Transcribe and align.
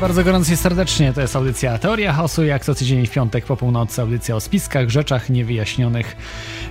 Bardzo 0.00 0.24
gorąco 0.24 0.52
i 0.52 0.56
serdecznie. 0.56 1.12
To 1.12 1.20
jest 1.20 1.36
audycja 1.36 1.78
Teoria 1.78 2.12
Chaosu, 2.12 2.44
jak 2.44 2.64
co 2.64 2.74
tydzień 2.74 3.06
w 3.06 3.10
piątek 3.10 3.44
po 3.44 3.56
północy. 3.56 4.02
Audycja 4.02 4.36
o 4.36 4.40
spiskach, 4.40 4.88
rzeczach 4.88 5.30
niewyjaśnionych 5.30 6.16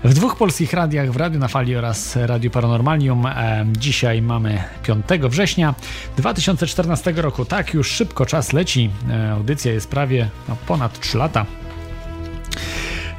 w 0.03 0.13
dwóch 0.13 0.35
polskich 0.35 0.73
radiach, 0.73 1.11
w 1.11 1.15
Radiu 1.15 1.39
na 1.39 1.47
Fali 1.47 1.75
oraz 1.75 2.15
Radiu 2.15 2.51
Paranormalium. 2.51 3.25
E, 3.25 3.65
dzisiaj 3.71 4.21
mamy 4.21 4.63
5 4.83 5.05
września 5.29 5.75
2014 6.17 7.11
roku. 7.11 7.45
Tak, 7.45 7.73
już 7.73 7.91
szybko 7.91 8.25
czas 8.25 8.53
leci. 8.53 8.89
E, 9.09 9.31
audycja 9.31 9.73
jest 9.73 9.89
prawie 9.89 10.29
no, 10.49 10.57
ponad 10.67 10.99
3 10.99 11.17
lata. 11.17 11.45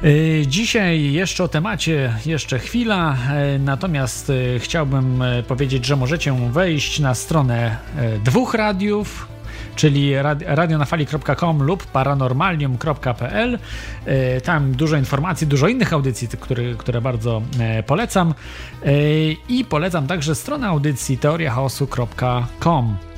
E, 0.03 0.47
dzisiaj 0.47 1.11
jeszcze 1.11 1.43
o 1.43 1.47
temacie 1.47 2.13
jeszcze 2.25 2.59
chwila, 2.59 3.17
natomiast 3.59 4.31
chciałbym 4.59 5.23
powiedzieć, 5.47 5.85
że 5.85 5.95
możecie 5.95 6.33
wejść 6.51 6.99
na 6.99 7.15
stronę 7.15 7.77
dwóch 8.23 8.53
radiów, 8.53 9.27
czyli 9.79 10.13
radionafali.com 10.45 11.63
lub 11.63 11.85
paranormalium.pl. 11.85 13.59
E, 14.05 14.41
tam 14.41 14.71
dużo 14.71 14.97
informacji, 14.97 15.47
dużo 15.47 15.67
innych 15.67 15.93
audycji, 15.93 16.27
które, 16.27 16.63
które 16.77 17.01
bardzo 17.01 17.41
e, 17.59 17.83
polecam. 17.83 18.33
E, 18.85 18.93
I 19.49 19.65
polecam 19.69 20.07
także 20.07 20.35
stronę 20.35 20.67
audycji 20.67 21.17
teoriachaosu.com. 21.17 23.08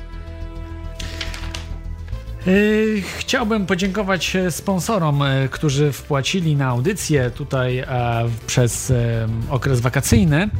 Chciałbym 3.18 3.66
podziękować 3.66 4.36
sponsorom, 4.50 5.22
którzy 5.50 5.92
wpłacili 5.92 6.56
na 6.56 6.66
audycję 6.66 7.30
tutaj 7.30 7.84
przez 8.46 8.92
okres 9.50 9.80
wakacyjny. 9.80 10.50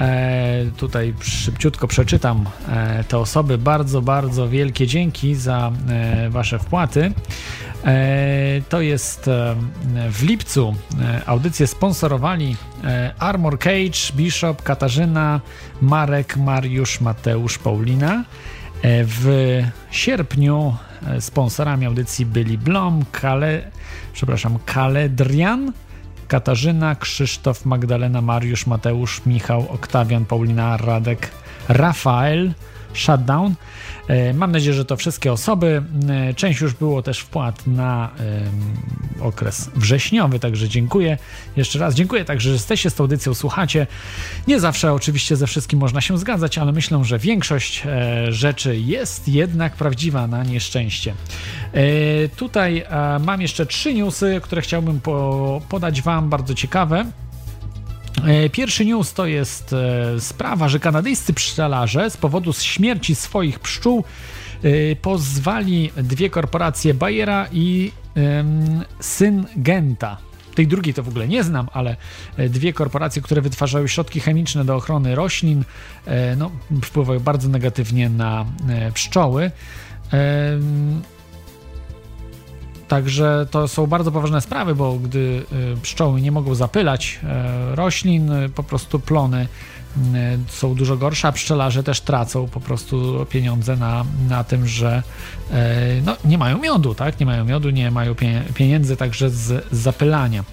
E, 0.00 0.64
tutaj 0.76 1.14
szybciutko 1.20 1.88
przeczytam 1.88 2.44
e, 2.68 3.04
te 3.04 3.18
osoby. 3.18 3.58
Bardzo, 3.58 4.02
bardzo 4.02 4.48
wielkie 4.48 4.86
dzięki 4.86 5.34
za 5.34 5.72
e, 5.88 6.30
Wasze 6.30 6.58
wpłaty. 6.58 7.12
To 8.68 8.80
jest 8.80 9.30
w 10.10 10.22
lipcu 10.22 10.74
audycję 11.26 11.66
sponsorowali 11.66 12.56
Armor 13.18 13.58
Cage, 13.58 14.12
Bishop, 14.16 14.62
Katarzyna, 14.62 15.40
Marek, 15.80 16.36
Mariusz, 16.36 17.00
Mateusz, 17.00 17.58
Paulina. 17.58 18.24
W 18.84 19.62
sierpniu 19.90 20.76
sponsorami 21.20 21.86
audycji 21.86 22.26
byli 22.26 22.58
Blom, 22.58 23.04
Kale, 23.12 23.70
przepraszam, 24.12 24.58
Kaledrian, 24.66 25.72
Katarzyna, 26.28 26.94
Krzysztof, 26.94 27.64
Magdalena, 27.64 28.20
Mariusz, 28.20 28.66
Mateusz, 28.66 29.26
Michał, 29.26 29.66
Oktawian, 29.68 30.24
Paulina, 30.24 30.76
Radek, 30.76 31.30
Rafael, 31.68 32.52
Shutdown. 32.94 33.54
E, 34.08 34.34
mam 34.34 34.52
nadzieję, 34.52 34.74
że 34.74 34.84
to 34.84 34.96
wszystkie 34.96 35.32
osoby. 35.32 35.82
E, 36.08 36.34
część 36.34 36.60
już 36.60 36.74
było 36.74 37.02
też 37.02 37.18
wpłat 37.18 37.66
na 37.66 38.10
okres 39.20 39.70
wrześniowy, 39.76 40.38
także 40.38 40.68
dziękuję 40.68 41.18
jeszcze 41.56 41.78
raz. 41.78 41.94
Dziękuję 41.94 42.24
także, 42.24 42.48
że 42.48 42.52
jesteście 42.52 42.90
z 42.90 42.94
tą 42.94 43.04
audycją, 43.04 43.34
słuchacie. 43.34 43.86
Nie 44.48 44.60
zawsze 44.60 44.92
oczywiście 44.92 45.36
ze 45.36 45.46
wszystkim 45.46 45.78
można 45.78 46.00
się 46.00 46.18
zgadzać, 46.18 46.58
ale 46.58 46.72
myślę, 46.72 47.04
że 47.04 47.18
większość 47.18 47.82
e, 47.86 48.32
rzeczy 48.32 48.76
jest 48.76 49.28
jednak 49.28 49.76
prawdziwa 49.76 50.26
na 50.26 50.44
nieszczęście. 50.44 51.14
Tutaj 52.36 52.84
mam 53.20 53.40
jeszcze 53.42 53.66
trzy 53.66 53.94
newsy, 53.94 54.40
które 54.42 54.62
chciałbym 54.62 55.00
podać 55.68 56.02
Wam, 56.02 56.28
bardzo 56.30 56.54
ciekawe. 56.54 57.04
E, 58.26 58.50
pierwszy 58.50 58.84
news 58.84 59.12
to 59.12 59.26
jest 59.26 59.72
e, 59.72 60.20
sprawa, 60.20 60.68
że 60.68 60.80
kanadyjscy 60.80 61.32
pszczelarze 61.32 62.10
z 62.10 62.16
powodu 62.16 62.52
śmierci 62.52 63.14
swoich 63.14 63.60
pszczół 63.60 64.04
e, 64.62 64.96
pozwali 64.96 65.90
dwie 65.96 66.30
korporacje 66.30 66.94
Bayera 66.94 67.46
i 67.52 67.92
Syngenta. 69.00 70.16
Tej 70.54 70.66
drugiej 70.66 70.94
to 70.94 71.02
w 71.02 71.08
ogóle 71.08 71.28
nie 71.28 71.44
znam, 71.44 71.68
ale 71.72 71.96
dwie 72.48 72.72
korporacje, 72.72 73.22
które 73.22 73.42
wytwarzają 73.42 73.86
środki 73.86 74.20
chemiczne 74.20 74.64
do 74.64 74.76
ochrony 74.76 75.14
roślin, 75.14 75.64
no, 76.36 76.50
wpływają 76.84 77.20
bardzo 77.20 77.48
negatywnie 77.48 78.08
na 78.08 78.46
pszczoły. 78.94 79.50
Także 82.92 83.46
to 83.50 83.68
są 83.68 83.86
bardzo 83.86 84.12
poważne 84.12 84.40
sprawy, 84.40 84.74
bo 84.74 84.94
gdy 84.94 85.18
y, 85.18 85.76
pszczoły 85.82 86.20
nie 86.20 86.32
mogą 86.32 86.54
zapylać 86.54 87.20
e, 87.24 87.76
roślin, 87.76 88.32
y, 88.32 88.48
po 88.48 88.62
prostu 88.62 89.00
plony 89.00 89.46
y, 89.96 90.08
są 90.48 90.74
dużo 90.74 90.96
gorsze, 90.96 91.28
a 91.28 91.32
pszczelarze 91.32 91.82
też 91.82 92.00
tracą 92.00 92.48
po 92.48 92.60
prostu 92.60 93.26
pieniądze 93.30 93.76
na, 93.76 94.04
na 94.28 94.44
tym, 94.44 94.68
że 94.68 95.02
no, 96.04 96.16
nie 96.24 96.38
mają 96.38 96.58
miodu, 96.58 96.94
tak? 96.94 97.20
Nie 97.20 97.26
mają 97.26 97.44
miodu, 97.44 97.70
nie 97.70 97.90
mają 97.90 98.14
pieniędzy 98.54 98.96
także 98.96 99.30
z, 99.30 99.66
zapylania. 99.70 100.44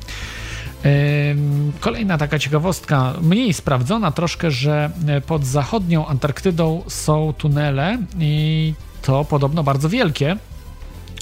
Kolejna 1.79 2.17
taka 2.17 2.39
ciekawostka, 2.39 3.13
mniej 3.21 3.53
sprawdzona 3.53 4.11
troszkę, 4.11 4.51
że 4.51 4.91
pod 5.27 5.45
zachodnią 5.45 6.07
Antarktydą 6.07 6.83
są 6.87 7.33
tunele 7.37 7.97
i 8.19 8.73
to 9.01 9.25
podobno 9.25 9.63
bardzo 9.63 9.89
wielkie 9.89 10.37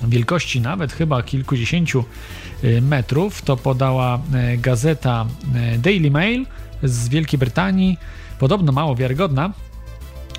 wielkości 0.04 0.62
nawet 0.62 0.94
chyba 0.94 1.24
kilkudziesięciu 1.24 2.04
y, 2.64 2.82
metrów. 2.82 3.42
To 3.42 3.58
podała 3.58 4.20
y, 4.54 4.58
gazeta 4.58 5.26
y, 5.76 5.78
Daily 5.78 6.12
Mail 6.12 6.46
z 6.84 7.10
Wielkiej 7.10 7.40
Brytanii, 7.40 7.98
podobno 8.40 8.72
mało 8.72 8.96
wiarygodna. 8.96 9.54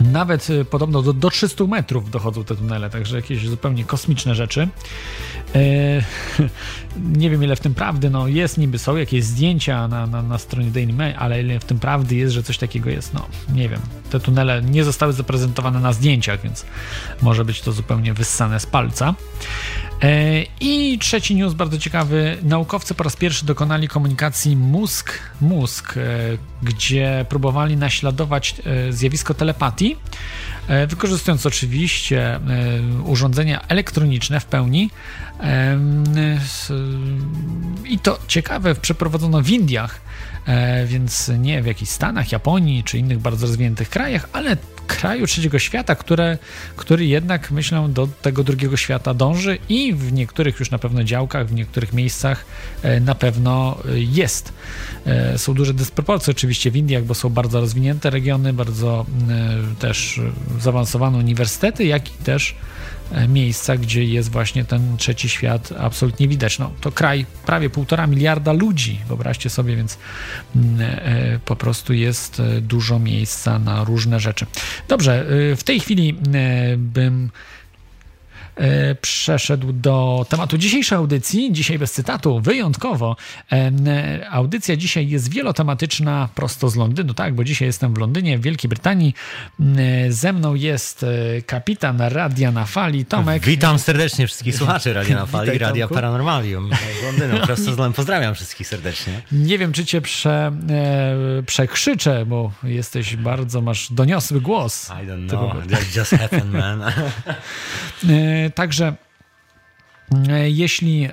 Nawet 0.00 0.48
podobno 0.70 1.03
do, 1.03 1.12
do 1.12 1.31
300 1.31 1.64
metrów 1.64 2.10
dochodzą 2.10 2.44
te 2.44 2.56
tunele, 2.56 2.91
także 2.91 3.16
jakieś 3.16 3.48
zupełnie 3.48 3.84
kosmiczne 3.84 4.34
rzeczy. 4.34 4.69
E, 5.54 5.59
nie 7.22 7.30
wiem 7.30 7.45
ile 7.45 7.56
w 7.56 7.60
tym 7.60 7.74
prawdy, 7.74 8.10
no 8.10 8.28
jest 8.28 8.59
niby, 8.59 8.78
są 8.78 8.97
jakieś 8.97 9.24
zdjęcia 9.24 9.89
na, 9.89 10.06
na, 10.06 10.22
na 10.22 10.39
stronie 10.39 10.71
Daily 10.71 10.92
Mail, 10.92 11.15
ale 11.18 11.42
ile 11.42 11.60
w 11.60 11.65
tym 11.65 11.78
prawdy 11.78 12.15
jest, 12.15 12.34
że 12.34 12.42
coś 12.42 12.59
takiego 12.59 12.91
jest, 12.91 13.15
no 13.15 13.27
nie 13.54 13.68
wiem. 13.68 13.80
Te 14.10 14.21
tunele 14.21 14.62
nie 14.62 14.84
zostały 14.84 15.12
zaprezentowane 15.12 15.80
na 15.80 15.92
zdjęciach, 15.92 16.42
więc 16.42 16.65
może 17.22 17.45
być 17.45 17.60
to 17.60 17.72
zupełnie 17.72 18.15
wyssane 18.15 18.60
z 18.60 18.66
palca. 18.66 19.15
E, 20.03 20.42
I 20.60 20.98
trzeci 20.98 21.34
news 21.34 21.54
bardzo 21.54 21.78
ciekawy. 21.78 22.39
Naukowcy 22.42 22.95
po 22.95 23.04
raz 23.04 23.16
pierwszy 23.16 23.47
dokonali 23.47 23.89
komunikacji 23.89 24.56
mózg-mózg, 24.56 25.97
e, 25.97 26.00
gdzie 26.62 27.27
próbowali 27.28 27.77
naśladować 27.77 28.54
zjawisko 28.91 29.34
telepatii, 29.34 29.87
wykorzystując 30.88 31.46
oczywiście 31.46 32.40
urządzenia 33.04 33.60
elektroniczne 33.68 34.40
w 34.40 34.44
pełni. 34.44 34.90
I 37.84 37.98
to 37.98 38.18
ciekawe, 38.28 38.74
przeprowadzono 38.74 39.42
w 39.42 39.50
Indiach, 39.50 40.00
więc 40.86 41.32
nie 41.38 41.62
w 41.62 41.66
jakichś 41.66 41.90
Stanach, 41.90 42.32
Japonii 42.32 42.84
czy 42.84 42.98
innych 42.98 43.18
bardzo 43.18 43.46
rozwiniętych 43.46 43.90
krajach, 43.90 44.28
ale 44.32 44.56
kraju 44.88 45.26
trzeciego 45.26 45.58
świata, 45.58 45.94
które, 45.94 46.38
który 46.76 47.06
jednak, 47.06 47.50
myślę, 47.50 47.88
do 47.88 48.08
tego 48.22 48.44
drugiego 48.44 48.76
świata 48.76 49.14
dąży 49.14 49.58
i 49.68 49.94
w 49.94 50.12
niektórych 50.12 50.60
już 50.60 50.70
na 50.70 50.78
pewno 50.78 51.04
działkach, 51.04 51.46
w 51.46 51.54
niektórych 51.54 51.92
miejscach 51.92 52.44
e, 52.82 53.00
na 53.00 53.14
pewno 53.14 53.78
e, 53.88 54.00
jest. 54.00 54.52
E, 55.06 55.38
są 55.38 55.54
duże 55.54 55.74
dysproporcje 55.74 56.30
oczywiście 56.30 56.70
w 56.70 56.76
Indiach, 56.76 57.04
bo 57.04 57.14
są 57.14 57.28
bardzo 57.28 57.60
rozwinięte 57.60 58.10
regiony, 58.10 58.52
bardzo 58.52 59.06
też 59.78 60.20
zaawansowane 60.60 61.18
uniwersytety, 61.18 61.84
jak 61.84 62.08
i 62.08 62.24
też 62.24 62.54
miejsca, 63.28 63.77
gdzie 63.77 64.05
jest 64.05 64.31
właśnie 64.31 64.65
ten 64.65 64.97
trzeci 64.97 65.28
świat 65.28 65.72
absolutnie 65.78 66.28
widać. 66.28 66.59
No, 66.59 66.71
to 66.81 66.93
kraj 66.93 67.27
prawie 67.47 67.71
półtora 67.71 68.07
miliarda 68.07 68.53
ludzi, 68.53 69.01
wyobraźcie 69.09 69.51
sobie, 69.51 69.77
więc 69.77 69.99
mm, 70.57 70.81
e, 70.81 71.39
po 71.45 71.57
prostu 71.57 71.93
jest 71.93 72.41
e, 72.41 72.60
dużo 72.60 72.99
miejsca 72.99 73.59
na 73.59 73.84
różne 73.84 74.21
rzeczy. 74.21 74.47
Dobrze, 74.89 75.27
w 75.57 75.63
tej 75.65 75.81
chwili 75.81 76.15
bym 76.77 77.25
e, 77.27 77.58
przeszedł 79.01 79.72
do 79.72 80.27
tematu 80.28 80.59
dzisiejszej 80.59 80.99
audycji. 80.99 81.53
Dzisiaj 81.53 81.78
bez 81.78 81.93
cytatu, 81.93 82.41
wyjątkowo. 82.41 83.16
E, 83.53 84.31
audycja 84.31 84.77
dzisiaj 84.77 85.09
jest 85.09 85.33
wielotematyczna, 85.33 86.28
prosto 86.34 86.69
z 86.69 86.77
Londynu, 86.77 87.15
tak, 87.15 87.34
bo 87.34 87.45
dzisiaj 87.45 87.69
jestem 87.69 87.95
w 87.95 87.99
Londynie, 87.99 88.39
w 88.39 88.43
Wielkiej 88.43 88.69
Brytanii. 88.69 89.15
Ze 90.09 90.33
mną 90.33 90.55
jest 90.55 91.07
kapitan 91.47 92.01
Radia 92.01 92.53
na 92.53 92.65
Fali, 92.65 93.05
Tomek. 93.05 93.45
Witam 93.45 93.78
serdecznie 93.78 94.27
wszystkich 94.27 94.57
słuchaczy 94.57 94.93
Radia 94.93 95.16
na 95.16 95.27
Fali, 95.33 95.51
Witaj, 95.51 95.69
Radia 95.69 95.89
Paranormalium 95.89 96.71
z 97.01 97.05
Londynu. 97.05 97.41
Prosto 97.47 97.65
z 97.65 97.66
Londynu. 97.66 97.93
Pozdrawiam 97.93 98.34
wszystkich 98.34 98.69
serdecznie. 98.69 99.22
Nie 99.33 99.59
wiem, 99.59 99.72
czy 99.72 99.84
cię 99.84 100.01
prze, 100.01 100.53
przekrzyczę, 101.47 102.27
bo 102.27 102.53
jesteś 102.63 103.16
bardzo, 103.16 103.60
masz 103.60 103.93
doniosły 103.93 104.41
głos. 104.41 104.91
I 105.03 105.07
don't 105.07 105.28
know, 105.28 105.66
that 105.71 105.97
just 105.97 106.10
happened, 106.10 106.53
man. 106.53 106.83
E, 108.48 108.50
także 108.50 108.95
e, 110.28 110.50
jeśli 110.50 111.09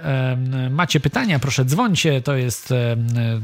macie 0.69 0.99
pytania, 0.99 1.39
proszę 1.39 1.65
dzwońcie. 1.65 2.21
To 2.21 2.35
jest 2.35 2.73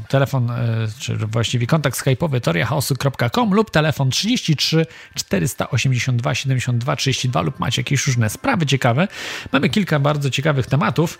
telefon, 0.08 0.50
e, 0.50 0.88
czy 0.98 1.16
właściwie 1.16 1.66
kontakt 1.66 1.98
skype'owy 1.98 2.40
toriachaosu.com 2.40 3.54
lub 3.54 3.70
telefon 3.70 4.10
33 4.10 4.86
482 5.14 6.34
72 6.34 6.96
32 6.96 7.40
lub 7.42 7.60
macie 7.60 7.80
jakieś 7.80 8.06
różne 8.06 8.30
sprawy 8.30 8.66
ciekawe. 8.66 9.08
Mamy 9.52 9.68
kilka 9.68 9.98
bardzo 9.98 10.30
ciekawych 10.30 10.66
tematów. 10.66 11.18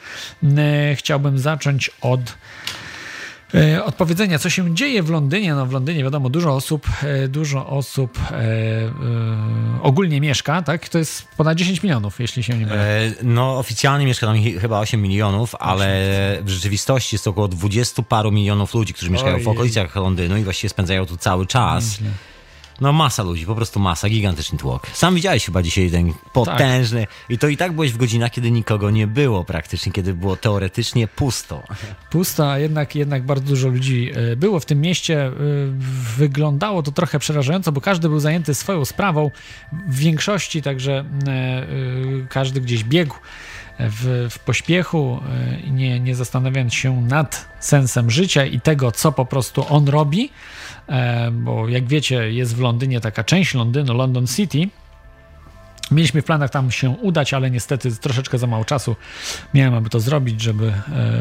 Chciałbym 0.96 1.38
zacząć 1.38 1.90
od 2.00 2.20
E, 2.20 2.91
odpowiedzenia, 3.84 4.38
co 4.38 4.50
się 4.50 4.74
dzieje 4.74 5.02
w 5.02 5.10
Londynie. 5.10 5.54
No 5.54 5.66
w 5.66 5.72
Londynie 5.72 6.04
wiadomo, 6.04 6.28
dużo 6.28 6.54
osób, 6.54 6.86
e, 7.02 7.28
dużo 7.28 7.66
osób 7.66 8.18
e, 8.30 8.34
e, 8.34 8.92
ogólnie 9.82 10.20
mieszka, 10.20 10.62
tak? 10.62 10.88
To 10.88 10.98
jest 10.98 11.28
ponad 11.36 11.58
10 11.58 11.82
milionów, 11.82 12.20
jeśli 12.20 12.42
się 12.42 12.58
nie 12.58 12.66
mylę. 12.66 13.00
E, 13.00 13.12
no 13.22 13.58
oficjalnie 13.58 14.06
mieszka 14.06 14.26
tam 14.26 14.36
chyba 14.60 14.80
8 14.80 15.02
milionów, 15.02 15.54
ale 15.58 15.88
w 16.42 16.48
rzeczywistości 16.48 17.14
jest 17.14 17.28
około 17.28 17.48
20 17.48 18.02
paru 18.02 18.32
milionów 18.32 18.74
ludzi, 18.74 18.94
którzy 18.94 19.10
mieszkają 19.10 19.40
w 19.40 19.48
okolicach 19.48 19.96
Londynu 19.96 20.36
i 20.36 20.44
właściwie 20.44 20.68
spędzają 20.68 21.06
tu 21.06 21.16
cały 21.16 21.46
czas. 21.46 21.98
No 22.80 22.92
masa 22.92 23.22
ludzi, 23.22 23.46
po 23.46 23.54
prostu 23.54 23.80
masa, 23.80 24.08
gigantyczny 24.08 24.58
tłok. 24.58 24.86
Sam 24.92 25.14
widziałeś 25.14 25.44
chyba 25.44 25.62
dzisiaj 25.62 25.90
ten 25.90 26.12
potężny 26.32 27.00
tak. 27.00 27.30
i 27.30 27.38
to 27.38 27.48
i 27.48 27.56
tak 27.56 27.72
byłeś 27.72 27.92
w 27.92 27.96
godzinach, 27.96 28.30
kiedy 28.30 28.50
nikogo 28.50 28.90
nie 28.90 29.06
było 29.06 29.44
praktycznie, 29.44 29.92
kiedy 29.92 30.14
było 30.14 30.36
teoretycznie 30.36 31.08
pusto. 31.08 31.62
Pusto, 32.10 32.52
a 32.52 32.58
jednak, 32.58 32.94
jednak 32.94 33.26
bardzo 33.26 33.44
dużo 33.44 33.68
ludzi 33.68 34.10
e, 34.14 34.36
było 34.36 34.60
w 34.60 34.66
tym 34.66 34.80
mieście. 34.80 35.26
E, 35.26 35.32
wyglądało 36.16 36.82
to 36.82 36.92
trochę 36.92 37.18
przerażająco, 37.18 37.72
bo 37.72 37.80
każdy 37.80 38.08
był 38.08 38.20
zajęty 38.20 38.54
swoją 38.54 38.84
sprawą 38.84 39.30
w 39.88 39.96
większości, 39.96 40.62
także 40.62 41.04
e, 41.28 41.66
każdy 42.28 42.60
gdzieś 42.60 42.84
biegł. 42.84 43.14
W, 43.78 44.28
w, 44.30 44.38
pośpiechu, 44.38 45.20
nie, 45.70 46.00
nie 46.00 46.14
zastanawiając 46.14 46.74
się 46.74 47.02
nad 47.02 47.48
sensem 47.60 48.10
życia 48.10 48.44
i 48.44 48.60
tego, 48.60 48.92
co 48.92 49.12
po 49.12 49.24
prostu 49.24 49.64
on 49.68 49.88
robi. 49.88 50.30
E, 50.88 51.30
bo 51.30 51.68
jak 51.68 51.86
wiecie, 51.86 52.32
jest 52.32 52.56
w 52.56 52.60
Londynie 52.60 53.00
taka 53.00 53.24
część 53.24 53.54
Londynu, 53.54 53.94
London 53.94 54.26
City. 54.26 54.68
Mieliśmy 55.90 56.22
w 56.22 56.24
planach 56.24 56.50
tam 56.50 56.70
się 56.70 56.90
udać, 56.90 57.34
ale 57.34 57.50
niestety 57.50 57.96
troszeczkę 57.96 58.38
za 58.38 58.46
mało 58.46 58.64
czasu 58.64 58.96
miałem, 59.54 59.74
aby 59.74 59.90
to 59.90 60.00
zrobić, 60.00 60.40
żeby, 60.40 60.72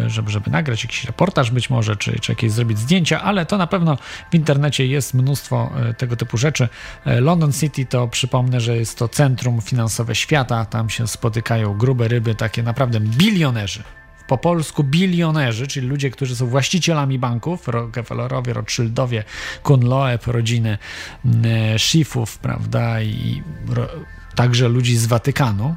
e, 0.06 0.10
żeby, 0.10 0.31
żeby 0.31 0.52
nagrać 0.52 0.84
jakiś 0.84 1.04
reportaż 1.04 1.52
być 1.52 1.69
może, 1.69 1.96
czy, 1.96 2.19
czy 2.19 2.31
jakieś 2.31 2.52
zrobić 2.52 2.80
zdjęcia, 2.80 3.22
ale 3.22 3.46
to 3.46 3.58
na 3.58 3.68
pewno 3.68 3.98
w 4.31 4.36
internecie 4.36 4.88
jest 4.88 5.13
mnóstwo 5.13 5.72
e, 5.90 5.94
tego 5.94 6.16
typu 6.16 6.38
rzeczy. 6.38 6.69
London 7.06 7.52
City 7.54 7.86
to 7.86 8.08
przypomnę, 8.08 8.62
że 8.62 8.78
jest 8.78 8.98
to 8.98 9.08
centrum 9.08 9.62
finansowe 9.62 10.16
świata, 10.16 10.66
tam 10.66 10.90
się 10.90 11.08
spotykają 11.08 11.78
grube 11.78 12.08
ryby, 12.08 12.36
takie 12.36 12.63
naprawdę 12.63 13.00
bilionerzy 13.00 13.84
po 14.31 14.38
polsku 14.38 14.83
bilionerzy, 14.83 15.68
czyli 15.68 15.88
ludzie, 15.88 16.10
którzy 16.10 16.36
są 16.36 16.48
właścicielami 16.48 17.19
banków, 17.19 17.68
Rockefellerowie, 17.68 18.54
Rothschildowie, 18.54 19.24
Kunloeb, 19.63 20.28
rodziny 20.28 20.78
mm, 21.25 21.80
Schiffów, 21.80 22.38
prawda, 22.38 23.01
i 23.01 23.44
ro, 23.69 23.88
także 24.36 24.68
ludzi 24.68 24.98
z 24.98 25.06
Watykanu, 25.06 25.75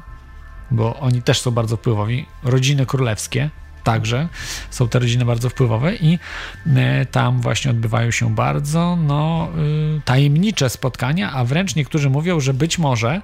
bo 0.71 0.99
oni 0.99 1.21
też 1.21 1.41
są 1.41 1.51
bardzo 1.51 1.77
wpływowi, 1.77 2.25
rodziny 2.43 2.85
królewskie, 2.85 3.49
także 3.85 4.27
są 4.69 4.87
te 4.87 4.99
rodziny 4.99 5.25
bardzo 5.25 5.49
wpływowe 5.49 5.95
i 5.95 6.19
e, 6.75 7.05
tam 7.05 7.41
właśnie 7.41 7.71
odbywają 7.71 8.11
się 8.11 8.35
bardzo 8.35 8.95
no, 8.95 9.49
y, 9.97 10.01
tajemnicze 10.05 10.69
spotkania, 10.69 11.31
a 11.31 11.45
wręcz 11.45 11.75
niektórzy 11.75 12.09
mówią, 12.09 12.39
że 12.39 12.53
być 12.53 12.77
może, 12.77 13.21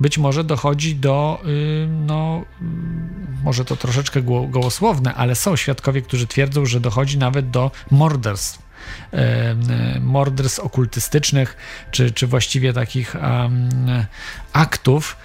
być 0.00 0.18
może 0.18 0.44
dochodzi 0.44 0.96
do, 0.96 1.42
y, 1.46 1.88
no, 2.06 2.44
może 3.44 3.64
to 3.64 3.76
troszeczkę 3.76 4.22
gołosłowne, 4.48 5.14
ale 5.14 5.34
są 5.34 5.56
świadkowie, 5.56 6.02
którzy 6.02 6.26
twierdzą, 6.26 6.66
że 6.66 6.80
dochodzi 6.80 7.18
nawet 7.18 7.50
do 7.50 7.70
morderstw 7.90 8.62
e, 9.12 9.54
morderstw 10.00 10.58
okultystycznych, 10.58 11.56
czy, 11.90 12.10
czy 12.10 12.26
właściwie 12.26 12.72
takich 12.72 13.14
um, 13.14 13.68
aktów, 14.52 15.16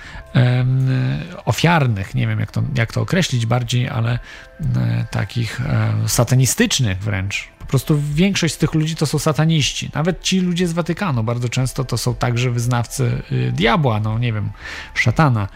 ofiarnych, 1.46 2.16
nie 2.16 2.28
wiem 2.28 2.40
jak 2.40 2.52
to, 2.52 2.64
jak 2.76 2.94
to 2.94 3.02
określić 3.02 3.46
bardziej, 3.46 3.90
ale 3.90 4.20
e, 4.62 5.06
takich 5.12 5.62
e, 5.62 5.94
satanistycznych 6.08 7.00
wręcz. 7.00 7.50
Po 7.70 7.72
prostu 7.72 8.02
większość 8.14 8.54
z 8.54 8.58
tych 8.58 8.74
ludzi 8.74 8.96
to 8.96 9.06
są 9.06 9.20
sataniści. 9.20 9.90
Nawet 9.94 10.22
ci 10.22 10.40
ludzie 10.40 10.68
z 10.68 10.74
Watykanu 10.74 11.24
bardzo 11.24 11.50
często 11.50 11.84
to 11.84 11.98
są 11.98 12.16
także 12.16 12.52
wyznawcy 12.52 13.22
y, 13.32 13.52
diabła, 13.52 14.00
no 14.00 14.20
nie 14.20 14.34
wiem, 14.34 14.50
szatana. 14.94 15.48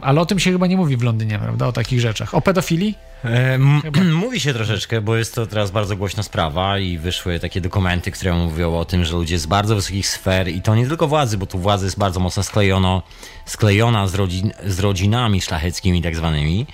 Ale 0.00 0.20
o 0.20 0.26
tym 0.26 0.38
się 0.38 0.52
chyba 0.52 0.66
nie 0.66 0.76
mówi 0.76 0.96
w 0.96 1.02
Londynie, 1.02 1.38
prawda? 1.38 1.66
O 1.66 1.72
takich 1.72 2.00
rzeczach. 2.00 2.34
O 2.34 2.40
pedofilii? 2.40 2.94
E, 3.24 3.58
mówi 4.24 4.40
się 4.40 4.54
troszeczkę, 4.54 5.00
bo 5.00 5.16
jest 5.16 5.34
to 5.34 5.46
teraz 5.46 5.70
bardzo 5.70 5.96
głośna 5.96 6.22
sprawa 6.22 6.78
i 6.78 6.98
wyszły 6.98 7.40
takie 7.40 7.60
dokumenty, 7.60 8.10
które 8.10 8.34
mówią 8.34 8.74
o 8.74 8.84
tym, 8.84 9.04
że 9.04 9.12
ludzie 9.12 9.38
z 9.38 9.46
bardzo 9.46 9.74
wysokich 9.74 10.08
sfer 10.08 10.48
i 10.48 10.62
to 10.62 10.74
nie 10.74 10.86
tylko 10.86 11.08
władzy, 11.08 11.38
bo 11.38 11.46
tu 11.46 11.58
władza 11.58 11.84
jest 11.84 11.98
bardzo 11.98 12.20
mocno 12.20 12.42
sklejono, 12.42 13.02
sklejona 13.46 14.08
z, 14.08 14.14
rodzin, 14.14 14.52
z 14.66 14.78
rodzinami 14.78 15.40
szlacheckimi 15.40 16.02
tak 16.02 16.16
zwanymi. 16.16 16.66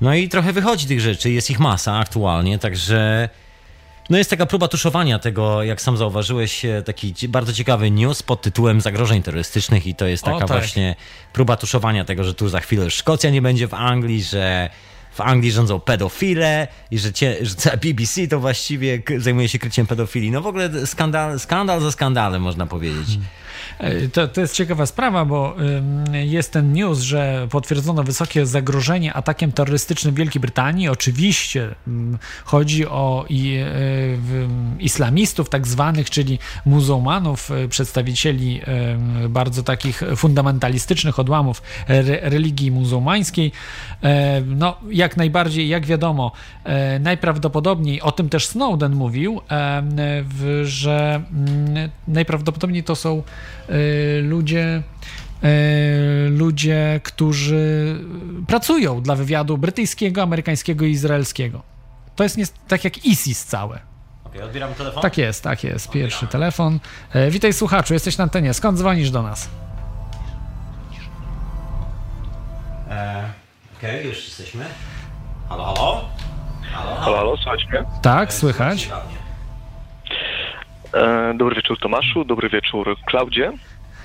No 0.00 0.14
i 0.14 0.28
trochę 0.28 0.52
wychodzi 0.52 0.86
tych 0.86 1.00
rzeczy, 1.00 1.30
jest 1.30 1.50
ich 1.50 1.58
masa 1.58 1.98
aktualnie, 1.98 2.58
także 2.58 3.28
no 4.10 4.18
jest 4.18 4.30
taka 4.30 4.46
próba 4.46 4.68
tuszowania 4.68 5.18
tego, 5.18 5.62
jak 5.62 5.80
sam 5.80 5.96
zauważyłeś, 5.96 6.64
e, 6.64 6.82
taki 6.82 7.14
bardzo 7.28 7.52
ciekawy 7.52 7.90
news 7.90 8.22
pod 8.22 8.42
tytułem 8.42 8.80
zagrożeń 8.80 9.22
terrorystycznych 9.22 9.86
i 9.86 9.94
to 9.94 10.06
jest 10.06 10.24
taka 10.24 10.36
o, 10.36 10.38
tak. 10.38 10.48
właśnie 10.48 10.96
próba 11.32 11.56
tuszowania 11.56 12.04
tego, 12.04 12.24
że 12.24 12.34
tu 12.34 12.48
za 12.48 12.60
chwilę 12.60 12.90
Szkocja 12.90 13.30
nie 13.30 13.42
będzie 13.42 13.68
w 13.68 13.74
Anglii, 13.74 14.22
że 14.22 14.70
w 15.16 15.20
Anglii 15.20 15.52
rządzą 15.52 15.80
pedofile 15.80 16.68
i 16.90 16.98
że, 16.98 17.12
cie, 17.12 17.36
że 17.42 17.76
BBC 17.82 18.28
to 18.28 18.40
właściwie 18.40 19.02
zajmuje 19.18 19.48
się 19.48 19.58
kryciem 19.58 19.86
pedofilii. 19.86 20.30
No 20.30 20.40
w 20.40 20.46
ogóle 20.46 20.86
skandal, 20.86 21.40
skandal 21.40 21.80
za 21.80 21.92
skandalem, 21.92 22.42
można 22.42 22.66
powiedzieć. 22.66 23.06
Hmm. 23.06 23.26
E, 23.78 24.08
to, 24.08 24.28
to 24.28 24.40
jest 24.40 24.54
ciekawa 24.54 24.86
sprawa, 24.86 25.24
bo 25.24 25.56
jest 26.12 26.52
ten 26.52 26.72
news, 26.72 27.00
że 27.00 27.48
potwierdzono 27.50 28.02
wysokie 28.02 28.46
zagrożenie 28.46 29.14
atakiem 29.14 29.52
terrorystycznym 29.52 30.14
w 30.14 30.16
Wielkiej 30.16 30.40
Brytanii. 30.40 30.88
Oczywiście 30.88 31.74
chodzi 32.44 32.86
o 32.86 33.26
islamistów 34.78 35.48
tak 35.48 35.66
zwanych, 35.66 36.10
czyli 36.10 36.38
muzułmanów, 36.66 37.50
e, 37.50 37.68
przedstawicieli 37.68 38.60
bardzo 39.28 39.62
takich 39.62 40.02
fundamentalistycznych 40.16 41.18
odłamów 41.18 41.62
religii 42.22 42.70
muzułmańskiej. 42.70 43.52
E, 44.02 44.40
no, 44.40 44.76
najbardziej, 45.16 45.68
jak 45.68 45.86
wiadomo, 45.86 46.32
najprawdopodobniej, 47.00 48.02
o 48.02 48.12
tym 48.12 48.28
też 48.28 48.46
Snowden 48.46 48.94
mówił, 48.94 49.40
że 50.62 51.22
najprawdopodobniej 52.08 52.84
to 52.84 52.96
są 52.96 53.22
Y, 53.70 54.22
ludzie, 54.22 54.82
ludzie, 56.30 57.00
którzy 57.04 57.96
pracują 58.46 59.02
dla 59.02 59.14
wywiadu 59.14 59.58
brytyjskiego, 59.58 60.22
amerykańskiego 60.22 60.84
i 60.84 60.90
izraelskiego. 60.90 61.62
To 62.16 62.22
jest 62.22 62.36
nie, 62.36 62.44
tak 62.68 62.84
jak 62.84 63.04
ISIS 63.04 63.44
całe. 63.44 63.80
Okay, 64.24 64.44
odbieram 64.44 64.74
telefon? 64.74 65.02
Tak 65.02 65.18
jest, 65.18 65.42
tak 65.42 65.64
jest. 65.64 65.90
Pierwszy 65.90 66.16
Odbieram. 66.16 66.32
telefon. 66.32 66.80
E, 67.12 67.30
witaj 67.30 67.52
słuchaczu, 67.52 67.94
jesteś 67.94 68.18
na 68.18 68.24
antenie. 68.24 68.54
Skąd 68.54 68.78
dzwonisz 68.78 69.10
do 69.10 69.22
nas? 69.22 69.48
E, 72.90 73.45
Okej, 73.78 73.90
okay, 73.90 74.08
już 74.08 74.24
jesteśmy. 74.24 74.64
Halo, 75.48 75.64
halo? 75.64 76.08
Halo, 76.72 76.96
halo, 76.96 77.16
halo 77.16 77.36
słychać 77.36 77.66
mnie? 77.68 77.84
Tak, 78.02 78.32
słychać. 78.32 78.88
E, 80.94 81.34
dobry 81.34 81.56
wieczór 81.56 81.78
Tomaszu, 81.78 82.24
dobry 82.24 82.48
wieczór 82.48 82.96
Klaudzie. 83.06 83.52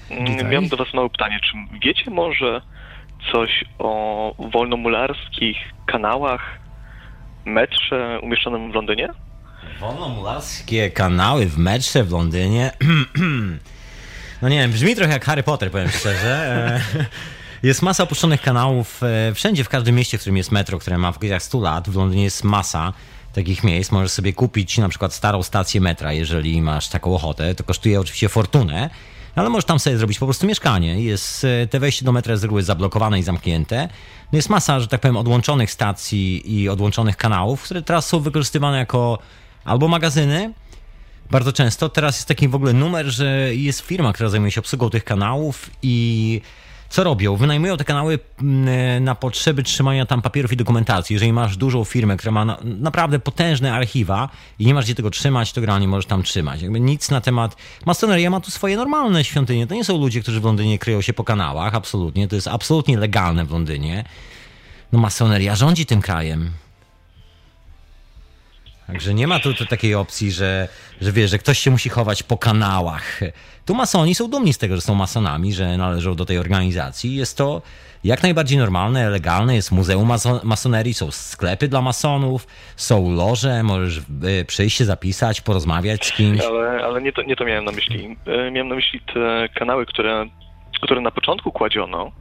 Mm, 0.09 0.49
miałem 0.49 0.67
do 0.67 0.77
Was 0.77 0.93
małe 0.93 1.09
pytanie. 1.09 1.39
Czy 1.43 1.79
wiecie 1.83 2.11
może 2.11 2.61
coś 3.31 3.65
o 3.79 4.35
wolnomularskich 4.53 5.57
kanałach 5.85 6.59
metrze 7.45 8.19
umieszczonym 8.21 8.71
w 8.71 8.75
Londynie? 8.75 9.09
Wolnomularskie 9.79 10.89
kanały 10.89 11.45
w 11.45 11.57
metrze 11.57 12.03
w 12.03 12.11
Londynie? 12.11 12.71
No 14.41 14.49
nie 14.49 14.59
wiem, 14.59 14.71
brzmi 14.71 14.95
trochę 14.95 15.13
jak 15.13 15.25
Harry 15.25 15.43
Potter, 15.43 15.71
powiem 15.71 15.89
szczerze. 15.89 16.81
Jest 17.63 17.81
masa 17.81 18.03
opuszczonych 18.03 18.41
kanałów 18.41 19.03
e, 19.03 19.33
wszędzie, 19.33 19.63
w 19.63 19.69
każdym 19.69 19.95
mieście, 19.95 20.17
w 20.17 20.21
którym 20.21 20.37
jest 20.37 20.51
metro, 20.51 20.79
które 20.79 20.97
ma 20.97 21.11
w 21.11 21.17
okolicach 21.17 21.43
100 21.43 21.59
lat. 21.59 21.89
W 21.89 21.95
Londynie 21.95 22.23
jest 22.23 22.43
masa 22.43 22.93
takich 23.33 23.63
miejsc. 23.63 23.91
Możesz 23.91 24.11
sobie 24.11 24.33
kupić 24.33 24.77
na 24.77 24.89
przykład 24.89 25.13
starą 25.13 25.43
stację 25.43 25.81
metra, 25.81 26.13
jeżeli 26.13 26.61
masz 26.61 26.87
taką 26.87 27.15
ochotę. 27.15 27.55
To 27.55 27.63
kosztuje 27.63 27.99
oczywiście 27.99 28.29
fortunę, 28.29 28.89
ale 29.35 29.49
możesz 29.49 29.65
tam 29.65 29.79
sobie 29.79 29.97
zrobić 29.97 30.19
po 30.19 30.25
prostu 30.25 30.47
mieszkanie. 30.47 31.01
Jest, 31.01 31.43
e, 31.43 31.67
te 31.67 31.79
wejście 31.79 32.05
do 32.05 32.11
metra 32.11 32.37
z 32.37 32.43
reguły 32.43 32.63
zablokowane 32.63 33.19
i 33.19 33.23
zamknięte. 33.23 33.89
No 34.31 34.37
jest 34.37 34.49
masa, 34.49 34.79
że 34.79 34.87
tak 34.87 35.01
powiem, 35.01 35.17
odłączonych 35.17 35.71
stacji 35.71 36.59
i 36.61 36.69
odłączonych 36.69 37.17
kanałów, 37.17 37.63
które 37.63 37.81
teraz 37.81 38.07
są 38.07 38.19
wykorzystywane 38.19 38.77
jako 38.77 39.19
albo 39.65 39.87
magazyny, 39.87 40.53
bardzo 41.31 41.53
często. 41.53 41.89
Teraz 41.89 42.15
jest 42.15 42.27
taki 42.27 42.47
w 42.47 42.55
ogóle 42.55 42.73
numer, 42.73 43.05
że 43.05 43.55
jest 43.55 43.81
firma, 43.81 44.13
która 44.13 44.29
zajmuje 44.29 44.51
się 44.51 44.61
obsługą 44.61 44.89
tych 44.89 45.03
kanałów 45.03 45.69
i 45.81 46.41
co 46.91 47.03
robią? 47.03 47.35
Wynajmują 47.35 47.77
te 47.77 47.83
kanały 47.83 48.19
mm, 48.41 49.03
na 49.03 49.15
potrzeby 49.15 49.63
trzymania 49.63 50.05
tam 50.05 50.21
papierów 50.21 50.53
i 50.53 50.57
dokumentacji. 50.57 51.13
Jeżeli 51.13 51.33
masz 51.33 51.57
dużą 51.57 51.83
firmę, 51.83 52.17
która 52.17 52.31
ma 52.31 52.45
na, 52.45 52.57
naprawdę 52.63 53.19
potężne 53.19 53.73
archiwa 53.73 54.29
i 54.59 54.65
nie 54.65 54.73
masz 54.73 54.85
gdzie 54.85 54.95
tego 54.95 55.09
trzymać, 55.09 55.53
to 55.53 55.61
generalnie 55.61 55.87
możesz 55.87 56.05
tam 56.05 56.23
trzymać. 56.23 56.61
Jakby 56.61 56.79
nic 56.79 57.11
na 57.11 57.21
temat... 57.21 57.55
Masoneria 57.85 58.29
ma 58.29 58.39
tu 58.39 58.51
swoje 58.51 58.77
normalne 58.77 59.23
świątynie. 59.23 59.67
To 59.67 59.75
nie 59.75 59.83
są 59.83 59.97
ludzie, 59.97 60.21
którzy 60.21 60.41
w 60.41 60.43
Londynie 60.43 60.79
kryją 60.79 61.01
się 61.01 61.13
po 61.13 61.23
kanałach, 61.23 61.75
absolutnie. 61.75 62.27
To 62.27 62.35
jest 62.35 62.47
absolutnie 62.47 62.97
legalne 62.97 63.45
w 63.45 63.51
Londynie. 63.51 64.03
No 64.91 64.99
masoneria 64.99 65.55
rządzi 65.55 65.85
tym 65.85 66.01
krajem. 66.01 66.51
Także 68.91 69.13
nie 69.13 69.27
ma 69.27 69.39
tu, 69.39 69.53
tu 69.53 69.65
takiej 69.65 69.95
opcji, 69.95 70.31
że, 70.31 70.67
że 71.01 71.11
wiesz, 71.11 71.31
że 71.31 71.37
ktoś 71.37 71.59
się 71.59 71.71
musi 71.71 71.89
chować 71.89 72.23
po 72.23 72.37
kanałach. 72.37 73.19
Tu 73.65 73.75
masoni 73.75 74.15
są 74.15 74.29
dumni 74.29 74.53
z 74.53 74.57
tego, 74.57 74.75
że 74.75 74.81
są 74.81 74.95
masonami, 74.95 75.53
że 75.53 75.77
należą 75.77 76.15
do 76.15 76.25
tej 76.25 76.37
organizacji. 76.37 77.15
Jest 77.15 77.37
to 77.37 77.61
jak 78.03 78.23
najbardziej 78.23 78.57
normalne, 78.57 79.09
legalne. 79.09 79.55
Jest 79.55 79.71
muzeum 79.71 80.07
mason 80.07 80.39
masonerii, 80.43 80.93
są 80.93 81.11
sklepy 81.11 81.67
dla 81.67 81.81
masonów, 81.81 82.47
są 82.75 83.15
loże, 83.15 83.63
możesz 83.63 83.97
y, 83.97 84.45
przyjść 84.45 84.77
się 84.77 84.85
zapisać, 84.85 85.41
porozmawiać 85.41 86.05
z 86.05 86.11
kimś. 86.11 86.41
Ale, 86.41 86.85
ale 86.85 87.01
nie, 87.01 87.13
to, 87.13 87.21
nie 87.21 87.35
to 87.35 87.45
miałem 87.45 87.65
na 87.65 87.71
myśli. 87.71 88.17
E, 88.25 88.51
miałem 88.51 88.67
na 88.67 88.75
myśli 88.75 89.01
te 89.13 89.49
kanały, 89.55 89.85
które, 89.85 90.25
które 90.81 91.01
na 91.01 91.11
początku 91.11 91.51
kładziono, 91.51 92.11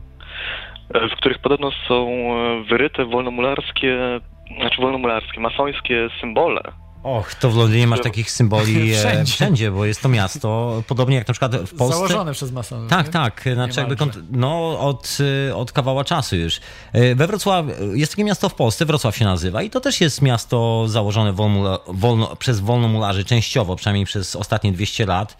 e, 0.95 1.09
w 1.09 1.17
których 1.17 1.39
podobno 1.39 1.71
są 1.89 2.07
wyryte 2.69 3.05
wolnomularskie 3.05 4.21
znaczy 4.57 4.83
wolnomularskie, 4.83 5.41
masońskie 5.41 6.09
symbole. 6.21 6.73
Och, 7.03 7.35
to 7.35 7.51
w 7.51 7.57
Londynie 7.57 7.87
masz 7.87 8.01
takich 8.01 8.31
symboli 8.31 8.95
wszędzie. 8.95 9.33
wszędzie. 9.33 9.71
bo 9.71 9.85
jest 9.85 10.03
to 10.03 10.09
miasto, 10.09 10.83
podobnie 10.89 11.17
jak 11.17 11.29
na 11.29 11.35
przykład 11.35 11.57
w 11.57 11.77
Polsce. 11.77 11.97
Założone 11.97 12.33
przez 12.33 12.53
masonów. 12.53 12.91
Tak, 12.91 13.09
tak, 13.09 13.45
znaczy 13.55 13.81
jakby 13.81 13.97
no, 14.31 14.81
od, 14.81 15.19
od 15.55 15.73
kawała 15.73 16.05
czasu 16.05 16.37
już. 16.37 16.61
E, 16.93 17.15
we 17.15 17.27
Wrocławiu, 17.27 17.73
jest 17.95 18.13
takie 18.13 18.25
miasto 18.25 18.49
w 18.49 18.55
Polsce, 18.55 18.87
Wrocław 18.87 19.17
się 19.17 19.25
nazywa 19.25 19.63
i 19.63 19.71
to 19.71 19.81
też 19.81 20.01
jest 20.01 20.23
miasto 20.23 20.85
założone 20.89 21.33
wolno, 21.33 21.81
wolno, 21.89 22.37
przez 22.37 22.61
wolnomularzy, 22.61 23.25
częściowo, 23.25 23.77
przynajmniej 23.77 24.07
przez 24.07 24.37
ostatnie 24.37 24.73
200 24.73 25.07
lat. 25.07 25.37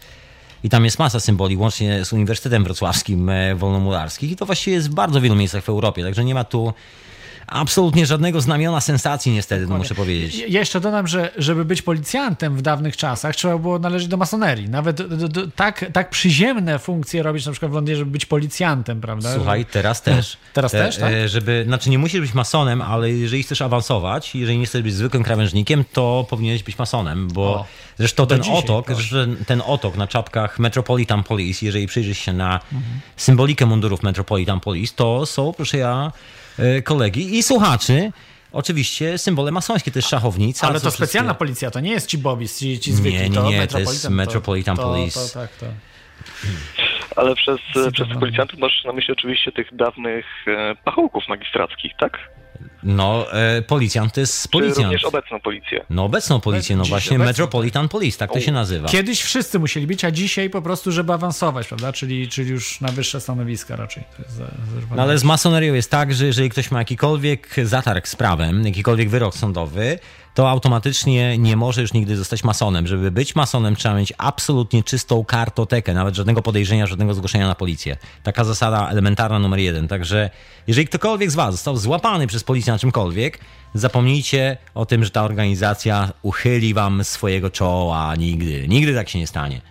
I 0.63 0.69
tam 0.69 0.85
jest 0.85 0.99
masa 0.99 1.19
symboli, 1.19 1.57
łącznie 1.57 2.05
z 2.05 2.13
Uniwersytetem 2.13 2.63
Wrocławskim 2.63 3.29
e, 3.29 3.55
Wolnomularskich 3.55 4.31
i 4.31 4.35
to 4.35 4.45
właściwie 4.45 4.75
jest 4.75 4.91
w 4.91 4.93
bardzo 4.93 5.21
wielu 5.21 5.35
miejscach 5.35 5.63
w 5.63 5.69
Europie, 5.69 6.03
także 6.03 6.23
nie 6.23 6.33
ma 6.33 6.43
tu 6.43 6.73
absolutnie 7.51 8.05
żadnego 8.05 8.41
znamiona 8.41 8.81
sensacji 8.81 9.31
niestety, 9.31 9.67
no 9.67 9.77
muszę 9.77 9.95
powiedzieć. 9.95 10.35
Ja 10.47 10.59
jeszcze 10.59 10.79
dodam, 10.79 11.07
że 11.07 11.31
żeby 11.37 11.65
być 11.65 11.81
policjantem 11.81 12.57
w 12.57 12.61
dawnych 12.61 12.97
czasach 12.97 13.35
trzeba 13.35 13.57
było 13.57 13.79
należeć 13.79 14.07
do 14.07 14.17
masonerii. 14.17 14.69
Nawet 14.69 14.95
do, 15.01 15.27
do, 15.27 15.47
tak, 15.47 15.85
tak 15.93 16.09
przyziemne 16.09 16.79
funkcje 16.79 17.23
robić 17.23 17.45
na 17.45 17.51
przykład 17.51 17.71
w 17.71 17.75
Londynie, 17.75 17.97
żeby 17.97 18.11
być 18.11 18.25
policjantem, 18.25 19.01
prawda? 19.01 19.33
Słuchaj, 19.35 19.65
teraz 19.65 20.01
też. 20.01 20.37
Teraz 20.53 20.71
Te, 20.71 20.77
też, 20.77 20.97
tak? 20.97 21.13
E, 21.13 21.29
żeby, 21.29 21.63
znaczy 21.67 21.89
nie 21.89 21.99
musisz 21.99 22.21
być 22.21 22.33
masonem, 22.33 22.81
ale 22.81 23.11
jeżeli 23.11 23.43
chcesz 23.43 23.61
awansować, 23.61 24.35
jeżeli 24.35 24.57
nie 24.57 24.65
chcesz 24.65 24.81
być 24.81 24.93
zwykłym 24.93 25.23
krawężnikiem, 25.23 25.83
to 25.93 26.25
powinieneś 26.29 26.63
być 26.63 26.77
masonem, 26.77 27.27
bo 27.27 27.43
o, 27.43 27.65
zresztą 27.97 28.27
ten 28.27 28.43
dzisiaj, 28.43 28.57
otok, 28.57 28.87
ten 29.47 29.61
otok 29.65 29.97
na 29.97 30.07
czapkach 30.07 30.59
Metropolitan 30.59 31.23
Police, 31.23 31.65
jeżeli 31.65 31.87
przyjrzysz 31.87 32.17
się 32.17 32.33
na 32.33 32.53
mhm. 32.53 32.99
symbolikę 33.17 33.65
mundurów 33.65 34.03
Metropolitan 34.03 34.59
Police, 34.59 34.93
to 34.95 35.25
są, 35.25 35.53
proszę 35.53 35.77
ja, 35.77 36.11
kolegi 36.83 37.37
i 37.37 37.43
słuchaczy. 37.43 38.11
Oczywiście 38.51 39.17
symbole 39.17 39.51
masońskie, 39.51 39.91
to 39.91 39.99
jest 39.99 40.09
szachownica. 40.09 40.67
Ale 40.67 40.79
to 40.79 40.91
specjalna 40.91 41.33
policja, 41.33 41.71
to 41.71 41.79
nie 41.79 41.91
jest 41.91 42.07
ci 42.07 42.17
bobis, 42.17 42.59
ci, 42.59 42.79
ci 42.79 42.93
zwykli. 42.93 43.19
Nie, 43.19 43.29
nie, 43.29 43.49
nie, 43.49 43.67
to, 43.67 43.73
to 43.73 43.79
jest 43.79 44.09
Metropolitan 44.09 44.77
to, 44.77 44.83
Police. 44.83 45.19
To, 45.19 45.27
to, 45.27 45.33
tak, 45.33 45.51
to. 45.51 45.65
Ale 47.15 47.35
przez, 47.35 47.59
przez 47.93 48.07
policjantów 48.19 48.59
masz 48.59 48.83
na 48.85 48.93
myśli 48.93 49.13
oczywiście 49.13 49.51
tych 49.51 49.75
dawnych 49.75 50.25
e, 50.47 50.75
pachołków 50.75 51.27
magistrackich, 51.27 51.91
tak? 51.99 52.29
No, 52.83 53.33
e, 53.33 53.61
policjant 53.61 54.13
to 54.13 54.19
jest 54.19 54.47
policjant. 54.47 54.75
Czy 54.77 54.83
również 54.83 55.03
obecną 55.03 55.39
policję. 55.39 55.85
No, 55.89 56.03
obecną 56.03 56.39
policję, 56.39 56.75
no 56.75 56.83
właśnie 56.83 57.17
obecną. 57.17 57.25
Metropolitan 57.25 57.89
Police, 57.89 58.17
tak 58.17 58.33
to 58.33 58.39
się 58.39 58.51
nazywa. 58.51 58.89
Kiedyś 58.89 59.21
wszyscy 59.21 59.59
musieli 59.59 59.87
być, 59.87 60.05
a 60.05 60.11
dzisiaj 60.11 60.49
po 60.49 60.61
prostu, 60.61 60.91
żeby 60.91 61.13
awansować, 61.13 61.67
prawda? 61.67 61.93
Czyli, 61.93 62.29
czyli 62.29 62.49
już 62.49 62.81
na 62.81 62.87
wyższe 62.87 63.21
stanowiska 63.21 63.75
raczej. 63.75 64.03
no, 64.95 65.01
ale 65.01 65.17
z 65.17 65.23
masonerią 65.23 65.73
jest 65.73 65.91
tak, 65.91 66.13
że 66.13 66.25
jeżeli 66.25 66.49
ktoś 66.49 66.71
ma 66.71 66.79
jakikolwiek 66.79 67.55
zatarg 67.63 68.07
z 68.07 68.15
prawem, 68.15 68.65
jakikolwiek 68.65 69.09
wyrok 69.09 69.35
sądowy, 69.35 69.99
to 70.33 70.49
automatycznie 70.49 71.37
nie 71.37 71.55
może 71.57 71.81
już 71.81 71.93
nigdy 71.93 72.17
zostać 72.17 72.43
masonem. 72.43 72.87
Żeby 72.87 73.11
być 73.11 73.35
masonem, 73.35 73.75
trzeba 73.75 73.95
mieć 73.95 74.13
absolutnie 74.17 74.83
czystą 74.83 75.25
kartotekę, 75.25 75.93
nawet 75.93 76.15
żadnego 76.15 76.41
podejrzenia, 76.41 76.87
żadnego 76.87 77.13
zgłoszenia 77.13 77.47
na 77.47 77.55
policję. 77.55 77.97
Taka 78.23 78.43
zasada 78.43 78.89
elementarna 78.89 79.39
numer 79.39 79.59
jeden. 79.59 79.87
Także 79.87 80.29
jeżeli 80.67 80.87
ktokolwiek 80.87 81.31
z 81.31 81.35
Was 81.35 81.51
został 81.51 81.77
złapany 81.77 82.27
przez 82.27 82.43
policję 82.43 82.73
na 82.73 82.79
czymkolwiek, 82.79 83.39
zapomnijcie 83.73 84.57
o 84.75 84.85
tym, 84.85 85.03
że 85.03 85.09
ta 85.09 85.23
organizacja 85.23 86.09
uchyli 86.21 86.73
Wam 86.73 87.03
swojego 87.03 87.49
czoła. 87.49 88.15
Nigdy. 88.15 88.67
Nigdy 88.67 88.95
tak 88.95 89.09
się 89.09 89.19
nie 89.19 89.27
stanie. 89.27 89.61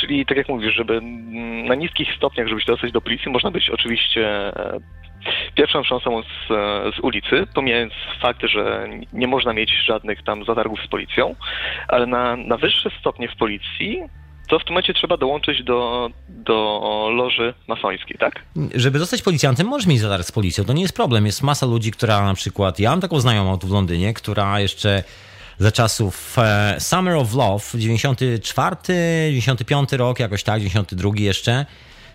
Czyli 0.00 0.26
tak 0.26 0.36
jak 0.36 0.48
mówisz, 0.48 0.74
żeby 0.74 1.00
na 1.68 1.74
niskich 1.74 2.08
stopniach, 2.16 2.48
żeby 2.48 2.60
się 2.60 2.72
dostać 2.72 2.92
do 2.92 3.00
policji, 3.00 3.32
można 3.32 3.50
być 3.50 3.70
oczywiście 3.70 4.26
e, 4.56 4.80
pierwszą 5.54 5.84
szansą 5.84 6.22
z, 6.22 6.48
z 6.96 7.00
ulicy, 7.02 7.46
pomijając 7.54 7.92
fakt, 8.20 8.42
że 8.42 8.88
nie 9.12 9.26
można 9.26 9.52
mieć 9.52 9.70
żadnych 9.86 10.22
tam 10.22 10.44
zatargów 10.44 10.80
z 10.86 10.88
policją, 10.88 11.34
ale 11.88 12.06
na, 12.06 12.36
na 12.36 12.56
wyższe 12.56 12.90
stopnie 13.00 13.28
w 13.28 13.36
policji 13.36 14.02
to 14.48 14.58
w 14.58 14.64
tym 14.64 14.72
momencie 14.72 14.94
trzeba 14.94 15.16
dołączyć 15.16 15.64
do, 15.64 16.10
do 16.28 17.10
loży 17.12 17.54
masońskiej, 17.68 18.16
tak? 18.18 18.42
Żeby 18.74 18.98
zostać 18.98 19.22
policjantem, 19.22 19.66
możesz 19.66 19.86
mieć 19.86 20.00
zatarg 20.00 20.24
z 20.24 20.32
policją, 20.32 20.64
to 20.64 20.72
nie 20.72 20.82
jest 20.82 20.96
problem. 20.96 21.26
Jest 21.26 21.42
masa 21.42 21.66
ludzi, 21.66 21.90
która 21.90 22.24
na 22.24 22.34
przykład, 22.34 22.80
ja 22.80 22.90
mam 22.90 23.00
taką 23.00 23.20
znajomą 23.20 23.58
tu 23.58 23.66
w 23.66 23.70
Londynie, 23.70 24.14
która 24.14 24.60
jeszcze 24.60 25.04
za 25.58 25.72
czasów 25.72 26.36
e, 26.38 26.76
Summer 26.80 27.14
of 27.14 27.34
Love, 27.34 27.64
94, 27.74 28.76
95 29.30 29.92
rok, 29.92 30.20
jakoś 30.20 30.42
tak, 30.42 30.60
92 30.60 31.10
jeszcze, 31.16 31.66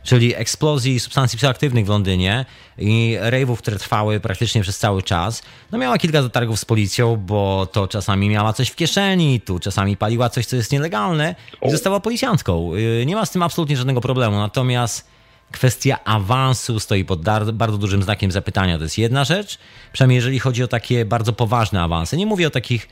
czyli 0.04 0.36
eksplozji 0.36 1.00
substancji 1.00 1.38
psychoaktywnych 1.38 1.86
w 1.86 1.90
Londynie 1.90 2.46
i 2.78 3.18
rejwów, 3.20 3.60
które 3.60 3.78
trwały 3.78 4.20
praktycznie 4.20 4.62
przez 4.62 4.78
cały 4.78 5.04
czas. 5.04 5.44
No 5.72 5.78
miała 5.78 5.98
kilka 5.98 6.22
zatargów 6.22 6.60
z 6.60 6.66
policją, 6.66 7.16
bo 7.16 7.68
to 7.72 7.88
czasami 7.88 8.30
miała 8.30 8.54
coś 8.54 8.70
w 8.70 8.76
kieszeni, 8.76 9.42
tu 9.42 9.60
czasami 9.60 9.98
paliła 9.98 10.30
coś, 10.30 10.46
co 10.46 10.56
jest 10.56 10.72
nielegalne 10.72 11.36
i 11.62 11.72
została 11.72 12.00
policjantką. 12.00 12.76
Y, 12.76 13.06
nie 13.06 13.16
ma 13.16 13.26
z 13.26 13.32
tym 13.32 13.44
absolutnie 13.44 13.78
żadnego 13.78 14.02
problemu, 14.02 14.38
natomiast 14.38 15.14
kwestia 15.52 16.04
awansu 16.04 16.80
stoi 16.80 17.06
pod 17.06 17.22
bardzo 17.54 17.78
dużym 17.78 18.04
znakiem 18.04 18.32
zapytania. 18.32 18.78
To 18.78 18.84
jest 18.84 18.98
jedna 18.98 19.24
rzecz, 19.24 19.58
przynajmniej 19.94 20.16
jeżeli 20.16 20.40
chodzi 20.40 20.64
o 20.64 20.68
takie 20.68 21.06
bardzo 21.06 21.34
poważne 21.34 21.82
awanse. 21.82 22.18
Nie 22.18 22.26
mówię 22.26 22.48
o 22.48 22.50
takich 22.50 22.88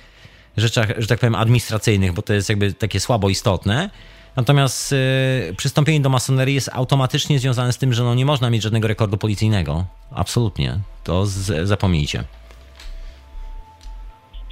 rzeczach, 0.58 0.90
że 0.98 1.08
tak 1.08 1.20
powiem, 1.20 1.36
administracyjnych, 1.36 2.14
bo 2.14 2.22
to 2.22 2.34
jest 2.34 2.50
jakby 2.50 2.74
takie 2.74 3.00
słabo 3.00 3.30
istotne, 3.30 3.90
Natomiast 4.36 4.94
y, 4.94 5.54
przystąpienie 5.58 6.02
do 6.02 6.10
masonerii 6.10 6.56
jest 6.56 6.70
automatycznie 6.74 7.40
związane 7.40 7.74
z 7.74 7.78
tym, 7.78 7.94
że 7.94 8.04
no 8.04 8.16
nie 8.16 8.26
można 8.26 8.50
mieć 8.50 8.64
żadnego 8.64 8.88
rekordu 8.88 9.18
policyjnego. 9.18 9.86
Absolutnie. 10.12 10.80
To 11.04 11.26
z, 11.26 11.68
zapomnijcie. 11.68 12.24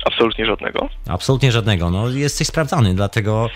Absolutnie 0.05 0.45
żadnego? 0.45 0.89
Absolutnie 1.07 1.51
żadnego. 1.51 1.89
No, 1.89 2.09
jesteś 2.09 2.47
sprawdzany, 2.47 2.95
dlatego 2.95 3.49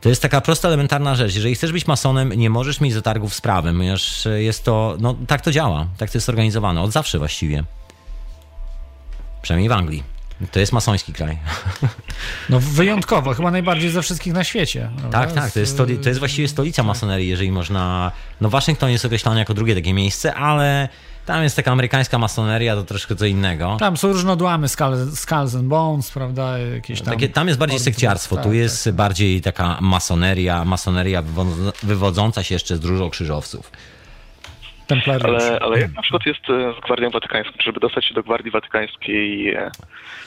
to 0.00 0.08
jest 0.08 0.22
taka 0.22 0.40
prosta, 0.40 0.68
elementarna 0.68 1.14
rzecz. 1.14 1.34
Jeżeli 1.34 1.54
chcesz 1.54 1.72
być 1.72 1.86
masonem, 1.86 2.32
nie 2.32 2.50
możesz 2.50 2.80
mieć 2.80 2.92
zatargów 2.92 3.34
z 3.34 3.40
prawem, 3.40 3.76
ponieważ 3.76 4.28
jest 4.36 4.64
to, 4.64 4.96
no 5.00 5.14
tak 5.26 5.40
to 5.40 5.50
działa, 5.50 5.86
tak 5.96 6.10
to 6.10 6.18
jest 6.18 6.28
organizowane, 6.28 6.82
od 6.82 6.92
zawsze 6.92 7.18
właściwie. 7.18 7.64
Przynajmniej 9.42 9.68
w 9.68 9.72
Anglii. 9.72 10.13
To 10.52 10.60
jest 10.60 10.72
masoński 10.72 11.12
kraj. 11.12 11.38
No 12.50 12.60
wyjątkowo, 12.60 13.34
chyba 13.34 13.50
najbardziej 13.50 13.90
ze 13.90 14.02
wszystkich 14.02 14.32
na 14.32 14.44
świecie. 14.44 14.90
Tak, 15.10 15.32
tak, 15.32 15.52
to 15.52 15.60
jest, 15.60 15.78
stoli- 15.78 16.02
to 16.02 16.08
jest 16.08 16.18
właściwie 16.18 16.48
stolica 16.48 16.82
tak. 16.82 16.86
masonerii, 16.86 17.28
jeżeli 17.28 17.52
można... 17.52 18.12
No 18.40 18.50
Waszyngton 18.50 18.90
jest 18.90 19.04
określany 19.04 19.38
jako 19.38 19.54
drugie 19.54 19.74
takie 19.74 19.94
miejsce, 19.94 20.34
ale 20.34 20.88
tam 21.26 21.42
jest 21.42 21.56
taka 21.56 21.72
amerykańska 21.72 22.18
masoneria, 22.18 22.74
to 22.74 22.84
troszkę 22.84 23.16
co 23.16 23.26
innego. 23.26 23.76
Tam 23.80 23.96
są 23.96 24.12
różne 24.12 24.32
odłamy, 24.32 24.68
Skulls 25.14 25.54
and 25.54 25.64
Bones, 25.64 26.10
prawda, 26.10 26.58
jakieś 26.58 27.00
tam... 27.00 27.14
Takie, 27.14 27.28
tam 27.28 27.48
jest 27.48 27.60
bardziej 27.60 27.80
sekciarstwo, 27.80 28.36
tak, 28.36 28.44
tu 28.44 28.52
jest 28.52 28.84
tak. 28.84 28.94
bardziej 28.94 29.40
taka 29.40 29.78
masoneria, 29.80 30.64
masoneria 30.64 31.22
wywodząca 31.82 32.42
się 32.42 32.54
jeszcze 32.54 32.76
z 32.76 32.84
Różą 32.84 33.10
Krzyżowców. 33.10 33.70
Templariuszy. 34.86 35.28
Ale, 35.46 35.58
ale 35.58 35.80
jak 35.80 35.94
na 35.94 36.02
przykład 36.02 36.26
jest 36.26 36.40
e, 36.50 36.72
z 36.80 36.84
Gwardią 36.84 37.10
Watykańską? 37.10 37.52
Żeby 37.64 37.80
dostać 37.80 38.04
się 38.04 38.14
do 38.14 38.22
Gwardii 38.22 38.50
Watykańskiej, 38.50 39.56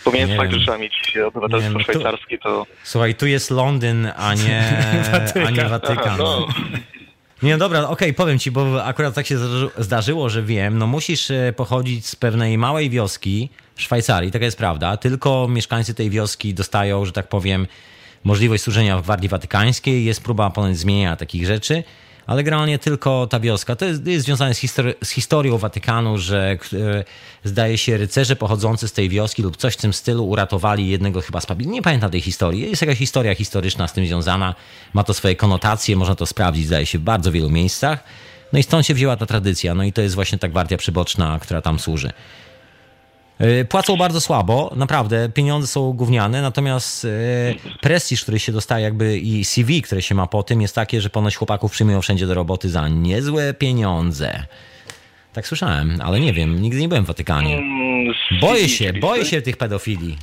pomijając 0.04 0.36
fakt, 0.38 0.52
że 0.54 0.60
trzeba 0.60 0.78
mieć 0.78 1.14
obywatelstwo 1.28 1.80
szwajcarskie, 1.80 2.38
to... 2.38 2.66
Słuchaj, 2.84 3.16
tu 3.16 3.28
jest 3.28 3.52
Londyn, 3.52 4.08
a 4.18 4.34
nie 4.34 4.64
Watykan. 5.12 5.48
a 5.48 5.50
nie 5.50 5.66
Watykan. 5.70 5.98
Aha, 6.06 6.16
no. 6.18 6.48
Nie, 7.44 7.58
dobra, 7.58 7.88
okej, 7.88 8.14
powiem 8.14 8.40
ci, 8.40 8.52
bo 8.52 8.86
akurat 8.86 9.14
tak 9.14 9.26
się 9.28 9.36
zdarzy- 9.38 9.70
zdarzyło, 9.78 10.30
że 10.30 10.44
wiem, 10.44 10.78
no 10.78 10.88
musisz 10.88 11.32
e, 11.32 11.54
pochodzić 11.58 12.06
z 12.06 12.16
pewnej 12.16 12.58
małej 12.58 12.90
wioski 12.90 13.50
w 13.76 13.82
Szwajcarii, 13.82 14.32
taka 14.32 14.46
jest 14.46 14.58
prawda, 14.58 14.98
tylko 14.98 15.48
mieszkańcy 15.50 15.94
tej 15.94 16.10
wioski 16.10 16.54
dostają, 16.54 17.06
że 17.06 17.12
tak 17.12 17.28
powiem, 17.30 17.68
możliwość 18.24 18.64
służenia 18.64 18.98
w 18.98 19.02
Gwardii 19.02 19.30
Watykańskiej, 19.30 20.06
jest 20.06 20.24
próba 20.24 20.50
ponoć 20.50 20.78
zmienienia 20.78 21.16
takich 21.16 21.46
rzeczy, 21.46 21.84
ale 22.28 22.44
generalnie 22.44 22.80
tylko 22.80 23.28
ta 23.28 23.40
wioska. 23.40 23.76
To 23.76 23.86
jest, 23.86 24.08
jest 24.08 24.26
związane 24.26 24.54
z, 24.54 24.60
histori- 24.60 24.94
z 25.04 25.10
historią 25.10 25.58
Watykanu, 25.58 26.18
że 26.18 26.58
e, 26.74 27.04
zdaje 27.44 27.78
się 27.78 27.98
rycerze 27.98 28.36
pochodzący 28.36 28.88
z 28.88 28.94
tej 28.94 29.10
wioski 29.10 29.44
lub 29.44 29.58
coś 29.58 29.74
w 29.74 29.78
tym 29.78 29.94
stylu 29.94 30.28
uratowali 30.28 30.90
jednego 30.90 31.22
chyba 31.22 31.42
z 31.42 31.46
papieża. 31.46 31.70
Nie 31.70 31.82
pamiętam 31.82 32.12
tej 32.12 32.22
historii. 32.22 32.62
Jest 32.62 32.82
jakaś 32.82 32.98
historia 32.98 33.36
historyczna 33.36 33.88
z 33.88 33.94
tym 33.94 34.08
związana. 34.08 34.56
Ma 34.94 35.04
to 35.04 35.14
swoje 35.14 35.36
konotacje, 35.36 35.96
można 35.96 36.16
to 36.16 36.26
sprawdzić, 36.26 36.68
zdaje 36.68 36.86
się, 36.86 37.00
w 37.00 37.02
bardzo 37.02 37.32
wielu 37.32 37.50
miejscach. 37.50 38.04
No 38.54 38.60
i 38.60 38.64
stąd 38.64 38.86
się 38.86 38.94
wzięła 38.94 39.18
ta 39.18 39.26
tradycja. 39.26 39.76
No 39.76 39.84
i 39.84 39.94
to 39.94 40.02
jest 40.02 40.16
właśnie 40.16 40.38
ta 40.38 40.48
gwardia 40.48 40.78
przyboczna, 40.78 41.40
która 41.42 41.62
tam 41.62 41.80
służy. 41.80 42.12
E, 43.40 43.66
Płacą 43.66 43.98
bardzo 43.98 44.22
słabo, 44.22 44.72
naprawdę, 44.76 45.30
pieniądze 45.30 45.68
są 45.68 45.94
gówniane, 45.94 46.42
natomiast 46.42 47.06
e, 47.06 47.10
prestiż, 47.82 48.24
który 48.24 48.40
się 48.40 48.52
dostaje 48.52 48.84
jakby 48.84 49.18
i 49.18 49.46
CV, 49.46 49.82
które 49.82 50.02
się 50.02 50.16
ma 50.16 50.28
po 50.28 50.44
tym 50.44 50.62
jest 50.62 50.76
takie, 50.76 51.02
że 51.02 51.10
ponoć 51.10 51.36
chłopaków 51.36 51.72
przyjmują 51.72 52.02
wszędzie 52.02 52.28
do 52.28 52.34
roboty 52.34 52.70
za 52.70 52.88
niezłe 52.88 53.54
pieniądze. 53.54 54.44
Tak 55.34 55.48
słyszałem, 55.48 56.00
ale 56.04 56.20
nie 56.20 56.34
wiem, 56.34 56.62
nigdy 56.62 56.82
nie 56.82 56.88
byłem 56.88 57.04
w 57.04 57.08
Watykanie. 57.08 57.58
Mm, 57.58 58.14
Boję 58.42 58.70
się, 58.70 58.94
boję 58.94 59.26
się 59.26 59.42
tych 59.42 59.58
pedofili. 59.58 60.18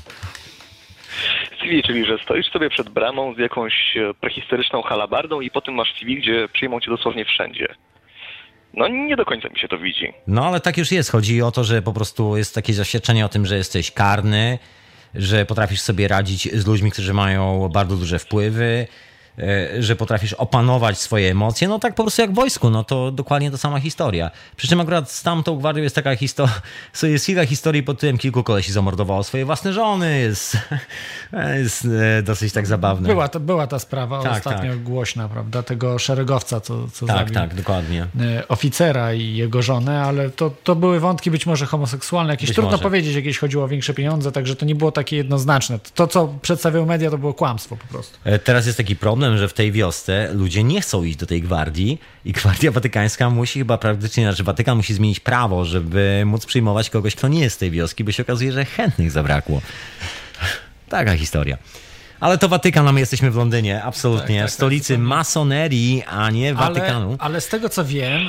CV, 1.62 1.83
czyli 1.83 2.06
że 2.06 2.18
stoisz 2.18 2.47
sobie 2.50 2.71
przed 2.71 2.88
bramą 2.88 3.35
z 3.35 3.38
jakąś 3.38 3.97
e, 3.97 4.14
prehistoryczną 4.14 4.83
halabardą 4.83 5.40
i 5.40 5.50
potem 5.50 5.75
masz 5.75 5.94
CV, 5.99 6.16
gdzie 6.16 6.49
przyjmą 6.52 6.80
cię 6.80 6.90
dosłownie 6.90 7.25
wszędzie. 7.25 7.75
No 8.76 8.88
nie 8.88 9.16
do 9.16 9.24
końca 9.24 9.48
mi 9.48 9.58
się 9.58 9.68
to 9.68 9.78
widzi. 9.78 10.12
No 10.26 10.46
ale 10.46 10.60
tak 10.60 10.78
już 10.78 10.92
jest. 10.92 11.10
Chodzi 11.10 11.42
o 11.42 11.50
to, 11.50 11.64
że 11.64 11.82
po 11.82 11.92
prostu 11.92 12.36
jest 12.36 12.54
takie 12.54 12.74
zaświadczenie 12.74 13.26
o 13.26 13.28
tym, 13.28 13.46
że 13.46 13.56
jesteś 13.56 13.90
karny, 13.90 14.58
że 15.14 15.46
potrafisz 15.46 15.80
sobie 15.80 16.08
radzić 16.08 16.52
z 16.54 16.66
ludźmi, 16.66 16.90
którzy 16.90 17.14
mają 17.14 17.68
bardzo 17.72 17.96
duże 17.96 18.18
wpływy, 18.18 18.86
że 19.78 19.96
potrafisz 19.96 20.32
opanować 20.32 20.98
swoje 20.98 21.30
emocje. 21.30 21.68
No 21.68 21.78
tak 21.78 21.94
po 21.94 22.02
prostu 22.02 22.22
jak 22.22 22.30
w 22.30 22.34
wojsku, 22.34 22.70
no 22.70 22.84
to 22.84 23.10
dokładnie 23.10 23.50
ta 23.50 23.56
sama 23.56 23.80
historia. 23.80 24.30
Przy 24.56 24.68
czym 24.68 24.80
akurat 24.80 25.10
z 25.10 25.22
tamtą 25.22 25.56
gwardią 25.56 25.82
jest 25.82 25.94
taka 25.94 26.16
historia, 26.16 26.60
jest 27.02 27.26
kilka 27.26 27.46
historii 27.46 27.82
pod 27.82 28.00
tym, 28.00 28.18
kilku 28.18 28.42
kolesi 28.42 28.72
zamordowało 28.72 29.22
swoje 29.24 29.44
własne 29.44 29.72
żony, 29.72 30.18
jest, 30.20 30.56
jest 31.62 31.85
e, 32.18 32.22
dosyć 32.22 32.52
tak 32.52 32.66
zabawne. 32.66 33.09
Była, 33.09 33.28
to, 33.28 33.40
była 33.40 33.66
ta 33.66 33.78
sprawa 33.78 34.22
Tak, 34.22 34.32
ostatnio 34.32 34.70
tak. 34.70 34.82
głośna, 34.82 35.28
prawda? 35.28 35.62
Tego 35.62 35.98
szeregowca, 35.98 36.61
co, 36.61 36.88
co 36.92 37.06
Tak, 37.06 37.16
zabił 37.18 37.35
tak, 37.35 37.54
dokładnie. 37.54 38.06
e, 38.20 38.48
oficera 38.48 39.14
i 39.14 39.35
jego 39.37 39.62
żonę, 39.62 40.02
ale 40.02 40.30
to, 40.30 40.50
to 40.64 40.74
były 40.76 41.00
wątki 41.00 41.30
być 41.30 41.46
może 41.46 41.66
homoseksualne, 41.66 42.32
jakieś 42.32 42.48
Być 42.48 42.54
trudno 42.54 42.70
może. 42.70 42.82
powiedzieć, 42.82 43.14
jakieś 43.16 43.38
chodziło 43.38 43.64
o 43.64 43.68
większe 43.68 43.94
pieniądze, 43.94 44.32
także 44.32 44.56
to 44.56 44.66
nie 44.66 44.74
było 44.74 44.92
takie 44.92 45.16
jednoznaczne. 45.16 45.78
To, 45.94 46.06
co 46.06 46.35
przedstawiały 46.42 46.87
media, 46.87 47.11
to 47.11 47.18
było 47.18 47.35
kłamstwo 47.35 47.76
po 47.76 47.87
prostu. 47.87 48.18
E, 48.24 48.38
Teraz 48.38 48.66
jest 48.66 48.78
taki 48.78 48.96
problem, 48.96 49.23
że 49.38 49.48
w 49.48 49.52
tej 49.52 49.72
wiosce 49.72 50.30
ludzie 50.32 50.64
nie 50.64 50.80
chcą 50.80 51.04
iść 51.04 51.16
do 51.16 51.26
tej 51.26 51.42
gwardii 51.42 52.00
i 52.24 52.32
gwardia 52.32 52.70
watykańska 52.70 53.30
musi 53.30 53.58
chyba 53.58 53.78
praktycznie, 53.78 54.24
znaczy 54.24 54.44
Watykan 54.44 54.76
musi 54.76 54.94
zmienić 54.94 55.20
prawo, 55.20 55.64
żeby 55.64 56.22
móc 56.26 56.46
przyjmować 56.46 56.90
kogoś, 56.90 57.14
kto 57.14 57.28
nie 57.28 57.40
jest 57.40 57.56
z 57.56 57.58
tej 57.58 57.70
wioski, 57.70 58.04
bo 58.04 58.12
się 58.12 58.22
okazuje, 58.22 58.52
że 58.52 58.64
chętnych 58.64 59.10
zabrakło. 59.10 59.60
Taka 60.88 61.16
historia. 61.16 61.58
Ale 62.20 62.38
to 62.38 62.48
Watykan, 62.48 62.88
a 62.88 62.92
my 62.92 63.00
jesteśmy 63.00 63.30
w 63.30 63.37
Londynie, 63.37 63.82
absolutnie. 63.82 64.38
tak, 64.40 64.48
tak, 64.48 64.54
stolicy 64.54 64.98
masonerii, 64.98 66.02
a 66.06 66.30
nie 66.30 66.54
Watykanu. 66.54 67.08
Ale, 67.08 67.18
ale 67.18 67.40
z 67.40 67.48
tego 67.48 67.68
co 67.68 67.84
wiem, 67.84 68.22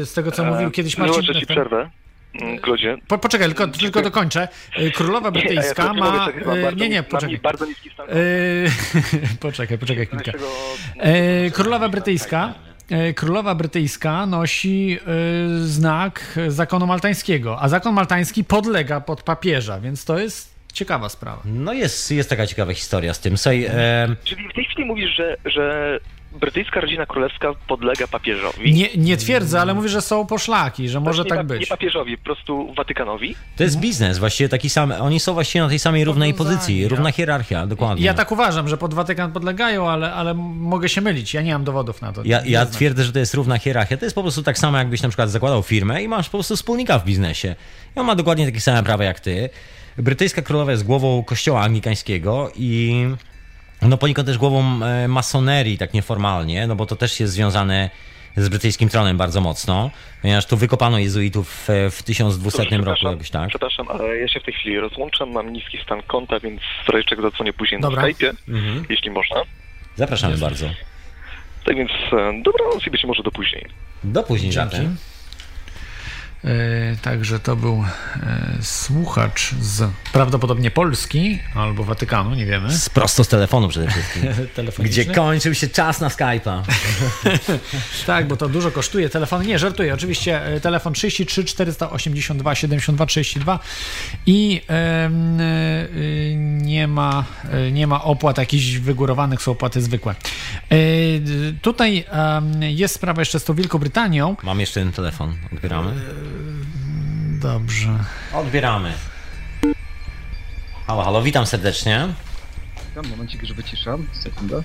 y, 0.00 0.06
z 0.06 0.12
tego 0.12 0.32
co 0.32 0.44
mówił 0.44 0.70
kiedyś 0.70 0.98
Marcin, 0.98 1.22
że 1.22 1.34
ci 1.34 1.46
przerwę. 1.46 1.90
Klodzie. 2.62 2.96
Po, 3.08 3.18
poczekaj, 3.18 3.46
tylko, 3.46 3.68
tylko 3.68 4.02
dokończę. 4.02 4.48
Y, 4.80 4.90
Królowa 4.90 5.30
Brytyjska 5.30 5.84
ja 5.84 5.92
ma... 5.92 6.26
tak, 6.26 6.36
y, 6.36 6.44
bardzo, 6.44 6.70
Nie, 6.70 6.88
nie, 6.88 7.02
poczekaj. 7.02 7.38
bardzo 7.38 7.66
niski 7.66 7.90
stan. 7.90 8.06
Y, 8.10 8.70
poczekaj, 9.40 9.78
poczekaj 9.78 10.06
chwilkę. 10.06 10.32
Królowa 11.52 11.88
Brytyjska. 11.88 12.54
Królowa 13.14 13.54
Brytyjska 13.54 14.26
nosi 14.26 14.98
znak 15.60 16.38
zakonu 16.48 16.86
maltańskiego, 16.86 17.62
a 17.62 17.68
zakon 17.68 17.94
maltański 17.94 18.44
podlega 18.44 19.00
pod 19.00 19.22
papieża, 19.22 19.80
więc 19.80 20.04
to 20.04 20.18
jest 20.18 20.54
ciekawa 20.72 21.08
sprawa. 21.08 21.42
No 21.44 21.72
jest, 21.72 22.10
jest 22.10 22.30
taka 22.30 22.46
ciekawa 22.46 22.74
historia 22.74 23.14
z 23.14 23.20
tym. 23.20 23.34
E, 23.34 24.08
Czyli 24.24 24.48
w 24.48 24.54
tej 24.54 24.64
chwili 24.64 24.84
mówisz, 24.84 25.10
że, 25.16 25.36
że 25.44 25.98
brytyjska 26.32 26.80
rodzina 26.80 27.06
królewska 27.06 27.54
podlega 27.68 28.06
papieżowi? 28.06 28.74
Nie, 28.74 28.88
nie 28.96 29.16
twierdzę, 29.16 29.60
ale 29.60 29.74
mówię, 29.74 29.88
że 29.88 30.00
są 30.02 30.26
poszlaki, 30.26 30.88
że 30.88 31.00
może 31.00 31.22
nie, 31.22 31.28
tak 31.28 31.38
pa- 31.38 31.42
Nie 31.42 31.48
być. 31.58 31.68
papieżowi, 31.68 32.18
po 32.18 32.24
prostu 32.24 32.74
Watykanowi? 32.76 33.34
to 33.56 33.62
jest 33.62 33.78
biznes, 33.80 34.18
właściwie 34.18 34.48
taki 34.48 34.70
sam, 34.70 34.92
oni 35.00 35.20
są 35.20 35.34
właściwie 35.34 35.62
na 35.62 35.68
tej 35.68 35.78
samej 35.78 36.04
równej 36.04 36.34
pozycji, 36.34 36.88
równa 36.88 37.12
hierarchia, 37.12 37.66
dokładnie. 37.66 38.04
Ja 38.04 38.14
tak 38.14 38.32
uważam, 38.32 38.68
że 38.68 38.76
pod 38.76 38.94
Watykan 38.94 39.32
podlegają, 39.32 39.90
ale, 39.90 40.12
ale 40.12 40.34
mogę 40.34 40.88
się 40.88 41.00
mylić. 41.00 41.34
Ja 41.34 41.42
nie 41.42 41.52
mam 41.52 41.64
dowodów 41.64 42.02
na 42.02 42.12
to. 42.12 42.22
Ja, 42.24 42.40
ja 42.46 42.66
twierdzę, 42.66 43.04
że 43.04 43.12
to 43.12 43.18
jest 43.18 43.34
równa 43.34 43.58
hierarchia. 43.58 43.96
To 43.96 44.04
jest 44.04 44.14
po 44.14 44.22
prostu 44.22 44.42
tak 44.42 44.58
samo, 44.58 44.78
jakbyś 44.78 45.02
na 45.02 45.08
przykład 45.08 45.30
zakładał 45.30 45.62
firmę 45.62 46.02
i 46.02 46.08
masz 46.08 46.26
po 46.28 46.38
prostu 46.38 46.56
wspólnika 46.56 46.98
w 46.98 47.04
biznesie. 47.04 47.54
I 47.96 48.00
on 48.00 48.06
ma 48.06 48.14
dokładnie 48.14 48.46
takie 48.46 48.60
same 48.60 48.82
prawa 48.82 49.04
jak 49.04 49.20
ty. 49.20 49.50
Brytyjska 49.98 50.42
królowa 50.42 50.70
jest 50.72 50.84
głową 50.84 51.24
kościoła 51.24 51.60
anglikańskiego 51.60 52.52
i 52.56 53.04
no 53.82 53.96
poniekąd 53.98 54.28
też 54.28 54.38
głową 54.38 54.84
e, 54.84 55.08
masonerii, 55.08 55.78
tak 55.78 55.94
nieformalnie, 55.94 56.66
no 56.66 56.76
bo 56.76 56.86
to 56.86 56.96
też 56.96 57.20
jest 57.20 57.32
związane 57.32 57.90
z 58.36 58.48
brytyjskim 58.48 58.88
tronem 58.88 59.16
bardzo 59.16 59.40
mocno, 59.40 59.90
ponieważ 60.22 60.46
tu 60.46 60.56
wykopano 60.56 60.98
jezuitów 60.98 61.66
w, 61.68 61.90
w 61.96 62.02
1200 62.02 62.62
roku 62.62 62.70
Przepraszam, 62.70 63.12
jakoś 63.12 63.30
tak. 63.30 63.48
Przepraszam, 63.48 63.88
ale 63.88 64.16
ja 64.18 64.28
się 64.28 64.40
w 64.40 64.42
tej 64.44 64.54
chwili 64.54 64.80
rozłączam, 64.80 65.30
mam 65.30 65.52
niski 65.52 65.78
stan 65.84 66.02
konta, 66.02 66.40
więc 66.40 66.60
czego 67.06 67.22
zadzwonię 67.22 67.52
później 67.52 67.80
Dobra. 67.80 68.02
na 68.02 68.08
Skype'ie, 68.08 68.32
Mhm. 68.48 68.84
jeśli 68.88 69.10
można. 69.10 69.36
Zapraszamy 69.96 70.36
bardzo. 70.36 70.66
Tak 71.64 71.76
więc 71.76 71.90
e, 71.90 72.42
dobranoc 72.42 72.86
i 72.86 72.90
być 72.90 73.04
może 73.04 73.22
do 73.22 73.30
później. 73.30 73.66
Do 74.04 74.22
później 74.22 74.52
zatem. 74.52 74.96
E, 76.44 76.96
Także 77.02 77.40
to 77.40 77.56
był 77.56 77.84
e, 78.22 78.48
słuchacz 78.62 79.54
z 79.60 79.90
prawdopodobnie 80.12 80.70
Polski 80.70 81.38
albo 81.54 81.84
Watykanu, 81.84 82.34
nie 82.34 82.46
wiemy. 82.46 82.72
Z 82.72 82.88
prosto 82.88 83.24
z 83.24 83.28
telefonu 83.28 83.68
przede 83.68 83.90
wszystkim. 83.90 84.22
Gdzie 84.86 85.04
kończył 85.04 85.54
się 85.54 85.68
czas 85.68 86.00
na 86.00 86.08
Skype'a. 86.08 86.62
Tak, 88.06 88.28
bo 88.28 88.36
to 88.36 88.48
dużo 88.48 88.70
kosztuje. 88.70 89.08
Telefon, 89.08 89.46
nie, 89.46 89.58
żartuję. 89.58 89.94
Oczywiście 89.94 90.46
e, 90.46 90.60
telefon 90.60 90.92
33 90.92 91.44
482 91.44 92.54
72 92.54 93.06
32 93.06 93.58
i 94.26 94.62
em, 94.68 95.40
e, 95.40 95.44
nie, 96.36 96.88
ma, 96.88 97.24
e, 97.50 97.72
nie 97.72 97.86
ma 97.86 98.04
opłat 98.04 98.38
jakichś 98.38 98.76
wygórowanych, 98.76 99.42
są 99.42 99.52
opłaty 99.52 99.82
zwykłe. 99.82 100.14
Tutaj 101.62 102.04
jest 102.60 102.94
sprawa 102.94 103.20
jeszcze 103.22 103.40
z 103.40 103.44
tą 103.44 103.54
Wielką 103.54 103.78
Brytanią. 103.78 104.36
Mam 104.42 104.60
jeszcze 104.60 104.80
jeden 104.80 104.92
telefon. 104.92 105.36
Odbieramy? 105.52 105.92
Dobrze. 107.40 107.98
Odbieramy. 108.34 108.92
Halo, 110.86 111.02
halo, 111.02 111.22
witam 111.22 111.46
serdecznie. 111.46 112.08
Tam 112.94 113.08
momencik, 113.08 113.44
że 113.44 113.54
wyciszam. 113.54 114.06
Sekunda. 114.12 114.56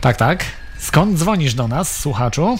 Tak, 0.00 0.16
tak. 0.16 0.44
Skąd 0.78 1.18
dzwonisz 1.18 1.54
do 1.54 1.68
nas, 1.68 2.00
słuchaczu? 2.00 2.58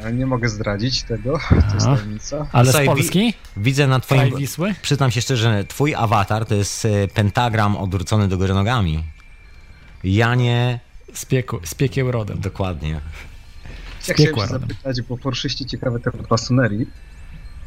E, 0.00 0.12
Nie 0.12 0.26
mogę 0.26 0.48
zdradzić 0.48 1.02
tego, 1.02 1.38
to 1.68 1.74
jest 1.74 1.86
tajemnica. 1.86 2.46
Ale 2.52 2.72
z 2.72 2.86
Polski? 2.86 3.34
Widzę 3.56 3.86
na 3.86 4.00
twoim... 4.00 4.36
Wisły? 4.36 4.74
Przyznam 4.82 5.10
się 5.10 5.20
szczerze, 5.20 5.42
że 5.58 5.64
twój 5.64 5.94
awatar 5.94 6.46
to 6.46 6.54
jest 6.54 6.84
e, 6.84 7.08
pentagram 7.08 7.76
odwrócony 7.76 8.28
do 8.28 8.38
góry 8.38 8.54
nogami. 8.54 9.04
Janie... 10.04 10.80
Z, 11.14 11.24
pieku, 11.26 11.60
z 11.64 11.74
piekieł 11.74 12.10
rodem. 12.10 12.40
Dokładnie. 12.40 13.00
Ja 14.08 14.14
chciałem 14.14 14.36
się 14.36 14.46
zapytać, 14.46 15.02
bo 15.02 15.18
poruszyście 15.18 15.64
ciekawy 15.64 16.00
temat 16.00 16.30
masonerii 16.30 16.86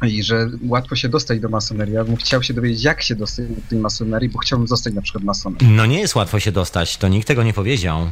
i 0.02 0.22
że 0.22 0.48
łatwo 0.68 0.96
się 0.96 1.08
dostać 1.08 1.40
do 1.40 1.48
masonerii. 1.48 1.94
Ja 1.94 2.04
bym 2.04 2.16
chciał 2.16 2.42
się 2.42 2.54
dowiedzieć, 2.54 2.84
jak 2.84 3.02
się 3.02 3.14
dostać 3.14 3.48
do 3.48 3.60
tej 3.68 3.78
masonerii, 3.78 4.28
bo 4.28 4.38
chciałbym 4.38 4.68
zostać 4.68 4.94
na 4.94 5.02
przykład 5.02 5.24
masonem. 5.24 5.58
No 5.62 5.86
nie 5.86 6.00
jest 6.00 6.14
łatwo 6.14 6.40
się 6.40 6.52
dostać, 6.52 6.96
to 6.96 7.08
nikt 7.08 7.28
tego 7.28 7.42
nie 7.42 7.52
powiedział. 7.52 8.06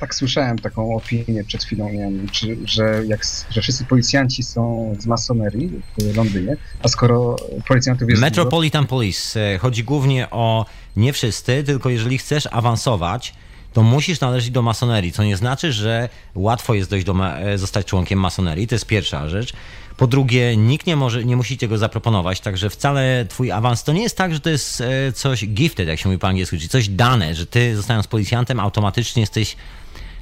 Tak 0.00 0.14
słyszałem 0.14 0.58
taką 0.58 0.96
opinię 0.96 1.44
przed 1.44 1.64
chwilą, 1.64 1.90
czy, 2.32 2.56
że, 2.64 3.02
jak, 3.06 3.20
że 3.50 3.60
wszyscy 3.62 3.84
policjanci 3.84 4.42
są 4.42 4.94
z 4.98 5.06
masonerii 5.06 5.70
w 5.98 6.16
Londynie, 6.16 6.56
a 6.82 6.88
skoro 6.88 7.36
policjantów 7.68 8.08
jest 8.08 8.20
dużo, 8.20 8.26
Metropolitan 8.26 8.86
Police. 8.86 9.40
e, 9.54 9.58
Chodzi 9.58 9.84
głównie 9.84 10.30
o 10.30 10.66
nie 10.96 11.12
wszyscy, 11.12 11.64
tylko 11.64 11.90
jeżeli 11.90 12.18
chcesz 12.18 12.48
awansować, 12.50 13.34
to 13.74 13.82
musisz 13.82 14.20
należeć 14.20 14.50
do 14.50 14.62
masonerii, 14.62 15.12
co 15.12 15.24
nie 15.24 15.36
znaczy, 15.36 15.72
że 15.72 16.08
łatwo 16.34 16.74
jest 16.74 16.90
dojść 16.90 17.06
do 17.06 17.14
e, 17.26 17.58
zostać 17.58 17.86
członkiem 17.86 18.18
masonerii, 18.18 18.66
to 18.66 18.74
jest 18.74 18.86
pierwsza 18.86 19.28
rzecz. 19.28 19.52
Po 19.96 20.06
drugie, 20.06 20.56
nikt 20.56 20.86
nie 20.86 20.96
może, 20.96 21.24
nie 21.24 21.36
musi 21.36 21.58
tego 21.58 21.78
zaproponować, 21.78 22.40
także 22.40 22.70
wcale 22.70 23.26
twój 23.28 23.50
awans 23.50 23.84
to 23.84 23.92
nie 23.92 24.02
jest 24.02 24.16
tak, 24.16 24.34
że 24.34 24.40
to 24.40 24.50
jest 24.50 24.80
e, 24.80 25.12
coś 25.12 25.46
gifted, 25.46 25.88
jak 25.88 25.98
się 25.98 26.08
mówi 26.08 26.18
po 26.18 26.28
angielsku, 26.28 26.56
czyli 26.56 26.68
coś 26.68 26.88
dane, 26.88 27.34
że 27.34 27.46
ty 27.46 27.76
zostając 27.76 28.06
policjantem 28.06 28.60
automatycznie 28.60 29.20
jesteś 29.20 29.56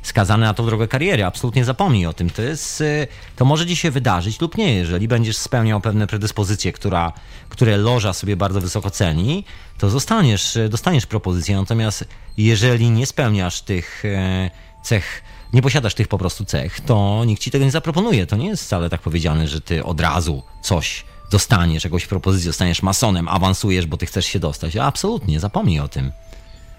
skazany 0.03 0.47
na 0.47 0.55
tą 0.55 0.67
drogę 0.67 0.89
kariery. 0.89 1.25
Absolutnie 1.25 1.65
zapomnij 1.65 2.07
o 2.07 2.13
tym. 2.13 2.31
To, 2.31 2.43
jest, 2.43 2.81
e, 2.81 3.07
to 3.37 3.45
może 3.45 3.67
ci 3.67 3.77
się 3.77 3.91
wydarzyć 3.91 4.41
lub 4.41 4.59
nie. 4.59 4.75
Jeżeli 4.75 5.09
będziesz 5.09 5.37
spełniał 5.37 5.81
pewne 5.81 6.07
predyspozycje, 6.07 6.73
która, 6.73 7.13
które 7.49 7.77
loża 7.77 8.13
sobie 8.13 8.37
bardzo 8.37 8.61
wysoko 8.61 8.91
ceni, 8.91 9.45
to 9.79 9.91
zostaniesz, 9.91 10.57
e, 10.57 10.69
dostaniesz 10.69 11.07
propozycję. 11.07 11.57
Natomiast 11.57 12.05
jeżeli 12.37 12.91
nie 12.91 13.07
spełniasz 13.07 13.63
tych 13.63 14.05
e, 14.05 14.51
cech, 14.83 15.23
nie 15.53 15.63
posiadasz 15.63 15.95
tych 15.95 16.09
po 16.09 16.19
prostu 16.19 16.45
cech, 16.45 16.81
to 16.81 17.25
nikt 17.27 17.43
ci 17.43 17.51
tego 17.51 17.65
nie 17.65 17.71
zaproponuje. 17.71 18.27
To 18.27 18.37
nie 18.37 18.47
jest 18.47 18.65
wcale 18.65 18.91
tak 18.91 19.01
powiedziane, 19.01 19.49
że 19.49 19.61
ty 19.61 19.85
od 19.85 20.01
razu 20.01 20.43
coś 20.63 21.05
dostaniesz, 21.31 21.85
jakąś 21.85 22.07
propozycję, 22.07 22.51
zostaniesz 22.51 22.83
masonem, 22.83 23.29
awansujesz, 23.29 23.87
bo 23.87 23.97
ty 23.97 24.07
chcesz 24.07 24.27
się 24.27 24.39
dostać. 24.39 24.77
Absolutnie, 24.77 25.41
zapomnij 25.41 25.81
o 25.81 25.89
tym. 25.89 26.13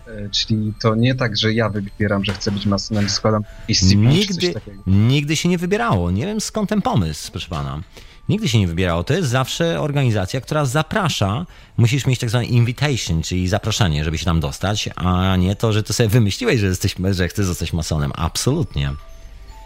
E, 0.07 0.29
Czyli 0.29 0.73
to 0.81 0.95
nie 0.95 1.15
tak, 1.15 1.37
że 1.37 1.53
ja 1.53 1.69
wybieram, 1.69 2.25
że 2.25 2.33
chcę 2.33 2.51
być 2.51 2.65
masonem, 2.65 3.09
składam 3.09 3.43
i 3.67 3.75
CV 3.75 4.21
czy 4.21 4.27
coś 4.27 4.43
Nigdy, 4.43 4.53
takiego. 4.53 4.81
nigdy 4.87 5.35
się 5.35 5.49
nie 5.49 5.57
wybierało. 5.57 6.11
Nie 6.11 6.25
wiem 6.25 6.41
skąd 6.41 6.69
ten 6.69 6.81
pomysł, 6.81 7.31
proszę 7.31 7.49
pana. 7.49 7.81
Nigdy 8.29 8.49
się 8.49 8.59
nie 8.59 8.67
wybierało. 8.67 9.03
To 9.03 9.13
jest 9.13 9.29
zawsze 9.29 9.81
organizacja, 9.81 10.41
która 10.41 10.65
zaprasza. 10.65 11.45
Musisz 11.77 12.05
mieć 12.05 12.19
tak 12.19 12.29
zwany 12.29 12.45
invitation, 12.45 13.21
czyli 13.21 13.47
zaproszenie, 13.47 14.03
żeby 14.03 14.17
się 14.17 14.25
tam 14.25 14.39
dostać, 14.39 14.89
a 14.95 15.35
nie 15.37 15.55
to, 15.55 15.73
że 15.73 15.83
ty 15.83 15.93
sobie 15.93 16.09
wymyśliłeś, 16.09 16.59
że, 16.59 16.67
jesteś, 16.67 16.95
że 17.11 17.27
chcesz 17.27 17.45
zostać 17.45 17.73
masonem. 17.73 18.11
Absolutnie. 18.15 18.93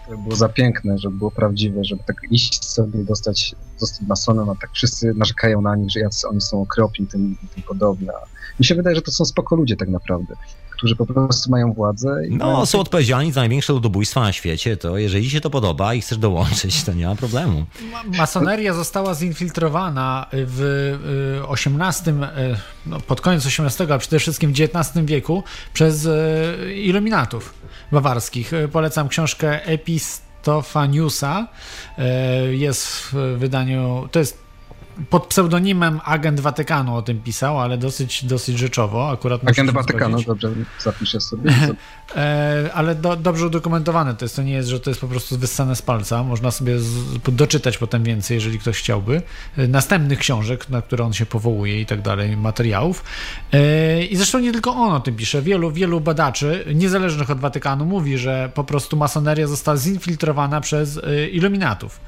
Żeby 0.09 0.23
było 0.23 0.35
za 0.35 0.49
piękne, 0.49 0.97
żeby 0.97 1.17
było 1.17 1.31
prawdziwe, 1.31 1.83
żeby 1.83 2.03
tak 2.07 2.15
iść 2.31 2.65
sobie, 2.65 3.03
dostać, 3.03 3.55
zostać 3.77 4.07
masonem, 4.07 4.49
a 4.49 4.55
tak 4.55 4.69
wszyscy 4.73 5.13
narzekają 5.13 5.61
na 5.61 5.75
nich, 5.75 5.91
że 5.91 5.99
jacy 5.99 6.27
oni 6.27 6.41
są 6.41 6.61
okropni 6.61 7.05
i 7.05 7.07
tym, 7.07 7.37
tym 7.55 7.63
podobne. 7.63 8.13
Mi 8.59 8.65
się 8.65 8.75
wydaje, 8.75 8.95
że 8.95 9.01
to 9.01 9.11
są 9.11 9.25
spoko 9.25 9.55
ludzie 9.55 9.75
tak 9.77 9.89
naprawdę, 9.89 10.35
którzy 10.69 10.95
po 10.95 11.05
prostu 11.05 11.51
mają 11.51 11.73
władzę. 11.73 12.27
I 12.27 12.35
mają 12.35 12.51
No, 12.51 12.65
są 12.65 12.79
odpowiedzialni 12.79 13.31
za 13.31 13.41
największe 13.41 13.73
ludobójstwa 13.73 14.21
na 14.21 14.33
świecie, 14.33 14.77
to 14.77 14.97
jeżeli 14.97 15.23
ci 15.25 15.29
się 15.31 15.41
to 15.41 15.49
podoba 15.49 15.93
i 15.93 16.01
chcesz 16.01 16.17
dołączyć, 16.17 16.83
to 16.83 16.93
nie 16.93 17.05
ma 17.07 17.15
problemu. 17.15 17.65
Ma- 17.91 18.03
Masoneria 18.17 18.73
została 18.73 19.13
zinfiltrowana 19.13 20.25
w 20.33 20.61
y, 21.47 21.51
XVIII, 21.53 22.13
y, 22.23 22.57
no 22.85 22.99
pod 22.99 23.21
koniec 23.21 23.45
XVIII, 23.45 23.91
a 23.91 23.97
przede 23.97 24.19
wszystkim 24.19 24.53
w 24.53 24.59
XIX 24.61 25.05
wieku 25.05 25.43
przez 25.73 26.05
y, 26.05 26.73
iluminatów 26.75 27.53
bawarskich. 27.91 28.53
Y, 28.53 28.67
Polecam 28.67 29.07
książkę 29.07 29.65
Epistofaniusa. 29.65 31.47
Y, 32.49 32.55
Jest 32.55 32.87
w 32.87 33.13
wydaniu, 33.37 34.09
to 34.11 34.19
jest 34.19 34.46
pod 35.09 35.27
pseudonimem 35.27 35.99
agent 36.03 36.39
Watykanu 36.39 36.95
o 36.95 37.01
tym 37.01 37.21
pisał, 37.21 37.59
ale 37.59 37.77
dosyć, 37.77 38.25
dosyć 38.25 38.57
rzeczowo. 38.57 39.09
Akurat 39.09 39.47
Agent 39.47 39.71
Watykanu, 39.71 40.21
dobrze, 40.21 40.49
zapiszę 40.79 41.21
sobie. 41.21 41.53
E, 42.15 42.69
ale 42.73 42.95
do, 42.95 43.15
dobrze 43.15 43.45
udokumentowane 43.47 44.15
to 44.15 44.25
jest. 44.25 44.35
To 44.35 44.43
nie 44.43 44.53
jest, 44.53 44.69
że 44.69 44.79
to 44.79 44.89
jest 44.89 45.01
po 45.01 45.07
prostu 45.07 45.37
wyssane 45.37 45.75
z 45.75 45.81
palca. 45.81 46.23
Można 46.23 46.51
sobie 46.51 46.79
z, 46.79 47.17
doczytać 47.27 47.77
potem 47.77 48.03
więcej, 48.03 48.35
jeżeli 48.35 48.59
ktoś 48.59 48.79
chciałby. 48.79 49.21
E, 49.57 49.67
Następnych 49.67 50.19
książek, 50.19 50.69
na 50.69 50.81
które 50.81 51.05
on 51.05 51.13
się 51.13 51.25
powołuje 51.25 51.81
i 51.81 51.85
tak 51.85 52.01
dalej, 52.01 52.37
materiałów. 52.37 53.03
E, 53.53 54.03
I 54.05 54.15
zresztą 54.15 54.39
nie 54.39 54.51
tylko 54.51 54.71
on 54.75 54.93
o 54.93 54.99
tym 54.99 55.15
pisze. 55.15 55.41
Wielu, 55.41 55.71
wielu 55.71 56.01
badaczy, 56.01 56.65
niezależnych 56.75 57.29
od 57.29 57.39
Watykanu, 57.39 57.85
mówi, 57.85 58.17
że 58.17 58.51
po 58.53 58.63
prostu 58.63 58.97
masoneria 58.97 59.47
została 59.47 59.77
zinfiltrowana 59.77 60.61
przez 60.61 60.97
e, 60.97 61.27
iluminatów 61.27 61.99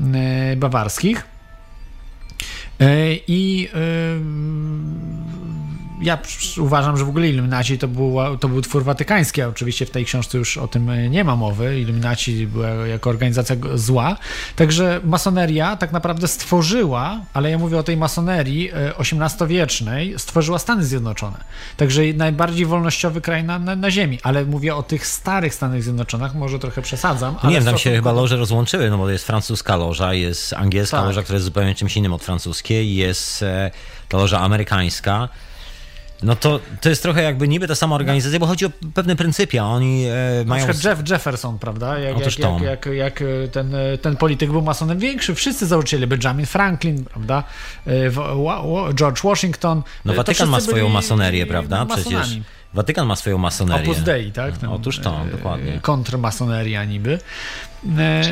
e, 0.00 0.56
bawarskich. 0.56 1.33
E, 2.78 3.22
I 3.28 3.68
y, 3.72 5.43
ja 6.00 6.18
uważam, 6.58 6.96
że 6.96 7.04
w 7.04 7.08
ogóle 7.08 7.28
Illuminaci 7.28 7.78
to 7.78 7.88
był, 7.88 8.16
to 8.40 8.48
był 8.48 8.62
twór 8.62 8.84
watykański, 8.84 9.42
a 9.42 9.48
oczywiście 9.48 9.86
w 9.86 9.90
tej 9.90 10.04
książce 10.04 10.38
już 10.38 10.58
o 10.58 10.68
tym 10.68 10.90
e, 10.90 11.08
nie 11.08 11.24
ma 11.24 11.36
mowy. 11.36 11.80
Illuminaci 11.80 12.46
była 12.46 12.68
jako 12.68 13.10
organizacja 13.10 13.56
zła. 13.74 14.16
Także 14.56 15.00
masoneria 15.04 15.76
tak 15.76 15.92
naprawdę 15.92 16.28
stworzyła, 16.28 17.20
ale 17.34 17.50
ja 17.50 17.58
mówię 17.58 17.78
o 17.78 17.82
tej 17.82 17.96
masonerii 17.96 18.70
e, 18.72 18.92
XVIII-wiecznej, 18.98 20.14
stworzyła 20.18 20.58
Stany 20.58 20.84
Zjednoczone. 20.84 21.36
Także 21.76 22.02
najbardziej 22.14 22.66
wolnościowy 22.66 23.20
kraj 23.20 23.44
na, 23.44 23.58
na, 23.58 23.76
na 23.76 23.90
ziemi. 23.90 24.18
Ale 24.22 24.44
mówię 24.44 24.76
o 24.76 24.82
tych 24.82 25.06
starych 25.06 25.54
Stanach 25.54 25.82
Zjednoczonych, 25.82 26.34
może 26.34 26.58
trochę 26.58 26.82
przesadzam. 26.82 27.36
Nie 27.44 27.54
wiem, 27.54 27.64
tam 27.64 27.78
się 27.78 27.90
chyba 27.90 28.12
loże 28.12 28.36
rozłączyły, 28.36 28.90
no 28.90 28.98
bo 28.98 29.10
jest 29.10 29.26
francuska 29.26 29.76
loża, 29.76 30.14
jest 30.14 30.52
angielska 30.52 30.96
Tak. 30.96 31.06
loża, 31.06 31.22
która 31.22 31.34
jest 31.36 31.44
zupełnie 31.44 31.74
czymś 31.74 31.96
innym 31.96 32.12
od 32.12 32.24
francuskiej, 32.24 32.94
jest 32.94 33.42
e, 33.42 33.70
ta 34.08 34.18
loża 34.18 34.40
amerykańska. 34.40 35.28
No 36.22 36.36
to, 36.36 36.60
to 36.80 36.88
jest 36.88 37.02
trochę 37.02 37.22
jakby 37.22 37.48
niby 37.48 37.68
ta 37.68 37.74
sama 37.74 37.94
organizacja, 37.94 38.38
bo 38.38 38.46
chodzi 38.46 38.66
o 38.66 38.70
pewne 38.94 39.16
pryncypia. 39.16 39.64
Oni 39.64 40.04
e, 40.04 40.14
Na 40.38 40.44
mają... 40.44 40.68
przykład 40.68 40.84
Jeff 40.84 41.10
Jefferson, 41.10 41.58
prawda? 41.58 41.98
Jak, 41.98 42.16
Otóż 42.16 42.38
jak, 42.38 42.60
jak, 42.60 42.86
jak, 42.86 42.94
jak 42.94 43.22
ten, 43.52 43.74
ten 44.02 44.16
polityk 44.16 44.50
był 44.50 44.62
masonem 44.62 44.98
większy, 44.98 45.34
wszyscy 45.34 45.66
założyciele, 45.66 46.06
Benjamin 46.06 46.46
Franklin, 46.46 47.04
prawda? 47.04 47.44
E, 47.86 47.92
George 48.94 49.22
Washington. 49.22 49.82
No 50.04 50.12
e, 50.12 50.16
Watykan 50.16 50.48
ma 50.48 50.60
swoją 50.60 50.88
masonerię, 50.88 51.46
prawda? 51.46 51.84
masonami. 51.84 52.24
Przecież 52.24 52.42
Watykan 52.74 53.06
ma 53.06 53.16
swoją 53.16 53.38
masonerię. 53.38 53.90
Opus 53.90 54.02
Dei, 54.02 54.32
tak? 54.32 54.58
Ten, 54.58 54.70
Otóż 54.70 54.98
to, 54.98 55.20
e, 55.26 55.30
dokładnie. 55.30 55.80
Kontrmasoneria 55.82 56.84
niby. 56.84 57.18
E, 57.98 58.22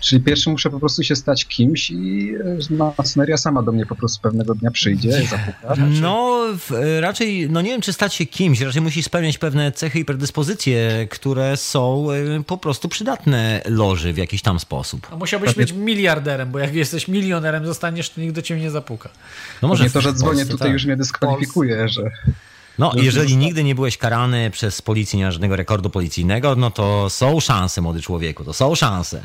Czyli 0.00 0.22
pierwszy 0.22 0.50
muszę 0.50 0.70
po 0.70 0.80
prostu 0.80 1.02
się 1.02 1.16
stać 1.16 1.44
kimś 1.44 1.90
i 1.90 2.32
e, 2.70 2.92
masoneria 2.98 3.36
sama 3.36 3.62
do 3.62 3.72
mnie 3.72 3.86
po 3.86 3.96
prostu 3.96 4.22
pewnego 4.22 4.54
dnia 4.54 4.70
przyjdzie, 4.70 5.22
zapuka. 5.22 5.74
No, 6.00 6.44
w, 6.58 6.72
e, 6.72 7.00
raczej, 7.00 7.50
no 7.50 7.60
nie 7.60 7.70
wiem, 7.70 7.80
czy 7.80 7.92
stać 7.92 8.14
się 8.14 8.26
kimś, 8.26 8.60
raczej 8.60 8.82
musi 8.82 9.02
spełniać 9.02 9.38
pewne 9.38 9.72
cechy 9.72 9.98
i 9.98 10.04
predyspozycje, 10.04 11.06
które 11.10 11.56
są 11.56 12.08
e, 12.12 12.44
po 12.44 12.58
prostu 12.58 12.88
przydatne 12.88 13.62
loży 13.66 14.12
w 14.12 14.16
jakiś 14.16 14.42
tam 14.42 14.60
sposób. 14.60 15.06
no 15.10 15.16
musiałbyś 15.16 15.54
być 15.54 15.72
miliarderem, 15.72 16.50
bo 16.50 16.58
jak 16.58 16.74
jesteś 16.74 17.08
milionerem 17.08 17.66
zostaniesz, 17.66 18.10
to 18.10 18.20
nikt 18.20 18.34
do 18.34 18.42
ciebie 18.42 18.60
nie 18.60 18.70
zapuka. 18.70 19.08
No 19.62 19.68
Może 19.68 19.90
to, 19.90 20.00
że 20.00 20.12
dzwonię 20.12 20.36
Polsce 20.36 20.52
tutaj 20.52 20.68
tak. 20.68 20.72
już 20.72 20.84
mnie 20.84 20.96
dyskwalifikuje, 20.96 21.88
że 21.88 22.02
No, 22.78 22.92
Że 22.96 23.04
jeżeli 23.04 23.36
nigdy 23.36 23.64
nie 23.64 23.74
byłeś 23.74 23.98
karany 23.98 24.50
przez 24.50 24.82
policję, 24.82 25.18
nie 25.18 25.24
masz 25.24 25.34
żadnego 25.34 25.56
rekordu 25.56 25.90
policyjnego, 25.90 26.56
no 26.56 26.70
to 26.70 27.10
są 27.10 27.40
szanse, 27.40 27.80
młody 27.80 28.02
człowieku, 28.02 28.44
to 28.44 28.52
są 28.52 28.74
szanse. 28.74 29.22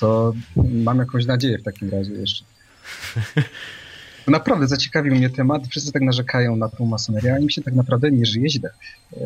To 0.00 0.32
mam 0.56 0.98
jakąś 0.98 1.26
nadzieję 1.26 1.58
w 1.58 1.62
takim 1.62 1.90
razie 1.90 2.12
jeszcze. 2.12 2.44
Naprawdę 4.26 4.68
zaciekawił 4.68 5.14
mnie 5.14 5.30
temat. 5.30 5.68
Wszyscy 5.68 5.92
tak 5.92 6.02
narzekają 6.02 6.56
na 6.56 6.68
tą 6.68 6.86
masonerię, 6.86 7.34
a 7.34 7.38
im 7.38 7.50
się 7.50 7.62
tak 7.62 7.74
naprawdę 7.74 8.10
nie 8.10 8.26
żyje 8.26 8.50
źle. 8.50 8.70
E, 9.12 9.18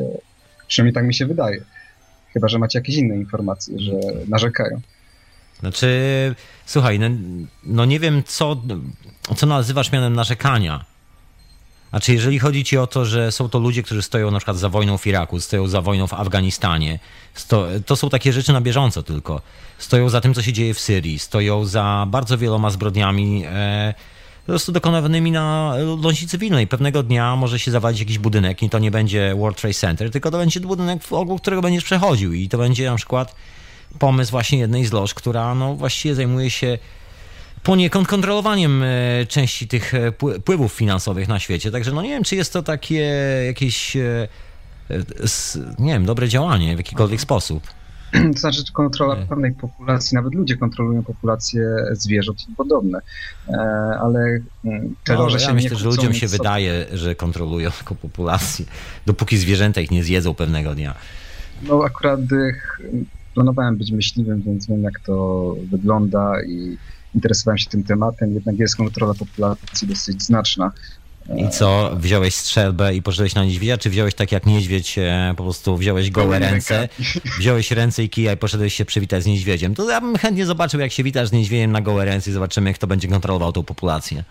Przynajmniej 0.70 0.94
tak 0.94 1.04
mi 1.04 1.14
się 1.14 1.26
wydaje. 1.26 1.64
Chyba, 2.33 2.48
że 2.48 2.59
macie 2.59 2.78
jakieś 2.78 2.96
inne 2.96 3.16
informacje, 3.16 3.78
że 3.78 3.92
narzekają. 4.28 4.80
Znaczy, 5.61 5.88
słuchaj, 6.66 6.98
no, 6.98 7.06
no 7.64 7.85
nie 7.85 8.00
wiem, 8.00 8.22
co, 8.26 8.62
co 9.37 9.46
nazywasz 9.46 9.92
mianem 9.92 10.12
narzekania. 10.12 10.85
Znaczy, 11.90 12.12
jeżeli 12.12 12.38
chodzi 12.38 12.64
ci 12.64 12.79
o 12.79 12.87
to, 12.87 13.05
że 13.05 13.33
są 13.33 13.48
to 13.48 13.59
ludzie, 13.59 13.83
którzy 13.83 14.03
stoją 14.03 14.31
na 14.31 14.38
przykład 14.38 14.57
za 14.57 14.68
wojną 14.68 14.98
w 14.98 15.07
Iraku, 15.07 15.40
stoją 15.40 15.68
za 15.68 15.81
wojną 15.81 16.07
w 16.07 16.14
Afganistanie, 16.14 16.98
sto, 17.35 17.66
to 17.87 17.96
są 17.96 18.11
takie 18.11 18.33
rzeczy 18.33 18.53
na 18.53 18.61
bieżąco 18.61 19.03
tylko. 19.03 19.42
Stoją 19.79 20.09
za 20.09 20.20
tym, 20.20 20.35
co 20.35 20.42
się 20.42 20.53
dzieje 20.53 20.74
w 20.74 20.81
Syrii, 20.81 21.18
stoją 21.18 21.64
za 21.64 22.07
bardzo 22.09 22.38
wieloma 22.38 22.70
zbrodniami 22.70 23.44
e, 23.46 23.94
po 24.46 24.53
prostu 24.53 24.72
dokonywanymi 24.72 25.31
na 25.31 25.74
ludności 25.85 26.29
cywilnej. 26.29 26.66
Pewnego 26.66 27.03
dnia 27.03 27.37
może 27.37 27.59
się 27.59 27.70
zawalić 27.70 28.00
jakiś 28.00 28.18
budynek 28.18 28.62
i 28.62 28.70
to 28.70 28.79
nie 28.79 28.90
będzie 28.90 29.35
World 29.38 29.61
Trade 29.61 29.74
Center, 29.74 30.11
tylko 30.11 30.31
to 30.31 30.38
będzie 30.38 30.61
budynek, 30.61 31.03
wokół 31.03 31.38
którego 31.38 31.62
będziesz 31.62 31.85
przechodził 31.85 32.33
i 32.33 32.48
to 32.48 32.59
będzie 32.59 32.90
na 32.90 32.96
przykład 32.96 33.35
pomysł 33.98 34.31
właśnie 34.31 34.59
jednej 34.59 34.85
z 34.85 34.92
loż, 34.92 35.14
która 35.14 35.55
no 35.55 35.74
właściwie 35.74 36.14
zajmuje 36.14 36.50
się 36.50 36.79
poniekąd 37.62 38.09
kontrolowaniem 38.09 38.83
e, 38.83 38.87
części 39.29 39.68
tych 39.68 39.94
e, 39.94 40.12
pły- 40.12 40.40
pływów 40.40 40.73
finansowych 40.73 41.29
na 41.29 41.38
świecie. 41.38 41.70
Także 41.70 41.92
no 41.92 42.03
nie 42.03 42.09
wiem, 42.09 42.25
czy 42.25 42.37
jest 42.37 42.53
to 42.53 42.62
takie 42.62 43.14
jakieś 43.46 43.96
e, 43.96 44.29
nie 45.79 45.92
wiem, 45.92 46.07
dobre 46.07 46.29
działanie 46.29 46.75
w 46.75 46.79
jakikolwiek 46.79 47.20
sposób. 47.20 47.62
To 48.35 48.38
znaczy 48.38 48.62
kontrola 48.73 49.16
pewnej 49.16 49.53
populacji, 49.53 50.14
nawet 50.14 50.35
ludzie 50.35 50.57
kontrolują 50.57 51.03
populację 51.03 51.62
zwierząt 51.92 52.49
i 52.49 52.55
podobne. 52.57 53.01
Ale 54.01 54.40
mm, 54.64 54.94
te 55.05 55.14
No, 55.14 55.29
ja 55.29 55.38
się 55.38 55.55
myślę, 55.55 55.77
że 55.77 55.85
ludziom 55.85 56.14
się 56.14 56.27
wydaje, 56.27 56.87
że 56.92 57.14
kontrolują 57.14 57.70
taką 57.79 57.94
populację, 57.94 58.64
dopóki 59.07 59.38
zwierzęta 59.38 59.81
ich 59.81 59.90
nie 59.90 60.05
zjedzą 60.05 60.35
pewnego 60.35 60.75
dnia. 60.75 60.94
No 61.62 61.85
akurat 61.85 62.20
planowałem 63.35 63.77
być 63.77 63.90
myśliwym, 63.90 64.42
więc 64.42 64.66
wiem 64.66 64.83
jak 64.83 65.01
to 65.01 65.57
wygląda 65.70 66.42
i 66.42 66.77
interesowałem 67.14 67.59
się 67.59 67.70
tym 67.70 67.85
tematem. 67.85 68.35
Jednak 68.35 68.59
jest 68.59 68.77
kontrola 68.77 69.14
populacji 69.14 69.88
dosyć 69.88 70.23
znaczna. 70.23 70.73
I 71.37 71.49
co, 71.49 71.96
wziąłeś 71.96 72.35
strzelbę 72.35 72.94
i 72.94 73.03
poszedłeś 73.03 73.35
na 73.35 73.44
niedźwiedzia, 73.44 73.79
czy 73.79 73.90
wziąłeś 73.90 74.14
tak 74.14 74.33
jak 74.33 74.46
niedźwiedź, 74.46 74.99
e, 74.99 75.35
po 75.37 75.42
prostu 75.42 75.77
wziąłeś 75.77 76.11
gołe 76.11 76.38
ręce, 76.38 76.88
wziąłeś 77.38 77.70
ręce 77.70 78.05
i 78.05 78.09
kija 78.09 78.33
i 78.33 78.37
poszedłeś 78.37 78.75
się 78.75 78.85
przywitać 78.85 79.23
z 79.23 79.27
niedźwiedziem. 79.27 79.75
To 79.75 79.90
ja 79.90 80.01
bym 80.01 80.16
chętnie 80.16 80.46
zobaczył, 80.46 80.81
jak 80.81 80.92
się 80.92 81.03
witasz 81.03 81.29
z 81.29 81.33
niedźwiedziem 81.33 81.73
na 81.73 81.81
gołe 81.81 82.05
ręce 82.05 82.31
i 82.31 82.33
zobaczymy, 82.33 82.75
kto 82.75 82.87
będzie 82.87 83.09
kontrolował 83.09 83.53
tą 83.53 83.62
populację. 83.62 84.25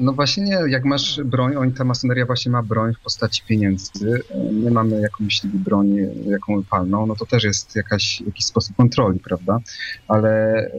No 0.00 0.12
właśnie 0.12 0.42
nie, 0.42 0.58
jak 0.68 0.84
masz 0.84 1.20
broń, 1.24 1.56
oni 1.56 1.72
ta 1.72 1.84
masoneria 1.84 2.26
właśnie 2.26 2.52
ma 2.52 2.62
broń 2.62 2.94
w 2.94 3.00
postaci 3.00 3.42
pieniędzy. 3.48 4.22
My 4.52 4.70
mamy 4.70 5.00
jakąś 5.00 5.40
broń, 5.44 5.96
jaką 6.26 6.62
palną, 6.64 7.06
no 7.06 7.16
to 7.16 7.26
też 7.26 7.44
jest 7.44 7.76
jakaś, 7.76 8.20
jakiś 8.20 8.44
sposób 8.44 8.76
kontroli, 8.76 9.20
prawda? 9.20 9.58
Ale 10.08 10.30
e, 10.56 10.70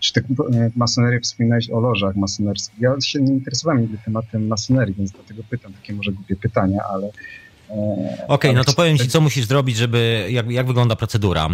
czy 0.00 0.12
ty 0.12 0.20
e, 0.20 0.70
masonerię 0.76 1.20
wspominałeś 1.20 1.70
o 1.70 1.80
lożach 1.80 2.16
masonerskich? 2.16 2.80
Ja 2.80 2.94
się 3.00 3.20
nie 3.20 3.32
interesowałem 3.32 3.82
nigdy 3.82 3.98
tematem 4.04 4.46
masonerii, 4.46 4.94
więc 4.94 5.10
dlatego 5.10 5.42
pytam 5.50 5.72
takie 5.72 5.92
może 5.92 6.12
głupie 6.12 6.36
pytania, 6.36 6.80
ale... 6.90 7.06
e, 7.70 8.26
Okej, 8.28 8.50
ale 8.50 8.58
no 8.58 8.64
to 8.64 8.72
powiem 8.72 8.98
ci, 8.98 9.08
co 9.08 9.20
musisz 9.20 9.46
zrobić, 9.46 9.76
żeby, 9.76 10.26
jak, 10.30 10.50
jak 10.50 10.66
wygląda 10.66 10.96
procedura. 10.96 11.48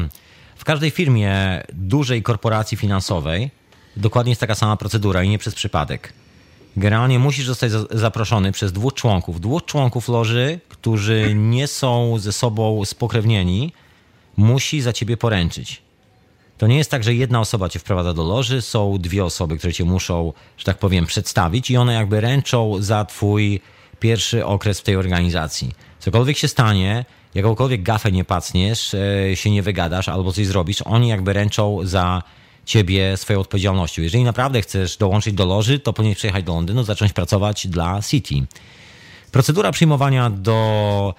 W 0.57 0.65
każdej 0.65 0.91
firmie 0.91 1.63
dużej 1.73 2.23
korporacji 2.23 2.77
finansowej 2.77 3.51
dokładnie 3.97 4.31
jest 4.31 4.41
taka 4.41 4.55
sama 4.55 4.77
procedura 4.77 5.23
i 5.23 5.29
nie 5.29 5.39
przez 5.39 5.55
przypadek. 5.55 6.13
Generalnie 6.77 7.19
musisz 7.19 7.47
zostać 7.47 7.71
za- 7.71 7.85
zaproszony 7.91 8.53
przez 8.53 8.73
dwóch 8.73 8.95
członków, 8.95 9.41
dwóch 9.41 9.65
członków 9.65 10.09
loży, 10.09 10.61
którzy 10.69 11.33
nie 11.35 11.67
są 11.67 12.19
ze 12.19 12.33
sobą 12.33 12.85
spokrewnieni, 12.85 13.73
musi 14.37 14.81
za 14.81 14.93
ciebie 14.93 15.17
poręczyć. 15.17 15.83
To 16.59 16.67
nie 16.67 16.77
jest 16.77 16.91
tak, 16.91 17.05
że 17.05 17.15
jedna 17.15 17.41
osoba 17.41 17.69
cię 17.69 17.79
wprowadza 17.79 18.15
do 18.15 18.25
loży, 18.25 18.63
są 18.63 18.99
dwie 18.99 19.25
osoby, 19.25 19.59
które 19.59 19.73
cię 19.73 19.85
muszą, 19.85 20.33
że 20.59 20.65
tak 20.65 20.79
powiem, 20.79 21.07
przedstawić 21.07 21.71
i 21.71 21.77
one 21.77 21.95
jakby 21.95 22.21
ręczą 22.21 22.83
za 22.83 23.05
twój 23.05 23.61
pierwszy 24.01 24.47
okres 24.47 24.81
w 24.81 24.83
tej 24.83 24.97
organizacji. 24.97 25.73
Cokolwiek 25.99 26.39
się 26.39 26.49
stanie, 26.49 27.05
jakąkolwiek 27.35 27.83
gafę 27.83 28.13
nie 28.13 28.25
pacniesz, 28.25 28.95
e, 28.95 29.37
się 29.37 29.51
nie 29.51 29.63
wygadasz 29.63 30.09
albo 30.09 30.33
coś 30.33 30.47
zrobisz, 30.47 30.83
oni 30.83 31.09
jakby 31.09 31.33
ręczą 31.33 31.79
za 31.83 32.23
ciebie 32.67 33.17
swoją 33.17 33.41
odpowiedzialnością. 33.41 34.03
Jeżeli 34.03 34.25
naprawdę 34.25 34.63
chcesz 34.63 34.97
dołączyć 34.97 35.35
do 35.35 35.47
loży, 35.47 35.79
to 35.79 35.93
powinieneś 35.93 36.19
przyjechać 36.19 36.45
do 36.45 36.55
Londynu, 36.55 36.85
zacząć 36.85 37.13
pracować 37.13 37.67
dla 37.67 38.03
City. 38.03 38.35
Procedura 39.33 39.73
przyjmowania 39.73 40.31
do 40.31 41.15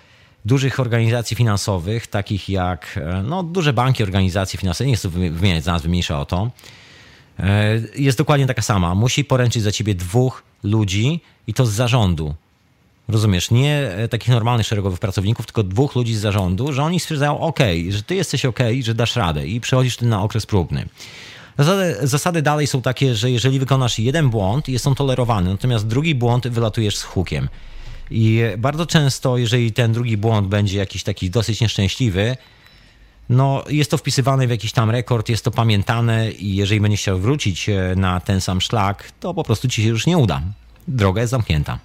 dużych 0.45 0.79
organizacji 0.79 1.38
finansowych, 1.38 2.08
takich 2.08 2.49
jak 2.49 2.99
e, 3.01 3.23
no, 3.23 3.43
duże 3.43 3.73
banki, 3.73 4.03
organizacje 4.03 4.60
finansowe, 4.60 4.89
nie 4.89 4.95
chcę 4.95 5.10
wymi- 5.10 5.31
wymieniać 5.31 5.65
nazwy, 5.65 5.89
mniejsza 5.89 6.19
o 6.19 6.25
to, 6.25 6.51
e, 7.39 7.81
jest 7.95 8.17
dokładnie 8.17 8.47
taka 8.47 8.62
sama. 8.62 8.95
Musi 8.95 9.25
poręczyć 9.25 9.63
za 9.63 9.71
ciebie 9.71 9.95
dwóch 9.95 10.43
ludzi 10.63 11.19
i 11.47 11.53
to 11.53 11.65
z 11.65 11.71
zarządu. 11.71 12.36
Rozumiesz, 13.08 13.52
nie 13.52 13.76
e, 13.76 14.08
takich 14.08 14.30
normalnych 14.30 14.68
szeregowych 14.68 15.00
pracowników, 15.00 15.46
tylko 15.46 15.63
dwóch 15.63 15.96
ludzi 15.96 16.15
z 16.15 16.20
zarządu, 16.20 16.74
że 16.74 16.84
oni 16.84 17.00
stwierdzają, 17.00 17.39
ok, 17.39 17.60
że 17.89 18.04
ty 18.04 18.15
jesteś 18.15 18.46
ok, 18.46 18.60
że 18.82 18.96
dasz 18.96 19.15
radę 19.15 19.48
i 19.48 19.62
przechodzisz 19.62 19.98
ty 19.98 20.06
na 20.06 20.24
okres 20.24 20.46
próbny. 20.46 20.86
Zasady, 21.58 21.98
zasady 22.02 22.41
dalej 22.41 22.68
są 22.68 22.82
takie, 22.82 23.15
że 23.15 23.32
jeżeli 23.32 23.60
wykonasz 23.60 24.00
jeden 24.00 24.30
błąd, 24.30 24.68
jest 24.68 24.88
on 24.88 24.96
tolerowany, 24.96 25.50
natomiast 25.50 25.88
drugi 25.88 26.15
błąd 26.15 26.48
wylatujesz 26.48 26.98
z 26.98 27.04
hukiem. 27.04 27.50
I 28.12 28.41
bardzo 28.58 28.86
często, 28.86 29.38
jeżeli 29.38 29.72
ten 29.74 29.94
drugi 29.94 30.18
błąd 30.18 30.48
będzie 30.48 30.78
jakiś 30.78 31.04
taki 31.04 31.30
dosyć 31.30 31.62
nieszczęśliwy, 31.62 32.38
no 33.30 33.63
jest 33.70 33.91
to 33.91 33.98
wpisywane 33.98 34.48
w 34.48 34.50
jakiś 34.50 34.72
tam 34.72 34.91
rekord, 34.91 35.30
jest 35.30 35.46
to 35.46 35.52
pamiętane 35.52 36.32
i 36.32 36.56
jeżeli 36.56 36.82
będziesz 36.82 37.02
chciał 37.02 37.20
wrócić 37.20 37.70
e, 37.70 37.94
na 37.96 38.20
ten 38.20 38.41
sam 38.41 38.62
szlak, 38.62 39.12
to 39.20 39.34
po 39.34 39.44
prostu 39.44 39.68
ci 39.68 39.84
się 39.84 39.89
już 39.89 40.08
nie 40.08 40.18
uda. 40.18 40.41
Droga 40.88 41.22
jest 41.22 41.32
zamknięta. 41.32 41.80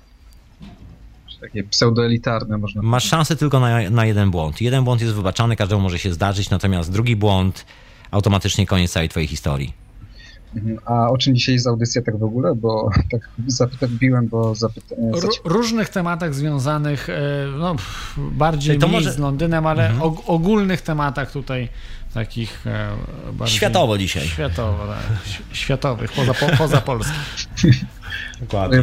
Takie 1.40 1.64
pseudoelitarne 1.64 2.58
można 2.58 2.82
Masz 2.82 3.04
szansę 3.04 3.36
tylko 3.36 3.60
na, 3.60 3.90
na 3.90 4.06
jeden 4.06 4.30
błąd. 4.30 4.60
Jeden 4.60 4.84
błąd 4.84 5.00
jest 5.00 5.14
wybaczany, 5.14 5.56
każdemu 5.56 5.82
może 5.82 5.98
się 5.98 6.12
zdarzyć, 6.12 6.50
natomiast 6.50 6.92
drugi 6.92 7.16
błąd 7.16 7.66
automatycznie 8.10 8.66
koniec 8.66 8.92
całej 8.92 9.08
twojej 9.08 9.26
historii. 9.26 9.72
Mhm. 10.56 10.78
A 10.84 11.10
o 11.10 11.18
czym 11.18 11.34
dzisiaj 11.34 11.54
jest 11.54 11.66
audycja 11.66 12.02
tak 12.02 12.18
w 12.18 12.24
ogóle? 12.24 12.54
Bo 12.54 12.90
tak 13.12 13.28
zapytać 13.46 13.90
biłem, 13.90 14.28
bo 14.28 14.54
zapytałem. 14.54 15.12
Ró- 15.12 15.40
różnych 15.44 15.88
tematach 15.88 16.34
związanych, 16.34 17.08
e, 17.10 17.20
no, 17.58 17.76
bardziej 18.16 18.78
To 18.78 18.88
mniej 18.88 19.00
może- 19.00 19.12
z 19.12 19.18
Londynem, 19.18 19.66
ale 19.66 19.92
og- 20.00 20.22
ogólnych 20.26 20.80
tematach 20.82 21.32
tutaj 21.32 21.68
takich 22.14 22.66
e, 22.66 22.88
bardziej... 23.32 23.56
Światowo 23.56 23.98
dzisiaj. 23.98 24.26
Światowo, 24.26 24.86
tak. 24.86 25.34
Światowych, 25.52 26.12
poza, 26.12 26.34
po, 26.34 26.46
poza 26.58 26.80
Polską. 26.80 27.14
Dokładnie. 28.40 28.82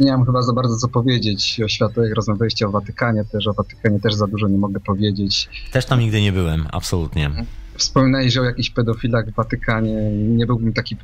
Nie 0.00 0.12
mam 0.12 0.26
chyba 0.26 0.42
za 0.42 0.52
bardzo 0.52 0.76
co 0.76 0.88
powiedzieć 0.88 1.60
o 1.64 1.68
światu, 1.68 2.02
jak 2.02 2.14
rozmawialiście 2.14 2.66
o 2.66 2.70
Watykanie 2.70 3.24
też, 3.24 3.46
o 3.46 3.52
Watykanie 3.52 4.00
też 4.00 4.14
za 4.14 4.26
dużo 4.26 4.48
nie 4.48 4.58
mogę 4.58 4.80
powiedzieć. 4.80 5.48
Też 5.72 5.86
tam 5.86 6.00
nigdy 6.00 6.20
nie 6.20 6.32
byłem, 6.32 6.66
absolutnie. 6.72 7.30
Wspominałeś 7.76 8.36
o 8.36 8.44
jakichś 8.44 8.70
pedofilach 8.70 9.30
w 9.30 9.34
Watykanie, 9.34 10.10
nie 10.12 10.46
byłbym 10.46 10.72
taki, 10.72 10.96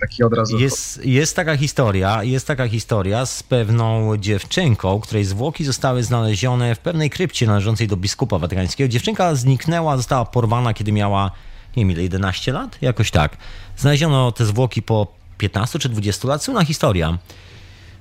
taki 0.00 0.22
od 0.22 0.34
razu... 0.34 0.58
Jest, 0.58 1.06
jest 1.06 1.36
taka 1.36 1.56
historia, 1.56 2.22
jest 2.22 2.46
taka 2.46 2.68
historia 2.68 3.26
z 3.26 3.42
pewną 3.42 4.16
dziewczynką, 4.16 5.00
której 5.00 5.24
zwłoki 5.24 5.64
zostały 5.64 6.02
znalezione 6.02 6.74
w 6.74 6.78
pewnej 6.78 7.10
krypcie 7.10 7.46
należącej 7.46 7.88
do 7.88 7.96
biskupa 7.96 8.38
watykańskiego. 8.38 8.88
Dziewczynka 8.88 9.34
zniknęła, 9.34 9.96
została 9.96 10.24
porwana, 10.24 10.74
kiedy 10.74 10.92
miała, 10.92 11.30
nie 11.76 11.82
wiem 11.82 11.90
ile, 11.90 12.02
11 12.02 12.52
lat? 12.52 12.78
Jakoś 12.82 13.10
tak. 13.10 13.36
Znaleziono 13.76 14.32
te 14.32 14.44
zwłoki 14.44 14.82
po 14.82 15.06
15 15.38 15.78
czy 15.78 15.88
20 15.88 16.28
lat. 16.28 16.44
Słynna 16.44 16.64
historia. 16.64 17.18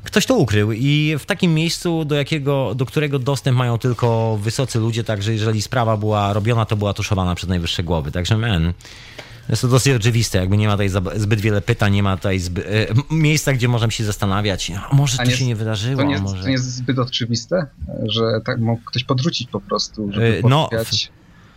Ktoś 0.04 0.26
to 0.26 0.36
ukrył 0.36 0.72
i 0.72 1.16
w 1.20 1.26
takim 1.26 1.54
miejscu, 1.54 2.06
do, 2.06 2.16
jakiego, 2.16 2.76
do 2.76 2.86
którego 2.86 3.20
dostęp 3.20 3.58
mają 3.58 3.78
tylko 3.78 4.38
wysocy 4.42 4.80
ludzie, 4.80 5.04
także 5.04 5.34
jeżeli 5.34 5.62
sprawa 5.62 5.98
była 5.98 6.34
robiona, 6.34 6.66
to 6.66 6.76
była 6.76 6.94
tuszowana 6.94 7.36
przez 7.36 7.50
najwyższe 7.50 7.84
głowy. 7.84 8.12
Także 8.12 8.38
men, 8.38 8.74
jest 9.50 9.62
to 9.62 9.68
dosyć 9.68 9.94
oczywiste, 9.94 10.38
jakby 10.38 10.58
nie 10.58 10.68
ma 10.68 10.74
tutaj 10.74 10.90
zbyt 11.16 11.42
wiele 11.42 11.62
pytań, 11.62 11.94
nie 11.94 12.04
ma 12.04 12.18
tutaj 12.18 12.38
e, 12.38 12.88
miejsca, 13.16 13.54
gdzie 13.54 13.68
możemy 13.68 13.92
się 13.92 14.04
zastanawiać, 14.04 14.72
a 14.92 14.96
może 14.96 15.18
A 15.22 15.24
to 15.24 15.32
nie- 15.32 15.38
się 15.38 15.46
nie 15.46 15.56
wydarzyło, 15.56 16.02
To 16.02 16.08
nie, 16.08 16.20
może... 16.20 16.42
to 16.42 16.48
nie 16.48 16.54
jest 16.54 16.76
zbyt 16.76 17.00
oczywiste, 17.00 17.66
że 18.04 18.22
tak 18.46 18.60
mógł 18.60 18.82
ktoś 18.86 19.04
podrzucić 19.04 19.50
po 19.50 19.62
prostu, 19.62 20.10
żeby 20.12 20.26
E, 20.44 20.50
no, 20.50 20.62
podpowiadać. 20.64 21.12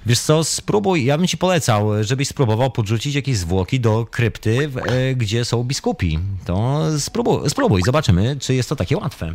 Wiesz 0.07 0.21
co, 0.21 0.45
spróbuj, 0.45 1.05
ja 1.05 1.19
bym 1.19 1.27
ci 1.27 1.39
polecał, 1.39 2.05
żebyś 2.05 2.29
spróbował 2.29 2.71
podrzucić 2.71 3.15
jakieś 3.15 3.37
zwłoki 3.37 3.81
do 3.81 4.07
krypty, 4.11 4.71
e, 4.87 5.15
gdzie 5.15 5.45
są 5.45 5.65
biskupi. 5.65 6.19
To 6.45 6.85
spróbuj, 6.99 7.51
spróbuj, 7.51 7.83
zobaczymy, 7.87 8.37
czy 8.41 8.55
jest 8.55 8.69
to 8.69 8.77
takie 8.77 8.97
łatwe. 8.97 9.35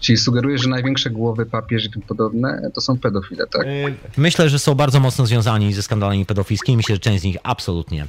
Czyli 0.00 0.18
sugerujesz, 0.18 0.62
że 0.62 0.68
największe 0.68 1.10
głowy 1.10 1.46
papieży 1.46 1.88
i 1.88 1.90
tym 1.90 2.02
podobne 2.02 2.70
to 2.74 2.80
są 2.80 2.98
pedofile, 2.98 3.46
tak? 3.46 3.66
E, 3.66 3.94
Myślę, 4.16 4.48
że 4.48 4.58
są 4.58 4.74
bardzo 4.74 5.00
mocno 5.00 5.26
związani 5.26 5.74
ze 5.74 5.82
skandalami 5.82 6.26
pedofilskimi. 6.26 6.76
Myślę, 6.76 6.94
że 6.94 6.98
część 7.00 7.20
z 7.20 7.24
nich 7.24 7.36
absolutnie. 7.42 8.06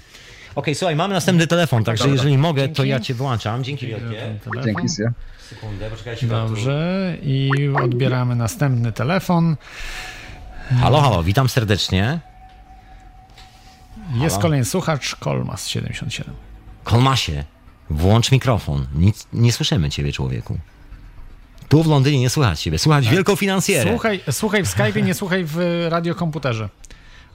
Okej, 0.56 0.76
słuchaj, 0.76 0.96
mamy 0.96 1.14
następny 1.14 1.48
telefon, 1.48 1.84
także 1.84 2.04
Dobra. 2.04 2.16
jeżeli 2.16 2.38
mogę, 2.38 2.68
to 2.68 2.74
Dzięki. 2.74 2.90
ja 2.90 3.00
cię 3.00 3.14
wyłączam. 3.14 3.64
Dzięki 3.64 3.88
wielkie. 3.88 4.40
Dzięki, 4.66 4.90
Sia. 4.90 5.14
Sekundę, 5.50 5.90
poczekajcie. 5.90 6.28
Dobrze, 6.28 7.18
i 7.24 7.52
odbieramy 7.84 8.36
następny 8.36 8.92
telefon. 8.92 9.56
Halo, 10.78 11.02
halo, 11.02 11.24
witam 11.24 11.50
serdecznie. 11.50 12.20
Jest 14.14 14.36
Halo? 14.36 14.42
kolejny 14.42 14.66
słuchacz, 14.66 15.16
Kolmas 15.16 15.68
77. 15.68 16.34
Kolmasie, 16.84 17.44
włącz 17.90 18.32
mikrofon. 18.32 18.88
Nic, 18.96 19.28
nie 19.34 19.52
słyszymy 19.54 19.90
ciebie, 19.90 20.12
człowieku. 20.14 20.58
Tu 21.70 21.84
w 21.84 21.88
Londynie 21.88 22.20
nie 22.20 22.30
słychać 22.30 22.62
ciebie. 22.62 22.80
Słychać 22.80 23.08
wielką 23.10 23.36
finansjerę. 23.36 23.90
Słuchaj, 23.92 24.20
słuchaj 24.32 24.64
w 24.64 24.68
Skype'ie, 24.68 25.04
nie 25.04 25.14
słuchaj 25.14 25.44
w 25.46 25.88
radiokomputerze. 25.90 26.70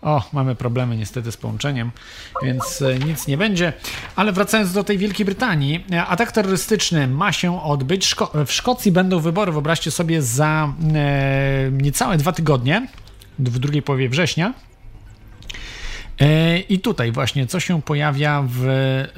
O, 0.03 0.23
mamy 0.33 0.55
problemy 0.55 0.97
niestety 0.97 1.33
z 1.33 1.37
połączeniem, 1.37 1.91
więc 2.43 2.83
e, 2.83 2.99
nic 2.99 3.27
nie 3.27 3.37
będzie. 3.37 3.73
Ale 4.17 4.33
wracając 4.33 4.73
do 4.73 4.85
tej 4.85 4.99
Wielkiej 4.99 5.27
Brytanii, 5.27 5.85
e, 5.93 6.07
atak 6.07 6.33
terrorystyczny 6.33 7.09
ma 7.09 7.33
się 7.33 7.63
odbyć. 7.63 8.07
Szko- 8.15 8.47
w 8.47 8.53
Szkocji 8.53 8.93
będą 8.93 9.21
wybory, 9.21 9.53
wyobraźcie 9.53 9.91
sobie, 9.91 10.23
za 10.23 10.73
e, 10.95 11.71
niecałe 11.73 12.17
dwa 12.17 12.33
tygodnie, 12.33 12.87
w 13.39 13.59
drugiej 13.59 13.83
połowie 13.83 14.09
września. 14.09 14.55
E, 16.21 16.59
I 16.59 16.79
tutaj 16.79 17.13
właśnie 17.13 17.47
co 17.47 17.61
się 17.61 17.83
pojawia 17.83 18.43
w, 18.49 18.65
e, 18.65 19.09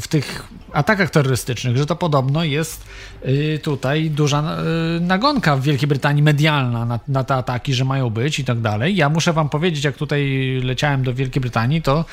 w 0.00 0.08
tych 0.08 0.48
atakach 0.72 1.10
terrorystycznych, 1.10 1.76
że 1.76 1.86
to 1.86 1.96
podobno 1.96 2.44
jest 2.44 2.84
e, 3.22 3.58
tutaj 3.58 4.10
duża 4.10 4.56
nagonka 5.00 5.56
w 5.56 5.62
Wielkiej 5.62 5.88
Brytanii 5.88 6.22
medialna 6.22 6.84
na, 6.84 7.00
na 7.08 7.24
te 7.24 7.34
ataki, 7.34 7.74
że 7.74 7.84
mają 7.84 8.10
być 8.10 8.38
i 8.38 8.44
tak 8.44 8.60
dalej. 8.60 8.96
Ja 8.96 9.08
muszę 9.08 9.32
wam 9.32 9.48
powiedzieć, 9.48 9.84
jak 9.84 9.96
tutaj 9.96 10.30
leciałem 10.64 11.02
do 11.02 11.14
Wielkiej 11.14 11.40
Brytanii, 11.40 11.82
to 11.82 12.04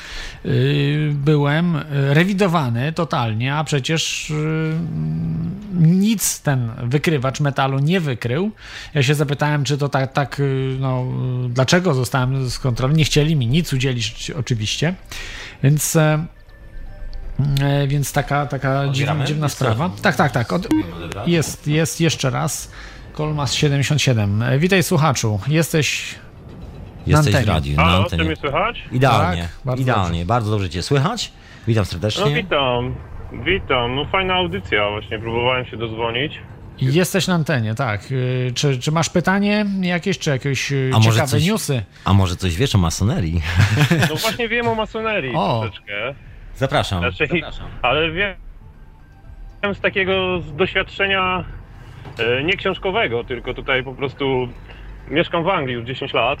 byłem 1.12 1.78
rewidowany 1.90 2.92
totalnie, 2.92 3.54
a 3.54 3.64
przecież 3.64 4.32
nic 5.80 6.40
ten 6.40 6.70
wykrywacz 6.82 7.40
metalu 7.40 7.78
nie 7.78 8.00
wykrył. 8.00 8.50
Ja 8.94 9.02
się 9.02 9.14
zapytałem, 9.14 9.64
czy 9.64 9.78
to 9.78 9.88
tak, 9.88 10.12
tak 10.12 10.42
no, 10.78 11.04
dlaczego 11.48 11.94
zostałem 11.94 12.50
z 12.50 12.58
kontroli. 12.58 12.94
Nie 12.94 13.04
chcieli 13.04 13.36
mi 13.36 13.46
nic 13.46 13.69
udzielić 13.72 14.30
oczywiście. 14.30 14.94
Więc 15.62 15.96
e, 15.96 16.26
E, 17.62 17.86
więc 17.86 18.12
taka, 18.12 18.46
taka 18.46 18.88
dziwna, 18.92 19.24
dziwna 19.24 19.48
sprawa. 19.48 19.90
Tak, 20.02 20.16
tak, 20.16 20.32
tak. 20.32 20.52
Od, 20.52 20.68
jest, 21.26 21.66
jest 21.66 22.00
jeszcze 22.00 22.30
raz. 22.30 22.72
Kolmas 23.12 23.54
77. 23.54 24.42
E, 24.42 24.58
Witaj 24.58 24.82
słuchaczu. 24.82 25.40
Jesteś 25.48 26.14
Jesteś 27.06 27.34
w 27.34 27.48
radiu, 27.48 27.76
na 27.76 27.84
Halo, 27.84 27.98
czy 27.98 28.02
antenie. 28.04 28.24
mnie 28.24 28.36
słychać? 28.36 28.76
Idealnie, 28.92 29.42
Tak, 29.42 29.50
bardzo 29.64 29.82
idealnie. 29.82 30.24
Bardzo 30.24 30.50
dobrze 30.50 30.70
cię 30.70 30.82
słychać. 30.82 31.32
Witam 31.66 31.82
No 31.82 31.84
serdecznie. 31.90 32.34
witam, 32.34 32.94
witam. 33.44 33.94
No 33.94 34.04
fajna 34.04 34.34
audycja, 34.34 34.90
właśnie 34.90 35.18
próbowałem 35.18 35.66
się 35.66 35.76
dozwonić. 35.76 36.32
Jesteś 36.82 37.26
na 37.26 37.34
antenie, 37.34 37.74
tak. 37.74 38.12
Y, 38.12 38.52
Czy, 38.54 38.78
czy 38.78 38.92
masz 38.92 39.08
pytanie 39.10 39.66
jakieś, 39.80 40.18
czy 40.18 40.30
jakieś 40.30 40.72
y, 40.72 40.90
A 40.94 40.96
może 40.98 41.10
ciekawe 41.10 41.30
coś- 41.30 41.46
newsy? 41.46 41.82
A 42.04 42.12
może 42.12 42.36
coś 42.36 42.56
wiesz 42.56 42.74
o 42.74 42.78
masonerii? 42.78 43.42
No 44.10 44.16
właśnie 44.16 44.48
wiem 44.48 44.68
o 44.68 44.74
masonerii 44.74 45.34
O. 45.34 45.60
troszeczkę, 45.62 46.14
Zapraszam. 46.56 46.98
Znaczy- 47.00 47.28
ale 47.82 48.10
wiem 48.10 48.34
z 49.74 49.80
takiego 49.80 50.40
z 50.40 50.56
doświadczenia 50.56 51.44
e, 52.18 52.44
nie 52.44 52.52
książkowego, 52.56 53.24
tylko 53.24 53.54
tutaj 53.54 53.84
po 53.84 53.94
prostu 53.94 54.48
mieszkam 55.08 55.44
w 55.44 55.48
Anglii 55.48 55.74
już 55.76 55.84
10 55.86 56.12
lat 56.14 56.38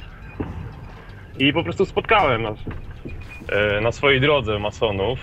i 1.38 1.52
po 1.52 1.64
prostu 1.64 1.86
spotkałem 1.86 2.42
na, 2.42 2.48
e, 2.50 3.80
na 3.80 3.92
swojej 3.92 4.20
drodze 4.20 4.58
masonów. 4.58 5.18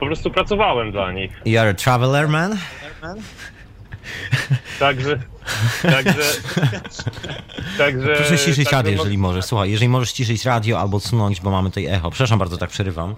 Po 0.00 0.06
prostu 0.06 0.30
pracowałem 0.30 0.92
dla 0.92 1.12
nich. 1.12 1.40
You're 1.46 1.70
a 1.70 1.74
traveler 1.74 2.28
man? 2.28 2.56
Także. 4.78 5.18
Także. 5.82 6.22
Także. 7.78 8.14
Proszę 8.16 8.38
ściszyć 8.38 8.64
także 8.64 8.76
radio, 8.76 8.90
jeżeli 8.92 9.18
możesz. 9.18 9.44
Słuchaj, 9.44 9.70
jeżeli 9.70 9.88
możesz 9.88 10.10
ściszyć 10.10 10.44
radio 10.44 10.80
albo 10.80 10.96
odsunąć, 10.96 11.40
bo 11.40 11.50
mamy 11.50 11.68
tutaj 11.68 11.86
echo. 11.86 12.10
Przepraszam 12.10 12.38
bardzo, 12.38 12.56
tak 12.58 12.70
przerywam. 12.70 13.14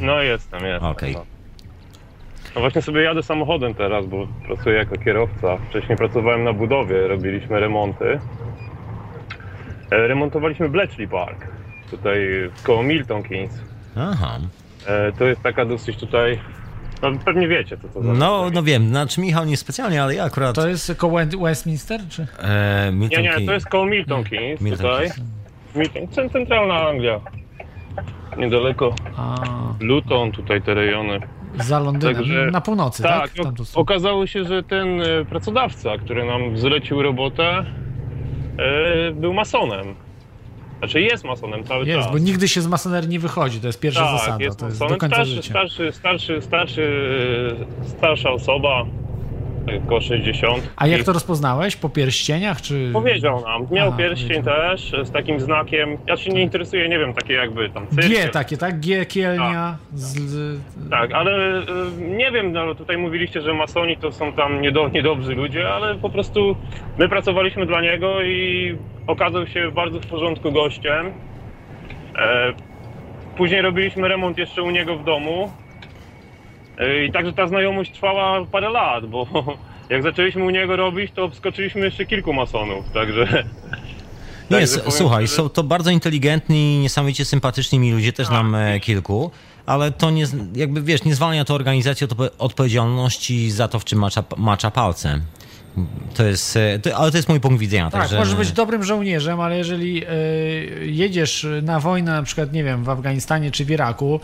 No 0.00 0.22
jestem, 0.22 0.64
jestem. 0.64 0.90
Okej. 0.90 1.14
No. 1.14 1.24
no 2.54 2.60
właśnie 2.60 2.82
sobie 2.82 3.02
jadę 3.02 3.22
samochodem 3.22 3.74
teraz, 3.74 4.06
bo 4.06 4.26
pracuję 4.46 4.76
jako 4.76 4.96
kierowca. 4.96 5.56
Wcześniej 5.70 5.98
pracowałem 5.98 6.44
na 6.44 6.52
budowie, 6.52 7.08
robiliśmy 7.08 7.60
remonty. 7.60 8.20
E, 9.90 9.96
Remontowaliśmy 10.08 10.68
Bletchley 10.68 11.08
Park, 11.08 11.46
tutaj 11.90 12.20
koło 12.62 12.82
Milton 12.82 13.22
Keynes. 13.22 13.60
Aha. 13.96 14.38
E, 14.86 15.12
To 15.12 15.24
jest 15.24 15.42
taka 15.42 15.64
dosyć 15.64 15.96
tutaj, 15.96 16.38
no 17.02 17.08
pewnie 17.24 17.48
wiecie 17.48 17.76
co 17.76 17.88
to 17.88 18.02
za 18.02 18.12
No, 18.12 18.50
no 18.52 18.62
wiem, 18.62 18.88
znaczy 18.88 19.20
Michał 19.20 19.44
nie 19.44 19.56
specjalnie, 19.56 20.02
ale 20.02 20.14
ja 20.14 20.24
akurat... 20.24 20.54
To 20.54 20.68
jest 20.68 20.94
koło 20.96 21.18
Westminster, 21.40 22.00
czy? 22.08 22.26
E, 22.42 22.90
Milton 22.92 23.22
Nie, 23.22 23.36
nie, 23.38 23.46
to 23.46 23.52
jest 23.52 23.66
koło 23.68 23.86
Milton 23.86 24.24
Keynes 24.24 24.60
Milton 24.60 24.86
tutaj. 24.90 25.10
Keynes. 25.10 25.20
Milton, 25.74 26.02
cen- 26.06 26.32
centralna 26.32 26.74
Anglia. 26.88 27.20
Niedaleko 28.36 28.94
A, 29.16 29.34
Luton, 29.80 30.32
tutaj 30.32 30.62
te 30.62 30.74
rejony. 30.74 31.20
za 31.60 31.78
Londynem, 31.78 32.16
Także- 32.16 32.50
na 32.52 32.60
północy, 32.60 33.02
tak? 33.02 33.20
Tak, 33.20 33.30
stronę. 33.30 33.52
okazało 33.74 34.26
się, 34.26 34.44
że 34.44 34.62
ten 34.62 35.02
e, 35.02 35.24
pracodawca, 35.24 35.98
który 35.98 36.24
nam 36.24 36.56
zlecił 36.58 37.02
robotę, 37.02 37.64
e, 38.58 39.12
był 39.12 39.34
masonem. 39.34 39.94
Znaczy 40.80 41.00
jest 41.00 41.24
masonem 41.24 41.64
cały 41.64 41.86
Jest, 41.86 42.02
czas. 42.02 42.12
bo 42.12 42.18
nigdy 42.18 42.48
się 42.48 42.60
z 42.60 42.66
masonerii 42.66 43.08
nie 43.08 43.18
wychodzi, 43.18 43.60
to 43.60 43.66
jest 43.66 43.80
pierwsza 43.80 44.00
tak, 44.04 44.18
zasada, 44.18 44.44
jest 44.44 44.58
to 44.58 44.66
jest 44.66 44.78
do 44.78 44.86
końca 44.96 45.06
starszy, 45.08 45.30
życia. 45.32 45.50
starszy, 45.50 45.92
starszy, 45.92 46.42
starszy, 46.42 46.82
e, 47.84 47.88
starsza 47.88 48.30
osoba, 48.30 48.86
tak 49.70 49.84
około 49.84 50.00
60. 50.00 50.72
A 50.76 50.86
jak 50.86 51.02
to 51.02 51.12
rozpoznałeś? 51.12 51.76
Po 51.76 51.88
pierścieniach, 51.88 52.62
czy... 52.62 52.90
Powiedział 52.92 53.40
nam, 53.40 53.66
miał 53.70 53.88
Aha, 53.88 53.96
pierścień 53.98 54.42
też 54.42 54.94
e, 54.94 55.04
z 55.04 55.10
takim 55.10 55.40
znakiem. 55.40 55.98
Ja 56.06 56.16
się 56.16 56.30
nie 56.30 56.42
interesuję, 56.42 56.88
nie 56.88 56.98
wiem, 56.98 57.14
takie 57.14 57.34
jakby 57.34 57.70
tam 57.70 57.86
cyrk. 57.86 58.08
G 58.08 58.28
takie, 58.28 58.56
tak? 58.56 58.80
G, 58.80 59.06
kielnia, 59.06 59.78
z... 59.94 60.60
Tak, 60.90 61.12
ale 61.12 61.58
e, 61.58 61.64
nie 62.00 62.30
wiem, 62.30 62.52
no 62.52 62.74
tutaj 62.74 62.98
mówiliście, 62.98 63.42
że 63.42 63.54
masoni 63.54 63.96
to 63.96 64.12
są 64.12 64.32
tam 64.32 64.60
niedo, 64.60 64.88
niedobrzy 64.88 65.34
ludzie, 65.34 65.68
ale 65.68 65.94
po 65.94 66.10
prostu 66.10 66.56
my 66.98 67.08
pracowaliśmy 67.08 67.66
dla 67.66 67.80
niego 67.80 68.22
i 68.22 68.78
okazał 69.06 69.46
się 69.46 69.70
bardzo 69.70 70.00
w 70.00 70.06
porządku 70.06 70.52
gościem. 70.52 71.12
E, 72.16 72.52
później 73.36 73.62
robiliśmy 73.62 74.08
remont 74.08 74.38
jeszcze 74.38 74.62
u 74.62 74.70
niego 74.70 74.96
w 74.96 75.04
domu. 75.04 75.50
E, 76.80 77.04
I 77.04 77.12
także 77.12 77.32
ta 77.32 77.46
znajomość 77.46 77.92
trwała 77.92 78.44
parę 78.44 78.70
lat, 78.70 79.06
bo 79.06 79.26
jak 79.90 80.02
zaczęliśmy 80.02 80.44
u 80.44 80.50
niego 80.50 80.76
robić, 80.76 81.12
to 81.14 81.24
obskoczyliśmy 81.24 81.80
jeszcze 81.80 82.06
kilku 82.06 82.32
masonów, 82.32 82.84
także... 82.94 83.44
Nie, 84.50 84.66
słuchaj, 84.66 85.24
szczerze- 85.24 85.36
są 85.36 85.48
to 85.48 85.62
bardzo 85.62 85.90
inteligentni, 85.90 86.78
niesamowicie 86.78 87.24
sympatyczni 87.24 87.78
mi 87.78 87.92
ludzie, 87.92 88.12
też 88.12 88.30
nam 88.30 88.54
e, 88.54 88.80
kilku, 88.80 89.30
ale 89.66 89.92
to 89.92 90.10
nie, 90.10 90.24
jakby 90.54 90.82
wiesz, 90.82 91.04
nie 91.04 91.14
zwalnia 91.14 91.44
to 91.44 91.54
organizacji 91.54 92.04
od 92.04 92.10
odpo- 92.12 92.30
odpowiedzialności 92.38 93.50
za 93.50 93.68
to, 93.68 93.78
w 93.78 93.84
czym 93.84 93.98
macza, 93.98 94.24
macza 94.36 94.70
palce. 94.70 95.20
To 96.14 96.24
jest, 96.24 96.56
e, 96.56 96.78
to, 96.78 96.96
ale 96.96 97.10
to 97.10 97.16
jest 97.16 97.28
mój 97.28 97.40
punkt 97.40 97.60
widzenia. 97.60 97.90
Tak, 97.90 98.00
także, 98.00 98.18
możesz 98.18 98.34
być 98.34 98.52
dobrym 98.52 98.84
żołnierzem, 98.84 99.40
ale 99.40 99.58
jeżeli 99.58 100.04
e, 100.04 100.08
jedziesz 100.86 101.46
na 101.62 101.80
wojnę, 101.80 102.12
na 102.12 102.22
przykład, 102.22 102.52
nie 102.52 102.64
wiem, 102.64 102.84
w 102.84 102.88
Afganistanie 102.88 103.50
czy 103.50 103.64
w 103.64 103.70
Iraku 103.70 104.20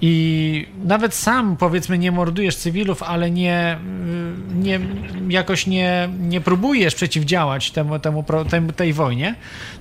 i 0.00 0.66
nawet 0.84 1.14
sam, 1.14 1.56
powiedzmy, 1.56 1.98
nie 1.98 2.12
mordujesz 2.12 2.56
cywilów, 2.56 3.02
ale 3.02 3.30
nie, 3.30 3.78
y, 4.52 4.54
nie 4.54 4.80
jakoś 5.28 5.66
nie, 5.66 6.08
nie 6.20 6.40
próbujesz 6.40 6.94
przeciwdziałać 6.94 7.70
temu, 7.70 7.98
temu, 7.98 8.22
pro- 8.22 8.44
tem, 8.44 8.72
tej 8.72 8.92
wojnie, 8.92 9.34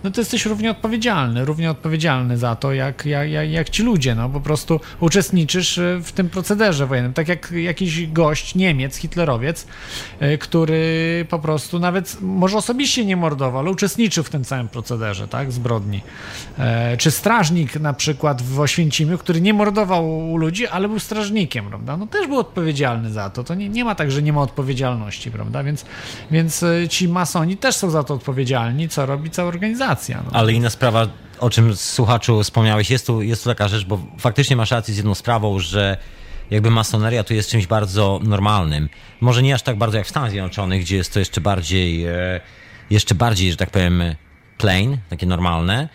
no 0.03 0.11
to 0.11 0.21
jesteś 0.21 0.45
równie 0.45 0.71
odpowiedzialny, 0.71 1.45
równie 1.45 1.71
odpowiedzialny 1.71 2.37
za 2.37 2.55
to, 2.55 2.73
jak, 2.73 3.05
jak, 3.05 3.29
jak, 3.29 3.51
jak 3.51 3.69
ci 3.69 3.83
ludzie, 3.83 4.15
no 4.15 4.29
po 4.29 4.41
prostu 4.41 4.79
uczestniczysz 4.99 5.77
e, 5.77 5.99
w 6.03 6.11
tym 6.11 6.29
procederze 6.29 6.85
wojennym, 6.85 7.13
tak 7.13 7.27
jak 7.27 7.51
jakiś 7.51 8.07
gość, 8.07 8.55
Niemiec, 8.55 8.95
hitlerowiec, 8.95 9.67
e, 10.19 10.37
który 10.37 11.06
po 11.29 11.39
prostu 11.39 11.79
nawet 11.79 12.17
może 12.21 12.57
osobiście 12.57 13.05
nie 13.05 13.15
mordował, 13.17 13.59
ale 13.59 13.71
uczestniczył 13.71 14.23
w 14.23 14.29
tym 14.29 14.43
całym 14.43 14.67
procederze, 14.67 15.27
tak, 15.27 15.51
zbrodni. 15.51 16.01
E, 16.59 16.97
Czy 16.97 17.11
strażnik 17.11 17.75
na 17.79 17.93
przykład 17.93 18.41
w 18.41 18.59
Oświęcimiu, 18.59 19.17
który 19.17 19.41
nie 19.41 19.53
mordował 19.53 20.37
ludzi, 20.37 20.67
ale 20.67 20.87
był 20.87 20.99
strażnikiem, 20.99 21.65
prawda, 21.65 21.97
no 21.97 22.07
też 22.07 22.27
był 22.27 22.39
odpowiedzialny 22.39 23.11
za 23.11 23.29
to. 23.29 23.43
To 23.43 23.55
nie, 23.55 23.69
nie 23.69 23.85
ma 23.85 23.95
tak, 23.95 24.11
że 24.11 24.21
nie 24.21 24.33
ma 24.33 24.41
odpowiedzialności, 24.41 25.31
prawda, 25.31 25.63
więc, 25.63 25.85
więc 26.31 26.63
e, 26.63 26.87
ci 26.89 27.07
masoni 27.07 27.57
też 27.57 27.75
są 27.75 27.89
za 27.89 28.03
to 28.03 28.13
odpowiedzialni, 28.13 28.89
co 28.89 29.05
robi 29.05 29.29
cała 29.29 29.47
organizacja. 29.47 30.23
No. 30.25 30.39
Ale 30.39 30.53
inna 30.53 30.69
sprawa, 30.69 31.07
o 31.39 31.49
czym 31.49 31.75
słuchaczu 31.75 32.43
wspomniałeś, 32.43 32.91
jest 32.91 33.07
tu, 33.07 33.21
jest 33.21 33.43
tu 33.43 33.49
taka 33.49 33.67
rzecz, 33.67 33.85
bo 33.85 33.99
faktycznie 34.19 34.55
masz 34.55 34.71
rację 34.71 34.93
z 34.93 34.97
jedną 34.97 35.15
sprawą, 35.15 35.59
że 35.59 35.97
jakby 36.51 36.69
masoneria 36.71 37.23
tu 37.23 37.33
jest 37.33 37.49
czymś 37.51 37.67
bardzo 37.67 38.19
normalnym. 38.23 38.89
Może 39.21 39.43
nie 39.43 39.55
aż 39.55 39.61
tak 39.61 39.77
bardzo 39.77 39.97
jak 39.97 40.07
w 40.07 40.09
Stanach 40.09 40.31
Zjednoczonych, 40.31 40.81
gdzie 40.81 40.95
jest 40.95 41.13
to 41.13 41.19
jeszcze 41.19 41.41
bardziej, 41.41 42.05
e, 42.05 42.39
jeszcze 42.89 43.15
bardziej, 43.15 43.51
że 43.51 43.57
tak 43.57 43.69
powiem, 43.69 44.03
plain, 44.57 44.97
takie 45.09 45.25
normalne. 45.25 45.89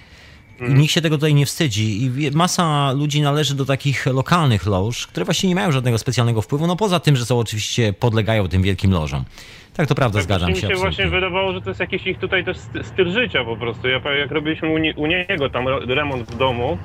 I 0.68 0.72
nikt 0.74 0.92
się 0.92 1.00
tego 1.00 1.16
tutaj 1.16 1.34
nie 1.34 1.46
wstydzi 1.46 2.02
i 2.04 2.30
masa 2.34 2.92
ludzi 2.92 3.20
należy 3.22 3.54
do 3.54 3.64
takich 3.64 4.06
lokalnych 4.06 4.66
loż, 4.66 5.06
które 5.06 5.24
właśnie 5.24 5.48
nie 5.48 5.54
mają 5.54 5.72
żadnego 5.72 5.98
specjalnego 5.98 6.42
wpływu, 6.42 6.66
no 6.66 6.76
poza 6.76 7.00
tym, 7.00 7.16
że 7.16 7.24
są 7.26 7.38
oczywiście, 7.38 7.92
podlegają 7.92 8.48
tym 8.48 8.62
wielkim 8.62 8.90
lożom. 8.92 9.24
Tak, 9.76 9.86
to 9.88 9.94
prawda, 9.94 10.22
zgadzam 10.22 10.48
mi 10.48 10.54
się 10.54 10.60
się 10.60 10.66
absolutnie. 10.66 10.90
właśnie 10.90 11.08
wydawało, 11.08 11.52
że 11.52 11.60
to 11.60 11.70
jest 11.70 11.80
jakiś 11.80 12.06
ich 12.06 12.18
tutaj 12.18 12.44
też 12.44 12.56
st- 12.56 12.86
styl 12.86 13.12
życia 13.12 13.44
po 13.44 13.56
prostu. 13.56 13.88
Ja 13.88 14.00
jak 14.18 14.30
robiliśmy 14.30 14.68
u, 14.68 14.78
nie, 14.78 14.94
u 14.94 15.06
niego 15.06 15.50
tam 15.50 15.64
remont 15.88 16.30
w 16.30 16.36
domu, 16.36 16.78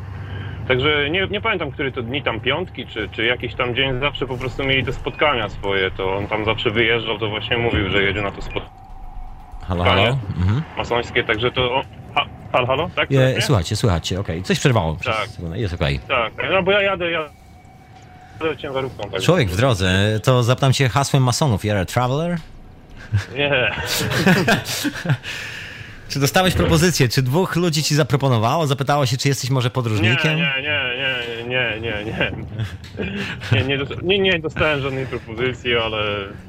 także 0.67 1.09
nie, 1.09 1.27
nie 1.27 1.41
pamiętam, 1.41 1.71
który 1.71 1.91
to 1.91 2.01
dni 2.01 2.23
tam 2.23 2.39
piątki, 2.39 2.87
czy, 2.87 3.09
czy 3.11 3.25
jakiś 3.25 3.55
tam 3.55 3.75
dzień, 3.75 3.99
zawsze 3.99 4.27
po 4.27 4.37
prostu 4.37 4.63
mieli 4.63 4.85
te 4.85 4.93
spotkania 4.93 5.49
swoje, 5.49 5.91
to 5.91 6.15
on 6.15 6.27
tam 6.27 6.45
zawsze 6.45 6.71
wyjeżdżał, 6.71 7.19
to 7.19 7.29
właśnie 7.29 7.57
mówił, 7.57 7.89
że 7.89 8.03
jedzie 8.03 8.21
na 8.21 8.31
to 8.31 8.41
spotkanie 8.41 8.77
Halo, 9.67 9.83
halo? 9.83 10.17
Mhm. 10.37 10.61
masońskie, 10.77 11.23
także 11.23 11.51
to... 11.51 11.81
Ha, 12.15 12.25
halo, 12.51 12.67
halo, 12.67 12.89
tak? 12.95 13.11
E, 13.11 13.15
Słychać 13.15 13.43
słuchajcie, 13.43 13.75
słuchajcie, 13.75 14.19
okej. 14.19 14.43
Coś 14.43 14.59
przerwało. 14.59 14.97
Tak. 15.05 15.29
Jest 15.53 15.73
okej. 15.73 15.99
Tak, 16.07 16.33
no 16.51 16.63
bo 16.63 16.71
ja 16.71 16.81
jadę, 16.81 17.11
ja 17.11 17.29
jadę 18.41 18.57
ciężarówką. 18.57 19.09
Tak. 19.09 19.21
Człowiek 19.21 19.49
w 19.49 19.57
drodze, 19.57 20.19
to 20.23 20.43
zapytam 20.43 20.73
cię 20.73 20.89
hasłem 20.89 21.23
masonów. 21.23 21.61
You're 21.63 21.81
a 21.81 21.85
traveler? 21.85 22.37
Nie, 23.35 23.51
Czy 26.09 26.19
dostałeś 26.19 26.53
propozycję? 26.53 27.09
Czy 27.09 27.21
dwóch 27.21 27.55
ludzi 27.55 27.83
ci 27.83 27.95
zaproponowało? 27.95 28.67
Zapytało 28.67 29.05
się, 29.05 29.17
czy 29.17 29.27
jesteś 29.27 29.49
może 29.49 29.69
podróżnikiem? 29.69 30.35
nie, 30.37 30.53
nie, 30.61 30.81
nie, 30.97 31.47
nie, 31.49 31.79
nie, 31.81 32.03
nie. 32.05 32.31
Nie, 33.51 33.63
nie, 33.77 33.77
nie, 34.03 34.19
nie 34.19 34.39
dostałem 34.39 34.81
żadnej 34.81 35.05
propozycji, 35.05 35.75
ale, 35.75 36.03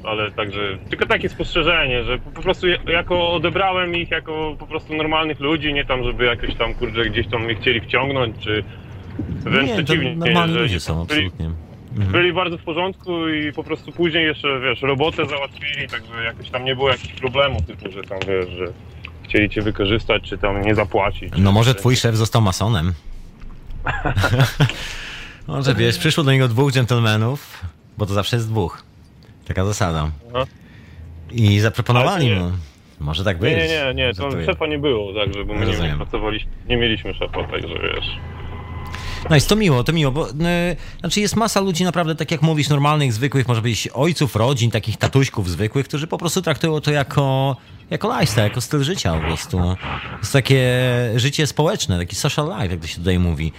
ale 0.04 0.30
także 0.30 0.78
tylko 0.90 1.06
takie 1.06 1.28
spostrzeżenie, 1.28 2.04
że 2.04 2.18
po 2.18 2.42
prostu 2.42 2.68
ja- 2.68 2.78
jako 2.88 3.30
odebrałem 3.32 3.94
ich 3.94 4.10
jako 4.10 4.56
po 4.58 4.66
prostu 4.66 4.94
normalnych 4.94 5.40
ludzi, 5.40 5.72
nie 5.74 5.84
tam, 5.84 6.04
żeby 6.04 6.24
jakoś 6.24 6.54
tam 6.54 6.74
kurde 6.74 7.04
gdzieś 7.10 7.26
tam 7.28 7.44
mnie 7.44 7.54
chcieli 7.54 7.80
wciągnąć, 7.80 8.36
czy 8.44 8.64
wręcz 9.28 9.68
Nie, 9.68 9.76
to 9.76 9.84
przeciwnie. 9.84 10.16
normalni 10.16 10.52
że 10.54 10.60
ludzie 10.60 10.80
są, 10.80 11.02
absolutnie. 11.02 11.50
byli 11.92 12.32
bardzo 12.32 12.58
w 12.58 12.62
porządku 12.62 13.28
i 13.28 13.52
po 13.52 13.64
prostu 13.64 13.92
później 13.92 14.24
jeszcze, 14.26 14.60
wiesz, 14.60 14.82
robotę 14.82 15.26
załatwili, 15.26 15.88
także 15.88 16.24
jakoś 16.24 16.50
tam 16.50 16.64
nie 16.64 16.74
było 16.74 16.88
jakichś 16.90 17.12
problemów, 17.14 17.62
typu, 17.66 17.90
że 17.92 18.02
tam, 18.02 18.18
wiesz, 18.28 18.48
że 18.58 18.64
chcieli 19.28 19.50
cię 19.50 19.62
wykorzystać, 19.62 20.22
czy 20.22 20.38
tam 20.38 20.62
nie 20.62 20.74
zapłacić. 20.74 21.32
No 21.38 21.52
może 21.52 21.74
twój 21.74 21.96
szef 21.96 22.16
został 22.16 22.42
masonem. 22.42 22.92
Może 25.46 25.74
wiesz, 25.74 25.98
przyszło 25.98 26.24
do 26.24 26.32
niego 26.32 26.48
dwóch 26.48 26.72
dżentelmenów, 26.72 27.64
bo 27.98 28.06
to 28.06 28.14
zawsze 28.14 28.36
jest 28.36 28.48
dwóch. 28.48 28.82
Taka 29.46 29.64
zasada. 29.64 30.10
No. 30.32 30.46
I 31.30 31.60
zaproponowali 31.60 32.34
mu. 32.34 32.52
Może 33.00 33.24
tak 33.24 33.38
być. 33.38 33.56
Nie, 33.56 33.68
nie, 33.68 33.94
nie, 33.94 34.14
to 34.14 34.30
szefa 34.30 34.66
nie 34.66 34.78
było, 34.78 35.14
także 35.14 35.44
bo 35.44 35.54
my 35.54 35.66
nie 35.66 35.96
pracowaliśmy, 35.96 36.50
nie 36.68 36.76
mieliśmy 36.76 37.14
szefa, 37.14 37.44
także 37.44 37.68
wiesz. 37.68 38.06
No 39.30 39.34
jest 39.34 39.48
to 39.48 39.56
miło, 39.56 39.84
to 39.84 39.92
miło, 39.92 40.12
bo 40.12 40.30
e, 40.30 40.76
znaczy 41.00 41.20
jest 41.20 41.36
masa 41.36 41.60
ludzi 41.60 41.84
naprawdę, 41.84 42.14
tak 42.14 42.30
jak 42.30 42.42
mówisz, 42.42 42.68
normalnych, 42.68 43.12
zwykłych, 43.12 43.48
może 43.48 43.62
być 43.62 43.88
ojców, 43.94 44.36
rodzin, 44.36 44.70
takich 44.70 44.96
tatuśków 44.96 45.50
zwykłych, 45.50 45.88
którzy 45.88 46.06
po 46.06 46.18
prostu 46.18 46.42
traktują 46.42 46.80
to 46.80 46.90
jako, 46.90 47.56
jako 47.90 48.08
lifestyle, 48.12 48.44
jako 48.44 48.60
styl 48.60 48.82
życia 48.82 49.12
po 49.14 49.20
prostu. 49.20 49.76
Jest 50.18 50.32
takie 50.32 50.62
życie 51.16 51.46
społeczne, 51.46 51.98
taki 51.98 52.16
social 52.16 52.46
life, 52.60 52.66
jak 52.74 52.80
to 52.80 52.86
się 52.86 52.98
tutaj 52.98 53.18
mówi. 53.18 53.52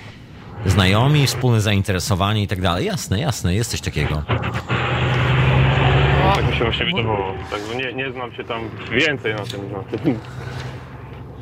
Znajomi, 0.65 1.27
wspólne 1.27 1.61
zainteresowanie 1.61 2.43
i 2.43 2.47
tak 2.47 2.61
dalej. 2.61 2.85
Jasne, 2.85 3.19
jasne, 3.19 3.55
jest 3.55 3.71
coś 3.71 3.81
takiego. 3.81 4.23
Tak 6.35 6.47
mi 6.51 6.55
się 6.57 6.63
właśnie 6.63 6.85
wydawało. 6.85 7.33
Także 7.51 7.75
nie, 7.75 7.93
nie 7.93 8.11
znam 8.11 8.33
się 8.33 8.43
tam 8.43 8.61
więcej 8.91 9.33
na 9.35 9.43
tym, 9.45 9.71
na 9.71 9.79
tym, 9.97 10.19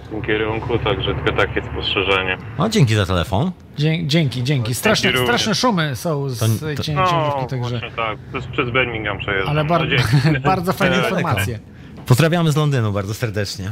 tym 0.10 0.22
kierunku, 0.22 0.78
także 0.80 1.16
tylko 1.16 1.32
takie 1.32 1.62
spostrzeżenie. 1.72 2.38
No, 2.58 2.70
dzięki 2.70 2.96
za 2.96 3.06
telefon. 3.06 3.52
Dzie- 3.78 4.08
Dzięki, 4.08 4.44
dzięki. 4.44 4.76
Straszne, 4.76 5.12
również. 5.12 5.28
straszne 5.28 5.56
szumy 5.56 5.96
są 5.96 6.30
z 6.30 6.60
tej 6.60 6.76
to- 6.78 6.84
cię- 6.84 6.94
No, 6.94 7.04
ciężarówki, 7.06 7.48
także... 7.48 7.82
tak, 7.96 8.18
przez, 8.32 8.48
przez 8.48 8.70
Birmingham 8.70 9.18
przejeżdżam. 9.20 9.50
Ale 9.50 9.66
bar- 9.66 9.82
No, 9.82 9.88
dzięki. 9.88 10.40
bardzo 10.46 10.74
fajne 10.74 10.96
razie. 11.02 11.10
informacje. 11.16 11.60
Pozdrawiamy 12.08 12.52
z 12.52 12.56
Londynu 12.56 12.92
bardzo 12.92 13.14
serdecznie. 13.14 13.72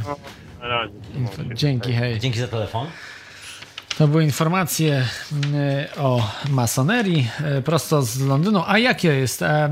Na 0.60 0.68
razie. 0.68 0.94
Dzięki, 1.54 1.92
hej. 1.92 2.20
Dzięki 2.20 2.38
za 2.38 2.48
telefon. 2.48 2.86
To 3.98 4.08
były 4.08 4.24
informacje 4.24 5.06
y, 5.96 6.00
o 6.00 6.30
masonerii 6.48 7.28
y, 7.58 7.62
prosto 7.62 8.02
z 8.02 8.20
Londynu. 8.20 8.62
A 8.66 8.78
jakie 8.78 9.08
jest, 9.08 9.42
e, 9.42 9.70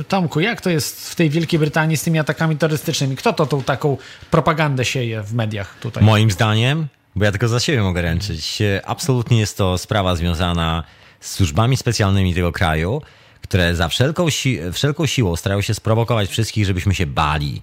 y, 0.00 0.04
Tomku, 0.04 0.40
jak 0.40 0.60
to 0.60 0.70
jest 0.70 1.10
w 1.10 1.14
tej 1.14 1.30
Wielkiej 1.30 1.60
Brytanii 1.60 1.96
z 1.96 2.02
tymi 2.02 2.18
atakami 2.18 2.56
terrorystycznymi? 2.56 3.16
Kto 3.16 3.32
to 3.32 3.46
tą 3.46 3.62
taką 3.62 3.96
propagandę 4.30 4.84
sieje 4.84 5.22
w 5.22 5.34
mediach 5.34 5.78
tutaj? 5.80 6.04
Moim 6.04 6.30
zdaniem, 6.30 6.88
bo 7.16 7.24
ja 7.24 7.30
tylko 7.30 7.48
za 7.48 7.60
siebie 7.60 7.82
mogę 7.82 8.02
ręczyć, 8.02 8.62
e, 8.62 8.86
absolutnie 8.86 9.38
jest 9.38 9.56
to 9.56 9.78
sprawa 9.78 10.16
związana 10.16 10.84
z 11.20 11.30
służbami 11.34 11.76
specjalnymi 11.76 12.34
tego 12.34 12.52
kraju, 12.52 13.02
które 13.48 13.74
za 13.74 13.88
wszelką, 13.88 14.30
si 14.30 14.58
wszelką 14.72 15.06
siłą 15.06 15.36
starają 15.36 15.60
się 15.60 15.74
sprowokować 15.74 16.30
wszystkich, 16.30 16.64
żebyśmy 16.64 16.94
się 16.94 17.06
bali, 17.06 17.62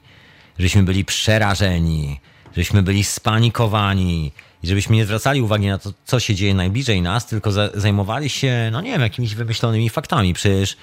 żebyśmy 0.60 0.84
byli 0.84 1.06
przerażeni, 1.06 2.20
żebyśmy 2.52 2.84
byli 2.84 3.04
spanikowani 3.04 4.32
i 4.64 4.68
żebyśmy 4.68 4.96
nie 4.96 5.06
zwracali 5.06 5.42
uwagi 5.42 5.68
na 5.68 5.78
to, 5.78 5.94
co 6.06 6.20
się 6.20 6.36
dzieje 6.36 6.54
najbliżej 6.54 7.02
nas, 7.02 7.26
tylko 7.26 7.52
za 7.52 7.70
zajmowali 7.74 8.30
się, 8.30 8.70
no 8.72 8.82
nie 8.82 8.92
wiem, 8.92 9.02
jakimiś 9.02 9.36
wymyślonymi 9.36 9.90
faktami. 9.90 10.34
Przecież 10.34 10.78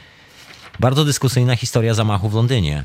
bardzo 0.81 1.05
dyskusyjna 1.05 1.57
historia 1.57 1.95
zamachu 1.95 2.29
w 2.29 2.35
Londynie. 2.35 2.85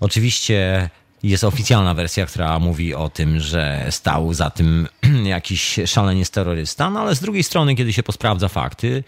Oczywiście 0.00 0.90
jest 1.22 1.44
oficjalna 1.44 1.94
wersja, 1.94 2.26
która 2.26 2.58
mówi 2.58 2.94
o 2.94 3.08
tym, 3.08 3.40
że 3.40 3.86
stał 3.90 4.34
za 4.34 4.50
tym 4.50 4.88
jakiś 5.24 5.80
szaleniec 5.86 6.30
terrorysta, 6.30 6.90
no 6.90 7.00
ale 7.00 7.14
z 7.14 7.20
drugiej 7.20 7.42
strony, 7.42 7.74
kiedy 7.74 7.92
się 7.92 8.02
posprawdza 8.02 8.48
fakty 8.48 9.04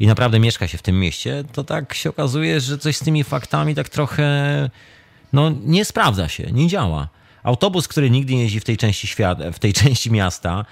i 0.00 0.06
naprawdę 0.06 0.40
mieszka 0.40 0.66
się 0.66 0.78
w 0.78 0.82
tym 0.82 1.00
mieście, 1.00 1.44
to 1.52 1.64
tak 1.64 1.94
się 1.94 2.10
okazuje, 2.10 2.60
że 2.60 2.78
coś 2.78 2.96
z 2.96 3.00
tymi 3.00 3.24
faktami 3.24 3.74
tak 3.74 3.88
trochę 3.88 4.70
no 5.32 5.52
nie 5.64 5.84
sprawdza 5.84 6.28
się, 6.28 6.52
nie 6.52 6.68
działa. 6.68 7.08
Autobus, 7.42 7.88
który 7.88 8.10
nigdy 8.10 8.34
nie 8.34 8.42
jeździ 8.42 8.60
w 8.60 8.64
tej 8.64 8.76
części 8.76 9.06
świata, 9.06 9.52
w 9.52 9.58
tej 9.58 9.72
części 9.82 10.10
miasta, 10.10 10.64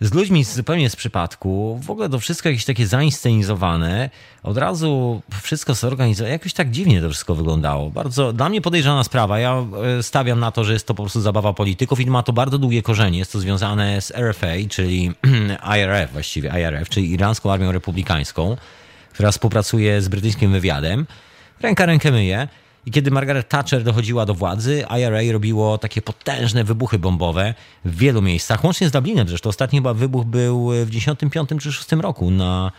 z 0.00 0.14
ludźmi 0.14 0.44
zupełnie 0.44 0.90
z 0.90 0.96
przypadku, 0.96 1.80
w 1.82 1.90
ogóle 1.90 2.08
to 2.08 2.18
wszystko 2.18 2.48
jakieś 2.48 2.64
takie 2.64 2.86
zainscenizowane, 2.86 4.10
od 4.42 4.58
razu 4.58 5.22
wszystko 5.42 5.74
zorganizowane, 5.74 6.32
jakoś 6.32 6.52
tak 6.52 6.70
dziwnie 6.70 7.00
to 7.00 7.10
wszystko 7.10 7.34
wyglądało. 7.34 7.90
Bardzo, 7.90 8.32
dla 8.32 8.48
mnie 8.48 8.60
podejrzana 8.60 9.04
sprawa, 9.04 9.38
ja 9.38 9.64
e, 9.98 10.02
stawiam 10.02 10.40
na 10.40 10.50
to, 10.50 10.64
że 10.64 10.72
jest 10.72 10.86
to 10.86 10.94
po 10.94 11.02
prostu 11.02 11.20
zabawa 11.20 11.52
polityków 11.52 12.00
i 12.00 12.06
ma 12.06 12.22
to 12.22 12.32
bardzo 12.32 12.58
długie 12.58 12.82
korzenie, 12.82 13.18
jest 13.18 13.32
to 13.32 13.38
związane 13.38 14.00
z 14.00 14.10
RFA, 14.10 14.52
czyli 14.70 15.12
IRF 15.78 16.12
właściwie, 16.12 16.48
IRF, 16.60 16.88
czyli 16.88 17.12
Iranską 17.12 17.52
Armią 17.52 17.72
Republikańską, 17.72 18.56
która 19.12 19.30
współpracuje 19.30 20.02
z 20.02 20.08
brytyjskim 20.08 20.52
wywiadem, 20.52 21.06
ręka 21.62 21.86
rękę 21.86 22.10
myje. 22.10 22.48
I 22.86 22.90
kiedy 22.90 23.10
Margaret 23.10 23.48
Thatcher 23.48 23.82
dochodziła 23.82 24.26
do 24.26 24.34
władzy, 24.34 24.84
IRA 24.98 25.32
robiło 25.32 25.78
takie 25.78 26.02
potężne 26.02 26.64
wybuchy 26.64 26.98
bombowe 26.98 27.54
w 27.84 27.96
wielu 27.96 28.22
miejscach, 28.22 28.64
łącznie 28.64 28.88
z 28.88 28.92
Dublinem 28.92 29.28
zresztą. 29.28 29.48
Ostatni 29.48 29.78
chyba 29.78 29.94
wybuch 29.94 30.24
był 30.24 30.70
w 30.84 30.90
95 30.90 31.50
czy 31.62 31.72
6 31.72 31.92
roku 31.92 32.30
na, 32.30 32.72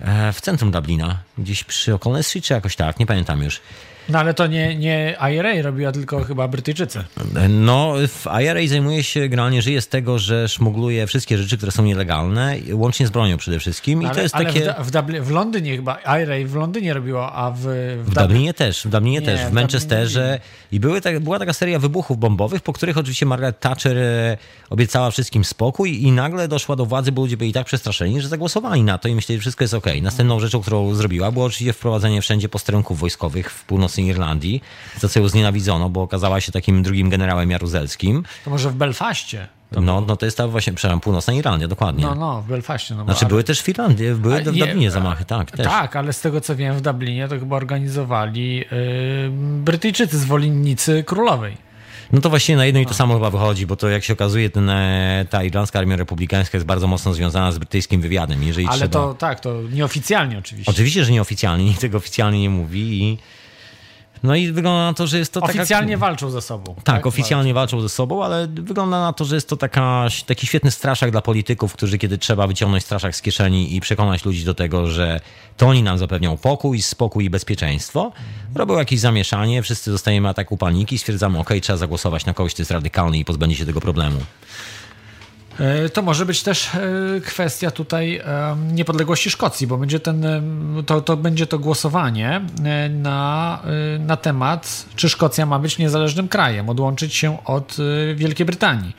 e, 0.00 0.32
w 0.32 0.40
centrum 0.40 0.70
Dublina, 0.70 1.18
gdzieś 1.38 1.64
przy 1.64 1.92
O'Connell 1.92 2.22
Street 2.22 2.44
czy 2.44 2.54
jakoś 2.54 2.76
tak, 2.76 2.98
nie 2.98 3.06
pamiętam 3.06 3.42
już. 3.42 3.60
No 4.08 4.18
ale 4.18 4.34
to 4.34 4.46
nie, 4.46 4.76
nie 4.76 5.16
IRA 5.32 5.62
robiła, 5.62 5.92
tylko 5.92 6.24
chyba 6.24 6.48
Brytyjczycy. 6.48 7.04
No, 7.48 7.94
w 8.08 8.26
IRA 8.42 8.66
zajmuje 8.66 9.02
się, 9.02 9.28
generalnie 9.28 9.62
żyje 9.62 9.80
z 9.82 9.88
tego, 9.88 10.18
że 10.18 10.48
szmugluje 10.48 11.06
wszystkie 11.06 11.38
rzeczy, 11.38 11.56
które 11.56 11.72
są 11.72 11.84
nielegalne, 11.84 12.56
łącznie 12.72 13.06
z 13.06 13.10
bronią 13.10 13.36
przede 13.36 13.58
wszystkim. 13.58 14.02
I 14.02 14.04
ale 14.04 14.14
to 14.14 14.20
jest 14.20 14.34
ale 14.34 14.44
takie... 14.44 14.74
w, 14.78 14.86
w, 14.86 14.90
Dubli- 14.90 15.20
w 15.20 15.30
Londynie 15.30 15.76
chyba, 15.76 15.98
IRA 16.22 16.34
w 16.46 16.54
Londynie 16.54 16.94
robiło, 16.94 17.32
a 17.32 17.50
w, 17.50 17.58
w, 17.58 17.64
W 18.04 18.10
Dubli- 18.10 18.22
Dublinie 18.22 18.54
też, 18.54 18.84
w 18.84 18.88
Dublinie 18.88 19.20
Nie, 19.20 19.26
też, 19.26 19.40
w 19.40 19.44
w 19.44 19.52
Manchesterze. 19.52 20.38
I 20.72 20.80
były 20.80 21.00
tak, 21.00 21.20
była 21.20 21.38
taka 21.38 21.52
seria 21.52 21.78
wybuchów 21.78 22.18
bombowych, 22.18 22.62
po 22.62 22.72
których 22.72 22.98
oczywiście 22.98 23.26
Margaret 23.26 23.60
Thatcher 23.60 23.98
e, 23.98 24.36
obiecała 24.70 25.10
wszystkim 25.10 25.44
spokój 25.44 26.02
i 26.02 26.12
nagle 26.12 26.48
doszła 26.48 26.76
do 26.76 26.86
władzy, 26.86 27.12
bo 27.12 27.22
ludzie 27.22 27.36
byli 27.36 27.52
tak 27.52 27.66
przestraszeni, 27.66 28.20
że 28.20 28.28
zagłosowali 28.28 28.82
na 28.82 28.98
to 28.98 29.08
i 29.08 29.14
myśleli, 29.14 29.38
że 29.38 29.40
wszystko 29.40 29.64
jest 29.64 29.74
okej. 29.74 30.02
Następną 30.02 30.40
rzeczą, 30.40 30.60
którą 30.60 30.94
zrobiła, 30.94 31.30
było 31.32 31.44
oczywiście 31.44 31.72
wprowadzenie 31.72 32.22
wszędzie 32.22 32.48
posterunków 32.48 32.98
wojskowych 32.98 33.50
w 33.50 33.64
północnej 33.92 34.06
Irlandii, 34.06 34.62
za 34.98 35.08
co 35.08 35.20
ją 35.20 35.28
znienawidzono, 35.28 35.90
bo 35.90 36.02
okazała 36.02 36.40
się 36.40 36.52
takim 36.52 36.82
drugim 36.82 37.10
generałem 37.10 37.50
jaruzelskim. 37.50 38.24
To 38.44 38.50
może 38.50 38.70
w 38.70 38.74
Belfaście. 38.74 39.48
No, 39.72 40.00
no 40.00 40.16
to 40.16 40.26
jest 40.26 40.36
ta 40.36 40.48
właśnie, 40.48 40.72
przepraszam, 40.72 41.00
północna 41.00 41.32
Irlandia, 41.32 41.68
dokładnie. 41.68 42.04
No, 42.04 42.14
no, 42.14 42.42
w 42.42 42.46
Belfaście. 42.46 42.94
No, 42.94 43.04
Znaczy 43.04 43.20
ale- 43.20 43.28
były 43.28 43.44
też 43.44 43.62
w 43.62 43.68
Irlandii, 43.68 44.14
były 44.14 44.42
w 44.42 44.46
nie, 44.46 44.52
Dublinie 44.52 44.90
zamachy, 44.90 45.24
tak, 45.24 45.50
też. 45.50 45.66
Tak, 45.66 45.96
ale 45.96 46.12
z 46.12 46.20
tego 46.20 46.40
co 46.40 46.56
wiem, 46.56 46.76
w 46.76 46.80
Dublinie 46.80 47.28
to 47.28 47.38
chyba 47.38 47.56
organizowali 47.56 48.56
yy, 48.56 48.64
Brytyjczycy, 49.64 50.18
zwolennicy 50.18 51.04
królowej. 51.04 51.56
No 52.12 52.20
to 52.20 52.30
właściwie 52.30 52.56
na 52.56 52.66
jedno 52.66 52.80
i 52.80 52.86
to 52.86 52.94
samo 52.94 53.14
chyba 53.14 53.30
wychodzi, 53.30 53.66
bo 53.66 53.76
to 53.76 53.88
jak 53.88 54.04
się 54.04 54.12
okazuje, 54.12 54.50
ten, 54.50 54.70
e, 54.70 55.26
ta 55.30 55.44
irlandzka 55.44 55.78
armia 55.78 55.96
republikańska 55.96 56.58
jest 56.58 56.66
bardzo 56.66 56.86
mocno 56.86 57.14
związana 57.14 57.52
z 57.52 57.58
brytyjskim 57.58 58.00
wywiadem. 58.00 58.42
Jeżeli 58.42 58.66
Ale 58.66 58.76
trzeba... 58.76 58.92
to 58.92 59.14
tak, 59.14 59.40
to 59.40 59.62
nieoficjalnie 59.72 60.38
oczywiście. 60.38 60.70
Oczywiście, 60.70 61.04
że 61.04 61.12
nieoficjalnie, 61.12 61.64
nikt 61.64 61.80
tego 61.80 61.98
oficjalnie 61.98 62.40
nie 62.40 62.50
mówi 62.50 63.02
i 63.02 63.18
no 64.22 64.36
i 64.36 64.52
wygląda 64.52 64.84
na 64.84 64.94
to, 64.94 65.06
że 65.06 65.18
jest 65.18 65.32
to 65.32 65.40
Oficjalnie 65.40 65.94
taka... 65.94 66.06
walczą 66.06 66.30
ze 66.30 66.42
sobą. 66.42 66.74
Tak, 66.84 67.06
oficjalnie 67.06 67.54
walczą 67.54 67.80
ze 67.80 67.88
sobą, 67.88 68.24
ale 68.24 68.46
wygląda 68.46 69.00
na 69.00 69.12
to, 69.12 69.24
że 69.24 69.34
jest 69.34 69.48
to 69.48 69.56
taka, 69.56 70.06
taki 70.26 70.46
świetny 70.46 70.70
straszak 70.70 71.10
dla 71.10 71.22
polityków, 71.22 71.72
którzy 71.72 71.98
kiedy 71.98 72.18
trzeba 72.18 72.46
wyciągnąć 72.46 72.84
straszak 72.84 73.16
z 73.16 73.22
kieszeni 73.22 73.76
i 73.76 73.80
przekonać 73.80 74.24
ludzi 74.24 74.44
do 74.44 74.54
tego, 74.54 74.86
że 74.86 75.20
to 75.56 75.66
oni 75.66 75.82
nam 75.82 75.98
zapewnią 75.98 76.36
pokój, 76.36 76.82
spokój 76.82 77.24
i 77.24 77.30
bezpieczeństwo, 77.30 78.12
robią 78.54 78.78
jakieś 78.78 79.00
zamieszanie, 79.00 79.62
wszyscy 79.62 79.90
dostajemy 79.90 80.28
ataku 80.28 80.56
paniki, 80.56 80.98
stwierdzamy, 80.98 81.38
ok, 81.38 81.50
trzeba 81.62 81.76
zagłosować 81.76 82.26
na 82.26 82.34
kogoś, 82.34 82.54
kto 82.54 82.60
jest 82.60 82.70
radykalny 82.70 83.18
i 83.18 83.24
pozbędzie 83.24 83.56
się 83.56 83.66
tego 83.66 83.80
problemu. 83.80 84.20
E, 85.60 85.88
To 85.88 86.02
może 86.02 86.26
być 86.26 86.42
też 86.42 86.74
e, 86.74 86.80
kwestia 87.20 87.70
tutaj 87.70 88.16
e, 88.16 88.56
niepodległości 88.72 89.30
Szkocji, 89.30 89.66
bo 89.66 89.78
będzie 89.78 90.00
ten, 90.00 90.26
to, 90.86 91.00
to 91.00 91.16
będzie 91.16 91.46
to 91.46 91.58
głosowanie 91.58 92.40
na, 92.90 93.62
na 93.98 94.16
temat, 94.16 94.86
czy 94.96 95.08
Szkocja 95.08 95.46
ma 95.46 95.58
być 95.58 95.78
niezależnym 95.78 96.28
krajem, 96.28 96.68
odłączyć 96.68 97.14
się 97.14 97.44
od 97.44 97.76
Wielkiej 98.14 98.46
Brytanii. 98.46 98.96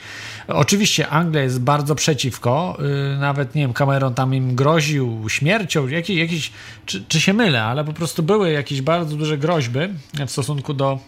Oczywiście 0.48 1.10
Anglia 1.10 1.42
jest 1.42 1.62
bardzo 1.62 1.96
przeciwko, 1.96 2.78
nawet 3.20 3.56
nie 3.56 3.62
wiem, 3.62 3.74
Cameron 3.74 4.14
tam 4.14 4.34
im 4.34 4.56
groził 4.56 5.30
śmiercią, 5.30 5.88
jakiś, 5.88 6.18
jakiś, 6.18 6.52
czy, 6.86 7.04
czy 7.08 7.22
się 7.22 7.34
mylę, 7.34 7.64
ale 7.64 7.84
po 7.84 7.94
prostu 7.94 8.24
były 8.24 8.52
jakieś 8.52 8.82
bardzo 8.82 9.16
duże 9.16 9.38
groźby 9.38 9.80
w 10.28 10.32
stosunku 10.32 10.74
do 10.74 11.00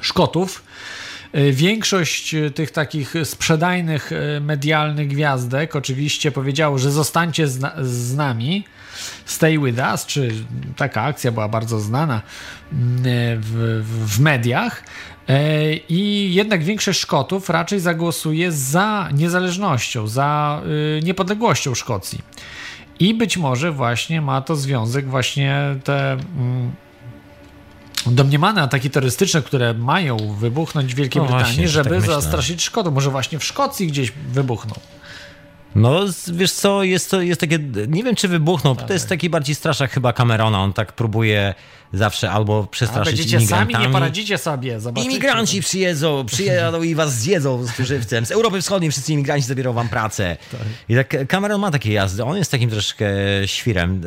Szkotów. 0.00 0.62
Y, 1.34 1.52
Większość 1.52 2.34
y, 2.34 2.50
tych 2.50 2.70
takich 2.70 3.14
sprzedajnych 3.24 4.12
y, 4.12 4.40
medialnych 4.40 5.08
gwiazdek 5.08 5.76
oczywiście 5.76 6.32
powiedziało, 6.32 6.78
że 6.78 6.90
zostańcie 6.90 7.48
z, 7.48 7.60
na- 7.60 7.74
z 7.82 8.16
nami, 8.16 8.64
stay 9.24 9.58
with 9.58 9.78
us, 9.92 10.06
czy 10.06 10.30
taka 10.76 11.02
akcja 11.02 11.32
była 11.32 11.48
bardzo 11.48 11.80
znana 11.80 12.22
mm, 12.72 13.02
w, 13.40 13.82
w, 14.06 14.20
mediach. 14.20 14.84
E, 15.28 15.74
I 15.74 16.34
jednak 16.34 16.64
większość 16.64 17.00
Szkotów 17.00 17.50
raczej 17.50 17.80
zagłosuje 17.80 18.52
za 18.52 19.08
niezależnością, 19.14 20.06
za 20.08 20.62
niepodległością 21.02 21.74
Szkocji. 21.74 22.18
I 23.00 23.14
być 23.14 23.36
może 23.36 23.72
właśnie 23.72 24.20
ma 24.20 24.40
to 24.40 24.56
związek 24.56 25.08
właśnie 25.08 25.76
te 25.84 26.12
mm, 26.12 26.72
domniemane 28.06 28.62
ataki 28.62 28.90
terrorystyczne, 28.90 29.42
które 29.42 29.74
mają 29.74 30.34
wybuchnąć 30.34 30.94
w 30.94 30.96
Wielkiej 30.96 31.22
No 31.22 31.28
Brytanii, 31.28 31.46
właśnie, 31.46 31.68
że 31.68 31.84
żeby 31.84 31.96
tak 31.96 32.06
zastraszyć 32.06 32.62
Szkotów. 32.62 32.94
Może 32.94 33.10
właśnie 33.10 33.38
w 33.38 33.44
Szkocji 33.44 33.86
gdzieś 33.86 34.12
wybuchną. 34.32 34.74
No, 35.74 36.00
wiesz 36.32 36.52
co, 36.52 36.82
jest 36.82 37.10
to 37.10 37.20
jest 37.20 37.40
takie, 37.40 37.58
nie 37.88 38.04
wiem 38.04 38.14
czy 38.14 38.28
wybuchnął, 38.28 38.76
to 38.76 38.92
jest 38.92 39.08
taki 39.08 39.30
bardziej 39.30 39.54
straszak 39.54 39.90
chyba 39.90 40.12
Camerona, 40.12 40.60
on 40.60 40.72
tak 40.72 40.92
próbuje 40.92 41.54
zawsze 41.92 42.30
albo 42.30 42.62
A 42.64 42.66
przestraszyć 42.66 43.16
będziecie 43.16 43.46
sami, 43.46 43.74
nie 43.74 43.88
poradzicie 43.88 44.38
sobie. 44.38 44.80
Zobaczycie. 44.80 45.10
Imigranci 45.10 45.60
przyjedzą, 45.60 46.26
przyjadą 46.26 46.82
i 46.82 46.94
was 46.94 47.14
zjedzą 47.14 47.64
z 47.66 47.78
żywcem. 47.78 48.26
Z 48.26 48.30
Europy 48.30 48.62
Wschodniej 48.62 48.90
wszyscy 48.90 49.12
imigranci 49.12 49.46
zabiorą 49.46 49.72
wam 49.72 49.88
pracę. 49.88 50.36
I 50.88 50.94
tak 50.94 51.28
Cameron 51.28 51.60
ma 51.60 51.70
takie 51.70 51.92
jazdy. 51.92 52.24
On 52.24 52.36
jest 52.36 52.50
takim 52.50 52.70
troszkę 52.70 53.06
świrem. 53.46 54.02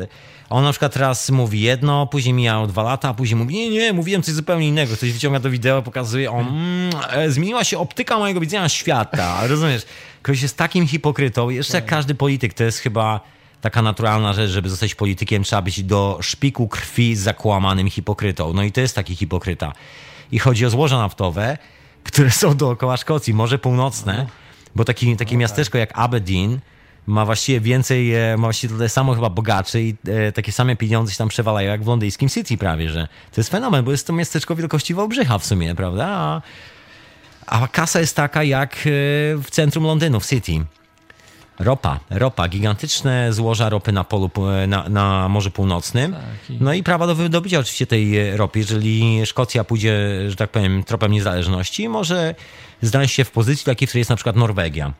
On 0.50 0.64
na 0.64 0.70
przykład 0.70 0.96
raz 0.96 1.30
mówi 1.30 1.60
jedno, 1.60 2.06
później 2.06 2.34
mijają 2.34 2.66
dwa 2.66 2.82
lata, 2.82 3.08
a 3.08 3.14
później 3.14 3.36
mówi, 3.36 3.54
nie, 3.54 3.70
nie, 3.70 3.92
mówiłem 3.92 4.22
coś 4.22 4.34
zupełnie 4.34 4.68
innego. 4.68 4.96
Ktoś 4.96 5.12
wyciąga 5.12 5.40
to 5.40 5.50
wideo, 5.50 5.82
pokazuje, 5.82 6.30
on, 6.30 6.48
mm, 6.48 6.90
e, 7.10 7.30
zmieniła 7.30 7.64
się 7.64 7.78
optyka 7.78 8.18
mojego 8.18 8.40
widzenia 8.40 8.68
świata. 8.68 9.38
Rozumiesz? 9.46 9.82
Ktoś 10.22 10.42
jest 10.42 10.56
takim 10.56 10.86
hipokrytą. 10.86 11.50
Jeszcze 11.50 11.76
jak 11.76 11.86
każdy 11.86 12.14
polityk, 12.14 12.54
to 12.54 12.64
jest 12.64 12.78
chyba 12.78 13.20
taka 13.60 13.82
naturalna 13.82 14.32
rzecz, 14.32 14.50
żeby 14.50 14.70
zostać 14.70 14.94
politykiem, 14.94 15.42
trzeba 15.42 15.62
być 15.62 15.82
do 15.82 16.18
szpiku 16.22 16.68
krwi 16.68 17.16
zakłamanym 17.16 17.90
hipokrytą. 17.90 18.52
No 18.52 18.62
i 18.62 18.72
to 18.72 18.80
jest 18.80 18.94
taki 18.94 19.16
hipokryta. 19.16 19.72
I 20.32 20.38
chodzi 20.38 20.66
o 20.66 20.70
złoża 20.70 20.98
naftowe, 20.98 21.58
które 22.04 22.30
są 22.30 22.56
dookoła 22.56 22.96
Szkocji, 22.96 23.34
Morze 23.34 23.58
Północne, 23.58 24.26
bo 24.74 24.84
taki, 24.84 25.16
takie 25.16 25.36
miasteczko 25.36 25.78
jak 25.78 25.98
Aberdeen 25.98 26.60
ma 27.06 27.24
właściwie 27.26 27.60
więcej, 27.60 28.14
e, 28.14 28.36
ma 28.36 28.42
właściwie 28.46 28.74
tyle 28.74 28.88
samo 28.88 29.14
chyba 29.14 29.30
bogaczy 29.30 29.82
i 29.82 29.94
e, 30.08 30.32
takie 30.32 30.52
same 30.52 30.76
pieniądze 30.76 31.12
się 31.12 31.18
tam 31.18 31.28
przewalają 31.28 31.70
jak 31.70 31.84
w 31.84 31.86
londyńskim 31.86 32.28
City 32.28 32.56
prawie, 32.58 32.90
że 32.90 33.08
to 33.32 33.40
jest 33.40 33.50
fenomen, 33.50 33.84
bo 33.84 33.90
jest 33.90 34.06
to 34.06 34.12
miasteczko 34.12 34.56
wielkości 34.56 34.94
Wałbrzycha 34.94 35.38
w 35.38 35.46
sumie, 35.46 35.74
prawda? 35.74 36.06
A, 36.08 36.42
a 37.46 37.68
kasa 37.68 38.00
jest 38.00 38.16
taka 38.16 38.42
jak 38.42 38.72
e, 38.74 38.80
w 39.42 39.46
centrum 39.50 39.84
Londynu, 39.84 40.20
w 40.20 40.26
City. 40.26 40.52
Ropa, 41.58 42.00
ropa, 42.10 42.48
gigantyczne 42.48 43.32
złoża 43.32 43.68
ropy 43.68 43.92
na 43.92 44.04
polu, 44.04 44.30
na, 44.68 44.88
na 44.88 45.28
Morzu 45.28 45.50
Północnym. 45.50 46.16
i- 46.50 46.58
No 46.60 46.72
i 46.74 46.82
prawa 46.82 47.06
do 47.06 47.14
wydobycia 47.14 47.58
oczywiście 47.58 47.86
tej 47.86 48.36
ropy. 48.36 48.58
Jeżeli 48.58 49.26
Szkocja 49.26 49.64
pójdzie, 49.64 49.96
że 50.28 50.36
tak 50.36 50.50
powiem, 50.50 50.84
tropem 50.84 51.12
niezależności, 51.12 51.88
może 51.88 52.34
znaleźć 52.82 53.14
się 53.14 53.24
w 53.24 53.30
pozycji 53.30 53.64
takiej, 53.64 53.86
w 53.86 53.90
której 53.90 54.00
jest 54.00 54.10
na 54.10 54.16
przykład 54.16 54.36
Norwegia, 54.36 54.92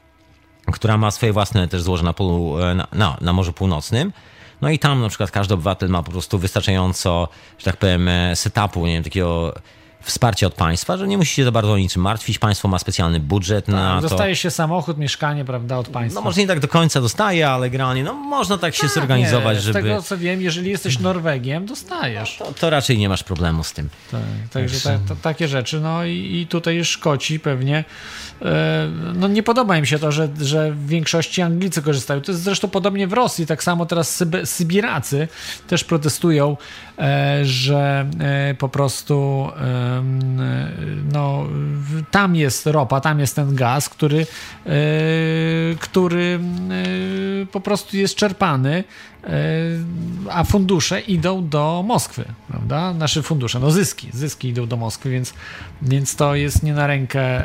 która 0.72 0.96
ma 0.96 1.10
swoje 1.10 1.32
własne 1.32 1.68
też 1.68 1.82
złoże 1.82 2.04
na, 2.04 2.12
polu, 2.12 2.58
e, 2.58 2.74
na, 2.74 2.86
na, 2.92 3.16
na 3.20 3.32
Morzu 3.32 3.52
Północnym. 3.52 4.12
No 4.60 4.70
i 4.70 4.78
tam 4.78 5.00
na 5.00 5.08
przykład 5.08 5.30
każdy 5.30 5.54
obywatel 5.54 5.88
ma 5.88 6.02
po 6.02 6.10
prostu 6.10 6.38
wystarczająco, 6.38 7.28
że 7.58 7.64
tak 7.64 7.76
powiem, 7.76 8.08
e, 8.08 8.36
setupu, 8.36 8.86
nie 8.86 8.92
wiem, 8.92 9.04
takiego 9.04 9.54
wsparcia 10.04 10.46
od 10.46 10.54
państwa, 10.54 10.96
że 10.96 11.08
nie 11.08 11.18
musi 11.18 11.34
się 11.34 11.44
za 11.44 11.52
bardzo 11.52 11.72
o 11.72 11.78
niczym 11.78 12.02
martwić. 12.02 12.38
Państwo 12.38 12.68
ma 12.68 12.78
specjalny 12.78 13.20
budżet 13.20 13.68
na 13.68 14.00
to. 14.00 14.08
Dostaje 14.08 14.36
się 14.36 14.50
samochód, 14.50 14.98
mieszkanie, 14.98 15.44
prawda, 15.44 15.78
od 15.78 15.88
państwa. 15.88 16.20
No 16.20 16.24
może 16.24 16.40
nie 16.40 16.46
tak 16.46 16.60
do 16.60 16.68
końca 16.68 17.00
dostaje, 17.00 17.48
ale 17.48 17.70
generalnie 17.70 18.04
no, 18.04 18.14
można 18.14 18.58
tak 18.58 18.74
się 18.74 18.82
Tak, 18.82 18.90
zorganizować, 18.90 19.56
nie, 19.56 19.62
żeby... 19.62 19.80
Z 19.80 19.82
tego 19.82 20.02
co 20.02 20.18
wiem, 20.18 20.42
jeżeli 20.42 20.70
jesteś 20.70 20.98
Norwegiem, 20.98 21.66
dostajesz. 21.66 22.36
To, 22.38 22.52
to 22.52 22.70
raczej 22.70 22.98
nie 22.98 23.08
masz 23.08 23.22
problemu 23.22 23.64
z 23.64 23.72
tym. 23.72 23.88
Tak, 24.10 24.20
także 24.52 24.80
ta, 24.80 24.98
ta, 25.08 25.16
takie 25.22 25.48
rzeczy. 25.48 25.80
No 25.80 26.04
i, 26.04 26.40
i 26.40 26.46
tutaj 26.46 26.84
Szkoci 26.84 27.40
pewnie. 27.40 27.84
E, 28.42 28.88
no 29.14 29.28
nie 29.28 29.42
podoba 29.42 29.76
im 29.78 29.86
się 29.86 29.98
to, 29.98 30.12
że, 30.12 30.28
że 30.40 30.72
w 30.72 30.86
większości 30.86 31.42
Anglicy 31.42 31.82
korzystają. 31.82 32.20
To 32.20 32.32
jest 32.32 32.44
zresztą 32.44 32.68
podobnie 32.68 33.06
w 33.06 33.12
Rosji. 33.12 33.46
Tak 33.46 33.62
samo 33.62 33.86
teraz 33.86 34.24
Sybiracy 34.44 35.28
też 35.68 35.84
protestują, 35.84 36.56
że 37.42 38.06
e, 38.20 38.54
po 38.54 38.68
prostu 38.68 39.48
e, 39.56 40.02
no, 41.12 41.44
tam 42.10 42.36
jest 42.36 42.66
ropa, 42.66 43.00
tam 43.00 43.20
jest 43.20 43.36
ten 43.36 43.54
gaz, 43.54 43.88
który, 43.88 44.26
e, 44.66 44.70
który 45.80 46.40
e, 47.42 47.46
po 47.46 47.60
prostu 47.60 47.96
jest 47.96 48.14
czerpany 48.14 48.84
e, 49.24 49.30
a 50.30 50.44
fundusze 50.44 51.00
idą 51.00 51.48
do 51.48 51.84
Moskwy, 51.86 52.24
prawda? 52.48 52.94
Nasze 52.94 53.22
fundusze, 53.22 53.60
no 53.60 53.70
zyski, 53.70 54.08
zyski 54.12 54.48
idą 54.48 54.66
do 54.66 54.76
Moskwy, 54.76 55.10
więc, 55.10 55.34
więc 55.82 56.16
to 56.16 56.34
jest 56.34 56.62
nie 56.62 56.74
na 56.74 56.86
rękę 56.86 57.44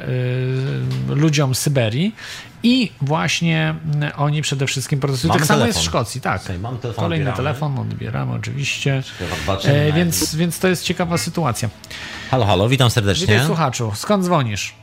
ludziom 1.07 1.55
Syberii 1.55 2.15
i 2.63 2.91
właśnie 3.01 3.75
y, 4.09 4.15
oni 4.15 4.41
przede 4.41 4.67
wszystkim 4.67 4.99
protestują. 4.99 5.29
Mamy 5.33 5.39
tak 5.39 5.47
samo 5.47 5.65
jest 5.65 5.79
w 5.79 5.83
Szkocji, 5.83 6.21
tak. 6.21 6.41
Słuchaj, 6.41 6.59
mamy 6.59 6.77
telefon, 6.77 7.03
Kolejny 7.05 7.23
odbieramy. 7.31 7.37
telefon, 7.37 7.79
odbieramy 7.79 8.33
oczywiście. 8.33 9.03
E, 9.65 9.91
więc, 9.93 10.35
więc 10.35 10.59
to 10.59 10.67
jest 10.67 10.83
ciekawa 10.83 11.17
sytuacja. 11.17 11.69
Halo, 12.31 12.45
halo, 12.45 12.69
witam 12.69 12.89
serdecznie. 12.89 13.27
Witaj 13.27 13.45
słuchaczu, 13.45 13.91
skąd 13.95 14.23
dzwonisz? 14.25 14.73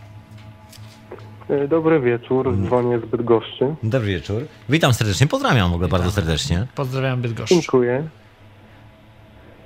E, 1.50 1.68
Dobry 1.68 2.00
wieczór, 2.00 2.56
dzwonię 2.66 2.98
z 2.98 3.10
Bydgoszczy. 3.10 3.74
Dobry 3.82 4.08
wieczór. 4.08 4.46
Witam 4.68 4.94
serdecznie, 4.94 5.26
pozdrawiam 5.26 5.70
w 5.70 5.74
ogóle 5.74 5.88
bardzo 5.88 6.10
serdecznie. 6.10 6.66
Pozdrawiam 6.74 7.22
Bydgoszcz. 7.22 7.50
Dziękuję. 7.52 8.08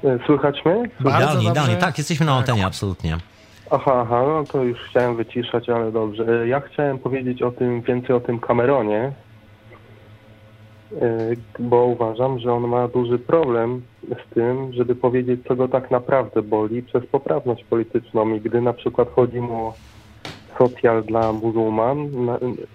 E, 0.05 0.19
Słychać 0.27 0.57
mnie? 0.65 0.75
Bardzo 1.01 1.19
Idealnie, 1.19 1.35
dobrze. 1.35 1.51
idealnie. 1.51 1.77
Tak, 1.77 1.99
jesteśmy 1.99 2.27
na 2.27 2.33
antenie, 2.37 2.67
absolutnie. 2.67 3.19
Aha, 3.71 4.01
aha, 4.01 4.23
no 4.27 4.45
to 4.53 4.64
już 4.64 4.79
chciałem 4.79 5.16
wyciszać, 5.16 5.68
ale 5.68 5.93
dobrze. 5.93 6.49
Ja 6.49 6.61
chciałem 6.61 6.99
powiedzieć 6.99 7.43
o 7.43 7.51
tym, 7.51 7.83
więcej 7.83 8.16
o 8.16 8.21
tym 8.21 8.41
Cameronie, 8.41 9.12
e, 11.03 11.18
bo 11.59 11.85
uważam, 11.85 12.39
że 12.39 12.53
on 12.53 12.68
ma 12.68 12.89
duży 12.89 13.18
problem 13.18 13.83
z 14.03 14.35
tym, 14.35 14.73
żeby 14.73 14.95
powiedzieć, 14.95 15.41
co 15.49 15.57
go 15.57 15.68
tak 15.68 15.91
naprawdę 15.91 16.43
boli 16.43 16.83
przez 16.83 17.07
poprawność 17.07 17.64
polityczną. 17.64 18.35
I 18.35 18.41
gdy 18.41 18.61
na 18.61 18.73
przykład 18.73 19.09
chodzi 19.14 19.41
mu 19.41 19.66
o 19.66 19.75
socjal 20.59 21.03
dla 21.03 21.33
muzułman, 21.33 22.09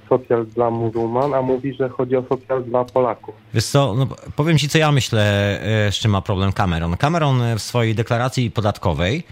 socjal 0.10 0.46
dla 0.46 0.72
muzułman, 0.72 1.34
a 1.34 1.41
mówi, 1.41 1.74
że 1.74 1.89
chodzi 1.89 2.16
o 2.16 2.24
socjal 2.30 2.64
dla 2.64 2.86
Polaków. 2.86 3.36
Wiesz 3.54 3.66
co, 3.66 3.93
no, 3.98 4.08
powiem 4.36 4.58
ci, 4.58 4.70
co 4.70 4.78
ja 4.78 4.91
myślę, 4.91 5.22
e, 5.88 5.91
z 5.91 5.96
czym 5.96 6.12
ma 6.12 6.22
problem 6.22 6.52
Cameron. 6.52 6.98
Cameron 6.98 7.41
w 7.58 7.62
swojej 7.62 7.96
deklaracji 7.96 8.52
podatkowej 8.52 9.24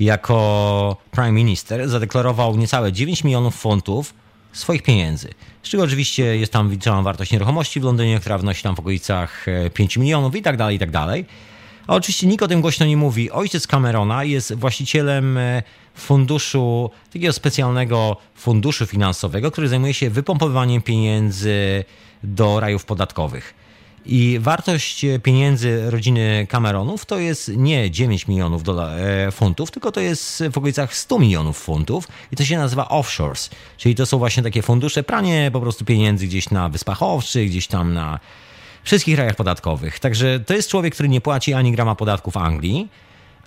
jako 0.00 0.96
prime 1.10 1.32
minister 1.32 1.88
zadeklarował 1.88 2.56
niecałe 2.56 2.92
9 2.92 3.24
milionów 3.24 3.56
funtów 3.56 4.14
swoich 4.52 4.82
pieniędzy. 4.82 5.28
Z 5.62 5.68
czego 5.68 5.82
oczywiście 5.82 6.36
jest 6.36 6.52
tam 6.52 6.68
wliczona 6.68 7.02
wartość 7.02 7.30
nieruchomości 7.30 7.80
w 7.80 7.84
Londynie, 7.84 8.20
która 8.20 8.38
wynosi 8.38 8.62
tam 8.62 8.76
w 8.76 8.80
okolicach 8.80 9.48
e, 9.48 9.70
5 9.70 9.96
milionów 9.96 10.36
i 10.36 10.42
tak 10.42 10.56
dalej, 10.56 10.76
i 10.76 10.78
tak 10.78 10.90
dalej. 10.90 11.26
A 11.86 11.94
oczywiście 11.94 12.26
nikt 12.26 12.42
o 12.42 12.48
tym 12.48 12.60
głośno 12.60 12.86
nie 12.86 12.96
mówi. 12.96 13.30
Ojciec 13.30 13.66
Camerona 13.66 14.24
jest 14.24 14.54
właścicielem 14.54 15.38
e, 15.38 15.62
funduszu, 15.94 16.90
takiego 17.12 17.32
specjalnego 17.32 18.16
funduszu 18.34 18.86
finansowego, 18.86 19.50
który 19.50 19.68
zajmuje 19.68 19.94
się 19.94 20.10
wypompowywaniem 20.10 20.82
pieniędzy 20.82 21.84
do 22.22 22.60
rajów 22.60 22.84
podatkowych. 22.84 23.54
I 24.10 24.38
wartość 24.40 25.06
pieniędzy 25.22 25.90
rodziny 25.90 26.46
Cameronów 26.50 27.06
to 27.06 27.18
jest 27.18 27.50
nie 27.56 27.90
9 27.90 28.28
milionów 28.28 28.62
dola- 28.62 28.96
e, 28.96 29.30
funtów, 29.32 29.70
tylko 29.70 29.92
to 29.92 30.00
jest 30.00 30.44
w 30.52 30.58
okolicach 30.58 30.94
100 30.96 31.18
milionów 31.18 31.58
funtów 31.58 32.08
i 32.32 32.36
to 32.36 32.44
się 32.44 32.58
nazywa 32.58 32.88
offshores. 32.88 33.50
Czyli 33.76 33.94
to 33.94 34.06
są 34.06 34.18
właśnie 34.18 34.42
takie 34.42 34.62
fundusze, 34.62 35.02
pranie 35.02 35.50
po 35.52 35.60
prostu 35.60 35.84
pieniędzy 35.84 36.26
gdzieś 36.26 36.50
na 36.50 36.68
Wyspach 36.68 37.02
Owczych, 37.02 37.48
gdzieś 37.48 37.66
tam 37.66 37.94
na 37.94 38.18
wszystkich 38.84 39.18
rajach 39.18 39.34
podatkowych. 39.36 39.98
Także 39.98 40.40
to 40.40 40.54
jest 40.54 40.68
człowiek, 40.70 40.94
który 40.94 41.08
nie 41.08 41.20
płaci 41.20 41.54
ani 41.54 41.72
grama 41.72 41.94
podatków 41.94 42.36
Anglii. 42.36 42.88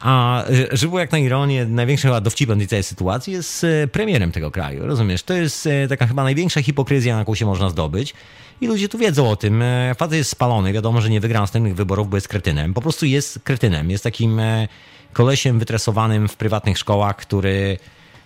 A 0.02 0.44
żeby 0.72 0.98
jak 0.98 1.12
na 1.12 1.18
ironię, 1.18 1.66
największym 1.66 2.10
chyba 2.10 2.22
dowcipem 2.22 2.58
tej 2.58 2.68
całej 2.68 2.84
sytuacji 2.84 3.34
jest 3.34 3.64
e, 3.64 3.88
premierem 3.88 4.32
tego 4.32 4.52
kraju. 4.52 4.88
Rozumiesz? 4.88 5.24
To 5.24 5.34
jest 5.34 5.68
e, 5.68 5.88
taka 5.88 6.08
chyba 6.08 6.24
największa 6.24 6.62
hipokryzja, 6.62 7.14
na 7.14 7.20
jaką 7.20 7.36
się 7.36 7.46
można 7.46 7.70
zdobyć. 7.70 8.14
I 8.62 8.68
ludzie 8.68 8.90
tu 8.90 8.98
wiedzą 8.98 9.30
o 9.30 9.36
tym. 9.36 9.62
E, 9.62 9.96
Facet 9.98 10.18
jest 10.18 10.30
spalony. 10.30 10.74
Wiadomo, 10.74 11.02
że 11.02 11.10
nie 11.10 11.20
wygra 11.20 11.40
następnych 11.40 11.76
wyborów, 11.76 12.10
bo 12.10 12.18
jest 12.18 12.28
kretynem. 12.28 12.74
Po 12.74 12.82
prostu 12.82 13.06
jest 13.06 13.40
kretynem. 13.44 13.90
Jest 13.90 14.04
takim 14.04 14.42
kolesiem 15.14 15.60
wytresowanym 15.60 16.28
w 16.28 16.36
prywatnych 16.36 16.78
szkołach, 16.78 17.16
który 17.16 17.78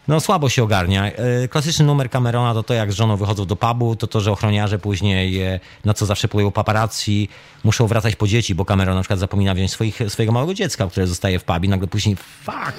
no 0.08 0.20
słabo 0.20 0.50
się 0.50 0.64
ogarnia. 0.64 1.12
E, 1.12 1.48
Klasyczny 1.48 1.86
numer 1.86 2.10
Camerona 2.10 2.54
to 2.54 2.64
to, 2.64 2.74
jak 2.74 2.92
z 2.92 2.96
żoną 2.96 3.18
wychodzą 3.18 3.46
do 3.46 3.56
pubu, 3.56 3.96
to 3.96 4.08
to, 4.08 4.22
że 4.22 4.32
ochroniarze 4.32 4.80
później, 4.80 5.42
e, 5.42 5.60
na 5.86 5.94
co 5.94 6.06
zawsze 6.06 6.28
polują 6.28 6.52
paparazzi, 6.52 7.30
muszą 7.64 7.88
wracać 7.88 8.16
po 8.16 8.28
dzieci, 8.28 8.56
bo 8.56 8.66
Cameron 8.66 8.96
na 8.96 9.02
przykład 9.02 9.20
zapomina 9.20 9.54
wziąć 9.54 9.72
swoich, 9.72 10.00
swojego 10.08 10.34
małego 10.34 10.54
dziecka, 10.54 10.88
które 10.88 11.08
zostaje 11.08 11.40
w 11.40 11.44
pubie, 11.44 11.70
nagle 11.70 11.88
później 11.88 12.16
fuck. 12.16 12.74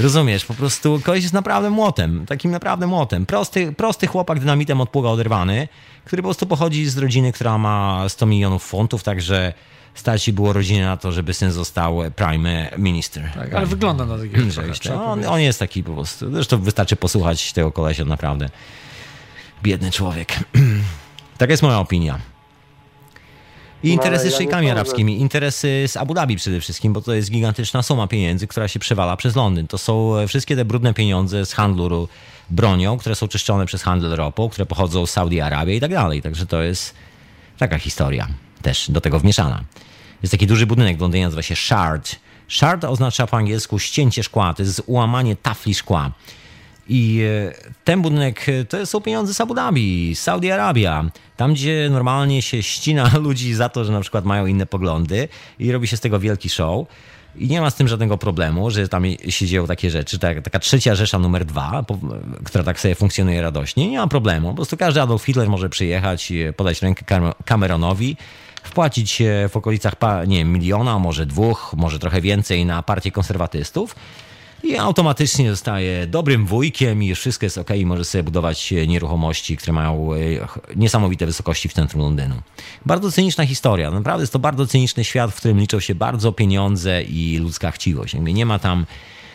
Rozumiesz, 0.00 0.44
po 0.44 0.54
prostu 0.54 1.00
koleś 1.04 1.22
jest 1.22 1.34
naprawdę 1.34 1.70
młotem, 1.70 2.26
takim 2.26 2.50
naprawdę 2.50 2.86
młotem. 2.86 3.26
Prosty, 3.26 3.72
prosty 3.72 4.06
chłopak 4.06 4.40
dynamitem 4.40 4.80
od 4.80 4.90
pługa 4.90 5.08
oderwany, 5.08 5.68
który 6.04 6.22
po 6.22 6.26
prostu 6.26 6.46
pochodzi 6.46 6.86
z 6.86 6.98
rodziny, 6.98 7.32
która 7.32 7.58
ma 7.58 8.08
100 8.08 8.26
milionów 8.26 8.64
funtów, 8.64 9.02
także 9.02 9.52
stać 9.94 10.22
się 10.22 10.32
było 10.32 10.52
rodzinie 10.52 10.84
na 10.84 10.96
to, 10.96 11.12
żeby 11.12 11.34
syn 11.34 11.50
został 11.50 11.98
prime 12.16 12.70
minister. 12.78 13.30
Tak, 13.34 13.54
ale 13.54 13.66
wygląda 13.66 14.06
na 14.06 14.18
takiego 14.18 14.42
No, 14.84 15.04
on, 15.04 15.26
on 15.26 15.40
jest 15.40 15.58
taki 15.58 15.82
po 15.82 15.92
prostu. 15.92 16.32
Zresztą 16.32 16.58
wystarczy 16.60 16.96
posłuchać 16.96 17.52
tego 17.52 17.72
kolesia, 17.72 18.04
naprawdę. 18.04 18.48
Biedny 19.62 19.90
człowiek. 19.90 20.32
Taka 21.38 21.52
jest 21.52 21.62
moja 21.62 21.78
opinia. 21.78 22.18
I 23.82 23.88
interesy 23.88 24.24
No, 24.24 24.30
z 24.30 24.32
ja 24.32 24.38
szejkami 24.38 24.70
arabskimi, 24.70 25.20
interesy 25.20 25.84
z 25.86 25.96
Abu 25.96 26.14
Dhabi 26.14 26.36
przede 26.36 26.60
wszystkim, 26.60 26.92
bo 26.92 27.00
to 27.00 27.14
jest 27.14 27.30
gigantyczna 27.30 27.82
suma 27.82 28.06
pieniędzy, 28.06 28.46
która 28.46 28.68
się 28.68 28.78
przewala 28.78 29.16
przez 29.16 29.36
Londyn. 29.36 29.66
To 29.66 29.78
są 29.78 30.16
e, 30.16 30.28
wszystkie 30.28 30.56
te 30.56 30.64
brudne 30.64 30.94
pieniądze 30.94 31.46
z 31.46 31.52
handlu 31.52 32.08
bronią, 32.50 32.98
które 32.98 33.14
są 33.14 33.28
czyszczone 33.28 33.66
przez 33.66 33.82
handel 33.82 34.10
ropą, 34.16 34.48
które 34.48 34.66
pochodzą 34.66 35.06
z 35.06 35.10
Saudi 35.10 35.40
Arabii 35.40 35.76
i 35.76 35.80
tak 35.80 35.90
dalej. 35.90 36.22
Także 36.22 36.46
to 36.46 36.62
jest 36.62 36.94
taka 37.58 37.78
historia 37.78 38.28
też 38.62 38.90
do 38.90 39.00
tego 39.00 39.20
wmieszana. 39.20 39.64
Jest 40.22 40.30
taki 40.30 40.46
duży 40.46 40.66
budynek 40.66 40.98
w 40.98 41.00
Londynie, 41.00 41.24
nazywa 41.24 41.42
się 41.42 41.56
Shard. 41.56 42.16
Shard 42.48 42.84
oznacza 42.84 43.26
po 43.26 43.36
angielsku 43.36 43.78
ścięcie 43.78 44.22
szkła, 44.22 44.54
to 44.54 44.62
jest 44.62 44.82
ułamanie 44.86 45.36
tafli 45.36 45.74
szkła. 45.74 46.12
I 46.88 47.22
e, 47.22 47.72
ten 47.84 48.02
budynek 48.02 48.48
e, 48.48 48.64
to 48.64 48.86
są 48.86 49.00
pieniądze 49.00 49.34
z 49.34 49.40
Abu 49.40 49.54
Dhabi, 49.54 50.14
Saudi 50.14 50.50
Arabia. 50.50 51.04
Tam, 51.36 51.52
gdzie 51.54 51.88
normalnie 51.90 52.42
się 52.42 52.62
ścina 52.62 53.10
ludzi 53.22 53.54
za 53.54 53.68
to, 53.68 53.84
że 53.84 53.92
na 53.92 54.00
przykład 54.00 54.24
mają 54.24 54.46
inne 54.46 54.66
poglądy 54.66 55.28
i 55.58 55.72
robi 55.72 55.86
się 55.86 55.96
z 55.96 56.00
tego 56.00 56.20
wielki 56.20 56.48
show. 56.48 56.86
I 57.36 57.48
nie 57.48 57.60
ma 57.60 57.70
z 57.70 57.74
tym 57.74 57.88
żadnego 57.88 58.18
problemu, 58.18 58.70
że 58.70 58.88
tam 58.88 59.04
się 59.28 59.46
dzieją 59.46 59.66
takie 59.66 59.90
rzeczy. 59.90 60.18
Tak, 60.18 60.42
taka 60.42 60.58
trzecia 60.58 60.94
Rzesza 60.94 61.18
numer 61.18 61.44
dwa, 61.44 61.84
która 62.44 62.64
tak 62.64 62.80
sobie 62.80 62.94
funkcjonuje 62.94 63.42
radośnie. 63.42 63.90
Nie 63.90 63.98
ma 63.98 64.06
problemu. 64.06 64.48
Po 64.48 64.54
prostu 64.54 64.76
każdy 64.76 65.02
Adolf 65.02 65.24
Hitler 65.24 65.48
może 65.48 65.68
przyjechać, 65.68 66.32
e, 66.32 66.52
podać 66.52 66.82
rękę 66.82 67.04
Cam- 67.04 67.34
Cameronowi, 67.44 68.16
wpłacić 68.72 69.22
e, 69.22 69.48
w 69.48 69.56
okolicach 69.56 69.94
nie 70.26 70.38
wiem, 70.38 70.52
miliona, 70.52 70.98
może 70.98 71.26
dwóch, 71.26 71.74
może 71.76 71.98
trochę 71.98 72.20
więcej 72.20 72.64
na 72.64 72.82
partię 72.82 73.10
konserwatystów 73.10 73.94
i 74.62 74.76
automatycznie 74.76 75.50
zostaje 75.50 76.06
dobrym 76.06 76.46
wujkiem 76.46 77.02
i 77.02 77.06
już 77.06 77.20
wszystko 77.20 77.46
jest 77.46 77.58
ok 77.58 77.70
i 77.76 77.86
może 77.86 78.04
sobie 78.04 78.22
budować 78.22 78.72
e, 78.72 78.86
nieruchomości, 78.86 79.56
które 79.56 79.72
mają 79.72 80.14
e, 80.14 80.18
niesamowite 80.76 81.26
wysokości 81.26 81.68
w 81.68 81.72
centrum 81.72 82.02
Londynu. 82.02 82.34
Bardzo 82.86 83.12
cyniczna 83.12 83.46
historia. 83.46 83.90
Naprawdę 83.90 84.22
jest 84.22 84.32
to 84.32 84.38
bardzo 84.38 84.66
cyniczny 84.66 85.04
świat, 85.04 85.30
w 85.30 85.36
którym 85.36 85.60
liczą 85.60 85.80
się 85.80 85.94
bardzo 85.94 86.32
pieniądze 86.32 87.02
i 87.02 87.38
ludzka 87.38 87.70
chciwość. 87.70 88.14
Nie 88.14 88.46
ma 88.46 88.58
tam 88.58 88.86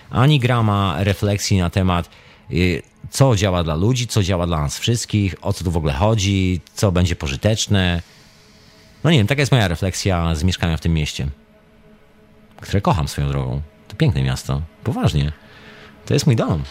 ani 0.09 0.39
grama 0.39 0.95
refleksji 0.99 1.57
na 1.57 1.69
temat 1.69 2.09
y, 2.51 2.81
co 3.09 3.35
działa 3.35 3.63
dla 3.63 3.75
ludzi, 3.75 4.07
co 4.07 4.23
działa 4.23 4.47
dla 4.47 4.61
nas 4.61 4.79
wszystkich, 4.79 5.35
o 5.41 5.53
co 5.53 5.63
tu 5.63 5.71
w 5.71 5.77
ogóle 5.77 5.93
chodzi, 5.93 6.61
co 6.73 6.91
będzie 6.91 7.15
pożyteczne. 7.15 8.01
No 9.07 9.11
nie 9.11 9.17
wiem, 9.17 9.27
taka 9.27 9.41
jest 9.41 9.51
moja 9.51 9.67
refleksja 9.67 10.35
z 10.35 10.43
mieszkania 10.43 10.77
w 10.77 10.81
tym 10.81 10.93
mieście, 10.93 11.27
które 12.61 12.81
kocham 12.81 13.07
swoją 13.07 13.27
drogą. 13.27 13.61
To 13.87 13.95
piękne 13.95 14.23
miasto. 14.23 14.61
Poważnie. 14.83 15.31
To 16.05 16.13
jest 16.13 16.25
mój 16.25 16.35
dom. 16.35 16.63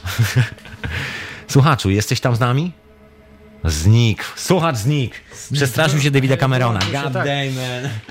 Słuchaczu, 1.49 1.91
jesteś 1.91 2.21
tam 2.21 2.37
z 2.37 2.41
nami? 2.41 2.73
Znikł. 3.67 4.23
Słuchacz 4.37 4.77
znikł. 4.77 5.15
Przestraszył 5.53 6.01
się 6.01 6.11
Davida 6.11 6.37
Camerona. 6.37 6.81
God 6.93 7.13
tak. 7.13 7.29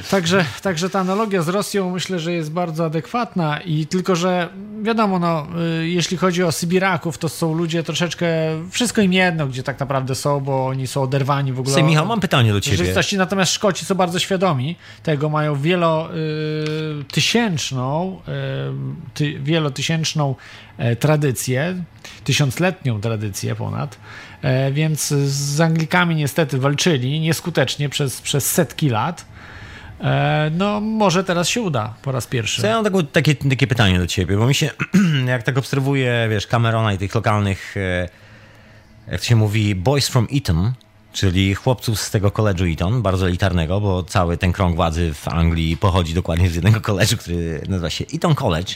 Także, 0.09 0.45
także 0.61 0.89
ta 0.89 0.99
analogia 0.99 1.41
z 1.41 1.47
Rosją 1.47 1.91
myślę, 1.91 2.19
że 2.19 2.33
jest 2.33 2.51
bardzo 2.51 2.85
adekwatna 2.85 3.61
i 3.61 3.85
tylko, 3.85 4.15
że 4.15 4.49
wiadomo, 4.83 5.19
no, 5.19 5.47
y, 5.81 5.87
jeśli 5.87 6.17
chodzi 6.17 6.43
o 6.43 6.51
Sybiraków, 6.51 7.17
to 7.17 7.29
są 7.29 7.53
ludzie 7.53 7.83
troszeczkę, 7.83 8.27
wszystko 8.71 9.01
im 9.01 9.13
jedno, 9.13 9.47
gdzie 9.47 9.63
tak 9.63 9.79
naprawdę 9.79 10.15
są, 10.15 10.39
bo 10.39 10.67
oni 10.67 10.87
są 10.87 11.01
oderwani 11.01 11.53
w 11.53 11.59
ogóle. 11.59 11.73
Słuchaj, 11.73 11.89
Michał, 11.89 12.05
mam 12.05 12.19
pytanie 12.19 12.53
do 12.53 12.61
ciebie. 12.61 12.77
rzeczywistości. 12.77 13.17
Natomiast 13.17 13.53
Szkoci 13.53 13.85
są 13.85 13.95
bardzo 13.95 14.19
świadomi 14.19 14.75
tego, 15.03 15.29
mają 15.29 15.55
wielotysięczną, 15.55 18.21
ty, 19.13 19.39
wielotysięczną 19.39 20.35
e, 20.77 20.95
tradycję, 20.95 21.83
tysiącletnią 22.23 23.01
tradycję 23.01 23.55
ponad, 23.55 23.97
więc 24.71 25.07
z 25.07 25.61
Anglikami 25.61 26.15
niestety 26.15 26.57
walczyli 26.57 27.19
nieskutecznie 27.19 27.89
przez, 27.89 28.21
przez 28.21 28.51
setki 28.51 28.89
lat. 28.89 29.25
E, 30.01 30.51
No, 30.53 30.81
może 30.81 31.23
teraz 31.23 31.49
się 31.49 31.61
uda 31.61 31.93
po 32.01 32.11
raz 32.11 32.27
pierwszy. 32.27 32.67
Ja 32.67 32.75
mam 32.75 32.83
taką, 32.83 33.05
takie, 33.05 33.35
takie 33.35 33.67
pytanie 33.67 33.99
do 33.99 34.07
ciebie, 34.07 34.37
bo 34.37 34.47
mi 34.47 34.55
się, 34.55 34.69
jak 35.27 35.43
tak 35.43 35.57
obserwuję, 35.57 36.27
wiesz, 36.29 36.47
Camerona 36.47 36.93
i 36.93 36.97
tych 36.97 37.15
lokalnych, 37.15 37.77
e, 37.77 38.09
jak 39.11 39.21
to 39.21 39.27
się 39.27 39.35
mówi, 39.35 39.75
boys 39.75 40.07
from 40.07 40.27
Eton, 40.33 40.73
czyli 41.13 41.55
chłopców 41.55 41.99
z 41.99 42.11
tego 42.11 42.31
koledżu 42.31 42.65
Eton, 42.65 43.01
bardzo 43.01 43.27
elitarnego, 43.27 43.81
bo 43.81 44.03
cały 44.03 44.37
ten 44.37 44.51
krąg 44.53 44.75
władzy 44.75 45.13
w 45.13 45.27
Anglii 45.27 45.77
pochodzi 45.77 46.13
dokładnie 46.13 46.49
z 46.49 46.55
jednego 46.55 46.81
koledżu, 46.81 47.17
który 47.17 47.61
nazywa 47.69 47.89
się 47.89 48.05
Eton 48.15 48.35
College. 48.35 48.73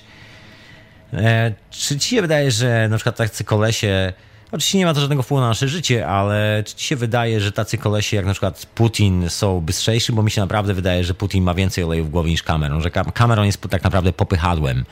E, 1.14 1.54
czy 1.70 2.00
ci 2.00 2.10
się 2.16 2.22
wydaje, 2.22 2.52
że 2.52 2.88
na 2.90 2.98
przykład 2.98 3.16
tacy 3.16 3.44
kolesie, 3.44 4.14
oczywiście 4.52 4.78
nie 4.78 4.86
ma 4.86 4.94
to 4.94 5.00
żadnego 5.02 5.24
wpływu 5.24 5.42
na 5.42 5.48
nasze 5.48 5.68
życie, 5.68 6.08
ale 6.08 6.64
czy 6.66 6.76
ci 6.76 6.86
się 6.88 6.96
wydaje, 6.96 7.42
że 7.42 7.52
tacy 7.52 7.78
kolesie 7.78 8.18
jak 8.18 8.26
na 8.26 8.32
przykład 8.32 8.66
Putin 8.76 9.30
są 9.30 9.62
bystrzejsi, 9.62 10.14
bo 10.14 10.24
mi 10.24 10.32
się 10.32 10.42
naprawdę 10.42 10.74
wydaje, 10.74 11.04
że 11.04 11.14
Putin 11.14 11.44
ma 11.44 11.54
więcej 11.54 11.84
oleju 11.84 12.06
w 12.06 12.10
głowie 12.10 12.32
niż 12.32 12.44
Cameron, 12.44 12.82
że 12.82 12.90
Cam- 12.90 13.12
Cameron 13.12 13.46
jest 13.46 13.62
tak 13.70 13.84
naprawdę 13.84 14.14
popychadłem 14.14 14.86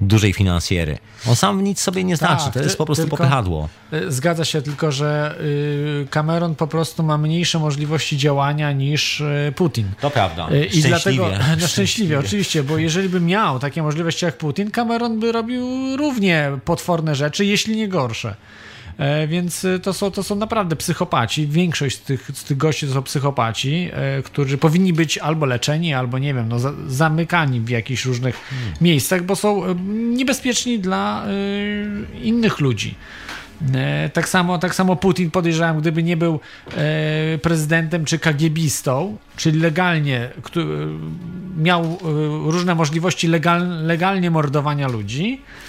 dużej 0.00 0.32
finansjery. 0.32 0.98
On 1.28 1.36
sam 1.36 1.64
nic 1.64 1.80
sobie 1.80 2.04
nie 2.04 2.16
znaczy, 2.16 2.44
Tak, 2.44 2.54
to 2.54 2.60
jest 2.62 2.78
po 2.78 2.86
prostu 2.86 3.02
tylko- 3.04 3.16
popychadło. 3.16 3.68
E, 3.92 4.10
Zgadza 4.10 4.44
się, 4.44 4.62
tylko 4.62 4.92
że 4.92 5.34
y, 5.40 6.06
Cameron 6.10 6.54
po 6.54 6.66
prostu 6.66 7.02
ma 7.02 7.18
mniejsze 7.18 7.58
możliwości 7.58 8.18
działania 8.18 8.72
niż 8.72 9.20
y, 9.20 9.52
Putin. 9.56 9.88
To 10.00 10.10
prawda. 10.10 10.48
Y, 10.50 10.64
I 10.64 10.82
dlatego, 10.82 11.26
Szczęśliwie. 11.26 11.56
no 11.60 11.66
szczęśliwie, 11.68 12.18
oczywiście, 12.18 12.62
bo 12.62 12.78
jeżeli 12.78 13.08
by 13.08 13.20
miał 13.20 13.58
takie 13.58 13.82
możliwości 13.82 14.24
jak 14.24 14.38
Putin, 14.38 14.70
Cameron 14.70 15.20
by 15.20 15.32
robił 15.32 15.96
równie 15.96 16.50
potworne 16.64 17.14
rzeczy, 17.14 17.44
jeśli 17.44 17.76
nie 17.76 17.88
gorsze. 17.88 18.34
E, 18.98 19.26
Więc 19.28 19.64
y, 19.64 19.80
to 19.80 19.92
są, 19.92 20.10
to 20.10 20.22
są 20.22 20.36
naprawdę 20.36 20.76
psychopaci. 20.76 21.46
Większość 21.46 21.96
z 21.96 22.00
tych, 22.00 22.30
z 22.34 22.44
tych 22.44 22.56
gości 22.56 22.86
to 22.86 22.92
są 22.92 23.02
psychopaci, 23.02 23.88
e, 23.92 24.22
którzy 24.22 24.58
powinni 24.58 24.92
być 24.92 25.18
albo 25.18 25.46
leczeni, 25.46 25.94
albo 25.94 26.18
nie 26.18 26.34
wiem, 26.34 26.48
no, 26.48 26.58
za, 26.58 26.72
zamykani 26.86 27.60
w 27.60 27.68
jakichś 27.68 28.04
różnych 28.04 28.40
miejscach, 28.80 29.22
bo 29.22 29.36
są 29.36 29.64
e, 29.64 29.74
niebezpieczni 29.94 30.78
dla 30.78 31.24
e, 31.26 31.30
innych 32.22 32.60
ludzi. 32.60 32.94
E, 33.74 34.10
Tak 34.12 34.28
samo, 34.28 34.58
tak 34.58 34.74
samo 34.74 34.96
Putin 34.96 35.30
podejrzewam, 35.30 35.80
gdyby 35.80 36.02
nie 36.02 36.16
był 36.16 36.40
e, 36.76 37.38
prezydentem 37.38 38.04
czy 38.04 38.18
kagiebistą, 38.18 39.16
czyli 39.36 39.60
legalnie 39.60 40.28
miał 41.56 41.82
e, 41.84 41.96
różne 42.50 42.74
możliwości 42.74 43.28
legal, 43.28 43.86
legalnie 43.86 44.30
mordowania 44.30 44.88
ludzi, 44.88 45.40
e, 45.40 45.64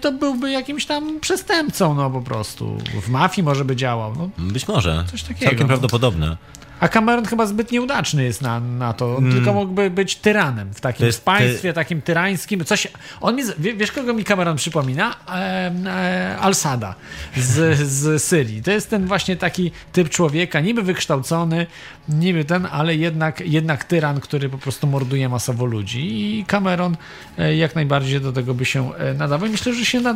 to 0.00 0.12
byłby 0.12 0.50
jakimś 0.50 0.86
tam 0.86 1.20
przestępcą, 1.20 1.94
no 1.94 2.10
po 2.10 2.20
prostu. 2.20 2.78
W 3.02 3.08
mafii 3.08 3.44
może 3.44 3.64
by 3.64 3.76
działał. 3.76 4.14
No. 4.18 4.28
Być 4.38 4.68
może. 4.68 5.04
Coś 5.10 5.22
takiego, 5.22 5.40
Całkiem 5.44 5.60
no. 5.60 5.66
prawdopodobne. 5.66 6.36
A 6.80 6.88
Cameron 6.88 7.24
chyba 7.24 7.46
zbyt 7.46 7.72
nieudачny 7.72 8.24
jest 8.24 8.42
na, 8.42 8.60
na 8.60 8.92
to. 8.92 9.16
On 9.16 9.32
tylko 9.32 9.52
mógłby 9.52 9.90
być 9.90 10.16
tyranem 10.16 10.74
w 10.74 10.80
takim 10.80 11.06
jest 11.06 11.24
państwie, 11.24 11.72
takim 11.72 12.02
tyrańskim. 12.02 12.64
Coś, 12.64 12.88
on 13.20 13.36
mi, 13.36 13.42
wiesz, 13.76 13.92
kogo 13.92 14.14
mi 14.14 14.24
Cameron 14.24 14.56
przypomina? 14.56 15.14
E, 15.28 15.72
e, 15.86 16.36
Al-Sada 16.40 16.94
z, 17.36 17.78
z 17.88 18.22
Syrii. 18.22 18.62
To 18.62 18.70
jest 18.70 18.90
ten 18.90 19.06
właśnie 19.06 19.36
taki 19.36 19.70
typ 19.92 20.08
człowieka, 20.08 20.60
niby 20.60 20.82
wykształcony, 20.82 21.66
niby 22.08 22.44
ten, 22.44 22.66
ale 22.70 22.94
jednak, 22.94 23.40
jednak 23.40 23.84
tyran, 23.84 24.20
który 24.20 24.48
po 24.48 24.58
prostu 24.58 24.86
morduje 24.86 25.28
masowo 25.28 25.64
ludzi. 25.66 26.00
I 26.38 26.44
Cameron 26.44 26.96
e, 27.38 27.56
jak 27.56 27.74
najbardziej 27.74 28.20
do 28.20 28.32
tego 28.32 28.54
by 28.54 28.64
się 28.64 28.94
e, 28.94 29.14
nadawał. 29.14 29.48
Myślę, 29.48 29.74
że 29.74 29.84
się 29.84 30.00
na, 30.00 30.14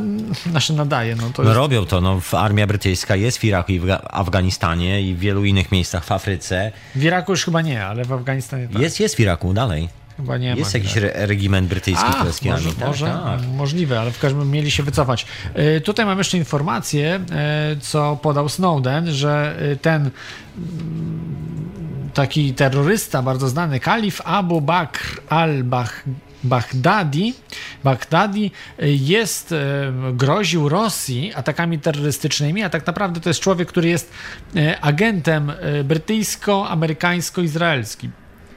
nasze 0.53 0.73
nadaje. 0.73 1.17
No, 1.17 1.31
to 1.35 1.43
No 1.43 1.49
jest, 1.49 1.57
robią 1.57 1.87
to, 1.87 2.01
no, 2.01 2.21
armia 2.33 2.67
brytyjska 2.67 3.17
jest 3.17 3.39
w 3.39 3.45
Iraku 3.45 3.73
i 3.73 3.81
w 3.81 3.85
Ga- 3.85 4.01
Afganistanie 4.11 5.03
i 5.03 5.15
w 5.15 5.19
wielu 5.19 5.45
innych 5.45 5.73
miejscach 5.73 6.05
w 6.05 6.13
Afryce. 6.13 6.50
W 6.95 7.05
Iraku 7.05 7.33
już 7.33 7.45
chyba 7.45 7.63
nie, 7.63 7.85
ale 7.85 8.05
w 8.05 8.13
Afganistanie 8.13 8.69
tak. 8.69 8.83
Jest, 8.83 9.01
jest 9.01 9.17
w 9.17 9.21
Iraku 9.21 9.53
dalej. 9.53 9.89
chyba 10.17 10.37
nie 10.39 10.55
Jest 10.55 10.75
jakiś 10.75 10.97
re 10.97 11.13
regiment 11.27 11.69
brytyjski 11.69 12.05
A, 12.09 12.13
królewskiej 12.13 12.53
może. 12.53 12.73
Tak, 12.73 12.89
może 12.89 13.07
tak. 13.07 13.41
możliwe, 13.57 14.01
ale 14.01 14.11
w 14.11 14.19
każdym 14.19 14.41
razie 14.41 14.51
mieli 14.51 14.71
się 14.71 14.83
wycofać. 14.83 15.27
E, 15.55 15.81
Tutaj 15.81 16.07
mam 16.07 16.19
jeszcze 16.19 16.37
informację, 16.39 17.21
e, 17.33 17.77
co 17.81 18.19
podał 18.23 18.49
Snowden, 18.49 19.13
że 19.13 19.57
e, 19.73 19.77
ten 19.77 20.11
mm, 20.57 21.31
taki 22.15 22.55
terrorysta 22.55 23.23
bardzo 23.23 23.49
znany, 23.49 23.81
kalif 23.81 24.21
Abu 24.25 24.61
Bakr 24.61 25.21
al-Bah 25.29 25.91
Baghdadi, 26.45 27.34
Baghdadi 27.84 28.51
e, 28.78 28.88
jest, 28.88 29.53
e, 29.53 29.93
groził 30.12 30.68
Rosji 30.68 31.34
atakami 31.34 31.78
terrorystycznymi, 31.78 32.62
a 32.62 32.70
tak 32.70 32.86
naprawdę 32.86 33.20
to 33.20 33.30
jest 33.30 33.41
człowiek, 33.41 33.68
który 33.68 33.88
jest 33.88 34.12
e, 34.57 34.80
agentem 34.80 35.53
brytyjsko-amerykańsko-izraelskim. 35.84 38.11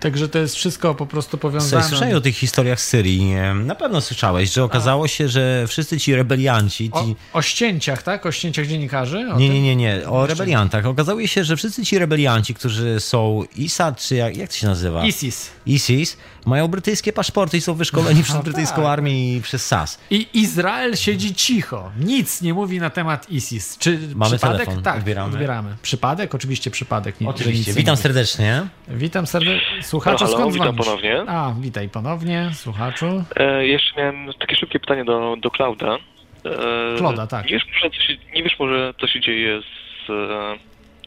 Także 0.04 0.30
to 0.30 0.40
jest 0.40 0.56
wszystko 0.56 0.96
po 0.96 1.06
prostu 1.06 1.38
powiązane. 1.38 1.84
Słyszałeś 1.84 2.14
o 2.14 2.22
tych 2.22 2.36
historiach 2.38 2.82
z 2.82 2.88
Syrii. 2.88 3.34
Na 3.56 3.76
pewno 3.76 4.02
słyszałeś, 4.02 4.54
że 4.54 4.64
okazało 4.64 5.08
się, 5.08 5.28
że 5.28 5.66
wszyscy 5.68 6.00
ci 6.00 6.16
rebelianci, 6.16 6.90
O, 6.94 7.04
ci... 7.04 7.16
o 7.34 7.42
ścięciach, 7.42 8.04
tak? 8.04 8.26
O 8.26 8.32
ścięciach 8.32 8.68
dziennikarzy? 8.68 9.26
O 9.34 9.40
Nie, 9.40 9.50
nie, 9.50 9.62
nie, 9.62 9.76
nie, 9.76 10.10
o 10.10 10.28
rebeliantach. 10.28 10.86
Okazało 10.86 11.28
się, 11.28 11.44
że 11.44 11.58
wszyscy 11.58 11.86
ci 11.86 12.00
rebelianci, 12.00 12.54
którzy 12.54 13.00
są 13.00 13.44
ISA, 13.56 13.92
czy 13.92 14.16
jak, 14.16 14.38
jak 14.38 14.50
to 14.50 14.56
się 14.56 14.68
nazywa? 14.68 15.06
ISIS. 15.06 15.50
ISIS, 15.66 16.18
mają 16.46 16.68
brytyjskie 16.68 17.14
paszporty 17.14 17.58
i 17.58 17.62
są 17.62 17.74
wyszkoleni 17.74 18.24
przez 18.28 18.36
No 18.36 18.44
brytyjską 18.44 18.76
tak. 18.76 18.86
armię 18.86 19.36
i 19.36 19.42
przez 19.42 19.66
SAS. 19.66 19.98
I 20.10 20.28
Izrael 20.34 20.96
siedzi 20.96 21.36
cicho. 21.36 21.92
Nic 22.00 22.42
nie 22.42 22.54
mówi 22.54 22.80
na 22.80 22.90
temat 22.90 23.30
ISIS. 23.30 23.78
Czy 23.78 24.00
Mamy 24.16 24.38
przypadek? 24.38 24.66
telefon, 24.66 24.84
Tak, 24.84 24.98
odbieramy. 24.98 25.76
Przypadek? 25.82 26.36
Oczywiście 26.36 26.72
przypadek. 26.72 27.22
Nie, 27.22 27.28
Oczywiście. 27.28 27.74
Witam 27.74 27.98
serdecznie. 27.98 28.68
Witam 28.88 29.28
serdecznie. 29.28 29.84
Słuchaczu, 29.94 30.26
Halo, 30.26 30.38
skąd 30.38 30.54
witam 30.54 30.68
dzwonisz? 30.68 30.86
ponownie. 30.86 31.24
A, 31.28 31.54
witaj 31.60 31.90
ponownie, 31.90 32.50
słuchaczu. 32.54 33.24
E, 33.36 33.68
jeszcze 33.68 34.02
miałem 34.02 34.34
takie 34.40 34.56
szybkie 34.56 34.80
pytanie 34.80 35.06
do, 35.06 35.36
do 35.42 35.52
Klauda. 35.52 35.98
E, 36.46 36.98
Klauda, 36.98 37.28
tak. 37.28 37.46
Nie 37.46 37.52
wiesz, 37.52 37.64
może, 37.74 37.90
co 37.90 38.02
się, 38.02 38.14
nie 38.36 38.44
wiesz 38.44 38.60
może, 38.60 38.94
co 39.02 39.08
się 39.08 39.22
dzieje 39.22 39.62
z, 39.62 40.10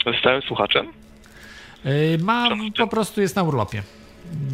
e, 0.07 0.13
z 0.17 0.21
stałym 0.21 0.43
słuchaczem? 0.43 0.87
Yy, 1.85 2.19
ma, 2.19 2.49
po 2.79 2.87
prostu 2.87 3.21
jest 3.21 3.37
na 3.37 3.43
urlopie. 3.43 3.83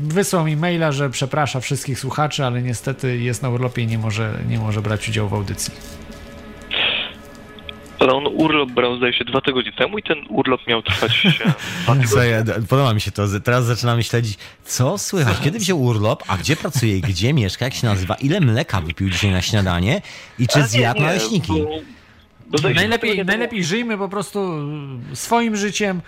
Wysłał 0.02 0.44
mi 0.44 0.56
maila, 0.56 0.92
że 0.92 1.10
przeprasza 1.10 1.60
wszystkich 1.60 1.98
słuchaczy, 1.98 2.44
ale 2.44 2.62
niestety 2.62 3.18
jest 3.18 3.42
na 3.42 3.48
urlopie 3.50 3.82
i 3.82 3.86
nie 3.86 3.98
może, 3.98 4.38
nie 4.48 4.58
może 4.58 4.82
brać 4.82 5.08
udziału 5.08 5.28
w 5.28 5.34
audycji. 5.34 5.74
Ale 8.02 8.12
on 8.12 8.26
urlop 8.26 8.70
brał, 8.70 8.96
zdaje 8.96 9.12
się, 9.12 9.24
dwa 9.24 9.40
tygodnie 9.40 9.72
temu 9.72 9.98
i 9.98 10.02
ten 10.02 10.18
urlop 10.28 10.66
miał 10.66 10.82
trwać 10.82 11.26
podoba 12.68 12.94
mi 12.94 13.00
się 13.00 13.10
to. 13.10 13.22
Teraz 13.44 13.64
zaczynamy 13.64 14.02
śledzić, 14.02 14.38
co? 14.64 14.98
Słychać, 14.98 15.36
kiedy 15.44 15.58
wziął 15.58 15.82
urlop, 15.82 16.22
a 16.28 16.36
gdzie 16.36 16.56
pracuje, 16.56 17.00
gdzie 17.00 17.32
mieszka, 17.32 17.64
jak 17.64 17.74
się 17.74 17.86
nazywa, 17.86 18.14
ile 18.14 18.40
mleka 18.40 18.80
wypił 18.80 19.10
dzisiaj 19.10 19.30
na 19.30 19.42
śniadanie? 19.42 20.02
I 20.38 20.48
czy 20.48 20.62
zjadł 20.62 21.00
naleśniki. 21.00 21.52
bo- 21.52 22.01
Najlepiej, 22.74 23.24
najlepiej 23.24 23.64
żyjmy 23.64 23.98
po 23.98 24.08
prostu 24.08 24.58
swoim 25.14 25.56
życiem, 25.56 26.00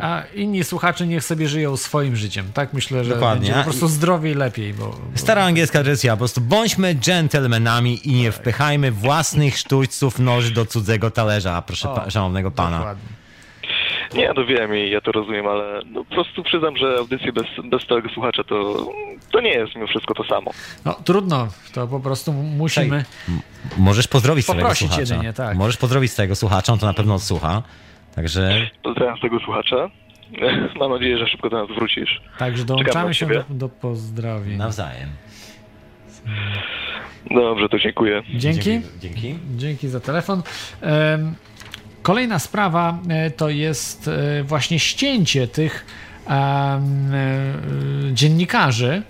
a 0.00 0.22
inni 0.34 0.64
słuchacze 0.64 1.06
niech 1.06 1.24
sobie 1.24 1.48
żyją 1.48 1.76
swoim 1.76 2.16
życiem. 2.16 2.46
Tak 2.54 2.72
myślę, 2.72 3.04
że 3.04 3.14
Dokładnie. 3.14 3.40
będzie 3.40 3.58
po 3.58 3.64
prostu 3.64 3.88
zdrowiej 3.88 4.34
lepiej, 4.34 4.74
bo, 4.74 4.86
bo 4.86 5.18
Stara 5.18 5.44
angielska 5.44 5.82
tradycja, 5.82 6.12
po 6.12 6.18
prostu 6.18 6.40
bądźmy 6.40 6.94
dżentelmenami 6.94 8.08
i 8.08 8.12
nie 8.12 8.32
wpychajmy 8.32 8.90
własnych 8.92 9.58
sztućców 9.58 10.18
noży 10.18 10.50
do 10.50 10.66
cudzego 10.66 11.10
talerza, 11.10 11.62
proszę 11.62 11.90
O, 11.90 11.94
pa, 11.94 12.10
szanownego 12.10 12.50
pana. 12.50 12.78
dokładnie. 12.78 13.21
Nie, 14.14 14.32
no 14.36 14.44
wiem 14.44 14.76
i 14.76 14.90
ja 14.90 15.00
to 15.00 15.12
rozumiem, 15.12 15.46
ale 15.46 15.82
no, 15.86 16.04
po 16.04 16.14
prostu 16.14 16.42
przyznam, 16.42 16.76
że 16.76 16.96
audycje 16.98 17.32
bez, 17.32 17.46
bez 17.64 17.82
stałego 17.82 18.08
słuchacza 18.08 18.44
to, 18.44 18.86
to 19.30 19.40
nie 19.40 19.50
jest 19.50 19.74
mimo 19.74 19.86
wszystko 19.86 20.14
to 20.14 20.24
samo. 20.24 20.50
No 20.84 20.92
trudno, 21.04 21.48
to 21.74 21.86
po 21.86 22.00
prostu 22.00 22.32
musimy. 22.32 23.04
Możesz 23.78 24.08
pozdrowić 24.08 24.44
swojego 24.44 24.74
słuchacza. 24.74 25.00
jedynie, 25.00 25.32
tak. 25.32 25.56
Możesz 25.56 25.76
pozdrowić 25.76 26.12
swojego 26.12 26.34
słuchacza, 26.34 26.72
on 26.72 26.78
to 26.78 26.86
na 26.86 26.94
pewno 26.94 27.14
odsłucha. 27.14 27.62
Także 28.14 28.68
Pozdrawiam 28.82 29.18
tego 29.18 29.38
słuchacza. 29.40 29.90
Mam 30.80 30.90
nadzieję, 30.90 31.18
że 31.18 31.28
szybko 31.28 31.50
do 31.50 31.66
nas 31.66 31.76
wrócisz. 31.76 32.20
Także 32.38 32.64
dołączamy 32.64 33.14
się 33.14 33.26
do, 33.26 33.44
do 33.50 33.68
pozdrowień. 33.68 34.56
nawzajem. 34.56 35.08
Dobrze, 37.30 37.68
to 37.68 37.78
dziękuję. 37.78 38.22
Dzięki. 38.34 38.80
Dzięki. 39.00 39.38
Dzięki 39.56 39.88
za 39.88 40.00
telefon. 40.00 40.42
Em, 40.80 41.34
Kolejna 42.02 42.38
sprawa 42.38 42.98
e, 43.08 43.30
to 43.30 43.48
jest 43.48 44.08
e, 44.08 44.42
właśnie 44.42 44.78
ścięcie 44.78 45.48
tych 45.48 45.86
e, 46.28 46.80
dziennikarzy. 48.12 49.02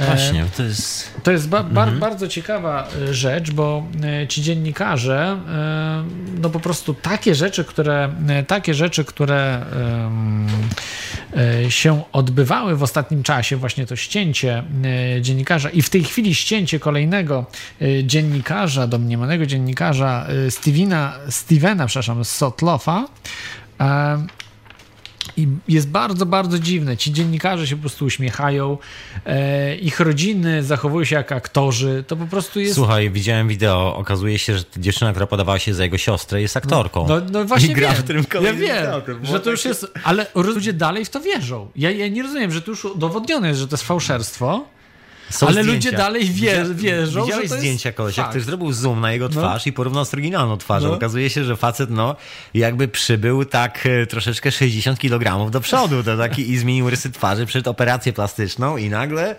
E, 0.00 0.06
Właśnie, 0.06 0.44
to 0.56 0.62
jest... 0.62 1.10
To 1.22 1.30
jest 1.30 1.48
ba 1.48 1.62
bar 1.62 1.92
bardzo 1.92 2.28
ciekawa 2.28 2.88
e, 3.08 3.14
rzecz, 3.14 3.50
bo 3.50 3.86
e, 4.22 4.28
ci 4.28 4.42
dziennikarze, 4.42 5.38
no 6.40 6.50
po 6.50 6.60
prostu 6.60 6.94
takie 6.94 7.34
rzeczy, 7.34 7.64
które, 7.64 8.08
takie 8.46 8.74
rzeczy, 8.74 9.04
które 9.04 9.66
się 11.68 12.02
odbywały 12.12 12.76
w 12.76 12.82
ostatnim 12.82 13.22
czasie, 13.22 13.56
właśnie 13.56 13.86
to 13.86 13.96
ścięcie 13.96 14.62
dziennikarza 15.20 15.70
i 15.70 15.82
w 15.82 15.90
tej 15.90 16.04
chwili 16.04 16.34
ścięcie 16.34 16.80
kolejnego 16.80 17.46
dziennikarza, 18.02 18.86
domniemanego 18.86 19.46
dziennikarza 19.46 20.26
Stevena, 20.50 21.14
Stevena, 21.28 21.86
przepraszam, 21.86 22.24
Sotlofa, 22.24 23.06
i 25.36 25.48
jest 25.68 25.88
bardzo, 25.88 26.26
bardzo 26.26 26.58
dziwne. 26.58 26.96
Ci 26.96 27.12
dziennikarze 27.12 27.66
się 27.66 27.76
po 27.76 27.80
prostu 27.80 28.04
uśmiechają, 28.04 28.78
e, 29.26 29.76
ich 29.76 30.00
rodziny 30.00 30.62
zachowują 30.62 31.04
się 31.04 31.16
jak 31.16 31.32
aktorzy. 31.32 32.04
To 32.06 32.16
po 32.16 32.26
prostu 32.26 32.60
jest. 32.60 32.74
Słuchaj, 32.74 33.10
widziałem 33.10 33.48
wideo, 33.48 33.96
okazuje 33.96 34.38
się, 34.38 34.58
że 34.58 34.64
dziewczyna, 34.76 35.10
która 35.10 35.26
podawała 35.26 35.58
się 35.58 35.74
za 35.74 35.82
jego 35.84 35.98
siostrę, 35.98 36.40
jest 36.42 36.56
aktorką. 36.56 37.06
No, 37.08 37.20
no 37.32 37.44
właśnie 37.44 37.70
I 37.70 37.74
gra 37.74 37.88
wiem. 37.92 38.02
w 38.02 38.02
tym 38.02 38.24
ja 38.44 38.52
wiem, 38.52 38.84
teatrem. 38.84 39.26
Że 39.26 39.40
to 39.40 39.50
już 39.50 39.60
takie- 39.60 39.68
jest, 39.68 39.86
ale 40.04 40.26
ludzie 40.34 40.72
dalej 40.72 41.04
w 41.04 41.10
to 41.10 41.20
wierzą. 41.20 41.68
Ja, 41.76 41.90
ja 41.90 42.08
nie 42.08 42.22
rozumiem, 42.22 42.52
że 42.52 42.62
to 42.62 42.70
już 42.70 42.84
udowodnione 42.84 43.48
jest, 43.48 43.60
że 43.60 43.68
to 43.68 43.74
jest 43.74 43.84
fałszerstwo, 43.84 44.64
Są 45.30 45.46
ale 45.46 45.62
zdjęcia. 45.62 45.88
ludzie 45.88 45.92
dalej 45.92 46.24
wie, 46.24 46.64
wierzą, 46.74 47.24
Widziałeś 47.24 47.48
że 47.48 47.54
to 47.54 47.60
zdjęcia 47.60 47.88
jest 47.88 47.96
kolesia, 47.96 48.22
fakt. 48.22 48.34
ktoś 48.34 48.44
zrobił 48.44 48.72
zoom 48.72 49.00
na 49.00 49.12
jego 49.12 49.28
twarz 49.28 49.66
i 49.66 49.72
porównał 49.72 50.04
z 50.04 50.14
oryginalną 50.14 50.56
twarzą. 50.56 50.88
No. 50.88 50.94
Okazuje 50.94 51.30
się, 51.30 51.44
że 51.44 51.56
facet, 51.56 51.90
no, 51.90 52.16
jakby 52.54 52.88
przybył 52.88 53.44
tak 53.44 53.86
e, 53.86 54.06
troszeczkę 54.06 54.52
60 54.52 54.98
kg 54.98 55.50
do 55.50 55.60
przodu, 55.60 56.02
to 56.02 56.16
taki 56.16 56.50
i 56.50 56.58
zmienił 56.58 56.90
rysy 56.90 57.10
twarzy 57.10 57.46
przed 57.46 57.68
operację 57.68 58.12
plastyczną 58.12 58.76
i 58.76 58.90
nagle, 58.90 59.36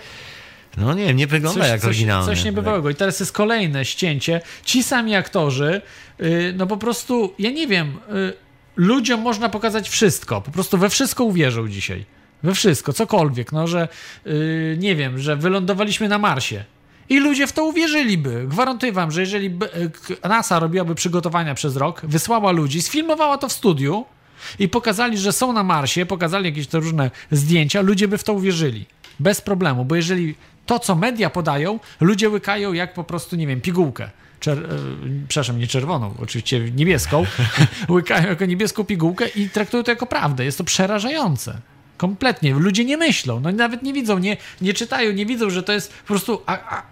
no 0.78 0.94
nie 0.94 1.14
nie 1.14 1.28
wygląda 1.28 1.68
jak 1.68 1.82
coś, 1.82 1.88
oryginalny. 1.88 2.36
coś 2.36 2.44
niebywałego. 2.44 2.90
I 2.90 2.96
teraz 2.96 3.20
jest 3.20 3.32
kolejne 3.32 3.86
ścięcie. 3.86 4.42
Ci 4.66 4.84
sami 4.84 5.16
aktorzy, 5.16 5.82
yy, 6.20 6.54
no 6.58 6.68
po 6.68 6.78
prostu, 6.78 7.34
ja 7.40 7.52
nie 7.52 7.68
wiem, 7.68 7.98
yy, 8.10 8.34
ludziom 8.76 9.22
można 9.22 9.50
pokazać 9.50 9.90
wszystko. 9.90 10.42
Po 10.42 10.52
prostu 10.52 10.78
we 10.78 10.90
wszystko 10.90 11.24
uwierzą 11.24 11.68
dzisiaj. 11.68 12.06
We 12.44 12.56
wszystko, 12.56 12.94
cokolwiek. 12.94 13.52
No, 13.52 13.68
że 13.68 13.88
yy, 14.26 14.78
nie 14.80 14.96
wiem, 14.96 15.20
że 15.20 15.36
wylądowaliśmy 15.36 16.10
na 16.10 16.18
Marsie. 16.18 16.64
I 17.10 17.20
ludzie 17.20 17.48
w 17.48 17.52
to 17.52 17.66
uwierzyliby. 17.66 18.46
Gwarantuję 18.48 18.92
wam, 18.92 19.12
że 19.12 19.22
jeżeli 19.22 19.48
y, 19.48 20.30
NASA 20.30 20.60
robiłaby 20.60 20.96
przygotowania 20.96 21.56
przez 21.56 21.76
rok, 21.76 22.02
wysłała 22.04 22.52
ludzi, 22.52 22.82
sfilmowała 22.82 23.38
to 23.38 23.50
w 23.50 23.52
studiu 23.52 24.06
i 24.60 24.70
pokazali, 24.70 25.18
że 25.18 25.32
są 25.32 25.54
na 25.54 25.64
Marsie, 25.64 26.06
pokazali 26.06 26.46
jakieś 26.46 26.68
te 26.68 26.80
różne 26.80 27.12
zdjęcia, 27.32 27.82
ludzie 27.82 28.08
by 28.08 28.18
w 28.18 28.24
to 28.24 28.34
uwierzyli. 28.34 28.86
Bez 29.20 29.42
problemu, 29.42 29.86
bo 29.86 29.96
jeżeli 29.96 30.36
to, 30.66 30.80
co 30.80 30.96
media 30.96 31.30
podają, 31.30 31.80
ludzie 32.02 32.30
łykają 32.30 32.74
jak 32.74 32.94
po 32.94 33.04
prostu, 33.04 33.36
nie 33.36 33.48
wiem, 33.48 33.62
pigułkę. 33.62 34.10
Czer, 34.40 34.58
e, 34.58 34.68
przepraszam, 35.28 35.60
nie 35.60 35.68
czerwoną, 35.68 36.14
oczywiście 36.20 36.60
niebieską. 36.60 37.26
łykają 37.90 38.28
jako 38.28 38.46
niebieską 38.46 38.84
pigułkę 38.84 39.28
i 39.28 39.50
traktują 39.50 39.84
to 39.84 39.92
jako 39.92 40.06
prawdę. 40.06 40.46
Jest 40.46 40.58
to 40.58 40.64
przerażające. 40.64 41.62
Kompletnie. 42.02 42.54
Ludzie 42.54 42.86
nie 42.86 42.98
myślą, 42.98 43.40
no 43.40 43.52
nawet 43.52 43.84
nie 43.84 43.94
widzą, 43.94 44.20
nie, 44.20 44.38
nie 44.62 44.74
czytają, 44.74 45.12
nie 45.12 45.26
widzą, 45.26 45.50
że 45.50 45.64
to 45.64 45.74
jest 45.74 45.94
po 45.94 46.08
prostu. 46.08 46.42
A, 46.46 46.76
a, 46.76 46.84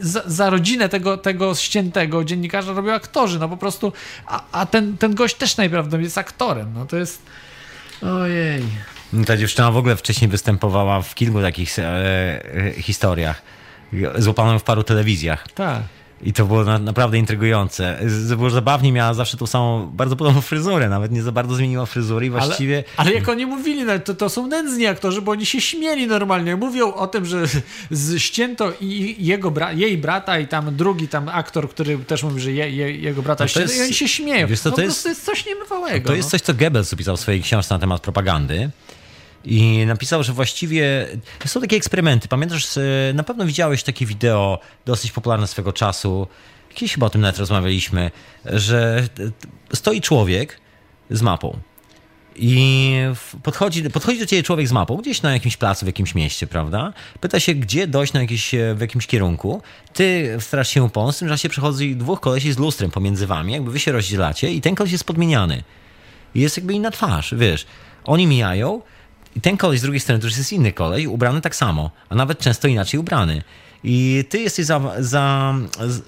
za, 0.00 0.22
za 0.26 0.50
rodzinę 0.50 0.88
tego, 0.88 1.16
tego 1.16 1.54
ściętego 1.54 2.24
dziennikarza 2.24 2.72
robią 2.72 2.92
aktorzy, 2.92 3.38
no 3.38 3.48
po 3.48 3.56
prostu. 3.56 3.92
A, 4.26 4.42
a 4.52 4.66
ten, 4.66 4.98
ten 4.98 5.14
gość 5.14 5.34
też 5.36 5.56
najprawdopodobniej 5.56 6.04
jest 6.04 6.18
aktorem. 6.18 6.72
No 6.74 6.86
to 6.86 6.96
jest. 6.96 7.22
Ojej. 8.02 8.62
Ta 9.26 9.36
dziewczyna 9.36 9.70
w 9.70 9.76
ogóle 9.76 9.96
wcześniej 9.96 10.30
występowała 10.30 11.02
w 11.02 11.14
kilku 11.14 11.42
takich 11.42 11.78
e, 11.78 11.84
e, 11.84 12.82
historiach. 12.82 13.42
Złapano 14.18 14.58
w 14.58 14.62
paru 14.62 14.82
telewizjach. 14.82 15.48
Tak. 15.52 15.82
I 16.22 16.32
to 16.32 16.44
było 16.44 16.64
na, 16.64 16.78
naprawdę 16.78 17.18
intrygujące. 17.18 17.98
Było 18.36 18.50
zabawnie, 18.50 18.92
miała 18.92 19.14
zawsze 19.14 19.36
tą 19.36 19.46
samą, 19.46 19.86
bardzo 19.86 20.16
podobną 20.16 20.40
fryzurę, 20.40 20.88
nawet 20.88 21.12
nie 21.12 21.22
za 21.22 21.32
bardzo 21.32 21.54
zmieniła 21.54 21.86
fryzury 21.86 22.26
i 22.26 22.30
właściwie... 22.30 22.84
Ale, 22.96 23.08
ale 23.08 23.14
jak 23.18 23.28
oni 23.28 23.46
mówili, 23.46 23.84
no, 23.84 23.98
to, 23.98 24.14
to 24.14 24.28
są 24.28 24.46
nędzni 24.46 24.86
aktorzy, 24.86 25.22
bo 25.22 25.32
oni 25.32 25.46
się 25.46 25.60
śmieli 25.60 26.06
normalnie. 26.06 26.56
Mówią 26.56 26.92
o 26.94 27.06
tym, 27.06 27.24
że 27.24 27.44
ścięto 28.18 28.72
i 28.80 29.16
jego 29.18 29.50
bra 29.50 29.72
jej 29.72 29.98
brata 29.98 30.38
i 30.38 30.48
tam 30.48 30.76
drugi 30.76 31.08
tam 31.08 31.28
aktor, 31.28 31.70
który 31.70 31.98
też 31.98 32.22
mówi, 32.22 32.40
że 32.40 32.52
je, 32.52 32.70
je, 32.70 32.96
jego 32.96 33.22
brata 33.22 33.44
No 33.44 33.48
to 33.48 33.50
ścięto 33.50 33.72
i 33.72 33.80
oni 33.80 33.94
się 33.94 34.08
śmieją. 34.08 34.46
wiesz 34.46 34.60
co, 34.60 34.70
no, 34.70 34.76
to 34.76 34.82
jest- 34.82 34.94
prostu 34.94 35.08
jest 35.08 35.24
coś 35.24 35.46
niebywałego. 35.46 36.06
To 36.06 36.14
jest 36.14 36.26
no. 36.26 36.30
coś, 36.30 36.40
co 36.40 36.54
Goebbels 36.54 36.92
opisał 36.92 37.16
w 37.16 37.20
swojej 37.20 37.42
książce 37.42 37.74
na 37.74 37.78
temat 37.78 38.00
propagandy. 38.02 38.70
I 39.44 39.86
napisał, 39.86 40.22
że 40.22 40.32
właściwie 40.32 41.06
są 41.46 41.60
takie 41.60 41.76
eksperymenty. 41.76 42.28
Pamiętasz, 42.28 42.76
e, 42.76 42.82
na 43.14 43.22
pewno 43.22 43.46
widziałeś 43.46 43.82
takie 43.82 44.06
wideo 44.06 44.58
dosyć 44.86 45.12
popularne 45.12 45.46
swego 45.46 45.72
czasu. 45.72 46.26
Kiedyś 46.74 46.94
chyba 46.94 47.06
o 47.06 47.10
tym 47.10 47.20
nawet 47.20 47.38
rozmawialiśmy, 47.38 48.10
że 48.44 49.08
stoi 49.72 50.00
człowiek 50.00 50.60
z 51.10 51.22
mapą. 51.22 51.58
I 52.40 52.92
podchodzi, 53.42 53.90
podchodzi 53.90 54.18
do 54.18 54.26
ciebie 54.26 54.42
człowiek 54.42 54.68
z 54.68 54.72
mapą, 54.72 54.96
gdzieś 54.96 55.22
na 55.22 55.32
jakimś 55.32 55.56
placu, 55.56 55.84
w 55.84 55.88
jakimś 55.88 56.14
mieście, 56.14 56.46
prawda? 56.46 56.92
Pyta 57.20 57.40
się, 57.40 57.54
gdzie 57.54 57.86
dojść 57.86 58.12
na 58.12 58.20
jakiś, 58.20 58.54
e, 58.54 58.74
w 58.74 58.80
jakimś 58.80 59.06
kierunku. 59.06 59.62
Ty 59.92 60.36
starasz 60.40 60.68
się 60.68 60.90
pomóc, 60.90 61.16
w 61.16 61.18
tym 61.18 61.28
czasie 61.28 61.48
przechodzi 61.48 61.96
dwóch 61.96 62.20
kolesi 62.20 62.52
z 62.52 62.58
lustrem 62.58 62.90
pomiędzy 62.90 63.26
wami, 63.26 63.52
jakby 63.52 63.70
wy 63.70 63.78
się 63.78 63.92
rozdzielacie 63.92 64.52
i 64.52 64.60
ten 64.60 64.74
koleś 64.74 64.92
jest 64.92 65.04
podmieniany. 65.04 65.62
I 66.34 66.40
jest 66.40 66.56
jakby 66.56 66.72
inna 66.72 66.90
twarz, 66.90 67.34
wiesz. 67.38 67.66
Oni 68.04 68.26
mijają 68.26 68.82
i 69.38 69.40
ten 69.40 69.56
koleś 69.56 69.78
z 69.78 69.82
drugiej 69.82 70.00
strony 70.00 70.20
to 70.20 70.26
już 70.26 70.36
jest 70.38 70.52
inny 70.52 70.72
koleś, 70.72 71.06
ubrany 71.06 71.40
tak 71.40 71.56
samo, 71.56 71.90
a 72.08 72.14
nawet 72.14 72.38
często 72.38 72.68
inaczej 72.68 73.00
ubrany. 73.00 73.42
I 73.84 74.24
ty 74.28 74.38
jesteś 74.38 74.66
za, 74.66 74.80
za, 74.98 75.54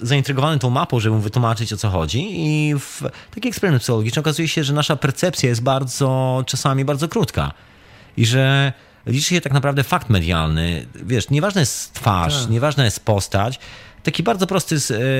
zaintrygowany 0.02 0.58
tą 0.58 0.70
mapą, 0.70 1.00
żeby 1.00 1.16
mu 1.16 1.22
wytłumaczyć 1.22 1.72
o 1.72 1.76
co 1.76 1.88
chodzi. 1.90 2.26
I 2.30 2.74
w 2.78 3.02
taki 3.34 3.48
eksperyment 3.48 3.82
psychologiczny 3.82 4.20
okazuje 4.20 4.48
się, 4.48 4.64
że 4.64 4.72
nasza 4.72 4.96
percepcja 4.96 5.48
jest 5.48 5.62
bardzo, 5.62 6.42
czasami 6.46 6.84
bardzo 6.84 7.08
krótka. 7.08 7.52
I 8.16 8.26
że 8.26 8.72
liczy 9.06 9.34
się 9.34 9.40
tak 9.40 9.52
naprawdę 9.52 9.84
fakt 9.84 10.08
medialny. 10.10 10.86
Wiesz, 10.94 11.30
nieważna 11.30 11.60
jest 11.60 11.92
twarz, 11.94 12.42
Tak. 12.42 12.50
nieważna 12.50 12.84
jest 12.84 13.04
postać. 13.04 13.58
Taki 14.02 14.22
bardzo 14.22 14.46
prosty 14.46 14.76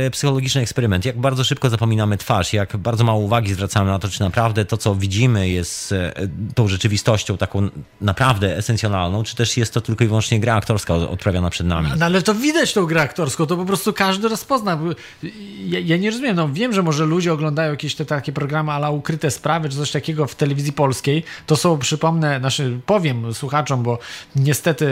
e, 0.07 0.11
psychologiczny 0.11 0.61
eksperyment. 0.61 1.05
Jak 1.05 1.19
bardzo 1.19 1.45
szybko 1.45 1.71
zapominamy 1.71 2.19
twarz, 2.19 2.53
jak 2.53 2.77
bardzo 2.77 3.05
mało 3.05 3.21
uwagi 3.21 3.55
zwracamy 3.55 3.91
na 3.91 3.99
to, 3.99 4.09
czy 4.09 4.21
naprawdę 4.21 4.65
to, 4.65 4.77
co 4.77 4.95
widzimy, 4.95 5.49
jest 5.49 5.93
e, 5.93 6.13
tą 6.55 6.69
rzeczywistością 6.69 7.37
taką 7.37 7.69
naprawdę 8.01 8.57
esencjonalną, 8.57 9.23
czy 9.23 9.37
też 9.37 9.57
jest 9.57 9.75
to 9.75 9.81
tylko 9.81 10.05
i 10.05 10.07
wyłącznie 10.07 10.41
gra 10.41 10.55
aktorska 10.55 10.95
odprawiana 10.95 11.51
przed 11.51 11.67
nami. 11.67 11.91
No 11.99 12.07
ale 12.07 12.23
to 12.23 12.35
widać 12.35 12.73
tą 12.73 12.87
grę 12.87 13.03
aktorską, 13.03 13.47
to 13.47 13.57
po 13.57 13.65
prostu 13.65 13.93
każdy 13.93 14.29
rozpozna. 14.29 14.79
Ja, 15.67 15.79
ja 15.79 15.97
nie 15.97 16.11
rozumiem, 16.11 16.37
no 16.37 16.49
wiem, 16.49 16.73
że 16.73 16.83
może 16.83 17.07
ludzie 17.07 17.33
oglądają 17.33 17.71
jakieś 17.71 17.95
te 17.95 18.05
takie 18.05 18.33
programy, 18.33 18.73
ale 18.73 18.91
ukryte 18.91 19.31
sprawy, 19.31 19.69
czy 19.69 19.77
coś 19.77 19.91
takiego 19.91 20.27
w 20.27 20.35
telewizji 20.35 20.73
polskiej. 20.73 21.25
To 21.47 21.57
są, 21.57 21.79
przypomnę, 21.79 22.39
znaczy 22.39 22.81
powiem 22.87 23.35
słuchaczom, 23.35 23.83
bo 23.83 23.99
niestety 24.37 24.85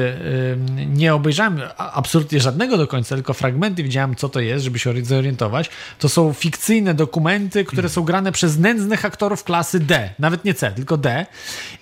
yy, 0.77 0.87
nie 0.87 1.15
obejrzałem 1.15 1.61
absolutnie 1.77 2.41
żadnego 2.41 2.77
do 2.77 2.87
końca, 2.87 3.15
tylko 3.15 3.35
fragmenty 3.35 3.78
widziałem, 3.83 4.17
co 4.17 4.29
to 4.29 4.41
jest, 4.41 4.65
żeby 4.65 4.79
się 4.79 5.05
zorientować. 5.05 5.71
To 5.99 6.09
są 6.09 6.33
fikcyjne 6.33 6.95
dokumenty, 6.95 7.65
które 7.65 7.89
są 7.89 8.03
grane 8.03 8.33
przez 8.33 8.59
nędznych 8.59 9.05
aktorów 9.05 9.45
klasy 9.45 9.81
D. 9.81 10.11
Nawet 10.19 10.45
nie 10.45 10.55
C, 10.55 10.73
tylko 10.73 10.97
D. 10.97 11.27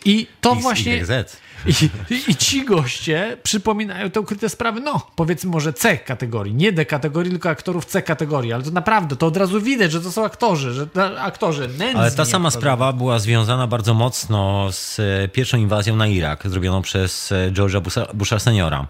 I 0.05 0.27
to 0.41 0.53
X, 0.53 0.63
właśnie... 0.63 0.97
YZ. 0.97 1.41
I, 1.67 1.91
i, 2.31 2.37
ci 2.37 2.65
goście 2.65 3.37
przypominają 3.43 4.11
te 4.11 4.21
ukryte 4.21 4.49
sprawy, 4.49 4.81
no 4.81 5.07
powiedzmy 5.17 5.51
może 5.51 5.73
C 5.73 5.99
kategorii, 5.99 6.55
nie 6.55 6.73
D 6.73 6.85
kategorii, 6.85 7.31
tylko 7.31 7.49
aktorów 7.49 7.85
C 7.85 8.03
kategorii, 8.03 8.53
ale 8.53 8.63
to 8.63 8.71
naprawdę, 8.71 9.17
to 9.17 9.27
od 9.27 9.37
razu 9.37 9.61
widać, 9.61 9.93
że 9.93 10.01
to 10.01 10.13
są 10.13 10.25
aktorzy, 10.25 10.73
że 10.73 10.89
aktorzy 11.19 11.61
nędzni. 11.61 12.01
Ale 12.01 12.11
ta 12.11 12.25
sama 12.25 12.49
aktorzy. 12.49 12.61
sprawa 12.63 12.93
była 12.93 13.19
związana 13.19 13.67
bardzo 13.67 13.95
mocno 13.95 14.69
z 14.73 15.01
e, 15.01 15.29
pierwszą 15.29 15.59
inwazją 15.59 15.97
na 15.97 16.07
Irak, 16.07 16.49
zrobioną 16.49 16.83
przez 16.83 17.33
e, 17.33 17.51
George'a 17.51 17.81
Busha, 17.81 18.07
Busha 18.15 18.39
seniora, 18.39 18.87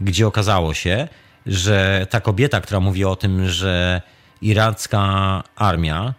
gdzie 0.00 0.26
okazało 0.26 0.74
się, 0.74 1.08
że 1.46 2.06
ta 2.10 2.20
kobieta, 2.20 2.60
która 2.60 2.80
mówi 2.80 3.04
o 3.04 3.16
tym, 3.16 3.48
że 3.48 4.02
iracka 4.42 5.42
armia, 5.56 6.14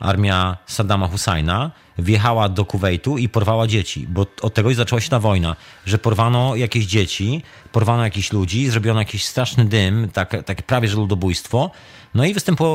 armia 0.00 0.56
Saddama 0.66 1.08
Husajna, 1.08 1.70
wjechała 1.98 2.48
do 2.48 2.64
Kuwejtu 2.64 3.18
i 3.18 3.28
porwała 3.28 3.66
dzieci, 3.66 4.06
bo 4.08 4.26
od 4.42 4.54
tego 4.54 4.74
zaczęła 4.74 5.00
się 5.00 5.10
ta 5.10 5.18
wojna, 5.18 5.56
że 5.86 5.98
porwano 5.98 6.56
jakieś 6.56 6.86
dzieci, 6.86 7.42
porwano 7.72 8.04
jakichś 8.04 8.32
ludzi, 8.32 8.70
zrobiono 8.70 9.00
jakiś 9.00 9.24
straszny 9.24 9.64
dym, 9.64 10.08
tak, 10.12 10.44
tak 10.44 10.62
prawie 10.62 10.88
że 10.88 10.96
ludobójstwo. 10.96 11.70
No 12.14 12.24
i 12.24 12.34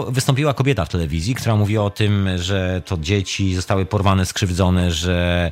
wystąpiła 0.10 0.54
kobieta 0.54 0.86
w 0.86 0.90
telewizji, 0.90 1.36
która 1.36 1.56
mówiła 1.56 1.86
o 1.86 1.90
tym, 1.90 2.30
że 2.38 2.82
to 2.86 2.98
dzieci 2.98 3.56
zostały 3.56 3.86
porwane, 3.86 4.26
skrzywdzone, 4.26 4.92
że, 4.92 5.52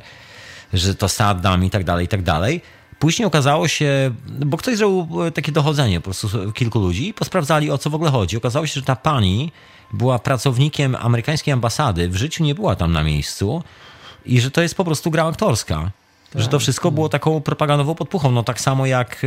że 0.72 0.94
to 0.94 1.08
Saddam 1.08 1.64
i 1.64 1.70
tak 1.70 1.84
dalej, 1.84 2.04
i 2.04 2.08
tak 2.08 2.22
dalej. 2.22 2.60
Później 3.02 3.26
okazało 3.26 3.68
się, 3.68 4.14
bo 4.26 4.56
ktoś 4.56 4.76
zrobił 4.76 5.30
takie 5.34 5.52
dochodzenie 5.52 6.00
po 6.00 6.04
prostu 6.04 6.52
kilku 6.52 6.78
ludzi 6.78 7.08
i 7.08 7.14
posprawdzali 7.14 7.70
o 7.70 7.78
co 7.78 7.90
w 7.90 7.94
ogóle 7.94 8.10
chodzi. 8.10 8.36
Okazało 8.36 8.66
się, 8.66 8.74
że 8.74 8.82
ta 8.82 8.96
pani 8.96 9.52
była 9.92 10.18
pracownikiem 10.18 10.96
amerykańskiej 11.00 11.52
ambasady, 11.52 12.08
w 12.08 12.16
życiu 12.16 12.44
nie 12.44 12.54
była 12.54 12.76
tam 12.76 12.92
na 12.92 13.02
miejscu 13.02 13.62
i 14.26 14.40
że 14.40 14.50
to 14.50 14.62
jest 14.62 14.74
po 14.74 14.84
prostu 14.84 15.10
gra 15.10 15.26
aktorska. 15.26 15.90
Tak. 16.32 16.42
Że 16.42 16.48
to 16.48 16.58
wszystko 16.58 16.90
było 16.90 17.08
taką 17.08 17.40
propagandową 17.40 17.94
podpuchą. 17.94 18.30
No 18.30 18.42
tak 18.42 18.60
samo 18.60 18.86
jak 18.86 19.22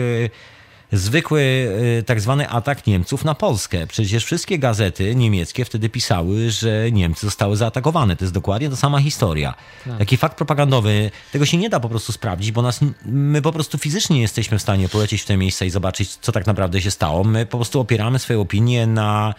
zwykły 0.92 1.72
tak 2.06 2.22
zwany 2.22 2.50
atak 2.50 2.88
Niemców 2.88 3.26
na 3.26 3.36
Polskę. 3.36 3.88
Przecież 3.88 4.26
wszystkie 4.26 4.60
gazety 4.60 5.16
niemieckie 5.16 5.66
wtedy 5.66 5.90
pisały, 5.90 6.50
że 6.50 6.92
Niemcy 6.92 7.26
zostały 7.26 7.58
zaatakowane. 7.58 8.16
To 8.16 8.26
jest 8.26 8.34
dokładnie 8.34 8.70
ta 8.70 8.76
sama 8.76 9.02
historia. 9.02 9.54
Tak. 9.86 9.98
Taki 9.98 10.18
fakt 10.18 10.38
propagandowy, 10.38 11.12
tego 11.32 11.46
się 11.46 11.58
nie 11.58 11.70
da 11.70 11.80
po 11.80 11.90
prostu 11.90 12.12
sprawdzić, 12.12 12.52
bo 12.52 12.62
nas, 12.62 12.80
my 13.06 13.42
po 13.42 13.52
prostu 13.52 13.78
fizycznie 13.78 14.16
nie 14.16 14.22
jesteśmy 14.22 14.60
w 14.60 14.62
stanie 14.62 14.90
polecieć 14.90 15.22
w 15.22 15.26
te 15.26 15.38
miejsca 15.38 15.66
i 15.66 15.70
zobaczyć, 15.70 16.16
co 16.16 16.32
tak 16.32 16.48
naprawdę 16.48 16.82
się 16.82 16.92
stało. 16.92 17.24
My 17.24 17.46
po 17.46 17.58
prostu 17.58 17.80
opieramy 17.80 18.20
swoje 18.20 18.40
opinie 18.40 18.88
na 18.88 19.34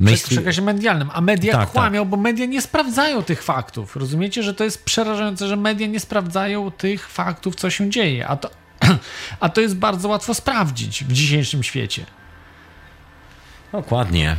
Myśli... 0.00 0.36
przekazie 0.36 0.62
medialnym, 0.62 1.10
a 1.12 1.20
media 1.20 1.52
tak, 1.52 1.70
kłamią, 1.70 2.00
tak. 2.00 2.08
bo 2.08 2.16
media 2.16 2.46
nie 2.46 2.62
sprawdzają 2.62 3.22
tych 3.22 3.42
faktów. 3.42 3.96
Rozumiecie, 3.96 4.42
że 4.42 4.54
to 4.54 4.64
jest 4.64 4.84
przerażające, 4.84 5.48
że 5.48 5.56
media 5.56 5.86
nie 5.86 6.00
sprawdzają 6.00 6.70
tych 6.70 7.08
faktów, 7.08 7.54
co 7.54 7.70
się 7.70 7.90
dzieje, 7.90 8.28
a 8.28 8.36
to, 8.36 8.50
a 9.40 9.48
to 9.48 9.60
jest 9.60 9.76
bardzo 9.76 10.08
łatwo 10.08 10.34
sprawdzić 10.34 11.04
w 11.04 11.12
dzisiejszym 11.12 11.62
świecie. 11.62 12.06
Dokładnie. 13.72 14.36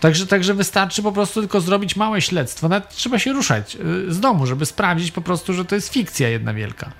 Także, 0.00 0.26
także 0.26 0.54
wystarczy 0.54 1.02
po 1.02 1.12
prostu 1.12 1.40
tylko 1.40 1.60
zrobić 1.60 1.96
małe 1.96 2.20
śledztwo. 2.20 2.68
Nawet 2.68 2.88
trzeba 2.88 3.18
się 3.18 3.32
ruszać 3.32 3.76
y, 3.76 4.14
z 4.14 4.20
domu, 4.20 4.46
żeby 4.46 4.66
sprawdzić 4.66 5.10
po 5.10 5.20
prostu, 5.20 5.52
że 5.52 5.64
to 5.64 5.74
jest 5.74 5.92
fikcja 5.92 6.28
jedna 6.28 6.54
wielka. 6.54 6.92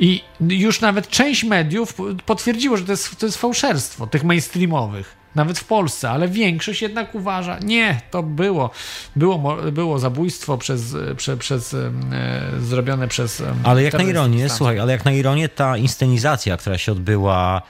I 0.00 0.22
już 0.40 0.80
nawet 0.80 1.08
część 1.08 1.44
mediów 1.44 1.94
potwierdziło, 2.26 2.76
że 2.76 2.84
to 2.84 2.92
jest, 2.92 3.16
to 3.18 3.26
jest 3.26 3.38
fałszerstwo 3.38 4.06
tych 4.06 4.24
mainstreamowych 4.24 5.17
nawet 5.34 5.58
w 5.58 5.64
Polsce, 5.64 6.10
ale 6.10 6.28
większość 6.28 6.82
jednak 6.82 7.14
uważa, 7.14 7.58
nie, 7.58 8.00
to 8.10 8.22
było, 8.22 8.70
było, 9.16 9.56
było 9.72 9.98
zabójstwo 9.98 10.58
przez, 10.58 10.96
prze, 11.16 11.36
przez, 11.36 11.74
e, 11.74 11.90
zrobione 12.60 13.08
przez. 13.08 13.42
Ale 13.64 13.82
jak 13.82 13.94
na 13.94 14.02
ironię, 14.02 14.48
słuchaj, 14.48 14.78
ale 14.78 14.92
jak 14.92 15.04
na 15.04 15.12
ironię 15.12 15.48
ta 15.48 15.76
inscenizacja, 15.76 16.56
która 16.56 16.78
się 16.78 16.92
odbyła 16.92 17.62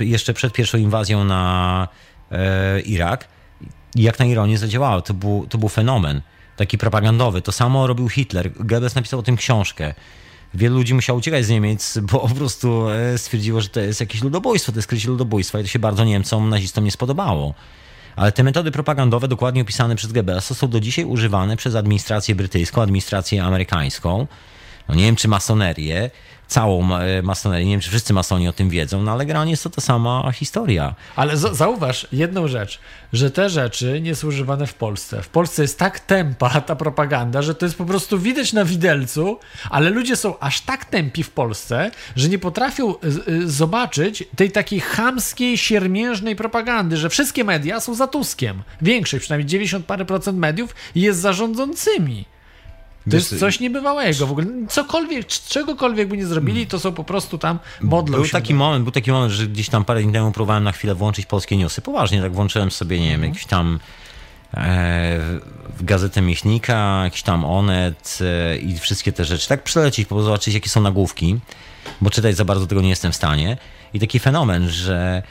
jeszcze 0.00 0.34
przed 0.34 0.52
pierwszą 0.52 0.78
inwazją 0.78 1.24
na 1.24 1.88
e, 2.32 2.80
Irak, 2.80 3.28
jak 3.94 4.18
na 4.18 4.24
ironię 4.24 4.58
zadziałała. 4.58 5.02
To 5.02 5.14
był, 5.14 5.46
to 5.46 5.58
był 5.58 5.68
fenomen 5.68 6.22
taki 6.56 6.78
propagandowy. 6.78 7.42
To 7.42 7.52
samo 7.52 7.86
robił 7.86 8.08
Hitler. 8.08 8.52
Goebbels 8.52 8.94
napisał 8.94 9.20
o 9.20 9.22
tym 9.22 9.36
książkę 9.36 9.94
wielu 10.54 10.76
ludzi 10.76 10.94
musiało 10.94 11.18
uciekać 11.18 11.44
z 11.44 11.48
Niemiec, 11.48 11.98
bo 12.02 12.18
po 12.20 12.34
prostu 12.34 12.88
e, 12.88 13.18
stwierdziło, 13.18 13.60
że 13.60 13.68
to 13.68 13.80
jest 13.80 14.00
jakieś 14.00 14.22
ludobójstwo, 14.22 14.72
to 14.72 14.78
jest 14.78 14.88
krycie 14.88 15.08
ludobójstwa 15.08 15.60
i 15.60 15.62
to 15.62 15.68
się 15.68 15.78
bardzo 15.78 16.04
Niemcom, 16.04 16.48
nazistom 16.48 16.84
nie 16.84 16.90
spodobało. 16.90 17.54
Ale 18.16 18.32
te 18.32 18.42
metody 18.42 18.70
propagandowe, 18.70 19.28
dokładnie 19.28 19.62
opisane 19.62 19.96
przez 19.96 20.12
Goebbelsa, 20.12 20.54
są 20.54 20.68
do 20.68 20.80
dzisiaj 20.80 21.04
używane 21.04 21.56
przez 21.56 21.74
administrację 21.74 22.34
brytyjską, 22.34 22.82
administrację 22.82 23.44
amerykańską. 23.44 24.26
No 24.88 24.94
nie 24.94 25.04
wiem, 25.04 25.16
czy 25.16 25.28
masonerię, 25.28 26.10
całą 26.48 26.94
e, 26.96 27.22
masonerię. 27.22 27.66
Nie 27.66 27.72
wiem, 27.72 27.80
czy 27.80 27.88
wszyscy 27.88 28.12
masoni 28.12 28.48
o 28.48 28.52
tym 28.52 28.70
wiedzą, 28.70 29.02
no 29.02 29.12
ale 29.12 29.26
generalnie 29.26 29.50
jest 29.50 29.64
to 29.64 29.70
ta 29.70 29.80
sama 29.80 30.32
historia. 30.32 30.94
Ale 31.16 31.36
zauważ 31.36 32.06
jedną 32.12 32.48
rzecz, 32.48 32.80
że 33.12 33.30
te 33.30 33.50
rzeczy 33.50 34.00
nie 34.00 34.14
są 34.14 34.28
używane 34.28 34.66
w 34.66 34.74
Polsce. 34.74 35.22
W 35.22 35.28
Polsce 35.28 35.62
jest 35.62 35.78
tak 35.78 36.00
tempa 36.00 36.60
ta 36.68 36.76
propaganda, 36.76 37.42
że 37.42 37.54
to 37.54 37.66
jest 37.66 37.78
po 37.78 37.84
prostu 37.84 38.18
widać 38.18 38.52
na 38.52 38.64
widelcu, 38.64 39.38
ale 39.70 39.90
ludzie 39.90 40.16
są 40.16 40.38
aż 40.38 40.60
tak 40.60 40.84
tępi 40.84 41.22
w 41.22 41.30
Polsce, 41.30 41.90
że 42.16 42.28
nie 42.28 42.38
potrafią 42.38 42.94
zobaczyć 43.44 44.24
tej 44.36 44.50
takiej 44.50 44.80
chamskiej, 44.80 45.58
siermiężnej 45.58 46.36
propagandy, 46.36 46.96
że 46.96 47.10
wszystkie 47.10 47.44
media 47.44 47.80
są 47.80 47.94
za 47.94 48.06
Tuskiem. 48.06 48.62
Większość, 48.82 49.22
przynajmniej 49.22 49.46
90 49.46 49.86
parę 49.86 50.04
procent 50.04 50.38
mediów 50.38 50.74
jest 50.94 51.20
zarządzącymi. 51.20 52.24
To 53.10 53.16
jest 53.16 53.38
coś 53.38 53.60
niebywałego 53.60 54.26
w 54.26 54.30
ogóle. 54.30 54.46
Cokolwiek, 54.68 55.26
czegokolwiek 55.26 56.08
by 56.08 56.16
nie 56.16 56.26
zrobili, 56.26 56.66
to 56.66 56.78
są 56.78 56.92
po 56.92 57.04
prostu 57.04 57.38
tam 57.38 57.58
modlą 57.80 58.18
był. 58.18 58.28
Taki 58.28 58.54
moment, 58.54 58.84
był 58.84 58.92
taki 58.92 59.12
moment, 59.12 59.32
że 59.32 59.46
gdzieś 59.46 59.68
tam 59.68 59.84
parę 59.84 60.02
dni 60.02 60.12
temu 60.12 60.32
próbowałem 60.32 60.64
na 60.64 60.72
chwilę 60.72 60.94
włączyć 60.94 61.26
polskie 61.26 61.56
newsy. 61.56 61.82
Poważnie, 61.82 62.22
tak 62.22 62.32
włączyłem 62.32 62.70
sobie, 62.70 63.00
nie 63.00 63.10
wiem, 63.10 63.24
jakiś 63.24 63.46
tam 63.46 63.78
e, 64.54 65.20
gazetę 65.80 66.20
Miechnika, 66.20 67.00
jakiś 67.04 67.22
tam 67.22 67.44
Onet 67.44 68.18
e, 68.20 68.56
i 68.56 68.78
wszystkie 68.78 69.12
te 69.12 69.24
rzeczy. 69.24 69.48
Tak 69.48 69.62
przelecieć, 69.62 70.08
po 70.08 70.22
zobaczyć, 70.22 70.54
jakie 70.54 70.68
są 70.68 70.80
nagłówki, 70.80 71.38
bo 72.00 72.10
czytać 72.10 72.36
za 72.36 72.44
bardzo 72.44 72.66
tego 72.66 72.80
nie 72.80 72.88
jestem 72.88 73.12
w 73.12 73.16
stanie. 73.16 73.56
I 73.94 74.00
taki 74.00 74.18
fenomen, 74.18 74.68
że 74.68 75.22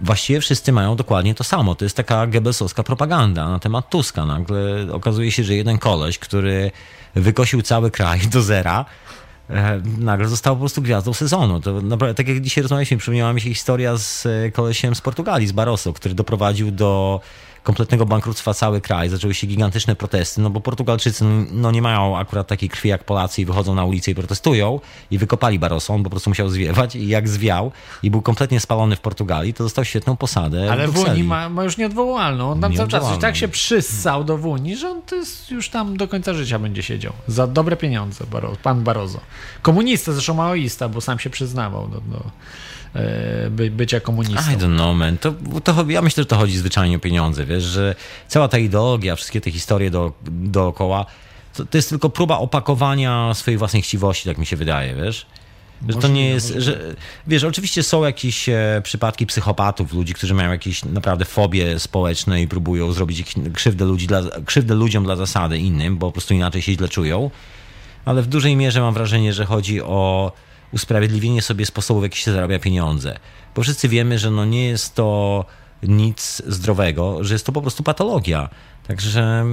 właściwie 0.00 0.40
wszyscy 0.40 0.72
mają 0.72 0.96
dokładnie 0.96 1.34
to 1.34 1.44
samo. 1.44 1.74
To 1.74 1.84
jest 1.84 1.96
taka 1.96 2.26
Goebbelsowska 2.26 2.82
propaganda 2.82 3.48
na 3.48 3.58
temat 3.58 3.90
Tuska. 3.90 4.26
Nagle 4.26 4.86
okazuje 4.92 5.32
się, 5.32 5.44
że 5.44 5.54
jeden 5.54 5.78
koleś, 5.78 6.18
który 6.18 6.70
wykosił 7.14 7.62
cały 7.62 7.90
kraj 7.90 8.20
do 8.20 8.42
zera, 8.42 8.84
e, 9.50 9.80
nagle 9.98 10.28
został 10.28 10.54
po 10.54 10.60
prostu 10.60 10.82
gwiazdą 10.82 11.14
sezonu. 11.14 11.60
To 11.60 11.80
naprawdę, 11.80 12.14
tak 12.14 12.28
jak 12.28 12.40
dzisiaj 12.40 12.62
rozmawialiśmy, 12.62 12.96
przypomniała 12.96 13.32
mi 13.32 13.40
się 13.40 13.48
historia 13.48 13.96
z 13.96 14.26
e, 14.26 14.50
kolesiem 14.50 14.94
z 14.94 15.00
Portugalii, 15.00 15.48
z 15.48 15.52
Barroso, 15.52 15.92
który 15.92 16.14
doprowadził 16.14 16.70
do 16.70 17.20
kompletnego 17.66 18.06
bankructwa 18.06 18.54
cały 18.54 18.80
kraj, 18.80 19.08
zaczęły 19.08 19.34
się 19.34 19.46
gigantyczne 19.46 19.96
protesty, 19.96 20.40
no 20.40 20.50
bo 20.50 20.60
Portugalczycy 20.60 21.24
no, 21.50 21.70
nie 21.70 21.82
mają 21.82 22.18
akurat 22.18 22.46
takiej 22.46 22.68
krwi 22.68 22.88
jak 22.88 23.04
Polacy 23.04 23.42
i 23.42 23.44
wychodzą 23.44 23.74
na 23.74 23.84
ulicę 23.84 24.10
i 24.10 24.14
protestują 24.14 24.80
i 25.10 25.18
wykopali 25.18 25.58
Barroso, 25.58 25.94
on 25.94 26.02
po 26.02 26.10
prostu 26.10 26.30
musiał 26.30 26.48
zwiewać 26.48 26.96
i 26.96 27.08
jak 27.08 27.28
zwiał 27.28 27.72
i 28.02 28.10
był 28.10 28.22
kompletnie 28.22 28.60
spalony 28.60 28.96
w 28.96 29.00
Portugalii, 29.00 29.54
to 29.54 29.64
dostał 29.64 29.84
świetną 29.84 30.16
posadę 30.16 30.72
Ale 30.72 30.88
w, 30.88 30.92
w 30.92 30.98
Unii 30.98 31.24
ma, 31.24 31.48
ma, 31.48 31.64
już 31.64 31.76
nieodwołalną, 31.76 32.50
on 32.50 32.60
tam 32.60 32.74
cały 32.74 32.88
czas 32.88 33.18
tak 33.20 33.36
się 33.36 33.48
przyssał 33.48 34.24
do 34.24 34.38
w 34.38 34.46
Unii, 34.46 34.76
że 34.76 34.90
on 34.90 35.02
to 35.02 35.16
jest, 35.16 35.50
już 35.50 35.68
tam 35.68 35.96
do 35.96 36.08
końca 36.08 36.34
życia 36.34 36.58
będzie 36.58 36.82
siedział. 36.82 37.12
Za 37.28 37.46
dobre 37.46 37.76
pieniądze, 37.76 38.24
pan 38.62 38.84
Barroso. 38.84 39.20
Komunista, 39.62 40.12
zresztą 40.12 40.34
maoista, 40.34 40.88
bo 40.88 41.00
sam 41.00 41.18
się 41.18 41.30
przyznawał 41.30 41.88
do, 41.88 42.00
do 42.00 42.18
E, 42.18 42.65
by, 43.50 43.70
bycia 43.70 44.00
komunistą. 44.00 44.52
I 44.52 44.56
don't 44.56 44.74
know, 44.74 44.96
man. 44.96 45.18
To, 45.18 45.34
to, 45.64 45.84
ja 45.88 46.02
myślę, 46.02 46.22
że 46.22 46.26
to 46.26 46.36
chodzi 46.36 46.58
zwyczajnie 46.58 46.96
o 46.96 47.00
pieniądze, 47.00 47.44
wiesz, 47.44 47.64
że 47.64 47.94
cała 48.28 48.48
ta 48.48 48.58
ideologia, 48.58 49.16
wszystkie 49.16 49.40
te 49.40 49.50
historie 49.50 49.90
do, 49.90 50.12
dookoła, 50.24 51.06
to, 51.54 51.66
to 51.66 51.78
jest 51.78 51.88
tylko 51.88 52.10
próba 52.10 52.38
opakowania 52.38 53.34
swojej 53.34 53.58
własnej 53.58 53.82
chciwości, 53.82 54.28
tak 54.28 54.38
mi 54.38 54.46
się 54.46 54.56
wydaje, 54.56 54.94
wiesz. 54.94 55.26
Że 55.88 55.98
to 55.98 56.08
nie 56.08 56.28
jest, 56.28 56.54
że 56.56 56.94
wiesz, 57.26 57.44
oczywiście 57.44 57.82
są 57.82 58.04
jakieś 58.04 58.48
e, 58.48 58.80
przypadki 58.84 59.26
psychopatów, 59.26 59.92
ludzi, 59.92 60.14
którzy 60.14 60.34
mają 60.34 60.50
jakieś 60.50 60.84
naprawdę 60.84 61.24
fobie 61.24 61.78
społeczne 61.78 62.42
i 62.42 62.48
próbują 62.48 62.92
zrobić 62.92 63.34
krzywdę, 63.54 63.84
ludzi 63.84 64.06
dla, 64.06 64.22
krzywdę 64.44 64.74
ludziom 64.74 65.04
dla 65.04 65.16
zasady 65.16 65.58
innym, 65.58 65.98
bo 65.98 66.06
po 66.06 66.12
prostu 66.12 66.34
inaczej 66.34 66.62
się 66.62 66.72
źle 66.72 66.88
czują. 66.88 67.30
Ale 68.04 68.22
w 68.22 68.26
dużej 68.26 68.56
mierze 68.56 68.80
mam 68.80 68.94
wrażenie, 68.94 69.32
że 69.32 69.44
chodzi 69.44 69.82
o 69.82 70.32
usprawiedliwienie 70.72 71.42
sobie 71.42 71.66
sposobu, 71.66 72.00
w 72.00 72.02
jaki 72.02 72.18
się 72.18 72.32
zarabia 72.32 72.58
pieniądze. 72.58 73.18
Bo 73.54 73.62
wszyscy 73.62 73.88
wiemy, 73.88 74.18
że 74.18 74.30
no 74.30 74.44
nie 74.44 74.66
jest 74.66 74.94
to 74.94 75.44
nic 75.82 76.42
zdrowego, 76.46 77.24
że 77.24 77.34
jest 77.34 77.46
to 77.46 77.52
po 77.52 77.62
prostu 77.62 77.82
patologia. 77.82 78.48
Także 78.86 79.44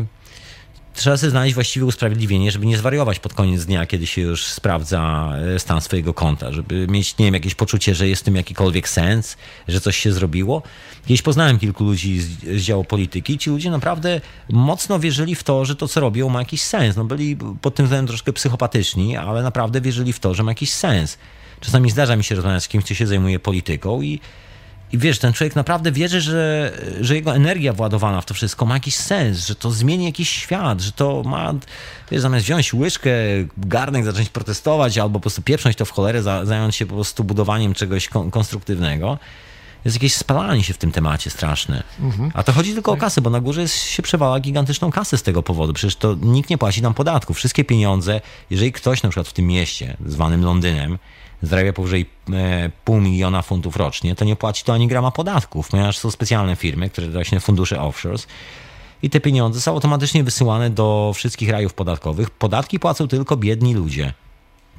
trzeba 0.94 1.18
sobie 1.18 1.30
znaleźć 1.30 1.56
właściwe 1.56 1.86
usprawiedliwienie, 1.86 2.52
żeby 2.52 2.66
nie 2.66 2.78
zwariować 2.78 3.20
pod 3.20 3.34
koniec 3.34 3.66
dnia, 3.66 3.86
kiedy 3.86 4.08
się 4.08 4.22
już 4.22 4.46
sprawdza 4.46 5.32
e, 5.56 5.60
stan 5.60 5.82
swojego 5.82 6.14
konta, 6.14 6.52
żeby 6.52 6.88
mieć, 6.88 7.18
nie 7.18 7.26
wiem, 7.26 7.34
jakieś 7.34 7.56
poczucie, 7.56 7.96
że 7.96 8.08
jest 8.08 8.22
w 8.22 8.26
tym 8.26 8.36
jakikolwiek 8.36 8.90
sens, 8.90 9.38
że 9.68 9.82
coś 9.82 9.98
się 9.98 10.14
zrobiło. 10.14 10.62
Kiedyś 11.06 11.22
poznałem 11.22 11.60
kilku 11.60 11.84
ludzi 11.84 12.20
z, 12.20 12.28
z 12.28 12.62
działu 12.62 12.84
polityki 12.84 13.38
ci 13.38 13.50
ludzie 13.50 13.72
naprawdę 13.72 14.22
mocno 14.50 15.00
wierzyli 15.00 15.36
w 15.36 15.44
to, 15.44 15.66
że 15.66 15.76
to, 15.76 15.88
co 15.88 16.00
robią, 16.00 16.30
ma 16.30 16.40
jakiś 16.40 16.62
sens. 16.62 16.96
No 16.96 17.04
byli 17.04 17.38
pod 17.62 17.76
tym 17.76 17.86
względem 17.86 18.08
troszkę 18.08 18.34
psychopatyczni, 18.34 19.18
ale 19.18 19.44
naprawdę 19.44 19.82
wierzyli 19.82 20.14
w 20.14 20.20
to, 20.20 20.34
że 20.34 20.44
ma 20.44 20.52
jakiś 20.52 20.74
sens. 20.74 21.18
Czasami 21.60 21.92
zdarza 21.92 22.16
mi 22.16 22.24
się 22.24 22.36
rozmawiać 22.36 22.64
z 22.64 22.68
kimś, 22.68 22.86
kto 22.86 22.94
się 22.94 23.08
zajmuje 23.08 23.40
polityką 23.40 24.02
i 24.02 24.20
i 24.94 24.98
wiesz, 24.98 25.20
ten 25.20 25.34
człowiek 25.34 25.56
naprawdę 25.56 25.92
wierzy, 25.92 26.22
że, 26.22 26.72
że 27.02 27.16
jego 27.16 27.36
energia 27.36 27.74
władowana 27.74 28.22
w 28.22 28.26
to 28.26 28.34
wszystko 28.34 28.66
ma 28.66 28.74
jakiś 28.74 28.96
sens, 28.96 29.48
że 29.48 29.56
to 29.56 29.72
zmieni 29.72 30.06
jakiś 30.06 30.30
świat, 30.30 30.82
że 30.82 30.92
to 30.92 31.24
ma, 31.24 31.54
wiesz, 32.12 32.22
zamiast 32.22 32.46
wziąć 32.46 32.74
łyżkę, 32.74 33.12
garnek, 33.58 34.06
zacząć 34.06 34.30
protestować 34.30 34.98
albo 34.98 35.20
po 35.20 35.22
prostu 35.22 35.42
pieprząć 35.42 35.76
to 35.76 35.86
w 35.86 35.92
cholerę, 35.92 36.24
zająć 36.24 36.76
się 36.76 36.86
po 36.86 36.96
prostu 36.96 37.24
budowaniem 37.24 37.74
czegoś 37.74 38.08
kon 38.08 38.32
konstruktywnego, 38.32 39.18
jest 39.86 39.98
jakieś 39.98 40.16
spalanie 40.16 40.64
się 40.64 40.74
w 40.74 40.78
tym 40.78 40.92
temacie 40.92 41.30
straszne. 41.30 41.84
Mhm. 42.00 42.32
A 42.34 42.44
to 42.44 42.52
chodzi 42.52 42.74
tylko 42.74 42.92
o 42.92 42.98
kasę, 42.98 43.22
bo 43.22 43.30
na 43.30 43.40
górze 43.40 43.62
jest, 43.62 43.76
się 43.76 44.04
przewala 44.04 44.40
gigantyczną 44.40 44.92
kasę 44.92 45.18
z 45.18 45.24
tego 45.24 45.44
powodu. 45.44 45.74
Przecież 45.74 45.96
to 45.96 46.16
nikt 46.22 46.50
nie 46.50 46.58
płaci 46.58 46.82
nam 46.82 46.94
podatków. 46.94 47.38
Wszystkie 47.38 47.64
pieniądze, 47.64 48.22
jeżeli 48.50 48.72
ktoś 48.72 49.04
na 49.04 49.10
przykład 49.10 49.28
w 49.28 49.34
tym 49.34 49.46
mieście, 49.46 49.98
zwanym 50.06 50.44
Londynem, 50.44 50.98
zarabia 51.44 51.74
powyżej 51.74 52.06
e, 52.34 52.70
pół 52.86 53.02
miliona 53.02 53.42
funtów 53.42 53.76
rocznie, 53.76 54.16
to 54.16 54.26
nie 54.26 54.36
płaci 54.36 54.64
to 54.64 54.74
ani 54.74 54.88
grama 54.88 55.12
podatków, 55.12 55.70
ponieważ 55.70 55.98
są 55.98 56.12
specjalne 56.12 56.56
firmy, 56.56 56.90
które 56.90 57.08
właśnie 57.08 57.40
fundusze 57.40 57.82
offshores 57.82 58.28
i 59.04 59.10
te 59.10 59.20
pieniądze 59.20 59.62
są 59.62 59.72
automatycznie 59.72 60.24
wysyłane 60.24 60.70
do 60.70 61.12
wszystkich 61.16 61.50
rajów 61.50 61.74
podatkowych. 61.74 62.30
Podatki 62.30 62.80
płacą 62.80 63.08
tylko 63.08 63.38
biedni 63.38 63.74
ludzie. 63.74 64.14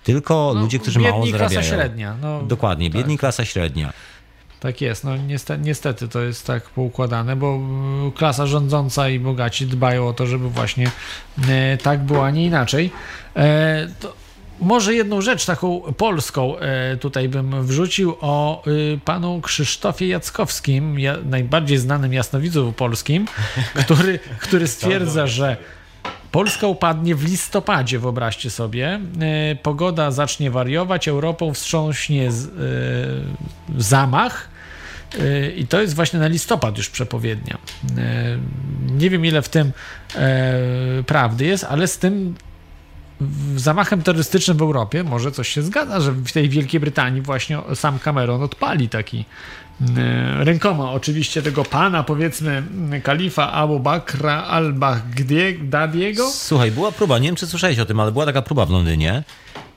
Tylko 0.04 0.52
no, 0.54 0.60
ludzie, 0.60 0.78
którzy 0.78 1.00
mało 1.00 1.26
zarabiają. 1.26 1.48
klasa 1.50 1.62
średnia. 1.62 2.16
No, 2.22 2.42
Dokładnie, 2.42 2.90
biedni 2.90 3.14
tak. 3.14 3.20
klasa 3.20 3.44
średnia. 3.44 3.92
Tak 4.60 4.80
jest, 4.80 5.04
no 5.04 5.16
niestety, 5.16 5.62
niestety 5.62 6.08
to 6.08 6.20
jest 6.20 6.46
tak 6.46 6.68
poukładane, 6.68 7.36
bo 7.36 7.54
mm, 7.54 8.12
klasa 8.12 8.46
rządząca 8.46 9.08
i 9.08 9.18
bogaci 9.18 9.66
dbają 9.66 10.08
o 10.08 10.12
to, 10.12 10.26
żeby 10.26 10.50
właśnie 10.50 10.90
e, 11.48 11.78
tak 11.78 12.04
było, 12.04 12.26
a 12.26 12.30
nie 12.30 12.44
inaczej. 12.44 12.90
E, 13.36 13.88
to 14.00 14.23
może 14.60 14.94
jedną 14.94 15.20
rzecz 15.20 15.46
taką 15.46 15.80
polską 15.80 16.58
e, 16.58 16.96
tutaj 16.96 17.28
bym 17.28 17.66
wrzucił 17.66 18.16
o 18.20 18.62
y, 18.66 19.00
panu 19.04 19.40
Krzysztofie 19.40 20.08
Jackowskim, 20.08 20.96
najbardziej 21.24 21.78
znanym 21.78 22.12
jasnowidzu 22.12 22.72
polskim, 22.76 23.26
który, 23.84 24.18
który 24.38 24.66
stwierdza, 24.68 25.26
że 25.26 25.56
Polska 26.30 26.66
upadnie 26.66 27.14
w 27.14 27.24
listopadzie, 27.24 27.98
wyobraźcie 27.98 28.50
sobie. 28.50 29.00
E, 29.20 29.56
pogoda 29.56 30.10
zacznie 30.10 30.50
wariować, 30.50 31.08
Europą 31.08 31.54
wstrząśnie 31.54 32.32
z, 32.32 32.46
e, 32.46 33.82
zamach. 33.82 34.54
I 35.56 35.66
to 35.66 35.80
jest 35.80 35.94
właśnie 35.94 36.18
na 36.18 36.26
listopad 36.26 36.78
już 36.78 36.90
przepowiednia. 36.90 37.58
Nie 38.90 39.10
wiem, 39.10 39.26
ile 39.26 39.42
w 39.42 39.48
tym 39.48 39.72
prawdy 41.06 41.44
jest, 41.44 41.64
ale 41.64 41.88
z 41.88 41.98
tym 41.98 42.34
zamachem 43.56 44.02
terrorystycznym 44.02 44.56
w 44.56 44.62
Europie 44.62 45.04
może 45.04 45.32
coś 45.32 45.48
się 45.48 45.62
zgadza, 45.62 46.00
że 46.00 46.12
w 46.12 46.32
tej 46.32 46.48
Wielkiej 46.48 46.80
Brytanii 46.80 47.22
właśnie 47.22 47.58
sam 47.74 47.98
Cameron 47.98 48.42
odpali 48.42 48.88
taki 48.88 49.24
e, 49.96 50.44
rękoma 50.44 50.92
oczywiście 50.92 51.42
tego 51.42 51.64
pana, 51.64 52.02
powiedzmy, 52.02 52.62
kalifa 53.02 53.52
Abu 53.52 53.80
Bakra 53.80 54.42
al-Baghdadiego. 54.42 56.30
Słuchaj, 56.30 56.70
była 56.70 56.92
próba, 56.92 57.18
nie 57.18 57.28
wiem 57.28 57.36
czy 57.36 57.46
słyszałeś 57.46 57.78
o 57.78 57.86
tym, 57.86 58.00
ale 58.00 58.12
była 58.12 58.26
taka 58.26 58.42
próba 58.42 58.66
w 58.66 58.70
Londynie, 58.70 59.22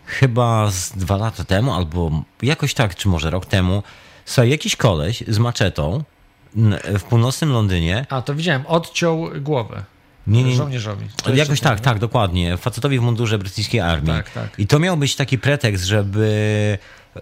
chyba 0.06 0.72
z 0.72 0.92
dwa 0.92 1.18
lata 1.18 1.44
temu, 1.44 1.74
albo 1.74 2.24
jakoś 2.42 2.74
tak, 2.74 2.96
czy 2.96 3.08
może 3.08 3.30
rok 3.30 3.46
temu. 3.46 3.84
Słuchaj, 4.26 4.50
jakiś 4.50 4.76
koleś 4.76 5.24
z 5.28 5.40
maczetą 5.40 6.04
w 7.00 7.04
północnym 7.10 7.52
Londynie. 7.52 8.06
A, 8.10 8.22
to 8.22 8.36
widziałem, 8.36 8.66
odciął 8.68 9.30
głowę. 9.42 9.84
Nie, 10.28 10.44
nie, 10.44 10.56
żołnierzowi. 10.56 11.06
Jakoś 11.34 11.60
tak, 11.60 11.80
tak, 11.80 12.00
dokładnie. 12.00 12.58
Facetowi 12.58 13.00
w 13.00 13.02
mundurze 13.02 13.38
brytyjskiej 13.38 13.80
armii. 13.80 14.14
Tak, 14.14 14.30
tak. 14.30 14.60
I 14.60 14.68
to 14.68 14.80
miał 14.80 14.98
być 14.98 15.16
taki 15.16 15.38
pretekst, 15.38 15.86
żeby 15.86 16.78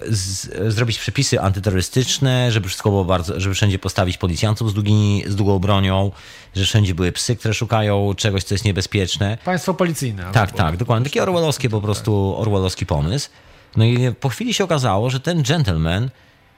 z, 0.08 0.74
zrobić 0.74 1.00
przepisy 1.00 1.42
antyterrorystyczne, 1.42 2.52
żeby 2.52 2.68
wszystko 2.68 2.90
było 2.90 3.06
bardzo, 3.06 3.40
żeby 3.40 3.56
wszędzie 3.56 3.80
postawić 3.80 4.18
policjantów 4.18 4.72
z, 4.72 4.74
długi, 4.74 5.24
z 5.28 5.36
długą 5.36 5.60
bronią, 5.60 6.12
że 6.56 6.66
wszędzie 6.66 6.96
były 6.96 7.12
psy, 7.12 7.36
które 7.36 7.54
szukają 7.54 8.14
czegoś, 8.18 8.44
co 8.44 8.54
jest 8.54 8.66
niebezpieczne. 8.66 9.38
Państwo 9.46 9.74
policyjne. 9.74 10.32
Tak, 10.32 10.52
tak, 10.52 10.78
dokładnie. 10.78 11.04
Taki 11.04 11.20
orwellowski 11.20 11.70
po 11.70 11.82
prostu, 11.82 12.34
tak. 12.38 12.48
orwellowski 12.48 12.86
pomysł. 12.86 13.30
No 13.78 13.86
i 13.86 14.14
po 14.20 14.30
chwili 14.30 14.54
się 14.54 14.64
okazało, 14.64 15.10
że 15.10 15.20
ten 15.20 15.44
gentleman 15.44 16.10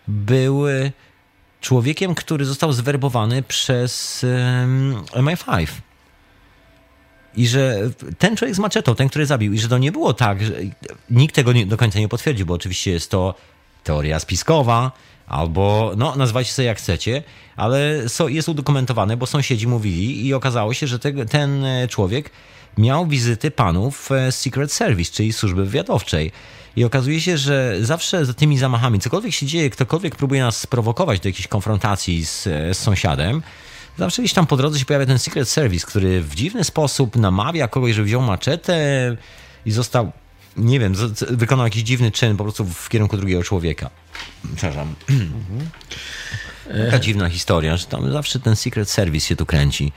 był 0.08 0.64
człowiekiem, 1.62 2.16
który 2.16 2.46
został 2.46 2.74
zwerbowany 2.74 3.44
przez 3.44 4.24
um, 4.24 4.96
MI5 5.14 5.68
i 7.38 7.48
że 7.48 7.90
ten 8.18 8.38
człowiek 8.38 8.56
z 8.56 8.60
maczetą, 8.60 8.96
ten, 8.96 9.10
który 9.10 9.26
zabił, 9.26 9.54
i 9.54 9.60
że 9.60 9.68
to 9.68 9.78
nie 9.78 9.92
było 9.92 10.14
tak, 10.14 10.46
że 10.46 10.54
nikt 11.10 11.36
tego 11.36 11.54
nie, 11.54 11.66
do 11.66 11.78
końca 11.78 12.00
nie 12.00 12.08
potwierdził, 12.08 12.46
bo 12.46 12.54
oczywiście 12.54 12.92
jest 12.92 13.12
to 13.12 13.36
teoria 13.84 14.20
spiskowa, 14.20 14.92
albo 15.28 15.94
no, 15.98 16.16
nazwajcie 16.16 16.52
sobie 16.52 16.66
jak 16.66 16.78
chcecie, 16.78 17.24
ale 17.56 18.10
so, 18.10 18.28
jest 18.28 18.50
udokumentowane, 18.50 19.18
bo 19.18 19.26
sąsiedzi 19.26 19.68
mówili 19.68 20.28
i 20.28 20.34
okazało 20.34 20.74
się, 20.74 20.88
że 20.88 21.00
te, 21.00 21.26
ten 21.26 21.66
człowiek 21.90 22.32
miał 22.78 23.08
wizyty 23.08 23.52
panów 23.52 24.12
e, 24.12 24.32
Secret 24.32 24.72
Service, 24.72 25.12
czyli 25.12 25.34
służby 25.34 25.66
wywiadowczej. 25.66 26.32
I 26.76 26.84
okazuje 26.84 27.22
się, 27.22 27.38
że 27.38 27.78
zawsze 27.82 28.26
za 28.26 28.34
tymi 28.34 28.58
zamachami, 28.58 29.00
cokolwiek 29.00 29.34
się 29.34 29.46
dzieje, 29.46 29.70
ktokolwiek 29.70 30.16
próbuje 30.16 30.42
nas 30.42 30.58
sprowokować 30.58 31.20
do 31.20 31.30
jakiejś 31.30 31.48
konfrontacji 31.48 32.26
z, 32.26 32.44
z 32.44 32.78
sąsiadem, 32.78 33.42
zawsze 33.98 34.22
gdzieś 34.22 34.34
tam 34.34 34.48
po 34.48 34.58
drodze 34.58 34.80
się 34.80 34.86
pojawia 34.86 35.06
ten 35.06 35.20
Secret 35.20 35.50
Service, 35.50 35.88
który 35.88 36.22
w 36.22 36.36
dziwny 36.36 36.64
sposób 36.64 37.16
namawia 37.16 37.68
kogoś, 37.68 37.96
żeby 37.96 38.06
wziął 38.06 38.22
maczetę 38.22 38.78
i 39.66 39.72
został, 39.72 40.12
nie 40.58 40.80
wiem, 40.80 40.94
wykonał 41.30 41.66
jakiś 41.66 41.84
dziwny 41.84 42.12
czyn 42.12 42.38
po 42.38 42.44
prostu 42.44 42.66
w 42.66 42.90
kierunku 42.90 43.18
drugiego 43.18 43.44
człowieka. 43.44 43.90
Przepraszam. 44.56 44.96
Mhm. 45.10 45.70
Taka 46.86 47.00
dziwna 47.00 47.30
historia, 47.30 47.78
że 47.78 47.86
tam 47.86 48.12
zawsze 48.12 48.40
ten 48.40 48.56
Secret 48.56 48.90
Service 48.90 49.28
się 49.28 49.36
tu 49.36 49.46
kręci. 49.46 49.92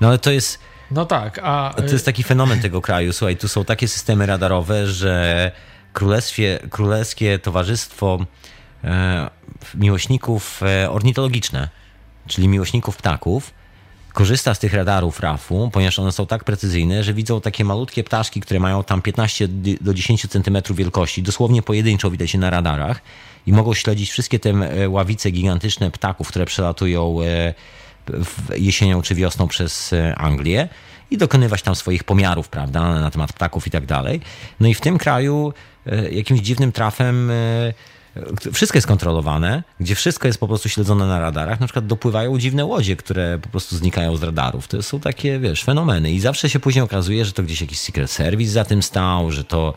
No 0.00 0.08
ale 0.08 0.18
to 0.18 0.30
jest... 0.30 0.58
No 0.90 1.06
tak, 1.06 1.40
a... 1.42 1.74
To 1.76 1.92
jest 1.92 2.04
taki 2.04 2.22
fenomen 2.22 2.60
tego 2.60 2.80
kraju. 2.80 3.12
Słuchaj, 3.12 3.36
tu 3.36 3.48
są 3.48 3.64
takie 3.64 3.88
systemy 3.88 4.26
radarowe, 4.26 4.86
że 4.86 5.52
królestwie, 5.92 6.58
królewskie 6.70 7.38
towarzystwo 7.38 8.26
e, 8.84 9.30
miłośników 9.74 10.62
e, 10.62 10.90
ornitologiczne 10.90 11.68
czyli 12.26 12.48
miłośników 12.48 12.96
ptaków, 12.96 13.50
korzysta 14.14 14.54
z 14.54 14.58
tych 14.58 14.74
radarów 14.74 15.20
RAF-u, 15.20 15.70
ponieważ 15.72 15.98
one 15.98 16.12
są 16.12 16.26
tak 16.26 16.44
precyzyjne, 16.44 17.04
że 17.04 17.14
widzą 17.14 17.40
takie 17.40 17.64
malutkie 17.64 18.04
ptaszki, 18.04 18.40
które 18.40 18.60
mają 18.60 18.84
tam 18.84 19.02
15 19.02 19.48
do 19.80 19.94
10 19.94 20.26
cm 20.28 20.58
wielkości, 20.74 21.22
dosłownie 21.22 21.62
pojedynczo 21.62 22.10
widać 22.10 22.30
się 22.30 22.38
na 22.38 22.50
radarach 22.50 23.00
i 23.46 23.52
mogą 23.52 23.74
śledzić 23.74 24.10
wszystkie 24.10 24.38
te 24.38 24.50
e, 24.50 24.88
ławice 24.88 25.30
gigantyczne 25.30 25.90
ptaków, 25.90 26.28
które 26.28 26.46
przelatują 26.46 27.16
e, 27.22 27.54
jesienią 28.56 29.02
czy 29.02 29.14
wiosną 29.14 29.48
przez 29.48 29.92
e, 29.92 30.14
Anglię 30.14 30.68
i 31.10 31.18
dokonywać 31.18 31.62
tam 31.62 31.74
swoich 31.74 32.04
pomiarów, 32.04 32.48
prawda, 32.48 33.00
na 33.00 33.10
temat 33.10 33.32
ptaków 33.32 33.66
i 33.66 33.70
tak 33.70 33.86
dalej. 33.86 34.20
No 34.60 34.68
i 34.68 34.74
w 34.74 34.80
tym 34.80 34.98
kraju 34.98 35.52
jakimś 36.10 36.40
dziwnym 36.40 36.72
trafem 36.72 37.30
wszystko 38.52 38.76
jest 38.76 38.86
kontrolowane, 38.86 39.62
gdzie 39.80 39.94
wszystko 39.94 40.26
jest 40.26 40.40
po 40.40 40.48
prostu 40.48 40.68
śledzone 40.68 41.06
na 41.06 41.20
radarach. 41.20 41.60
Na 41.60 41.66
przykład 41.66 41.86
dopływają 41.86 42.38
dziwne 42.38 42.64
łodzie, 42.64 42.96
które 42.96 43.38
po 43.42 43.48
prostu 43.48 43.76
znikają 43.76 44.16
z 44.16 44.22
radarów. 44.22 44.68
To 44.68 44.82
są 44.82 45.00
takie, 45.00 45.38
wiesz, 45.38 45.64
fenomeny. 45.64 46.12
I 46.12 46.20
zawsze 46.20 46.50
się 46.50 46.60
później 46.60 46.84
okazuje, 46.84 47.24
że 47.24 47.32
to 47.32 47.42
gdzieś 47.42 47.60
jakiś 47.60 47.78
Secret 47.78 48.10
Service 48.10 48.52
za 48.52 48.64
tym 48.64 48.82
stał, 48.82 49.30
że 49.30 49.44
to 49.44 49.74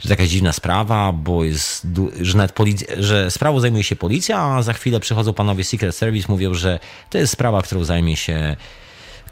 że 0.00 0.08
to 0.08 0.12
jakaś 0.12 0.28
dziwna 0.28 0.52
sprawa, 0.52 1.12
bo 1.12 1.44
jest, 1.44 1.86
że 2.20 2.38
nawet 2.38 2.52
policja, 2.52 2.86
że 2.98 3.30
sprawą 3.30 3.60
zajmuje 3.60 3.84
się 3.84 3.96
policja, 3.96 4.38
a 4.40 4.62
za 4.62 4.72
chwilę 4.72 5.00
przychodzą 5.00 5.32
panowie 5.32 5.64
Secret 5.64 5.96
Service, 5.96 6.26
mówią, 6.28 6.54
że 6.54 6.78
to 7.10 7.18
jest 7.18 7.32
sprawa, 7.32 7.62
którą 7.62 7.84
zajmie 7.84 8.16
się 8.16 8.56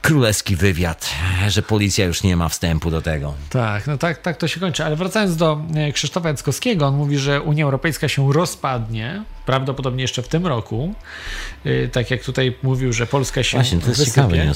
królewski 0.02 0.56
wywiad, 0.56 1.10
że 1.48 1.62
policja 1.62 2.04
już 2.04 2.22
nie 2.22 2.36
ma 2.36 2.48
wstępu 2.48 2.90
do 2.90 3.02
tego. 3.02 3.34
Tak, 3.50 3.86
no 3.86 3.98
tak, 3.98 4.18
tak 4.18 4.36
to 4.36 4.48
się 4.48 4.60
kończy. 4.60 4.84
Ale 4.84 4.96
wracając 4.96 5.36
do 5.36 5.60
e, 5.74 5.92
Krzysztofa 5.92 6.28
Jackowskiego, 6.28 6.86
on 6.86 6.96
mówi, 6.96 7.18
że 7.18 7.42
Unia 7.42 7.64
Europejska 7.64 8.08
się 8.08 8.32
rozpadnie, 8.32 9.22
prawdopodobnie 9.48 10.02
jeszcze 10.02 10.22
w 10.22 10.28
tym 10.28 10.46
roku. 10.46 10.94
E, 11.64 11.88
tak 11.88 12.10
jak 12.10 12.24
tutaj 12.24 12.56
mówił, 12.62 12.92
że 12.92 13.06
Polska 13.06 13.42
się 13.42 13.56
Właśnie, 13.58 13.78
to 13.78 13.88
jest 13.88 14.00
wysypie. 14.00 14.52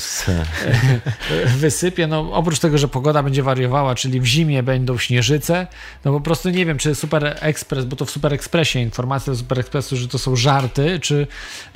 wysypie. 1.56 2.06
No, 2.06 2.32
oprócz 2.32 2.58
tego, 2.58 2.78
że 2.78 2.88
pogoda 2.88 3.22
będzie 3.22 3.42
wariowała, 3.42 3.94
czyli 3.94 4.20
w 4.20 4.24
zimie 4.24 4.62
będą 4.62 4.98
śnieżyce, 4.98 5.66
no 6.04 6.12
po 6.12 6.20
prostu 6.20 6.50
nie 6.50 6.66
wiem, 6.66 6.78
czy 6.78 6.94
Super 6.94 7.36
Express, 7.40 7.84
bo 7.84 7.96
to 7.96 8.04
w 8.04 8.10
Super 8.10 8.34
Expressie 8.34 8.78
informacja 8.78 9.32
do 9.32 9.38
Super 9.38 9.60
Expressu, 9.60 9.96
że 9.96 10.08
to 10.08 10.18
są 10.18 10.36
żarty, 10.36 11.00
czy, 11.00 11.26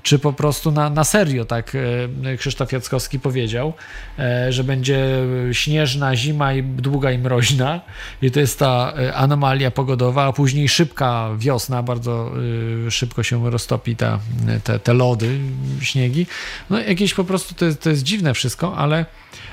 czy 0.02 0.18
po 0.18 0.32
prostu 0.32 0.72
na, 0.72 0.90
na 0.90 1.04
serio, 1.04 1.44
tak 1.44 1.72
e, 2.24 2.36
Krzysztof 2.36 2.72
Jackowski 2.72 3.20
powiedział, 3.20 3.72
e, 4.18 4.52
że 4.52 4.64
będzie 4.64 5.06
śnieżna 5.52 6.16
zima 6.16 6.52
i 6.52 6.62
długa 6.62 7.12
i 7.12 7.18
mroźna 7.18 7.80
i 8.22 8.30
to 8.30 8.40
jest 8.40 8.58
ta 8.58 8.92
e, 8.98 9.14
anomalia 9.14 9.70
pogodowa, 9.70 10.24
a 10.24 10.32
później 10.32 10.68
szybka 10.68 11.30
wiosna, 11.38 11.82
bardzo 11.82 12.30
e, 12.86 12.90
szybko 13.06 13.22
się 13.22 13.50
roztopi 13.50 13.96
ta, 13.96 14.18
te, 14.64 14.78
te 14.78 14.94
lody, 14.94 15.38
śniegi. 15.80 16.26
No 16.70 16.78
jakieś 16.78 17.14
po 17.14 17.24
prostu 17.24 17.54
to 17.54 17.64
jest, 17.64 17.80
to 17.80 17.90
jest 17.90 18.02
dziwne 18.02 18.34
wszystko, 18.34 18.76
ale 18.76 19.06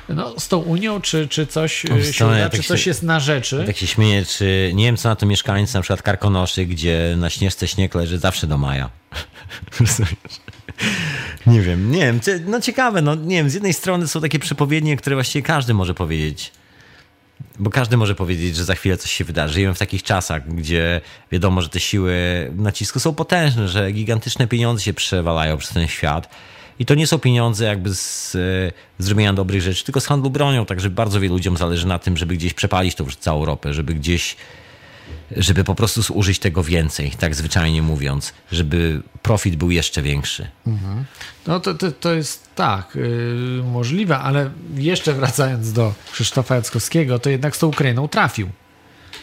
no, 0.09 0.39
z 0.39 0.47
tą 0.47 0.57
Unią, 0.57 1.01
czy, 1.01 1.27
czy 1.27 1.47
coś 1.47 1.85
e, 1.85 2.13
się 2.13 2.25
uda, 2.25 2.37
ja 2.37 2.49
czy 2.49 2.57
tak 2.57 2.65
coś 2.65 2.83
się- 2.83 2.89
jest 2.89 3.03
na 3.03 3.19
rzeczy. 3.19 3.63
Tak 3.65 3.77
się 3.77 3.87
śmieję, 3.87 4.25
czy 4.25 4.71
nie 4.73 4.85
wiem 4.85 4.97
co 4.97 5.09
na 5.09 5.15
to 5.15 5.25
mieszkańcy, 5.25 5.75
na 5.75 5.81
przykład 5.81 6.01
Karkonoszy, 6.01 6.65
gdzie 6.65 7.15
na 7.17 7.29
śnieżce 7.29 7.67
śnieg 7.67 7.95
leży 7.95 8.17
zawsze 8.19 8.47
do 8.47 8.57
maja. 8.57 8.89
nie 11.47 11.61
wiem, 11.61 11.91
nie 11.91 11.99
wiem, 11.99 12.19
no 12.45 12.61
ciekawe, 12.61 13.01
no 13.01 13.15
nie 13.15 13.35
wiem, 13.35 13.49
z 13.49 13.53
jednej 13.53 13.73
strony 13.73 14.07
są 14.07 14.21
takie 14.21 14.39
przepowiednie, 14.39 14.97
które 14.97 15.15
właściwie 15.15 15.43
każdy 15.43 15.73
może 15.73 15.93
powiedzieć. 15.93 16.51
Bo 17.59 17.69
każdy 17.69 17.97
może 17.97 18.15
powiedzieć, 18.15 18.55
że 18.55 18.65
za 18.65 18.75
chwilę 18.75 18.97
coś 18.97 19.11
się 19.11 19.23
wydarzy. 19.23 19.53
Żyjemy 19.53 19.73
w 19.73 19.79
takich 19.79 20.03
czasach, 20.03 20.55
gdzie 20.55 21.01
wiadomo, 21.31 21.61
że 21.61 21.69
te 21.69 21.79
siły 21.79 22.13
nacisku 22.55 22.99
są 22.99 23.15
potężne, 23.15 23.67
że 23.67 23.91
gigantyczne 23.91 24.47
pieniądze 24.47 24.83
się 24.83 24.93
przewalają 24.93 25.57
przez 25.57 25.73
ten 25.73 25.87
świat. 25.87 26.29
I 26.79 26.85
to 26.85 26.95
nie 26.95 27.07
są 27.07 27.19
pieniądze 27.19 27.65
jakby 27.65 27.95
z 27.95 28.35
e, 28.35 29.03
zrobienia 29.03 29.33
dobrych 29.33 29.61
rzeczy, 29.61 29.83
tylko 29.83 29.99
z 29.99 30.05
handlu 30.05 30.29
bronią. 30.29 30.65
Także 30.65 30.89
bardzo 30.89 31.19
wielu 31.19 31.33
ludziom 31.33 31.57
zależy 31.57 31.87
na 31.87 31.99
tym, 31.99 32.17
żeby 32.17 32.35
gdzieś 32.35 32.53
przepalić 32.53 32.95
tą 32.95 33.05
całą 33.19 33.39
Europę, 33.39 33.73
żeby 33.73 33.93
gdzieś, 33.93 34.35
żeby 35.37 35.63
po 35.63 35.75
prostu 35.75 36.01
zużyć 36.01 36.39
tego 36.39 36.63
więcej, 36.63 37.11
tak 37.11 37.35
zwyczajnie 37.35 37.81
mówiąc, 37.81 38.33
żeby 38.51 39.01
profit 39.21 39.55
był 39.55 39.71
jeszcze 39.71 40.01
większy. 40.01 40.47
No 41.47 41.59
to, 41.59 41.73
to, 41.73 41.91
to 41.91 42.13
jest 42.13 42.49
tak, 42.55 42.95
yy, 42.95 43.63
możliwe, 43.63 44.19
ale 44.19 44.49
jeszcze 44.75 45.13
wracając 45.13 45.73
do 45.73 45.93
Krzysztofa 46.11 46.55
Jackowskiego, 46.55 47.19
to 47.19 47.29
jednak 47.29 47.55
z 47.55 47.59
tą 47.59 47.67
Ukrainą 47.67 48.07
trafił. 48.07 48.49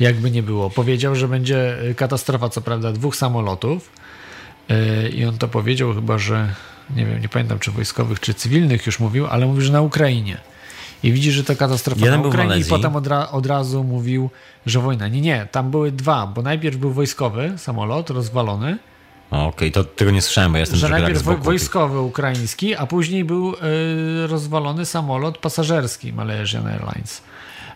Jakby 0.00 0.30
nie 0.30 0.42
było. 0.42 0.70
Powiedział, 0.70 1.16
że 1.16 1.28
będzie 1.28 1.78
katastrofa, 1.96 2.48
co 2.48 2.60
prawda, 2.60 2.92
dwóch 2.92 3.16
samolotów. 3.16 3.90
Yy, 4.68 5.08
I 5.08 5.24
on 5.24 5.38
to 5.38 5.48
powiedział 5.48 5.94
chyba, 5.94 6.18
że 6.18 6.54
nie 6.96 7.06
wiem, 7.06 7.22
nie 7.22 7.28
pamiętam 7.28 7.58
czy 7.58 7.70
wojskowych, 7.70 8.20
czy 8.20 8.34
cywilnych 8.34 8.86
już 8.86 9.00
mówił, 9.00 9.26
ale 9.26 9.46
mówił, 9.46 9.62
że 9.62 9.72
na 9.72 9.80
Ukrainie. 9.80 10.36
I 11.02 11.12
widzi, 11.12 11.32
że 11.32 11.44
to 11.44 11.56
katastrofa 11.56 12.04
Jeden 12.04 12.22
na 12.22 12.28
Ukrainie 12.28 12.58
i 12.58 12.64
potem 12.64 12.96
od, 12.96 13.06
ra, 13.06 13.28
od 13.30 13.46
razu 13.46 13.84
mówił, 13.84 14.30
że 14.66 14.80
wojna. 14.80 15.08
Nie, 15.08 15.20
nie, 15.20 15.48
tam 15.52 15.70
były 15.70 15.92
dwa, 15.92 16.26
bo 16.26 16.42
najpierw 16.42 16.76
był 16.76 16.92
wojskowy 16.92 17.52
samolot 17.56 18.10
rozwalony, 18.10 18.78
O, 19.30 19.46
Okej, 19.46 19.72
to 19.72 19.84
tego 19.84 20.10
nie 20.10 20.22
słyszałem, 20.22 20.52
bo 20.52 20.56
ja 20.56 20.60
jestem 20.60 20.78
że 20.78 20.88
najpierw 20.88 21.22
boku. 21.22 21.42
wojskowy 21.42 22.00
ukraiński, 22.00 22.76
a 22.76 22.86
później 22.86 23.24
był 23.24 23.54
y, 23.54 23.56
rozwalony 24.26 24.86
samolot 24.86 25.38
pasażerski 25.38 26.12
Malaysian 26.12 26.66
Airlines 26.66 27.22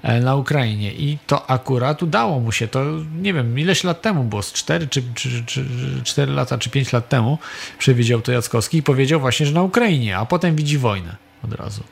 e, 0.02 0.20
na 0.20 0.36
Ukrainie 0.36 0.92
i 0.92 1.18
to 1.26 1.50
akurat 1.50 2.02
udało 2.02 2.40
mu 2.40 2.52
się, 2.52 2.68
to 2.68 2.84
nie 3.22 3.34
wiem 3.34 3.58
ileś 3.58 3.84
lat 3.84 4.02
temu 4.02 4.24
było, 4.24 4.42
z 4.42 4.52
4 4.52 4.88
czy, 4.88 5.02
czy, 5.14 5.44
czy 5.44 5.64
4 6.04 6.32
lata 6.32 6.58
czy 6.58 6.70
5 6.70 6.92
lat 6.92 7.08
temu 7.08 7.38
przewidział 7.78 8.20
to 8.20 8.32
Jackowski 8.32 8.78
i 8.78 8.82
powiedział 8.82 9.20
właśnie, 9.20 9.46
że 9.46 9.52
na 9.52 9.62
Ukrainie, 9.62 10.18
a 10.18 10.26
potem 10.26 10.56
widzi 10.56 10.78
wojnę 10.78 11.16
od 11.44 11.52
razu. 11.52 11.82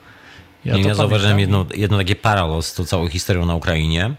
Ja, 0.65 0.77
ja 0.77 0.95
zauważyłem 0.95 1.39
jedno, 1.39 1.65
jedno 1.75 1.97
takie 1.97 2.15
paralel 2.15 2.63
z 2.63 2.73
tą 2.73 2.85
całą 2.85 3.07
historią 3.07 3.45
na 3.45 3.55
Ukrainie, 3.55 4.13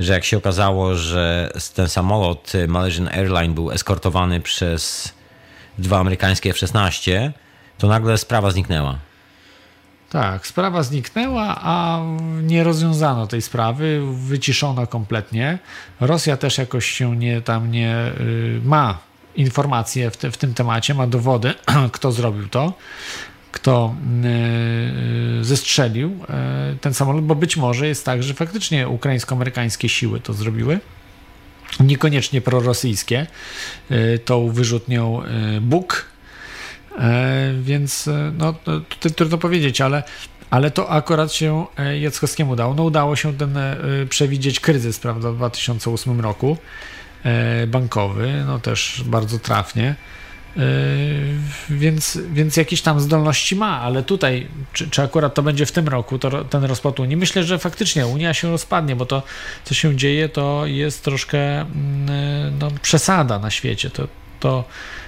że 0.00 0.12
jak 0.12 0.24
się 0.24 0.36
okazało, 0.36 0.94
że 0.94 1.52
ten 1.74 1.88
samolot 1.88 2.54
y, 2.54 2.68
Malaysian 2.68 3.08
Airlines 3.08 3.54
był 3.54 3.70
eskortowany 3.70 4.40
przez 4.40 5.14
dwa 5.78 5.98
amerykańskie 5.98 6.50
F-16, 6.50 7.30
to 7.78 7.86
nagle 7.86 8.18
sprawa 8.18 8.50
zniknęła. 8.50 8.98
Tak, 10.10 10.46
sprawa 10.46 10.82
zniknęła, 10.82 11.56
a 11.60 12.00
nie 12.42 12.64
rozwiązano 12.64 13.26
tej 13.26 13.42
sprawy, 13.42 14.00
wyciszono 14.12 14.86
kompletnie. 14.86 15.58
Rosja 16.00 16.36
też 16.36 16.58
jakoś 16.58 16.86
się 16.86 17.16
nie 17.16 17.40
tam 17.40 17.70
nie 17.70 18.12
y, 18.20 18.60
ma 18.64 18.98
informacje 19.36 20.10
w, 20.10 20.16
te, 20.16 20.30
w 20.30 20.36
tym 20.36 20.54
temacie, 20.54 20.94
ma 20.94 21.06
dowody, 21.06 21.54
kto 21.92 22.12
zrobił 22.12 22.48
to, 22.48 22.72
kto 23.56 23.94
y, 25.40 25.44
zestrzelił 25.44 26.08
y, 26.74 26.78
ten 26.78 26.94
samolot, 26.94 27.24
bo 27.24 27.34
być 27.34 27.56
może 27.56 27.86
jest 27.86 28.04
tak, 28.04 28.22
że 28.22 28.34
faktycznie 28.34 28.88
ukraińsko-amerykańskie 28.88 29.88
siły 29.88 30.20
to 30.20 30.32
zrobiły. 30.32 30.80
Niekoniecznie 31.80 32.40
prorosyjskie, 32.40 33.26
tą 34.24 34.50
wyrzutnią 34.50 35.22
E, 36.98 37.52
więc 37.62 38.08
e, 38.08 38.32
no, 38.38 38.54
trudno 39.16 39.38
powiedzieć, 39.38 39.80
ale, 39.80 40.02
ale 40.50 40.70
to 40.70 40.90
akurat 40.90 41.32
się 41.32 41.66
e, 41.78 41.98
Jackowskiemu 41.98 42.52
udało. 42.52 42.74
No 42.74 42.82
udało 42.82 43.16
się 43.16 43.36
ten 43.36 43.56
e, 43.56 43.76
przewidzieć 44.08 44.60
kryzys, 44.60 44.98
prawda, 44.98 45.30
w 45.30 45.36
2008 45.36 46.20
roku 46.20 46.56
e, 47.24 47.66
bankowy, 47.66 48.44
no 48.46 48.58
też 48.58 49.02
bardzo 49.06 49.38
trafnie. 49.38 49.94
E, 50.56 50.60
Więc, 51.70 52.18
więc 52.32 52.56
jakieś 52.56 52.82
tam 52.82 53.00
zdolności 53.00 53.56
ma, 53.56 53.80
ale 53.80 54.02
tutaj, 54.02 54.46
czy, 54.72 54.90
czy 54.90 55.02
akurat 55.02 55.34
to 55.34 55.42
będzie 55.42 55.66
w 55.66 55.72
tym 55.72 55.88
roku, 55.88 56.18
to, 56.18 56.44
ten 56.44 56.64
rozpad 56.64 57.00
Unii? 57.00 57.16
Myślę, 57.16 57.44
że 57.44 57.58
faktycznie 57.58 58.06
Unia 58.06 58.34
się 58.34 58.50
rozpadnie, 58.50 58.96
bo 58.96 59.06
to, 59.06 59.22
co 59.64 59.74
się 59.74 59.96
dzieje, 59.96 60.28
to 60.28 60.66
jest 60.66 61.04
troszkę 61.04 61.60
mm, 61.60 62.58
no, 62.58 62.70
przesada 62.82 63.38
na 63.38 63.50
świecie. 63.50 63.90
To, 63.90 64.08
to 64.40 64.64
Yy, 64.64 65.05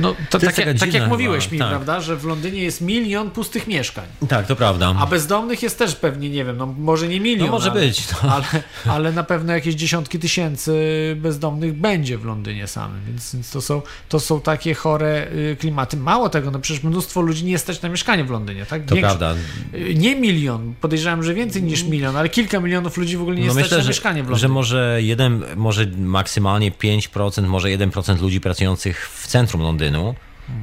No, 0.00 0.14
to, 0.30 0.38
jest 0.38 0.56
tak, 0.56 0.66
jak, 0.66 0.78
tak 0.78 0.94
jak 0.94 1.08
mówiłeś 1.08 1.44
chyba, 1.44 1.52
mi, 1.54 1.58
tak. 1.58 1.68
prawda, 1.68 2.00
że 2.00 2.16
w 2.16 2.24
Londynie 2.24 2.62
jest 2.62 2.80
milion 2.80 3.30
pustych 3.30 3.66
mieszkań, 3.66 4.04
Tak, 4.28 4.46
to 4.46 4.56
prawda. 4.56 4.94
a 4.98 5.06
bezdomnych 5.06 5.62
jest 5.62 5.78
też 5.78 5.94
pewnie, 5.96 6.30
nie 6.30 6.44
wiem, 6.44 6.56
no 6.56 6.66
może 6.66 7.08
nie 7.08 7.20
milion, 7.20 7.46
No 7.46 7.52
może 7.52 7.70
ale, 7.70 7.80
być, 7.80 8.02
no. 8.22 8.32
ale, 8.34 8.44
ale 8.86 9.12
na 9.12 9.22
pewno 9.24 9.52
jakieś 9.52 9.74
dziesiątki 9.74 10.18
tysięcy 10.18 10.72
bezdomnych 11.20 11.72
będzie 11.76 12.18
w 12.18 12.24
Londynie 12.24 12.66
samym, 12.66 13.00
więc, 13.06 13.34
więc 13.34 13.50
to, 13.50 13.60
są, 13.60 13.82
to 14.08 14.20
są 14.20 14.40
takie 14.40 14.74
chore 14.74 15.26
y, 15.32 15.56
klimaty. 15.60 15.96
Mało 15.96 16.28
tego, 16.28 16.50
no 16.50 16.58
przecież 16.58 16.82
mnóstwo 16.82 17.20
ludzi 17.20 17.44
nie 17.44 17.58
stać 17.58 17.82
na 17.82 17.88
mieszkanie 17.88 18.24
w 18.24 18.30
Londynie, 18.30 18.66
tak? 18.66 18.84
To 18.84 18.96
prawda. 18.96 19.34
y, 19.74 19.94
Nie 19.94 20.16
milion, 20.16 20.74
podejrzewam, 20.80 21.22
że 21.22 21.34
więcej 21.34 21.62
niż 21.62 21.82
milion, 21.84 22.16
ale 22.16 22.28
kilka 22.28 22.60
milionów 22.60 22.96
ludzi 22.96 23.16
w 23.16 23.22
ogóle 23.22 23.36
nie 23.36 23.46
No 23.46 23.52
stać 23.52 23.62
myślę, 23.64 23.76
na 23.78 23.82
że, 23.82 23.88
mieszkanie 23.88 24.22
w 24.22 24.26
że 24.26 24.30
Londynie. 24.32 24.52
może 24.52 24.98
jeden, 25.02 25.44
może 25.56 25.86
maksymalnie 25.98 26.72
5%, 26.72 27.46
może 27.46 27.68
1% 27.68 28.20
ludzi 28.20 28.40
pracujących 28.40 29.07
w 29.14 29.26
centrum 29.26 29.62
Londynu 29.62 30.14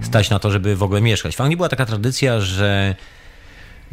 stać 0.02 0.30
na 0.30 0.40
to, 0.40 0.52
żeby 0.52 0.76
w 0.76 0.84
ogóle 0.84 1.02
mieszkać. 1.02 1.36
W 1.36 1.42
Anglii 1.42 1.58
była 1.58 1.70
taka 1.70 1.86
tradycja, 1.86 2.40
że 2.40 2.96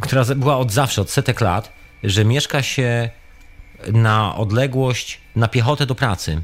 która 0.00 0.24
była 0.24 0.58
od 0.58 0.72
zawsze, 0.72 1.02
od 1.02 1.10
setek 1.10 1.40
lat, 1.40 1.72
że 2.04 2.24
mieszka 2.24 2.62
się 2.62 3.10
na 3.92 4.36
odległość, 4.36 5.20
na 5.36 5.48
piechotę 5.48 5.86
do 5.86 5.94
pracy. 5.94 6.42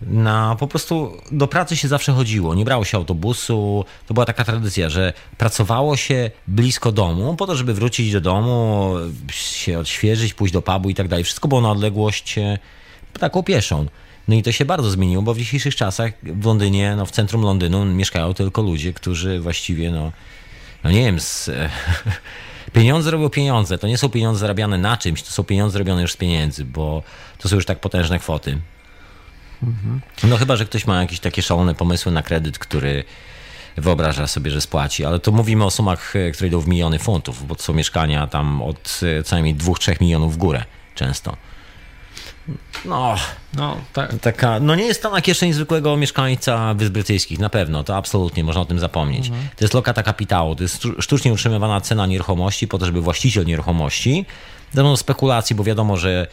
Na 0.00 0.56
po 0.58 0.66
prostu 0.66 1.16
do 1.32 1.46
pracy 1.46 1.76
się 1.76 1.88
zawsze 1.88 2.12
chodziło, 2.12 2.54
nie 2.54 2.64
brało 2.64 2.84
się 2.84 2.96
autobusu. 2.96 3.84
To 4.06 4.14
była 4.14 4.26
taka 4.26 4.44
tradycja, 4.44 4.88
że 4.88 5.12
pracowało 5.38 5.96
się 5.96 6.30
blisko 6.48 6.92
domu, 6.92 7.36
po 7.36 7.46
to, 7.46 7.56
żeby 7.56 7.74
wrócić 7.74 8.12
do 8.12 8.20
domu, 8.20 8.94
się 9.32 9.78
odświeżyć, 9.78 10.34
pójść 10.34 10.54
do 10.54 10.62
pubu 10.62 10.90
i 10.90 10.94
tak 10.94 11.08
dalej. 11.08 11.24
Wszystko 11.24 11.48
było 11.48 11.60
na 11.60 11.70
odległość 11.70 12.38
e, 12.38 12.58
taką 13.18 13.42
pieszą. 13.42 13.86
No 14.30 14.36
i 14.36 14.42
to 14.42 14.52
się 14.52 14.64
bardzo 14.64 14.90
zmieniło, 14.90 15.22
bo 15.22 15.34
w 15.34 15.38
dzisiejszych 15.38 15.76
czasach 15.76 16.12
w 16.22 16.44
Londynie, 16.44 16.94
no 16.96 17.06
w 17.06 17.10
centrum 17.10 17.42
Londynu 17.42 17.84
mieszkają 17.84 18.34
tylko 18.34 18.62
ludzie, 18.62 18.92
którzy 18.92 19.40
właściwie, 19.40 19.90
no, 19.90 20.12
no 20.84 20.90
nie 20.90 21.04
wiem, 21.04 21.20
z, 21.20 21.50
pieniądze 22.72 23.10
robią 23.10 23.28
pieniądze. 23.28 23.78
To 23.78 23.86
nie 23.86 23.98
są 23.98 24.08
pieniądze 24.08 24.40
zarabiane 24.40 24.78
na 24.78 24.96
czymś, 24.96 25.22
to 25.22 25.30
są 25.30 25.44
pieniądze 25.44 25.78
robione 25.78 26.02
już 26.02 26.12
z 26.12 26.16
pieniędzy, 26.16 26.64
bo 26.64 27.02
to 27.38 27.48
są 27.48 27.56
już 27.56 27.66
tak 27.66 27.80
potężne 27.80 28.18
kwoty. 28.18 28.58
No 30.24 30.36
chyba, 30.36 30.56
że 30.56 30.64
ktoś 30.64 30.86
ma 30.86 31.00
jakieś 31.00 31.20
takie 31.20 31.42
szalone 31.42 31.74
pomysły 31.74 32.12
na 32.12 32.22
kredyt, 32.22 32.58
który 32.58 33.04
wyobraża 33.76 34.26
sobie, 34.26 34.50
że 34.50 34.60
spłaci, 34.60 35.04
ale 35.04 35.18
to 35.18 35.32
mówimy 35.32 35.64
o 35.64 35.70
sumach, 35.70 36.16
e, 36.16 36.30
które 36.30 36.48
idą 36.48 36.60
w 36.60 36.68
miliony 36.68 36.98
funtów, 36.98 37.46
bo 37.46 37.54
to 37.54 37.62
są 37.62 37.72
mieszkania 37.72 38.26
tam 38.26 38.62
od 38.62 39.00
e, 39.18 39.22
co 39.22 39.36
najmniej 39.36 39.54
2-3 39.54 40.00
milionów 40.00 40.34
w 40.34 40.36
górę 40.36 40.64
często. 40.94 41.36
No, 42.84 43.14
No, 43.56 43.76
tak. 43.92 44.14
taka, 44.20 44.60
no 44.60 44.74
nie 44.74 44.84
jest 44.84 45.02
to 45.02 45.10
na 45.10 45.20
kieszeni 45.22 45.52
zwykłego 45.52 45.96
mieszkańca 45.96 46.74
Wysp 46.74 46.92
Brytyjskich, 46.92 47.38
na 47.38 47.48
pewno, 47.50 47.84
to 47.84 47.96
absolutnie, 47.96 48.44
można 48.44 48.60
o 48.62 48.64
tym 48.64 48.78
zapomnieć. 48.78 49.28
To 49.28 49.64
jest 49.64 49.74
lokata 49.74 50.02
kapitału, 50.02 50.56
to 50.56 50.62
jest 50.62 50.82
sztu- 50.82 51.02
sztucznie 51.02 51.32
utrzymywana 51.32 51.80
cena 51.80 52.06
nieruchomości 52.06 52.68
po 52.68 52.78
to, 52.78 52.86
żeby 52.86 53.00
właściciel 53.00 53.46
nieruchomości, 53.46 54.26
będą 54.74 54.96
spekulacji, 54.96 55.56
bo 55.56 55.64
wiadomo, 55.64 55.96
że 55.96 56.26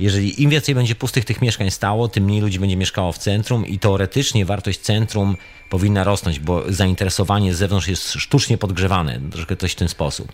jeżeli 0.00 0.42
im 0.42 0.50
więcej 0.50 0.74
będzie 0.74 0.94
pustych 0.94 1.24
tych 1.24 1.42
mieszkań 1.42 1.70
stało, 1.70 2.08
tym 2.08 2.24
mniej 2.24 2.40
ludzi 2.40 2.58
będzie 2.58 2.76
mieszkało 2.76 3.12
w 3.12 3.18
centrum 3.18 3.66
i 3.66 3.78
teoretycznie 3.78 4.44
wartość 4.44 4.80
centrum 4.80 5.36
powinna 5.70 6.04
rosnąć, 6.04 6.40
bo 6.40 6.72
zainteresowanie 6.72 7.54
z 7.54 7.58
zewnątrz 7.58 7.88
jest 7.88 8.12
sztucznie 8.12 8.58
podgrzewane, 8.58 9.20
troszkę 9.30 9.56
coś 9.56 9.72
w 9.72 9.74
ten 9.74 9.88
sposób. 9.88 10.32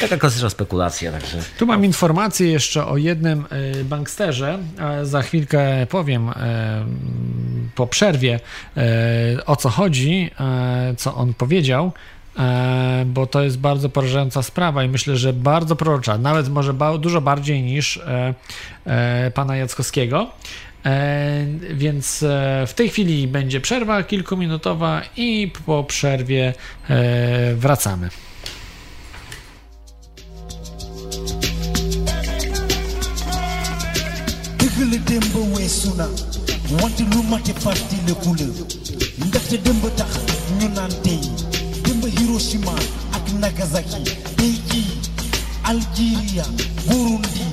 Taka 0.00 0.16
klasyczna 0.16 0.50
spekulacja, 0.50 1.12
także... 1.12 1.42
Tu 1.58 1.66
mam 1.66 1.84
informację 1.84 2.50
jeszcze 2.50 2.86
o 2.86 2.96
jednym 2.96 3.44
e, 3.50 3.84
banksterze. 3.84 4.58
Za 5.02 5.22
chwilkę 5.22 5.86
powiem 5.86 6.28
e, 6.28 6.32
po 7.74 7.86
przerwie 7.86 8.40
e, 8.76 9.46
o 9.46 9.56
co 9.56 9.70
chodzi, 9.70 10.30
co 10.96 11.14
on 11.14 11.34
powiedział, 11.34 11.92
bo 13.06 13.26
to 13.26 13.42
jest 13.42 13.58
bardzo 13.58 13.88
porażająca 13.88 14.42
sprawa 14.42 14.84
i 14.84 14.88
myślę, 14.88 15.16
że 15.16 15.32
bardzo 15.32 15.76
prorocza, 15.76 16.18
nawet 16.18 16.48
może 16.48 16.74
dużo 16.98 17.20
bardziej 17.20 17.62
niż 17.62 17.96
e, 17.96 18.34
e, 18.86 19.30
pana 19.30 19.56
Jackowskiego. 19.56 20.30
E, 20.86 21.46
więc 21.70 22.22
e, 22.22 22.64
w 22.66 22.74
tej 22.74 22.88
chwili 22.88 23.28
będzie 23.28 23.60
przerwa 23.60 24.02
kilkuminutowa 24.02 25.02
i 25.16 25.52
po 25.66 25.84
przerwie 25.84 26.54
e, 26.90 27.54
wracamy. 27.54 28.08
démb 35.10 35.34
lu 35.34 37.22
la 37.28 37.38
ndaxte 39.26 39.58
tax 39.96 40.10
ñu 40.60 40.68
tey 41.02 41.39
Hiroshima 42.40 42.72
ak 43.12 43.24
Nagasaki 43.36 44.00
Beijing 44.40 44.96
Algeria 45.68 46.44
Burundi 46.88 47.44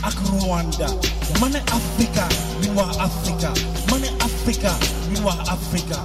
ak 0.00 0.16
Rwanda. 0.40 0.88
Ma 1.36 1.52
ne 1.52 1.60
Afrika 1.68 2.24
ñun 2.64 2.72
wax 2.80 2.96
Afrika. 2.96 3.52
Ma 3.92 3.98
ne 4.00 4.08
Afrika 4.24 4.72
ñun 5.12 5.28
Afrika 5.52 6.00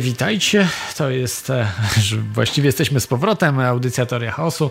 witajcie, 0.00 0.68
to 0.96 1.10
jest, 1.10 1.50
e, 1.50 1.66
właściwie 2.34 2.66
jesteśmy 2.66 3.00
z 3.00 3.06
powrotem, 3.06 3.58
audycja 3.58 4.06
Teoria 4.06 4.32
Chaosu. 4.32 4.70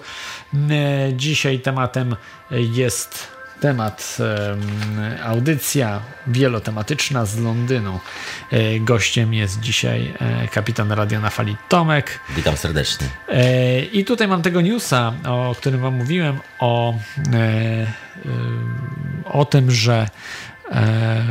E, 0.54 1.14
dzisiaj 1.14 1.60
tematem 1.60 2.16
jest 2.52 3.36
temat, 3.60 4.18
e, 4.20 5.24
audycja 5.24 6.02
wielotematyczna 6.28 7.26
z 7.26 7.40
Londynu. 7.40 8.00
E, 8.52 8.80
gościem 8.80 9.34
jest 9.34 9.60
dzisiaj 9.60 10.14
e, 10.20 10.48
kapitan 10.48 10.92
Radio 10.92 11.20
na 11.20 11.30
Fali 11.30 11.58
Tomek. 11.70 12.20
Witam 12.36 12.58
serdecznie. 12.58 13.08
E, 13.28 13.82
I 13.82 14.06
tutaj 14.06 14.28
mam 14.28 14.42
tego 14.42 14.62
newsa, 14.62 15.14
o 15.28 15.56
którym 15.58 15.82
wam 15.82 15.94
mówiłem, 15.94 16.40
o, 16.60 16.94
e, 16.94 17.38
e, 17.38 17.88
o 19.26 19.46
tym, 19.46 19.72
że 19.72 20.10
e, 20.72 21.24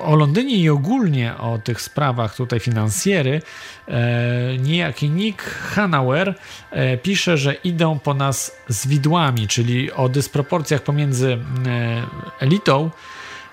o 0.00 0.16
Londynie 0.16 0.56
i 0.56 0.68
ogólnie 0.68 1.36
o 1.38 1.58
tych 1.58 1.80
sprawach 1.80 2.36
tutaj 2.36 2.60
finansjery, 2.60 3.42
e, 3.88 4.58
niejaki 4.58 5.10
Nick 5.10 5.42
Hanauer 5.42 6.34
e, 6.70 6.96
pisze, 6.96 7.36
że 7.38 7.54
idą 7.54 7.98
po 7.98 8.14
nas 8.14 8.56
z 8.68 8.86
widłami, 8.86 9.48
czyli 9.48 9.92
o 9.92 10.08
dysproporcjach 10.08 10.82
pomiędzy 10.82 11.38
e, 11.66 12.02
elitą, 12.40 12.90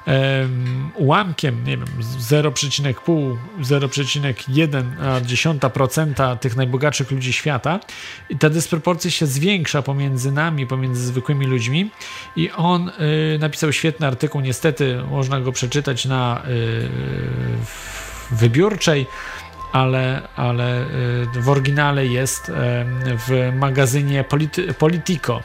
em, 0.10 0.91
ułamkiem, 0.95 1.64
nie 1.64 1.77
wiem, 1.77 1.88
0,5, 2.19 3.38
0,1% 3.61 6.38
tych 6.38 6.56
najbogatszych 6.56 7.11
ludzi 7.11 7.34
świata. 7.34 7.80
I 8.30 8.38
ta 8.38 8.49
dysproporcja 8.49 9.11
się 9.11 9.26
zwiększa 9.26 9.81
pomiędzy 9.81 10.31
nami, 10.31 10.68
pomiędzy 10.68 11.06
zwykłymi 11.06 11.45
ludźmi. 11.45 11.91
I 12.36 12.52
on 12.52 12.90
y, 12.90 12.94
napisał 13.40 13.73
świetny 13.73 14.07
artykuł, 14.07 14.41
niestety 14.41 15.02
można 15.11 15.41
go 15.41 15.52
przeczytać 15.52 16.06
na 16.06 16.44
y, 16.48 16.90
wybiórczej, 18.31 19.07
ale, 19.72 20.22
ale 20.36 20.86
y, 21.36 21.41
w 21.41 21.49
oryginale 21.49 22.06
jest 22.06 22.52
w 23.27 23.52
magazynie 23.60 24.26
Politico 24.77 25.44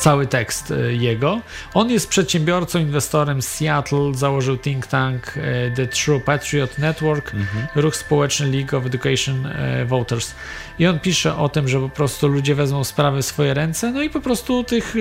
cały 0.00 0.26
tekst 0.26 0.70
e, 0.70 0.92
jego. 0.92 1.40
On 1.74 1.90
jest 1.90 2.08
przedsiębiorcą, 2.08 2.78
inwestorem 2.78 3.42
z 3.42 3.48
Seattle, 3.48 4.14
założył 4.14 4.56
think 4.56 4.86
tank 4.86 5.34
e, 5.36 5.70
The 5.70 5.86
True 5.86 6.20
Patriot 6.20 6.78
Network, 6.78 7.32
ruch 7.74 7.96
społeczny 7.96 8.46
League 8.46 8.76
of 8.76 8.86
Education 8.86 9.46
e, 9.46 9.84
Voters. 9.84 10.34
I 10.78 10.86
on 10.86 11.00
pisze 11.00 11.36
o 11.36 11.48
tym, 11.48 11.68
że 11.68 11.80
po 11.80 11.88
prostu 11.88 12.28
ludzie 12.28 12.54
wezmą 12.54 12.84
sprawy 12.84 13.22
w 13.22 13.26
swoje 13.26 13.54
ręce, 13.54 13.92
no 13.92 14.02
i 14.02 14.10
po 14.10 14.20
prostu 14.20 14.64
tych 14.64 14.94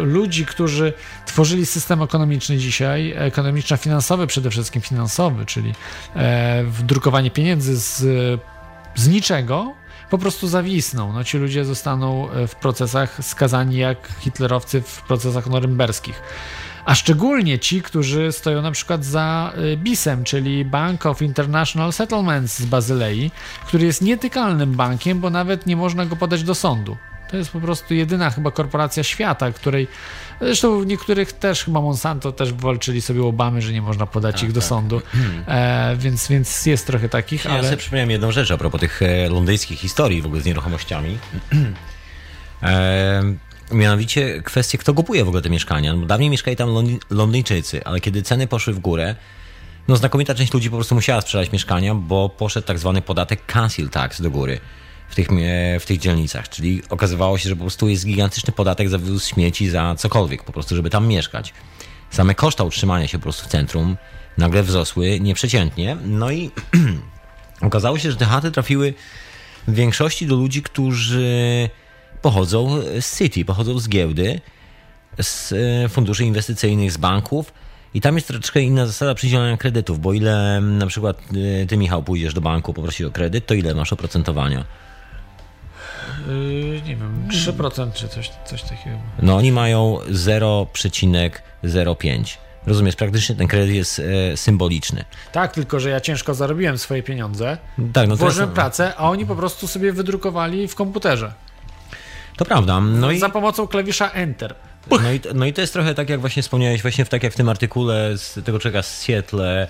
ludzi, 0.00 0.46
którzy 0.46 0.92
tworzyli 1.26 1.66
system 1.66 2.02
ekonomiczny 2.02 2.56
dzisiaj, 2.56 3.14
ekonomiczno-finansowy, 3.16 4.26
przede 4.26 4.50
wszystkim 4.50 4.82
finansowy, 4.82 5.46
czyli 5.46 5.74
wdrukowanie 6.64 7.30
pieniędzy 7.30 7.76
z, 7.76 8.00
z 8.94 9.08
niczego, 9.08 9.74
po 10.14 10.18
prostu 10.18 10.48
zawisną. 10.48 11.12
No, 11.12 11.24
ci 11.24 11.38
ludzie 11.38 11.64
zostaną 11.64 12.30
e, 12.30 12.46
w 12.46 12.54
procesach 12.54 13.18
skazani 13.24 13.76
jak 13.76 14.08
hitlerowcy 14.20 14.82
w 14.82 15.02
procesach 15.02 15.46
norymberskich. 15.46 16.22
A 16.84 16.94
szczególnie 16.94 17.58
ci, 17.58 17.82
którzy 17.82 18.32
stoją 18.32 18.62
na 18.62 18.70
przykład 18.70 19.04
za 19.04 19.52
e, 19.56 19.76
BIS-em, 19.76 20.24
czyli 20.24 20.64
Bank 20.64 21.06
of 21.06 21.22
International 21.22 21.92
Settlements 21.92 22.58
z 22.58 22.64
Bazylei, 22.64 23.30
który 23.66 23.86
jest 23.86 24.02
nietykalnym 24.02 24.72
bankiem, 24.72 25.20
bo 25.20 25.30
nawet 25.30 25.66
nie 25.66 25.76
można 25.76 26.06
go 26.06 26.16
podać 26.16 26.42
do 26.42 26.54
sądu. 26.54 26.96
To 27.30 27.36
jest 27.36 27.50
po 27.50 27.60
prostu 27.60 27.94
jedyna 27.94 28.30
chyba 28.30 28.50
korporacja 28.50 29.02
świata, 29.02 29.52
której 29.52 29.88
zresztą 30.44 30.80
w 30.80 30.86
niektórych 30.86 31.32
też 31.32 31.64
chyba 31.64 31.80
Monsanto 31.80 32.32
też 32.32 32.52
walczyli 32.52 33.02
sobie 33.02 33.24
Obamy, 33.24 33.62
że 33.62 33.72
nie 33.72 33.82
można 33.82 34.06
podać 34.06 34.42
ich 34.42 34.52
do 34.52 34.62
sądu. 34.62 35.02
E, 35.46 35.96
więc, 35.98 36.28
więc 36.28 36.66
jest 36.66 36.86
trochę 36.86 37.08
takich, 37.08 37.44
Ja 37.44 37.50
ale 37.50 37.64
sobie 37.64 37.76
przypomniałem 37.76 38.10
jedną 38.10 38.32
rzecz 38.32 38.50
a 38.50 38.56
propos 38.56 38.80
tych 38.80 39.02
e, 39.02 39.28
londyńskich 39.28 39.78
historii 39.78 40.22
w 40.22 40.26
ogóle 40.26 40.42
z 40.42 40.44
nieruchomościami. 40.44 41.18
e, 42.62 43.22
mianowicie 43.72 44.42
kwestie, 44.42 44.78
kto 44.78 44.94
kupuje 44.94 45.24
w 45.24 45.28
ogóle 45.28 45.42
te 45.42 45.50
mieszkania. 45.50 45.92
No, 45.92 45.98
bo 45.98 46.06
dawniej 46.06 46.30
mieszkali 46.30 46.56
tam 46.56 46.68
Londy- 46.68 46.98
Londyńczycy, 47.10 47.84
ale 47.84 48.00
kiedy 48.00 48.22
ceny 48.22 48.46
poszły 48.46 48.72
w 48.72 48.78
górę, 48.78 49.14
no 49.88 49.96
znakomita 49.96 50.34
część 50.34 50.54
ludzi 50.54 50.70
po 50.70 50.76
prostu 50.76 50.94
musiała 50.94 51.20
sprzedać 51.20 51.52
mieszkania, 51.52 51.94
bo 51.94 52.28
poszedł 52.28 52.66
tak 52.66 52.78
zwany 52.78 53.02
podatek 53.02 53.46
council 53.46 53.88
tax 53.88 54.22
do 54.22 54.30
góry 54.30 54.60
w 55.14 55.16
tych, 55.16 55.28
w 55.80 55.86
tych 55.86 55.98
dzielnicach. 55.98 56.48
Czyli 56.48 56.82
okazywało 56.90 57.38
się, 57.38 57.48
że 57.48 57.56
po 57.56 57.60
prostu 57.60 57.88
jest 57.88 58.06
gigantyczny 58.06 58.52
podatek 58.52 58.88
za 58.88 58.98
wywóz 58.98 59.26
śmieci, 59.26 59.70
za 59.70 59.94
cokolwiek, 59.98 60.44
po 60.44 60.52
prostu, 60.52 60.76
żeby 60.76 60.90
tam 60.90 61.06
mieszkać. 61.06 61.54
Same 62.10 62.34
koszta 62.34 62.64
utrzymania 62.64 63.08
się 63.08 63.18
po 63.18 63.22
prostu 63.22 63.44
w 63.44 63.48
centrum 63.48 63.96
nagle 64.38 64.62
wzrosły 64.62 65.20
nieprzeciętnie. 65.20 65.96
No 66.04 66.30
i 66.30 66.50
okazało 67.60 67.98
się, 67.98 68.10
że 68.10 68.16
te 68.16 68.24
chaty 68.24 68.50
trafiły 68.50 68.94
w 69.68 69.74
większości 69.74 70.26
do 70.26 70.36
ludzi, 70.36 70.62
którzy 70.62 71.68
pochodzą 72.22 72.80
z 73.00 73.18
City, 73.18 73.44
pochodzą 73.44 73.78
z 73.78 73.88
giełdy, 73.88 74.40
z 75.22 75.52
e, 75.52 75.88
funduszy 75.88 76.24
inwestycyjnych, 76.24 76.92
z 76.92 76.96
banków. 76.96 77.52
I 77.94 78.00
tam 78.00 78.14
jest 78.14 78.26
troszeczkę 78.26 78.60
inna 78.60 78.86
zasada 78.86 79.14
przydzielania 79.14 79.56
kredytów, 79.56 80.00
bo 80.00 80.12
ile 80.12 80.60
na 80.60 80.86
przykład 80.86 81.22
e, 81.62 81.66
ty, 81.66 81.76
Michał, 81.76 82.02
pójdziesz 82.02 82.34
do 82.34 82.40
banku 82.40 82.74
poprosić 82.74 83.02
o 83.02 83.10
kredyt, 83.10 83.46
to 83.46 83.54
ile 83.54 83.74
masz 83.74 83.92
oprocentowania? 83.92 84.64
Yy, 86.28 86.82
nie 86.86 86.96
wiem, 86.96 87.28
3% 87.30 87.92
czy 87.92 88.08
coś, 88.08 88.30
coś 88.44 88.62
takiego. 88.62 88.96
No 89.22 89.36
oni 89.36 89.52
mają 89.52 89.98
0,05. 90.10 92.36
Rozumiesz, 92.66 92.96
praktycznie 92.96 93.34
ten 93.34 93.48
kredyt 93.48 93.74
jest 93.74 94.02
e, 94.32 94.36
symboliczny. 94.36 95.04
Tak, 95.32 95.52
tylko 95.52 95.80
że 95.80 95.90
ja 95.90 96.00
ciężko 96.00 96.34
zarobiłem 96.34 96.78
swoje 96.78 97.02
pieniądze, 97.02 97.58
Tak, 97.92 98.08
no 98.08 98.16
włożyłem 98.16 98.48
jest, 98.48 98.54
pracę, 98.54 98.92
a 98.96 99.10
oni 99.10 99.26
po 99.26 99.36
prostu 99.36 99.68
sobie 99.68 99.92
wydrukowali 99.92 100.68
w 100.68 100.74
komputerze. 100.74 101.32
to 102.36 102.44
prawda. 102.44 102.80
No 102.80 103.10
i, 103.10 103.18
Za 103.18 103.28
pomocą 103.28 103.66
klawisza 103.66 104.10
Enter. 104.10 104.54
no, 104.90 105.12
i, 105.12 105.20
no 105.34 105.46
i 105.46 105.52
to 105.52 105.60
jest 105.60 105.72
trochę 105.72 105.94
tak, 105.94 106.10
jak 106.10 106.20
właśnie 106.20 106.42
wspomniałeś, 106.42 106.82
właśnie 106.82 107.04
w, 107.04 107.08
tak 107.08 107.22
jak 107.22 107.32
w 107.32 107.36
tym 107.36 107.48
artykule 107.48 108.18
z 108.18 108.44
tego 108.44 108.58
człowieka 108.58 108.82
z 108.82 108.98
Seattle. 108.98 109.68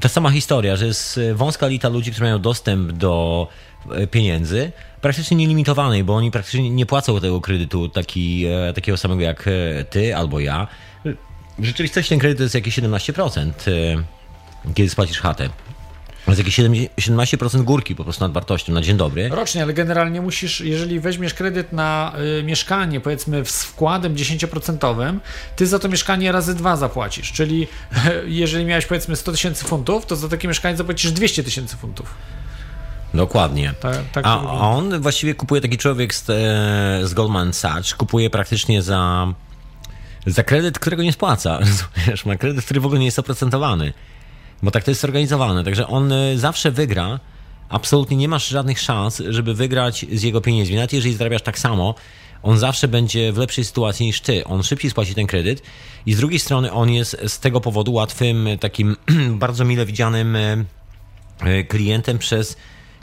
Ta 0.00 0.08
sama 0.08 0.30
historia, 0.30 0.76
że 0.76 0.86
jest 0.86 1.18
e, 1.18 1.34
wąska 1.34 1.66
lita 1.66 1.88
ludzi, 1.88 2.10
którzy 2.10 2.24
mają 2.24 2.38
dostęp 2.38 2.92
do 2.92 3.46
e, 3.90 4.06
pieniędzy, 4.06 4.72
praktycznie 5.00 5.36
nielimitowanej, 5.36 6.04
bo 6.04 6.16
oni 6.16 6.30
praktycznie 6.30 6.70
nie 6.70 6.86
płacą 6.86 7.20
tego 7.20 7.40
kredytu 7.40 7.88
taki, 7.88 8.46
e, 8.46 8.72
takiego 8.72 8.98
samego 8.98 9.22
jak 9.22 9.48
e, 9.48 9.84
ty 9.84 10.16
albo 10.16 10.40
ja. 10.40 10.66
W 11.58 11.64
rzeczywistości 11.64 12.08
ten 12.08 12.18
kredyt 12.18 12.38
to 12.38 12.42
jest 12.42 12.54
jakieś 12.54 12.78
17%, 12.78 13.50
e, 13.68 14.72
kiedy 14.74 14.90
spłacisz 14.90 15.20
chatę. 15.20 15.50
To 16.24 16.30
jest 16.30 16.38
jakieś 16.38 16.54
7 16.54 16.72
17% 16.72 17.62
górki 17.62 17.94
po 17.94 18.04
prostu 18.04 18.24
nad 18.24 18.32
wartością, 18.32 18.72
na 18.72 18.82
dzień 18.82 18.96
dobry. 18.96 19.28
Rocznie, 19.28 19.62
ale 19.62 19.72
generalnie 19.72 20.20
musisz, 20.20 20.60
jeżeli 20.60 21.00
weźmiesz 21.00 21.34
kredyt 21.34 21.72
na 21.72 22.12
y, 22.38 22.42
mieszkanie, 22.42 23.00
powiedzmy 23.00 23.44
z 23.44 23.64
wkładem 23.64 24.14
10%, 24.14 25.18
ty 25.56 25.66
za 25.66 25.78
to 25.78 25.88
mieszkanie 25.88 26.32
razy 26.32 26.54
dwa 26.54 26.76
zapłacisz. 26.76 27.32
Czyli 27.32 27.66
jeżeli 28.26 28.64
miałeś 28.64 28.86
powiedzmy 28.86 29.16
100 29.16 29.32
tysięcy 29.32 29.64
funtów, 29.64 30.06
to 30.06 30.16
za 30.16 30.28
takie 30.28 30.48
mieszkanie 30.48 30.76
zapłacisz 30.76 31.12
200 31.12 31.44
tysięcy 31.44 31.76
funtów. 31.76 32.14
Dokładnie. 33.14 33.74
Tak, 33.80 33.96
tak 34.12 34.26
A 34.26 34.42
on 34.70 35.00
właściwie 35.00 35.34
kupuje 35.34 35.60
taki 35.60 35.78
człowiek 35.78 36.14
z, 36.14 36.30
e, 36.30 37.06
z 37.08 37.14
Goldman 37.14 37.52
Sachs, 37.52 37.94
kupuje 37.94 38.30
praktycznie 38.30 38.82
za, 38.82 39.26
za 40.26 40.42
kredyt, 40.42 40.78
którego 40.78 41.02
nie 41.02 41.12
spłaca. 41.12 41.58
Rozumiesz, 41.60 42.24
ma 42.24 42.36
kredyt, 42.36 42.64
który 42.64 42.80
w 42.80 42.86
ogóle 42.86 43.00
nie 43.00 43.06
jest 43.06 43.18
oprocentowany. 43.18 43.92
Bo 44.62 44.70
tak 44.70 44.84
to 44.84 44.90
jest 44.90 45.00
zorganizowane. 45.00 45.64
Także 45.64 45.86
on 45.86 46.12
e, 46.12 46.38
zawsze 46.38 46.70
wygra. 46.70 47.20
Absolutnie 47.68 48.16
nie 48.16 48.28
masz 48.28 48.48
żadnych 48.48 48.80
szans, 48.80 49.22
żeby 49.28 49.54
wygrać 49.54 50.06
z 50.12 50.22
jego 50.22 50.40
pieniędzmi. 50.40 50.76
Nawet 50.76 50.92
jeżeli 50.92 51.14
zarabiasz 51.14 51.42
tak 51.42 51.58
samo, 51.58 51.94
on 52.42 52.58
zawsze 52.58 52.88
będzie 52.88 53.32
w 53.32 53.38
lepszej 53.38 53.64
sytuacji 53.64 54.06
niż 54.06 54.20
ty. 54.20 54.44
On 54.44 54.62
szybciej 54.62 54.90
spłaci 54.90 55.14
ten 55.14 55.26
kredyt 55.26 55.62
i 56.06 56.14
z 56.14 56.16
drugiej 56.16 56.38
strony 56.38 56.72
on 56.72 56.90
jest 56.90 57.16
z 57.26 57.40
tego 57.40 57.60
powodu 57.60 57.92
łatwym, 57.92 58.48
takim 58.60 58.96
bardzo 59.44 59.64
mile 59.64 59.86
widzianym 59.86 60.36
e, 60.36 61.64
klientem 61.64 62.18
przez 62.18 62.56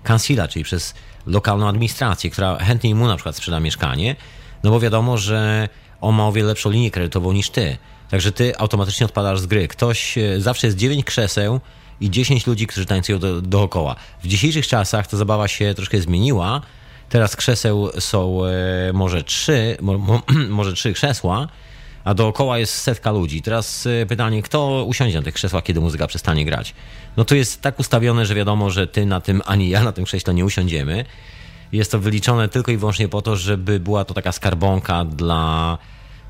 kancila, 0.08 0.48
czyli 0.48 0.66
przez 0.66 0.94
lokalną 1.26 1.68
administrację, 1.68 2.30
która 2.30 2.58
chętnie 2.58 2.96
mu 2.96 3.08
na 3.08 3.16
przykład 3.16 3.36
sprzeda 3.36 3.60
mieszkanie, 3.60 4.16
no 4.64 4.72
bo 4.72 4.80
wiadomo, 4.80 5.18
że 5.18 5.70
on 6.02 6.16
ma 6.16 6.28
o 6.28 6.32
wiele 6.32 6.48
lepszą 6.48 6.70
linię 6.70 6.92
kredytową 6.92 7.32
niż 7.32 7.50
ty. 7.50 7.78
Także 8.10 8.32
ty 8.32 8.58
automatycznie 8.58 9.06
odpadasz 9.06 9.40
z 9.40 9.46
gry. 9.46 9.68
Ktoś, 9.68 10.18
e, 10.18 10.42
zawsze 10.42 10.68
jest 10.68 10.78
9 10.78 11.06
krzeseł 11.06 11.60
i 12.00 12.10
10 12.10 12.48
ludzi, 12.48 12.68
którzy 12.68 12.86
tańcują 12.86 13.20
do, 13.20 13.42
dookoła. 13.42 13.96
W 14.24 14.28
dzisiejszych 14.28 14.68
czasach 14.68 15.08
ta 15.08 15.18
zabawa 15.18 15.48
się 15.48 15.74
troszkę 15.74 16.02
zmieniła. 16.02 16.62
Teraz 17.10 17.36
krzeseł 17.36 17.90
są 18.00 18.46
e, 18.46 18.94
może 18.94 19.24
trzy, 19.24 19.78
mo, 19.82 19.98
mo, 19.98 20.22
może 20.50 20.74
trzy 20.74 20.94
krzesła, 20.94 21.48
a 22.08 22.14
dookoła 22.14 22.58
jest 22.58 22.74
setka 22.74 23.12
ludzi. 23.12 23.42
Teraz 23.42 23.88
e, 23.88 24.06
pytanie, 24.06 24.42
kto 24.42 24.86
usiądzie 24.86 25.18
na 25.18 25.24
tych 25.24 25.34
krzesłach, 25.34 25.64
kiedy 25.64 25.82
muzyka 25.82 26.08
przestanie 26.08 26.46
grać? 26.46 26.74
No 27.18 27.26
to 27.26 27.36
jest 27.36 27.62
tak 27.62 27.80
ustawione, 27.80 28.26
że 28.26 28.36
wiadomo, 28.36 28.70
że 28.70 28.88
ty 28.88 29.06
na 29.06 29.22
tym, 29.22 29.42
ani 29.46 29.70
ja 29.70 29.84
na 29.84 29.92
tym 29.92 30.06
krześle 30.06 30.34
nie 30.34 30.46
usiądziemy. 30.46 31.06
Jest 31.72 31.92
to 31.92 32.00
wyliczone 32.00 32.50
tylko 32.50 32.72
i 32.72 32.78
wyłącznie 32.78 33.08
po 33.08 33.22
to, 33.22 33.36
żeby 33.36 33.80
była 33.80 34.06
to 34.06 34.14
taka 34.14 34.32
skarbonka 34.32 35.06
dla, 35.06 35.78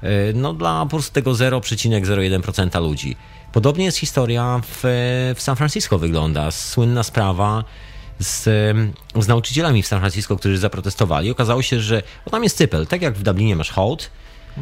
e, 0.02 0.08
no, 0.34 0.54
dla 0.54 0.84
po 0.84 0.90
prostu 0.90 1.14
tego 1.14 1.32
0,01% 1.32 2.82
ludzi. 2.82 3.16
Podobnie 3.54 3.86
jest 3.86 3.98
historia 3.98 4.62
w, 4.64 4.80
w 5.36 5.42
San 5.42 5.56
Francisco 5.56 6.00
wygląda. 6.00 6.52
Słynna 6.52 7.04
sprawa 7.04 7.64
z, 8.20 8.44
z 9.16 9.28
nauczycielami 9.28 9.84
w 9.84 9.88
San 9.88 10.00
Francisco, 10.00 10.38
którzy 10.38 10.58
zaprotestowali. 10.58 11.32
Okazało 11.32 11.62
się, 11.62 11.80
że 11.80 12.04
bo 12.26 12.32
tam 12.32 12.44
jest 12.44 12.58
cypel. 12.58 12.88
Tak 12.88 13.02
jak 13.02 13.14
w 13.14 13.24
Dublinie 13.24 13.56
masz 13.56 13.70
hołd, 13.70 14.10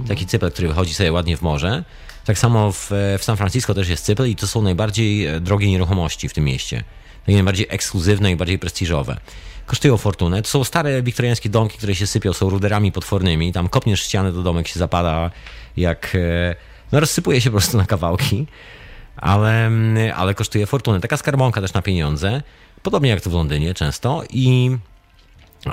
taki 0.08 0.26
cypel, 0.26 0.52
który 0.52 0.68
wychodzi 0.68 0.94
sobie 0.94 1.12
ładnie 1.12 1.38
w 1.38 1.42
morze. 1.42 1.84
Tak 2.26 2.38
samo 2.38 2.72
w, 2.72 2.92
w 3.20 3.24
San 3.24 3.38
Francisco 3.38 3.74
też 3.74 3.90
jest 3.90 4.06
cypel 4.06 4.30
i 4.30 4.36
to 4.36 4.48
są 4.48 4.62
najbardziej 4.62 5.26
e, 5.26 5.40
drogie 5.40 5.68
nieruchomości 5.68 6.30
w 6.30 6.34
tym 6.34 6.44
mieście. 6.44 6.84
Takie 7.26 7.34
najbardziej 7.34 7.68
ekskluzywne 7.70 8.32
i 8.32 8.36
bardziej 8.36 8.60
prestiżowe. 8.60 9.18
Kosztują 9.66 9.98
fortunę. 9.98 10.42
To 10.42 10.50
są 10.50 10.64
stare 10.64 11.04
wiktoriańskie 11.04 11.50
domki, 11.50 11.78
które 11.78 11.96
się 11.96 12.08
sypią, 12.08 12.34
są 12.34 12.50
ruderami 12.50 12.92
potwornymi. 12.92 13.54
Tam 13.54 13.70
kopniesz 13.70 14.04
ścianę, 14.04 14.32
to 14.32 14.44
domek 14.44 14.68
się 14.68 14.80
zapada 14.80 15.32
jak... 15.78 16.16
e, 16.16 16.56
No 16.92 17.00
rozsypuje 17.00 17.42
się 17.42 17.50
po 17.50 17.58
prostu 17.58 17.78
na 17.78 17.86
kawałki. 17.86 18.48
Ale, 19.18 19.66
mm, 19.66 20.14
ale 20.16 20.34
kosztuje 20.34 20.66
fortunę. 20.66 21.00
Taka 21.00 21.18
skarbonka 21.18 21.62
też 21.62 21.74
na 21.74 21.82
pieniądze. 21.82 22.42
Podobnie 22.84 23.10
jak 23.10 23.22
to 23.22 23.30
w 23.30 23.34
Londynie 23.34 23.74
często. 23.74 24.24
I 24.30 24.78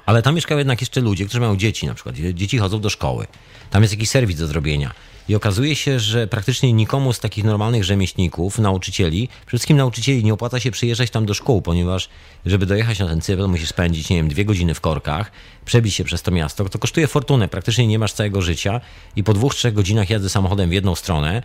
ale 0.06 0.22
tam 0.22 0.34
mieszkają 0.34 0.58
jednak 0.58 0.80
jeszcze 0.80 1.00
ludzie, 1.00 1.24
którzy 1.24 1.40
mają 1.40 1.56
dzieci 1.56 1.86
na 1.86 1.94
przykład. 1.94 2.16
Dzieci 2.34 2.58
chodzą 2.58 2.80
do 2.80 2.90
szkoły. 2.90 3.26
Tam 3.70 3.82
jest 3.82 3.94
jakiś 3.94 4.08
serwis 4.08 4.38
do 4.38 4.46
zrobienia. 4.46 4.92
I 5.28 5.34
okazuje 5.34 5.76
się, 5.76 6.00
że 6.00 6.26
praktycznie 6.26 6.72
nikomu 6.72 7.12
z 7.12 7.20
takich 7.20 7.44
normalnych 7.44 7.84
rzemieślników, 7.84 8.58
nauczycieli, 8.58 9.28
przede 9.28 9.48
wszystkim 9.48 9.76
nauczycieli 9.76 10.24
nie 10.24 10.34
opłaca 10.34 10.60
się 10.60 10.70
przyjeżdżać 10.70 11.10
tam 11.10 11.26
do 11.26 11.34
szkół, 11.34 11.62
ponieważ 11.62 12.08
żeby 12.46 12.66
dojechać 12.66 12.98
na 12.98 13.08
ten 13.08 13.20
cykl 13.20 13.46
musisz 13.46 13.68
spędzić, 13.68 14.10
nie 14.10 14.16
wiem, 14.16 14.28
dwie 14.28 14.44
godziny 14.44 14.74
w 14.74 14.80
korkach, 14.80 15.32
przebić 15.64 15.94
się 15.94 16.04
przez 16.04 16.22
to 16.22 16.30
miasto. 16.30 16.68
To 16.68 16.78
kosztuje 16.78 17.06
fortunę, 17.06 17.48
praktycznie 17.48 17.86
nie 17.86 17.98
masz 17.98 18.12
całego 18.12 18.42
życia 18.42 18.80
i 19.16 19.24
po 19.24 19.32
dwóch, 19.32 19.54
trzech 19.54 19.74
godzinach 19.74 20.10
jazdy 20.10 20.28
samochodem 20.28 20.70
w 20.70 20.72
jedną 20.72 20.94
stronę 20.94 21.42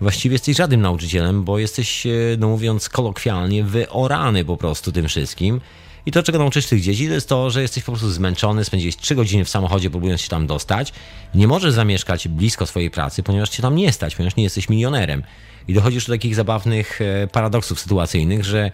właściwie 0.00 0.34
jesteś 0.34 0.56
żadnym 0.56 0.80
nauczycielem, 0.80 1.44
bo 1.44 1.58
jesteś, 1.58 2.06
e, 2.06 2.10
no 2.38 2.48
mówiąc 2.48 2.88
kolokwialnie, 2.88 3.64
wyorany 3.64 4.44
po 4.44 4.56
prostu 4.56 4.92
tym 4.92 5.08
wszystkim. 5.08 5.60
I 6.06 6.12
to, 6.12 6.22
czego 6.22 6.38
nauczysz 6.38 6.66
tych 6.66 6.80
dzieci, 6.80 7.08
to 7.08 7.14
jest 7.14 7.28
to, 7.28 7.50
że 7.50 7.62
jesteś 7.62 7.84
po 7.84 7.92
prostu 7.92 8.10
zmęczony, 8.10 8.64
spędziłeś 8.64 8.96
3 8.96 9.14
godziny 9.14 9.44
w 9.44 9.48
samochodzie, 9.48 9.90
próbując 9.90 10.20
się 10.20 10.28
tam 10.28 10.46
dostać. 10.46 10.92
Nie 11.34 11.48
możesz 11.48 11.72
zamieszkać 11.72 12.28
blisko 12.28 12.66
swojej 12.66 12.90
pracy, 12.90 13.22
ponieważ 13.22 13.50
cię 13.50 13.62
tam 13.62 13.76
nie 13.76 13.92
stać, 13.92 14.16
ponieważ 14.16 14.36
nie 14.36 14.44
jesteś 14.44 14.68
milionerem. 14.68 15.22
I 15.68 15.74
dochodzisz 15.74 16.06
do 16.06 16.12
takich 16.12 16.34
zabawnych 16.34 17.00
e, 17.00 17.26
paradoksów 17.26 17.80
sytuacyjnych, 17.80 18.44
że 18.44 18.70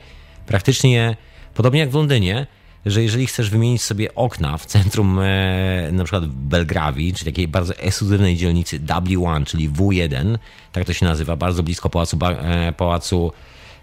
praktycznie, 0.46 1.16
podobnie 1.54 1.80
jak 1.80 1.90
w 1.90 1.94
Londynie, 1.94 2.46
że 2.86 3.02
jeżeli 3.02 3.26
chcesz 3.26 3.50
wymienić 3.50 3.82
sobie 3.82 4.14
okna 4.14 4.58
w 4.58 4.66
centrum, 4.66 5.18
e, 5.18 5.88
na 5.92 6.04
przykład 6.04 6.24
w 6.24 6.34
Belgrawii, 6.34 7.14
czyli 7.14 7.32
takiej 7.32 7.48
bardzo 7.48 7.76
ekskluzywnej 7.76 8.36
dzielnicy 8.36 8.80
W1, 8.80 9.44
czyli 9.44 9.70
W1, 9.70 10.38
tak 10.72 10.84
to 10.84 10.92
się 10.92 11.06
nazywa, 11.06 11.36
bardzo 11.36 11.62
blisko 11.62 11.90
pałacu, 11.90 12.16
Ba- 12.16 12.30
e, 12.30 12.72
pałacu 12.72 13.32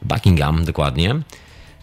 Buckingham 0.02 0.66
dokładnie, 0.66 1.16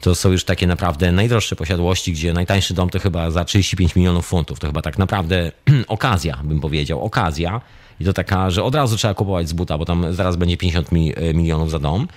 to 0.01 0.14
są 0.14 0.32
już 0.32 0.44
takie 0.44 0.66
naprawdę 0.66 1.12
najdroższe 1.12 1.56
posiadłości, 1.56 2.12
gdzie 2.12 2.32
najtańszy 2.32 2.74
dom 2.74 2.90
to 2.90 2.98
chyba 2.98 3.31
za 3.31 3.44
35 3.44 3.97
milionów 3.97 4.27
funtów. 4.27 4.59
To 4.60 4.66
chyba 4.66 4.82
tak 4.82 4.98
naprawdę 4.98 5.52
okazja, 5.89 6.39
bym 6.44 6.60
powiedział, 6.60 7.02
okazja. 7.05 7.60
I 8.01 8.05
to 8.05 8.12
taka, 8.12 8.51
że 8.51 8.64
od 8.64 8.74
razu 8.74 8.97
trzeba 8.97 9.14
kupować 9.14 9.48
z 9.48 9.52
buta, 9.52 9.78
bo 9.78 9.85
tam 9.85 10.14
zaraz 10.14 10.36
będzie 10.36 10.56
50 10.56 10.93
mi- 10.93 11.12
e, 11.16 11.35
milionów 11.35 11.70
za 11.70 11.78
dom. 11.78 12.09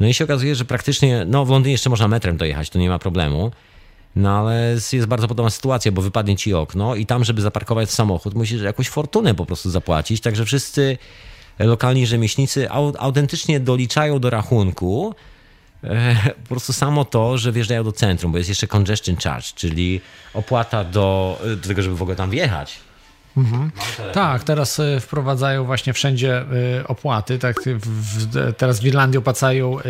No 0.00 0.06
i 0.08 0.14
się 0.14 0.24
okazuje, 0.24 0.54
że 0.54 0.64
praktycznie, 0.64 1.24
no 1.28 1.44
w 1.44 1.50
Londynie 1.50 1.72
jeszcze 1.72 1.90
można 1.90 2.08
metrem 2.08 2.36
dojechać, 2.36 2.70
to 2.70 2.78
nie 2.78 2.88
ma 2.88 2.98
problemu. 2.98 3.50
No 4.16 4.38
ale 4.38 4.76
jest 4.92 5.06
bardzo 5.06 5.28
podobna 5.28 5.50
sytuacja, 5.50 5.92
bo 5.92 6.02
wypadnie 6.02 6.36
ci 6.36 6.54
okno 6.54 6.94
i 6.94 7.06
tam, 7.06 7.24
żeby 7.24 7.42
zaparkować 7.42 7.90
samochód, 7.90 8.34
musisz 8.34 8.62
jakąś 8.62 8.88
fortunę 8.88 9.34
po 9.34 9.46
prostu 9.46 9.70
zapłacić. 9.70 10.20
Także 10.20 10.44
wszyscy 10.44 10.98
lokalni 11.58 12.06
rzemieślnicy 12.06 12.68
au- 12.70 12.92
autentycznie 12.98 13.60
doliczają 13.60 14.18
do 14.18 14.30
rachunku 14.30 15.14
po 16.42 16.48
prostu 16.48 16.72
samo 16.72 17.04
to, 17.04 17.38
że 17.38 17.52
wjeżdżają 17.52 17.84
do 17.84 17.92
centrum, 17.92 18.32
bo 18.32 18.38
jest 18.38 18.48
jeszcze 18.48 18.66
congestion 18.66 19.16
charge, 19.16 19.52
czyli 19.54 20.00
opłata 20.34 20.84
do, 20.84 21.38
do 21.56 21.68
tego, 21.68 21.82
żeby 21.82 21.96
w 21.96 22.02
ogóle 22.02 22.16
tam 22.16 22.30
wjechać. 22.30 22.80
Tak, 24.12 24.44
teraz 24.44 24.80
e, 24.80 25.00
wprowadzają 25.00 25.64
właśnie 25.64 25.92
wszędzie 25.92 26.36
e, 26.38 26.44
opłaty. 26.88 27.38
Tak, 27.38 27.62
w, 27.62 28.26
w, 28.26 28.52
teraz 28.56 28.80
w 28.80 28.84
Irlandii 28.84 29.18
opłacają 29.18 29.78
e, 29.78 29.82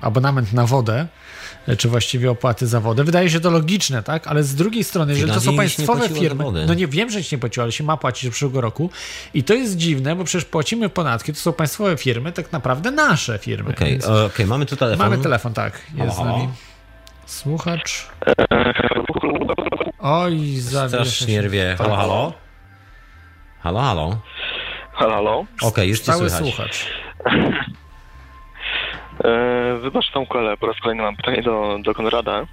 abonament 0.00 0.52
na 0.52 0.66
wodę, 0.66 1.00
e, 1.00 1.06
czy 1.78 1.88
właściwie 1.88 2.30
opłaty 2.30 2.66
za 2.66 2.80
wodę. 2.80 3.04
Wydaje 3.04 3.30
się 3.30 3.40
to 3.40 3.50
logiczne, 3.50 4.02
tak? 4.02 4.26
Ale 4.26 4.42
z 4.42 4.54
drugiej 4.54 4.84
strony, 4.84 5.12
jeżeli 5.12 5.32
to 5.32 5.40
są 5.40 5.56
państwowe 5.56 6.08
firmy, 6.08 6.44
no 6.66 6.74
nie 6.74 6.86
wiem, 6.86 7.10
że 7.10 7.22
się 7.24 7.36
nie 7.36 7.40
płaciło, 7.40 7.62
ale 7.64 7.72
się 7.72 7.84
ma 7.84 7.96
płacić 7.96 8.24
od 8.26 8.30
przyszłego 8.30 8.60
roku. 8.60 8.90
I 9.34 9.44
to 9.44 9.54
jest 9.54 9.76
dziwne, 9.76 10.16
bo 10.16 10.24
przecież 10.24 10.44
płacimy 10.44 10.88
podatki, 10.88 11.32
to 11.32 11.38
są 11.38 11.52
państwowe 11.52 11.96
firmy, 11.96 12.32
tak 12.32 12.52
naprawdę 12.52 12.90
nasze 12.90 13.38
firmy. 13.38 13.70
Okej, 13.70 13.90
Więc 13.90 14.06
e, 14.06 14.24
okej, 14.24 14.46
mamy 14.46 14.66
tu 14.66 14.76
telefon. 14.76 15.10
Mamy 15.10 15.22
telefon, 15.22 15.54
tak. 15.54 15.80
Jest 15.94 16.16
z 16.16 16.18
nami. 16.18 16.48
Słuchacz. 17.26 18.06
Oj, 19.98 20.56
zawiesza 20.60 20.88
Strasznie 21.04 21.34
się. 21.34 21.42
rwie. 21.42 21.74
Halo, 21.78 21.96
halo? 21.96 22.32
Halo, 23.60 23.80
halo? 23.80 24.16
Halo, 24.92 25.12
halo. 25.14 25.44
Okej, 25.62 25.88
już 25.88 25.98
cię 25.98 26.04
Stały 26.04 26.30
słychać. 26.30 26.54
słuchacz. 26.54 26.86
E, 29.24 29.78
wybacz 29.80 30.10
Tomku, 30.10 30.38
ale 30.38 30.56
po 30.56 30.66
raz 30.66 30.80
kolejny 30.80 31.02
mam 31.02 31.16
pytanie 31.16 31.42
do, 31.42 31.78
do 31.82 31.94
Konrada. 31.94 32.46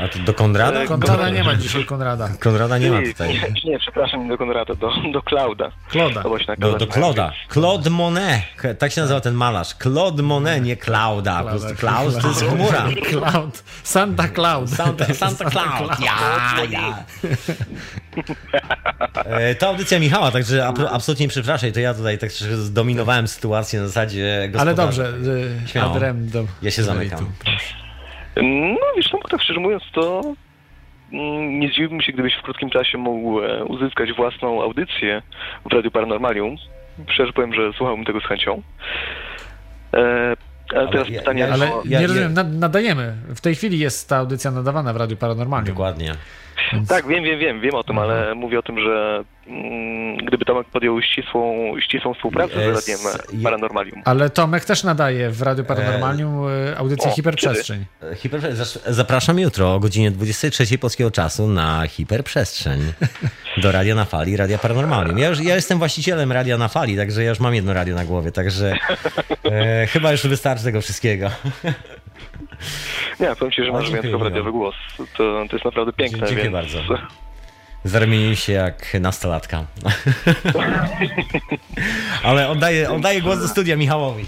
A 0.00 0.08
to 0.08 0.18
do 0.18 0.34
Konrada? 0.34 0.86
Konrada 0.86 1.30
nie 1.30 1.44
ma 1.44 1.54
dzisiaj, 1.54 1.84
Konrada. 1.84 2.28
Konrada 2.40 2.78
nie 2.78 2.90
ma 2.90 3.00
Nie, 3.00 3.06
tutaj. 3.12 3.28
Nie, 3.64 3.70
nie, 3.70 3.78
przepraszam, 3.78 4.22
nie 4.22 4.28
do 4.28 4.38
Konrada, 4.38 4.74
do, 4.74 4.90
do 5.12 5.22
Klauda. 5.22 5.70
Kloda. 5.90 6.22
Do, 6.58 6.72
do 6.78 6.86
Claude'a. 6.86 7.30
Claude 7.48 7.90
Monet. 7.90 8.42
Tak 8.78 8.92
się 8.92 9.00
nazywa 9.00 9.20
ten 9.20 9.34
malarz. 9.34 9.74
Claude 9.74 10.22
Monet, 10.22 10.62
nie 10.64 10.76
Klauda. 10.76 11.42
Po 11.42 11.48
prostu 11.48 11.74
Klaus 11.74 12.18
to 12.18 12.28
jest 12.28 12.42
chmura. 12.44 12.86
Cloud. 13.10 13.62
Santa 13.82 14.28
Cloud. 14.28 14.70
Santa, 14.70 15.14
Santa 15.14 15.44
Cloud. 15.50 16.00
Ja, 16.00 16.14
ja. 16.70 17.04
E, 19.24 19.54
To 19.54 19.68
audycja 19.68 19.98
Michała, 19.98 20.30
także 20.30 20.66
ab- 20.66 20.88
absolutnie 20.92 21.24
nie 21.26 21.30
przepraszaj, 21.30 21.72
to 21.72 21.80
ja 21.80 21.94
tutaj 21.94 22.18
tak 22.18 22.32
troszkę 22.32 22.56
zdominowałem 22.56 23.28
sytuację 23.28 23.80
na 23.80 23.86
zasadzie 23.86 24.50
Ale 24.58 24.74
dobrze, 24.74 25.12
y, 25.64 25.68
Śmiało. 25.68 25.90
adrem 25.94 26.28
do... 26.28 26.44
Ja 26.62 26.70
się 26.70 26.82
zamykam. 26.82 27.26
No 28.36 28.76
wiesz, 28.96 29.10
Tomku, 29.10 29.28
tak 29.28 29.42
szczerze 29.42 29.60
mówiąc, 29.60 29.82
to 29.92 30.22
mm, 31.12 31.60
nie 31.60 31.68
zdziwiłbym 31.68 32.00
się, 32.00 32.12
gdybyś 32.12 32.34
w 32.34 32.42
krótkim 32.42 32.70
czasie 32.70 32.98
mógł 32.98 33.40
e, 33.40 33.64
uzyskać 33.64 34.12
własną 34.12 34.62
audycję 34.62 35.22
w 35.70 35.72
Radiu 35.72 35.90
Paranormalium. 35.90 36.56
Szczerze 37.08 37.32
powiem, 37.32 37.54
że 37.54 37.72
słuchałbym 37.76 38.04
tego 38.04 38.20
z 38.20 38.24
chęcią. 38.24 38.62
E, 39.94 40.36
ale 40.76 40.88
teraz 40.88 41.08
ja- 41.08 41.18
pytanie... 41.18 41.40
ja- 41.40 41.52
Ale 41.52 41.72
o- 41.74 41.82
nie 41.84 41.90
ja- 41.90 42.02
rozumiem, 42.02 42.34
nad- 42.34 42.52
nadajemy. 42.52 43.14
W 43.34 43.40
tej 43.40 43.54
chwili 43.54 43.78
jest 43.78 44.08
ta 44.08 44.16
audycja 44.16 44.50
nadawana 44.50 44.92
w 44.92 44.96
Radiu 44.96 45.16
Paranormalnym. 45.16 45.74
Dokładnie. 45.74 46.14
Tak, 46.88 47.06
wiem, 47.06 47.24
wiem, 47.24 47.38
wiem, 47.38 47.60
wiem 47.60 47.74
o 47.74 47.84
tym, 47.84 47.98
Mhm. 47.98 48.10
ale 48.20 48.34
mówię 48.34 48.58
o 48.58 48.62
tym, 48.62 48.80
że 48.80 49.24
mm, 49.46 50.16
gdyby 50.16 50.44
Tomek 50.44 50.66
podjął 50.66 51.02
ścisłą, 51.02 51.72
ścisłą 51.80 52.14
współpracę 52.14 52.54
E, 52.54 52.74
z 52.80 52.88
Radiem 52.88 52.98
Paranormalium. 53.42 54.02
Ale 54.04 54.30
Tomek 54.30 54.64
też 54.64 54.84
nadaje 54.84 55.30
w 55.30 55.42
Radiu 55.42 55.64
Paranormalnym 55.64 56.28
y, 56.48 56.76
audycję 56.78 57.10
o, 57.10 57.14
Hiperprzestrzeń. 57.14 57.84
Zapraszam 58.86 59.38
jutro 59.38 59.74
o 59.74 59.80
godzinie 59.80 60.10
23 60.10 60.78
polskiego 60.78 61.10
czasu 61.10 61.48
na 61.48 61.86
hiperprzestrzeń 61.88 62.80
do 63.56 63.72
Radia 63.72 63.94
na 63.94 64.04
Fali, 64.04 64.36
Radia 64.36 64.58
Paranormalium. 64.58 65.18
Ja, 65.18 65.28
już, 65.28 65.40
ja 65.40 65.54
jestem 65.54 65.78
właścicielem 65.78 66.32
Radia 66.32 66.58
na 66.58 66.68
Fali, 66.68 66.96
także 66.96 67.22
ja 67.22 67.28
już 67.30 67.40
mam 67.40 67.54
jedno 67.54 67.72
radio 67.74 67.94
na 67.94 68.04
głowie, 68.04 68.32
także 68.32 68.74
e, 69.44 69.86
chyba 69.86 70.12
już 70.12 70.26
wystarczy 70.26 70.64
tego 70.64 70.80
wszystkiego. 70.80 71.30
Nie, 73.22 73.36
powiem 73.36 73.52
Ci, 73.52 73.64
że 73.64 73.70
O, 73.70 73.72
masz 73.72 73.90
bardzo. 73.90 74.18
radiowy 74.18 74.52
głos. 74.52 74.74
To, 74.96 75.04
to 75.48 75.56
jest 75.56 75.64
naprawdę 75.64 75.92
piękne, 75.92 76.18
Dziękuję 76.18 76.42
więc... 76.42 76.52
bardzo. 76.52 76.78
Zamieniłem 77.84 78.36
się 78.36 78.52
jak 78.52 78.94
nastolatka. 79.00 79.64
Ale 82.24 82.48
oddaję, 82.48 82.90
oddaję 82.90 83.22
głos 83.22 83.38
do 83.40 83.48
studia 83.48 83.76
Michałowi. 83.76 84.24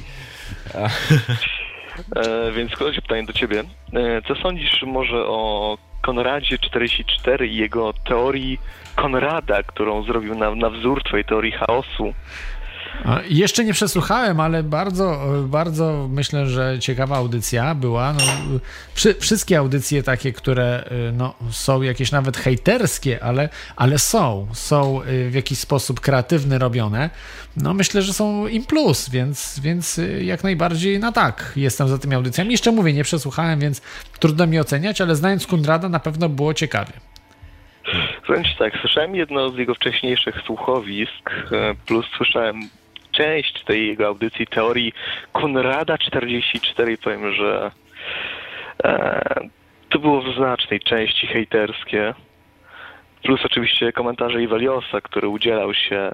E, 2.16 2.52
więc 2.52 2.74
chodzi 2.74 3.02
pytanie 3.02 3.24
do 3.24 3.32
Ciebie. 3.32 3.60
E, 3.60 4.22
co 4.28 4.34
sądzisz 4.34 4.82
może 4.82 5.16
o 5.16 5.78
Konradzie 6.02 6.58
44 6.58 7.48
i 7.48 7.56
jego 7.56 7.92
teorii 7.92 8.58
Konrada, 8.96 9.62
którą 9.62 10.02
zrobił 10.02 10.34
na, 10.34 10.54
na 10.54 10.70
wzór 10.70 11.02
Twojej 11.02 11.24
teorii 11.24 11.52
chaosu? 11.52 12.14
Jeszcze 13.28 13.64
nie 13.64 13.72
przesłuchałem, 13.72 14.40
ale 14.40 14.62
bardzo, 14.62 15.20
bardzo 15.46 16.08
myślę, 16.10 16.46
że 16.46 16.78
ciekawa 16.80 17.16
audycja 17.16 17.74
była. 17.74 18.12
No, 18.12 18.20
wszy, 18.94 19.14
wszystkie 19.14 19.58
audycje 19.58 20.02
takie, 20.02 20.32
które 20.32 20.84
y, 21.08 21.12
no, 21.12 21.34
są 21.50 21.82
jakieś 21.82 22.12
nawet 22.12 22.36
hejterskie, 22.36 23.24
ale, 23.24 23.48
ale 23.76 23.98
są, 23.98 24.46
są 24.52 25.02
y, 25.02 25.30
w 25.30 25.34
jakiś 25.34 25.58
sposób 25.58 26.00
kreatywny 26.00 26.58
robione. 26.58 27.10
No 27.56 27.74
myślę, 27.74 28.02
że 28.02 28.12
są 28.12 28.46
im 28.46 28.64
plus, 28.64 29.10
więc, 29.10 29.60
więc 29.60 29.98
y, 29.98 30.24
jak 30.24 30.44
najbardziej 30.44 30.98
na 30.98 31.12
tak 31.12 31.52
jestem 31.56 31.88
za 31.88 31.98
tymi 31.98 32.14
audycjami. 32.14 32.50
Jeszcze 32.50 32.72
mówię, 32.72 32.92
nie 32.92 33.04
przesłuchałem, 33.04 33.60
więc 33.60 33.80
trudno 34.18 34.46
mi 34.46 34.60
oceniać, 34.60 35.00
ale 35.00 35.16
znając 35.16 35.46
Kundrada 35.46 35.88
na 35.88 36.00
pewno 36.00 36.28
było 36.28 36.54
ciekawie. 36.54 36.92
Ci 38.26 38.56
tak, 38.58 38.72
słyszałem 38.80 39.14
jedno 39.14 39.50
z 39.50 39.56
jego 39.56 39.74
wcześniejszych 39.74 40.34
słuchowisk, 40.46 41.30
e, 41.52 41.74
plus 41.86 42.06
słyszałem 42.16 42.60
część 43.16 43.64
tej 43.64 43.86
jego 43.86 44.06
audycji 44.06 44.46
teorii 44.46 44.92
Konrada 45.32 45.98
44 45.98 46.98
powiem, 46.98 47.32
że 47.32 47.70
e, 48.84 49.48
to 49.88 49.98
było 49.98 50.22
w 50.22 50.36
znacznej 50.36 50.80
części 50.80 51.26
hejterskie. 51.26 52.14
Plus 53.22 53.40
oczywiście 53.44 53.92
komentarze 53.92 54.42
Iweliosa, 54.42 55.00
który 55.00 55.28
udzielał 55.28 55.74
się 55.74 56.12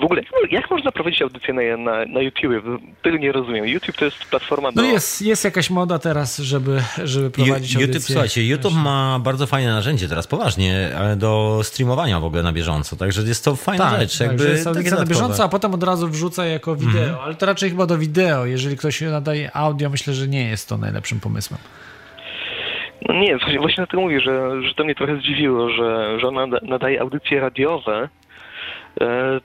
w 0.00 0.04
ogóle, 0.04 0.22
jak, 0.42 0.52
jak 0.52 0.70
można 0.70 0.92
prowadzić 0.92 1.22
audycję 1.22 1.54
na, 1.54 1.76
na, 1.76 2.04
na 2.04 2.20
YouTube? 2.20 2.64
Tego 3.02 3.16
nie 3.18 3.32
rozumiem. 3.32 3.66
YouTube 3.66 3.96
to 3.96 4.04
jest 4.04 4.24
platforma 4.24 4.72
do... 4.72 4.82
No 4.82 4.88
jest, 4.88 5.22
jest 5.22 5.44
jakaś 5.44 5.70
moda 5.70 5.98
teraz, 5.98 6.38
żeby, 6.38 6.82
żeby 7.04 7.30
prowadzić 7.30 7.72
YouTube, 7.72 7.86
audycję. 7.88 8.14
słuchajcie, 8.14 8.44
YouTube 8.46 8.74
ma 8.74 9.18
bardzo 9.24 9.46
fajne 9.46 9.72
narzędzie 9.72 10.08
teraz, 10.08 10.26
poważnie, 10.26 10.88
ale 10.98 11.16
do 11.16 11.60
streamowania 11.62 12.20
w 12.20 12.24
ogóle 12.24 12.42
na 12.42 12.52
bieżąco, 12.52 12.96
także 12.96 13.22
jest 13.22 13.44
to 13.44 13.56
fajna 13.56 13.90
tak, 13.90 14.00
rzecz. 14.00 14.18
Tak, 14.18 14.26
jakby 14.28 14.48
jest 14.48 14.66
audycja 14.66 14.96
na 14.96 15.06
bieżąco, 15.06 15.44
a 15.44 15.48
potem 15.48 15.74
od 15.74 15.82
razu 15.82 16.08
wrzuca 16.08 16.46
jako 16.46 16.76
wideo, 16.76 17.00
Mhm. 17.02 17.18
ale 17.24 17.34
to 17.34 17.46
raczej 17.46 17.70
chyba 17.70 17.86
do 17.86 17.98
wideo. 17.98 18.46
Jeżeli 18.46 18.76
ktoś 18.76 19.00
nadaje 19.00 19.56
audio, 19.56 19.90
myślę, 19.90 20.14
że 20.14 20.28
nie 20.28 20.48
jest 20.48 20.68
to 20.68 20.76
najlepszym 20.76 21.20
pomysłem. 21.20 21.60
No 23.08 23.14
nie, 23.14 23.38
właśnie, 23.38 23.58
właśnie 23.58 23.80
na 23.80 23.86
to 23.86 24.00
mówię, 24.00 24.20
że, 24.20 24.62
że 24.68 24.74
to 24.74 24.84
mnie 24.84 24.94
trochę 24.94 25.16
zdziwiło, 25.16 25.70
że, 25.70 26.20
że 26.20 26.26
ona 26.28 26.46
nada- 26.46 26.66
nadaje 26.68 27.00
audycje 27.00 27.40
radiowe 27.40 28.08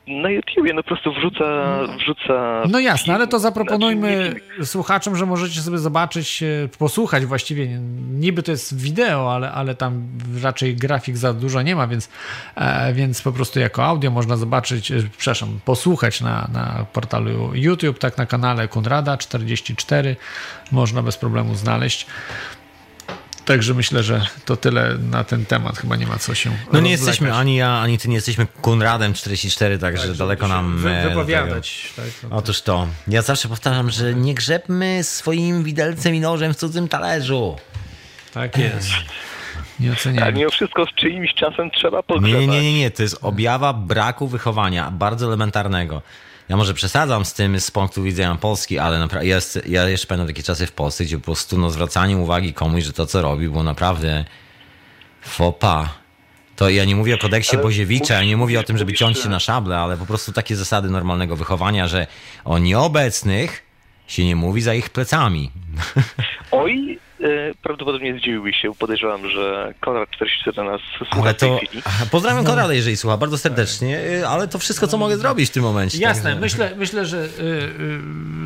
na 0.08 0.30
YouTubie, 0.30 0.74
no 0.74 0.84
po 0.84 0.88
prostu 0.88 1.14
wrzuca, 1.14 1.80
wrzuca... 1.98 2.64
No 2.70 2.80
jasne, 2.80 3.14
ale 3.14 3.28
to 3.28 3.40
Znaczy, 3.40 3.42
zaproponujmy 3.42 4.36
słuchaczom, 4.64 5.16
że 5.16 5.26
możecie 5.26 5.62
sobie 5.62 5.78
zobaczyć, 5.78 6.44
e, 6.44 6.68
posłuchać 6.80 7.26
właściwie. 7.26 7.68
Niby 8.12 8.44
to 8.44 8.52
jest 8.52 8.82
wideo, 8.82 9.34
ale, 9.34 9.52
ale 9.52 9.76
tam 9.76 10.08
raczej 10.44 10.76
grafik 10.76 11.18
za 11.18 11.34
dużo 11.34 11.62
nie 11.62 11.76
ma, 11.76 11.88
więc, 11.88 12.10
e, 12.56 12.94
więc 12.94 13.22
po 13.22 13.32
prostu 13.32 13.60
jako 13.60 13.84
audio 13.84 14.12
można 14.12 14.38
zobaczyć, 14.38 14.92
e, 14.92 14.96
przepraszam, 15.18 15.60
posłuchać 15.66 16.22
na, 16.22 16.48
na 16.54 16.86
portalu 16.94 17.52
YouTube, 17.54 18.00
tak 18.00 18.18
na 18.18 18.26
kanale 18.26 18.68
Kunrada 18.68 19.18
44 19.18 20.16
można 20.72 21.02
bez 21.02 21.18
problemu 21.18 21.56
znaleźć. 21.56 22.08
Także 23.46 23.74
myślę, 23.74 24.04
że 24.04 24.26
to 24.46 24.58
tyle 24.58 24.98
na 24.98 25.24
ten 25.24 25.46
temat. 25.46 25.78
Chyba 25.78 25.96
nie 25.96 26.08
ma 26.08 26.18
co 26.18 26.36
się. 26.36 26.50
No 26.50 26.56
nie 26.56 26.62
rozwlekać. 26.72 26.92
jesteśmy, 26.92 27.34
ani 27.34 27.56
ja, 27.56 27.72
ani 27.80 27.98
ty 27.98 28.10
nie 28.10 28.16
jesteśmy 28.16 28.48
Konradem 28.62 29.14
44, 29.14 29.78
także 29.80 30.14
daleko 30.16 30.48
nam... 30.48 30.78
wy- 30.78 30.90
e, 30.90 31.10
wypowiadać, 31.10 31.94
tak, 31.96 32.06
no 32.30 32.36
Otóż 32.38 32.62
to. 32.62 32.88
Ja 33.08 33.22
zawsze 33.22 33.48
powtarzam, 33.50 33.90
że 33.90 34.14
nie 34.14 34.34
grzebmy 34.34 35.04
swoim 35.04 35.64
widelcem 35.64 36.16
i 36.16 36.20
nożem 36.20 36.54
w 36.54 36.58
cudzym 36.58 36.88
talerzu. 36.88 37.56
Tak 38.34 38.58
jest. 38.58 38.90
Nie 39.80 39.88
Ale 39.88 39.98
oceniamy. 39.98 40.32
mimo 40.32 40.50
wszystko 40.52 40.86
z 40.86 40.90
czyimś 40.96 41.34
czasem 41.34 41.72
trzeba 41.72 42.04
pogrzebać. 42.04 42.42
nie, 42.42 42.48
nie, 42.48 42.62
nie, 42.62 42.80
nie, 42.80 42.92
to 42.92 43.04
jest 43.04 43.18
objawa 43.22 43.74
braku 43.74 44.28
wychowania, 44.28 44.92
bardzo 44.92 45.26
elementarnego. 45.28 46.02
Ja 46.50 46.58
może 46.58 46.74
przesadzam 46.74 47.26
z 47.26 47.34
tym 47.34 47.60
z 47.60 47.72
punktu 47.72 48.04
widzenia 48.04 48.36
Polski, 48.36 48.80
ale 48.80 49.00
naprawdę 49.00 49.28
jest, 49.28 49.60
ja 49.68 49.90
jeszcze 49.90 50.08
pamiętam 50.08 50.28
takie 50.28 50.44
czasy 50.44 50.68
w 50.68 50.72
Polsce, 50.72 51.04
gdzie 51.04 51.18
po 51.18 51.24
prostu 51.24 51.58
no, 51.58 51.70
zwracanie 51.70 52.18
uwagi 52.18 52.54
komuś, 52.54 52.84
że 52.84 52.94
to 52.94 53.06
co 53.06 53.22
robi 53.22 53.50
było 53.50 53.64
naprawdę 53.64 54.26
fopa. 55.22 55.90
To 56.56 56.70
ja 56.70 56.86
nie 56.86 56.96
mówię 56.96 57.16
o 57.16 57.18
kodeksie 57.18 57.58
Boziewicza, 57.58 58.14
ja 58.14 58.24
nie 58.24 58.38
mówię 58.38 58.60
o 58.60 58.64
tym, 58.64 58.78
żeby 58.78 58.94
ciąć 58.94 59.20
się 59.20 59.30
na 59.30 59.40
szable, 59.40 59.78
ale 59.78 59.98
po 59.98 60.06
prostu 60.06 60.32
takie 60.32 60.56
zasady 60.56 60.90
normalnego 60.90 61.36
wychowania, 61.36 61.88
że 61.88 62.08
o 62.46 62.58
nieobecnych 62.58 63.64
się 64.08 64.26
nie 64.26 64.36
mówi 64.36 64.62
za 64.62 64.74
ich 64.74 64.90
plecami. 64.90 65.52
Oj, 66.52 67.00
prawdopodobnie 67.64 68.20
zdziwiłbyś 68.20 68.58
się, 68.58 68.76
podejrzewam, 68.76 69.30
że 69.30 69.74
Konrad 69.80 70.10
44 70.12 70.68
nas 70.70 70.82
słucha 70.98 71.22
Ale 71.22 71.34
w 71.34 71.38
tej 71.38 71.50
to. 71.50 71.58
chwili. 71.58 71.84
Pozdrawiam 72.12 72.44
No. 72.44 72.50
Konrada, 72.50 72.74
jeżeli 72.74 72.98
słucha, 72.98 73.18
bardzo 73.18 73.38
serdecznie, 73.38 74.00
y, 74.00 74.28
ale 74.28 74.48
to 74.48 74.60
wszystko, 74.60 74.88
co 74.88 74.98
mogę 74.98 75.18
zrobić 75.18 75.50
w 75.50 75.54
tym 75.54 75.64
momencie. 75.64 75.98
Jasne, 75.98 76.24
także- 76.24 76.40
myślę, 76.46 76.72
myślę, 76.78 77.06
że 77.06 77.18
y, 77.26 77.32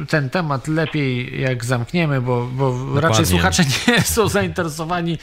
ten 0.10 0.30
temat 0.30 0.68
lepiej 0.68 1.42
jak 1.42 1.66
zamkniemy, 1.66 2.22
bo, 2.22 2.46
bo 2.46 3.00
raczej 3.00 3.26
słuchacze 3.26 3.64
nie 3.88 4.02
są 4.16 4.28
zainteresowani 4.28 5.18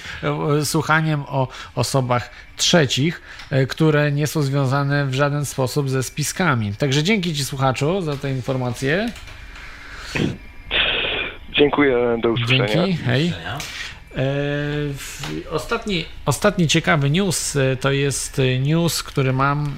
słuchaniem 0.64 1.22
o 1.28 1.48
osobach 1.74 2.30
trzecich, 2.56 3.22
które 3.68 4.12
nie 4.12 4.26
są 4.26 4.42
związane 4.42 5.06
w 5.06 5.14
żaden 5.14 5.44
sposób 5.44 5.90
ze 5.90 6.02
spiskami. 6.02 6.74
Także 6.74 7.02
dzięki 7.02 7.34
Ci 7.34 7.44
słuchaczu 7.44 8.00
za 8.02 8.16
tę 8.16 8.30
informację. 8.30 9.12
Dziękuję, 11.58 12.18
do 12.22 12.30
usłyszenia. 12.30 12.66
Dzięki, 12.66 12.96
hej. 12.96 13.32
E, 14.16 14.22
Ostatni, 15.50 16.04
ostatni 16.26 16.68
ciekawy 16.68 17.10
news 17.10 17.56
e, 17.56 17.76
to 17.76 17.90
jest 17.92 18.38
e, 18.38 18.58
news, 18.58 19.02
który 19.02 19.32
mam 19.32 19.74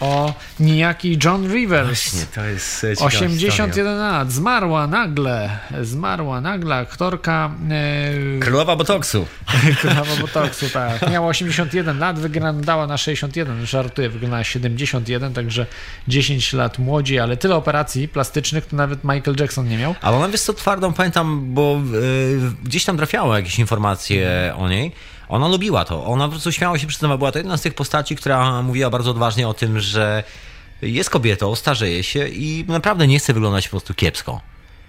o 0.00 0.34
niejaki 0.60 1.18
John 1.24 1.52
Rivers. 1.52 1.86
Właśnie, 1.86 2.26
to 2.34 2.44
jest 2.44 2.84
e, 2.84 2.96
ciekawa 2.96 3.06
81 3.06 3.66
historia. 3.68 3.92
lat, 3.92 4.32
zmarła 4.32 4.86
nagle, 4.86 5.58
zmarła 5.82 6.40
nagle 6.40 6.74
aktorka 6.74 7.50
Królowa 8.40 8.76
botoksu. 8.76 9.26
Królowa 9.80 10.16
Botoksu, 10.20 10.66
tak. 10.70 11.10
Miała 11.10 11.28
81 11.28 11.98
lat, 11.98 12.18
wyglądała 12.18 12.86
na 12.86 12.96
61, 12.96 13.66
żartuję, 13.66 14.08
wyglądała 14.08 14.40
na 14.40 14.44
71, 14.44 15.32
także 15.34 15.66
10 16.08 16.52
lat 16.52 16.78
młodziej, 16.78 17.18
ale 17.20 17.36
tyle 17.36 17.56
operacji 17.56 18.08
plastycznych 18.08 18.66
to 18.66 18.76
nawet 18.76 19.04
Michael 19.04 19.36
Jackson 19.40 19.68
nie 19.68 19.78
miał. 19.78 19.94
Ale 20.02 20.16
ona 20.16 20.28
wiesz 20.28 20.40
co 20.40 20.52
twardą, 20.52 20.92
pamiętam, 20.92 21.54
bo 21.54 21.80
y, 21.94 22.40
gdzieś 22.64 22.84
tam 22.84 22.96
trafiały 22.96 23.36
jakieś 23.36 23.58
informacje 23.58 23.75
o 24.56 24.68
niej. 24.68 24.92
Ona 25.28 25.48
lubiła 25.48 25.84
to. 25.84 26.04
Ona 26.04 26.24
po 26.24 26.30
prostu 26.30 26.52
śmiała 26.52 26.78
się 26.78 26.86
przy 26.86 26.98
tym, 26.98 27.12
a 27.12 27.16
była 27.18 27.32
to 27.32 27.38
jedna 27.38 27.56
z 27.56 27.62
tych 27.62 27.74
postaci, 27.74 28.16
która 28.16 28.62
mówiła 28.62 28.90
bardzo 28.90 29.10
odważnie 29.10 29.48
o 29.48 29.54
tym, 29.54 29.80
że 29.80 30.24
jest 30.82 31.10
kobietą, 31.10 31.54
starzeje 31.54 32.02
się 32.02 32.28
i 32.28 32.64
naprawdę 32.68 33.06
nie 33.06 33.18
chce 33.18 33.34
wyglądać 33.34 33.68
po 33.68 33.70
prostu 33.70 33.94
kiepsko. 33.94 34.40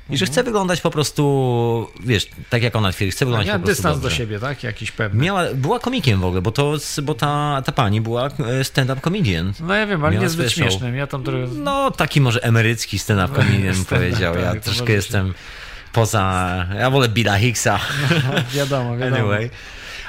I 0.09 0.17
że 0.17 0.25
chce 0.25 0.43
wyglądać 0.43 0.81
po 0.81 0.91
prostu, 0.91 1.87
wiesz, 2.03 2.27
tak 2.49 2.63
jak 2.63 2.75
ona 2.75 2.91
twierdzi, 2.91 3.11
chce 3.11 3.25
wyglądać 3.25 3.47
Miała 3.47 3.59
po 3.59 3.65
prostu 3.65 3.81
dystans 3.81 3.97
do 3.97 4.01
dobrze. 4.01 4.17
siebie, 4.17 4.39
tak? 4.39 4.63
Jakiś 4.63 4.91
pewny. 4.91 5.23
Miała, 5.23 5.43
była 5.53 5.79
komikiem 5.79 6.21
w 6.21 6.25
ogóle, 6.25 6.41
bo, 6.41 6.51
to, 6.51 6.73
bo 7.03 7.13
ta, 7.13 7.61
ta 7.65 7.71
pani 7.71 8.01
była 8.01 8.27
e, 8.27 8.63
stand-up 8.63 9.01
comedian. 9.01 9.53
No 9.59 9.73
ja 9.73 9.87
wiem, 9.87 10.03
ale 10.03 10.13
Miała 10.13 10.23
niezbyt 10.23 10.51
śmiesznym. 10.51 10.95
Ja 10.95 11.07
tam 11.07 11.23
trochę... 11.23 11.47
No, 11.47 11.91
taki 11.91 12.21
może 12.21 12.43
emerycki 12.43 12.99
stand-up 12.99 13.35
comedian 13.41 13.85
powiedział. 13.85 14.35
Ja 14.35 14.51
tak, 14.51 14.59
to 14.59 14.65
troszkę 14.65 14.93
jestem 14.93 15.33
poza... 15.93 16.65
Ja 16.79 16.89
wolę 16.89 17.09
Billa 17.09 17.37
Hicksa. 17.37 17.79
wiadomo, 18.55 18.97
wiadomo. 18.97 19.17
Anyway. 19.17 19.49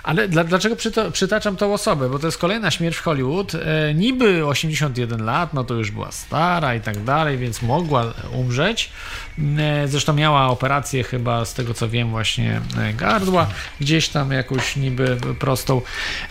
Ale 0.02 0.28
dla, 0.28 0.44
dlaczego 0.44 0.76
przyto, 0.76 1.10
przytaczam 1.10 1.56
tą 1.56 1.72
osobę? 1.72 2.08
Bo 2.08 2.18
to 2.18 2.26
jest 2.26 2.38
kolejna 2.38 2.70
śmierć 2.70 2.96
w 2.96 3.02
Hollywood. 3.02 3.54
E, 3.54 3.94
niby 3.94 4.46
81 4.46 5.24
lat, 5.24 5.54
no 5.54 5.64
to 5.64 5.74
już 5.74 5.90
była 5.90 6.12
stara 6.12 6.74
i 6.74 6.80
tak 6.80 7.04
dalej, 7.04 7.38
więc 7.38 7.62
mogła 7.62 8.04
umrzeć. 8.32 8.90
E, 9.58 9.88
zresztą 9.88 10.12
miała 10.12 10.48
operację 10.48 11.04
chyba, 11.04 11.44
z 11.44 11.54
tego 11.54 11.74
co 11.74 11.88
wiem, 11.88 12.10
właśnie 12.10 12.60
e, 12.78 12.92
gardła, 12.92 13.46
gdzieś 13.80 14.08
tam 14.08 14.32
jakąś 14.32 14.76
niby 14.76 15.16
prostą. 15.38 15.82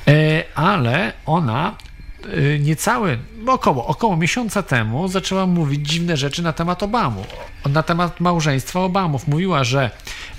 E, 0.08 0.44
ale 0.56 1.14
ona 1.26 1.76
e, 2.24 2.60
niecały, 2.60 3.18
około, 3.48 3.86
około 3.88 4.18
miesiąca 4.18 4.64
temu 4.64 5.08
zaczęła 5.08 5.46
mówić 5.46 5.90
dziwne 5.90 6.18
rzeczy 6.18 6.44
na 6.44 6.54
temat 6.54 6.84
Obamu, 6.84 7.26
na 7.70 7.84
temat 7.84 8.20
małżeństwa 8.20 8.80
Obamów. 8.80 9.28
Mówiła, 9.28 9.64
że 9.64 9.92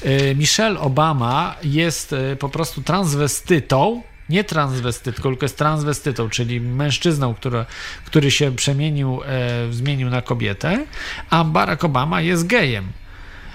e, 0.03 0.35
Michelle 0.35 0.81
Obama 0.81 1.55
jest 1.63 2.13
e, 2.13 2.37
po 2.37 2.49
prostu 2.49 2.83
transwestytą, 2.83 4.03
nie 4.29 4.45
transwestytką, 4.45 5.23
tylko 5.23 5.45
jest 5.45 5.59
transwestytą, 5.59 6.29
czyli 6.29 6.61
mężczyzną, 6.61 7.35
który, 7.35 7.65
który 8.05 8.31
się 8.31 8.57
przemienił, 8.57 9.21
e, 9.27 9.73
zmienił 9.73 10.11
na 10.11 10.23
kobietę, 10.23 10.87
a 11.31 11.45
Barack 11.45 11.85
Obama 11.85 12.21
jest 12.21 12.47
gejem. 12.47 12.93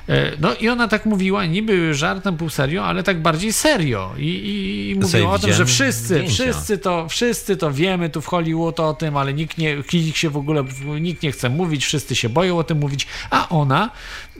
E, 0.09 0.31
No 0.39 0.55
i 0.55 0.69
ona 0.69 0.87
tak 0.87 1.05
mówiła, 1.05 1.45
niby 1.45 1.93
żartem, 1.93 2.37
pół 2.37 2.49
serio, 2.49 2.85
ale 2.85 3.03
tak 3.03 3.21
bardziej 3.21 3.53
serio. 3.53 4.13
I, 4.17 4.21
i, 4.25 4.89
i 4.89 4.95
mówiła 4.95 5.31
o 5.33 5.39
tym, 5.39 5.53
że 5.53 5.65
wszyscy, 5.65 6.03
zdjęcia. 6.03 6.33
wszyscy 6.33 6.77
to, 6.77 7.09
wszyscy 7.09 7.57
to 7.57 7.71
wiemy 7.71 8.09
tu 8.09 8.21
w 8.21 8.25
Hollywood 8.25 8.79
o 8.79 8.93
tym, 8.93 9.17
ale 9.17 9.33
nikt 9.33 9.57
nie, 9.57 9.77
nikt 9.93 10.17
się 10.17 10.29
w 10.29 10.37
ogóle, 10.37 10.63
nikt 11.01 11.23
nie 11.23 11.31
chce 11.31 11.49
mówić, 11.49 11.85
wszyscy 11.85 12.15
się 12.15 12.29
boją 12.29 12.57
o 12.57 12.63
tym 12.63 12.77
mówić, 12.79 13.07
a 13.29 13.49
ona 13.49 13.91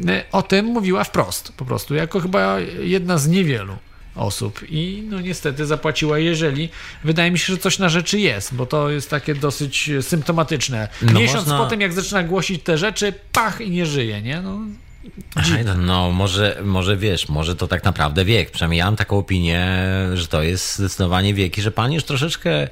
e, 0.07 0.23
o 0.31 0.41
tym 0.41 0.65
mówiła 0.65 1.03
wprost, 1.03 1.53
po 1.57 1.65
prostu, 1.65 1.95
jako 1.95 2.19
chyba 2.19 2.59
jedna 2.81 3.17
z 3.17 3.27
niewielu 3.27 3.73
osób 4.15 4.59
i 4.69 5.03
no 5.09 5.21
niestety 5.21 5.65
zapłaciła, 5.65 6.19
jeżeli 6.19 6.69
wydaje 7.03 7.31
mi 7.31 7.39
się, 7.39 7.53
że 7.53 7.59
coś 7.59 7.79
na 7.79 7.89
rzeczy 7.89 8.19
jest, 8.19 8.55
bo 8.55 8.65
to 8.65 8.89
jest 8.89 9.09
takie 9.09 9.35
dosyć 9.35 9.89
symptomatyczne. 10.01 10.87
No 11.01 11.19
Miesiąc 11.19 11.47
można- 11.47 11.57
po 11.57 11.65
tym, 11.65 11.81
jak 11.81 11.93
zaczyna 11.93 12.23
głosić 12.23 12.63
te 12.63 12.77
rzeczy, 12.77 13.13
pach 13.31 13.61
i 13.61 13.69
nie 13.71 13.85
żyje, 13.85 14.21
nie? 14.21 14.41
No, 14.41 14.59
I 15.35 15.65
don't 15.65 15.83
know, 15.83 16.13
może, 16.13 16.57
może 16.63 16.97
wiesz, 16.97 17.29
może 17.29 17.55
to 17.55 17.67
tak 17.67 17.83
naprawdę 17.83 18.25
wiek. 18.25 18.51
Przynajmniej 18.51 18.79
ja 18.79 18.85
mam 18.85 18.95
taką 18.95 19.17
opinię, 19.17 19.67
że 20.13 20.27
to 20.27 20.43
jest 20.43 20.75
zdecydowanie 20.75 21.33
wiek 21.33 21.57
i 21.57 21.61
że 21.61 21.71
pani 21.71 21.95
już 21.95 22.03
troszeczkę, 22.03 22.67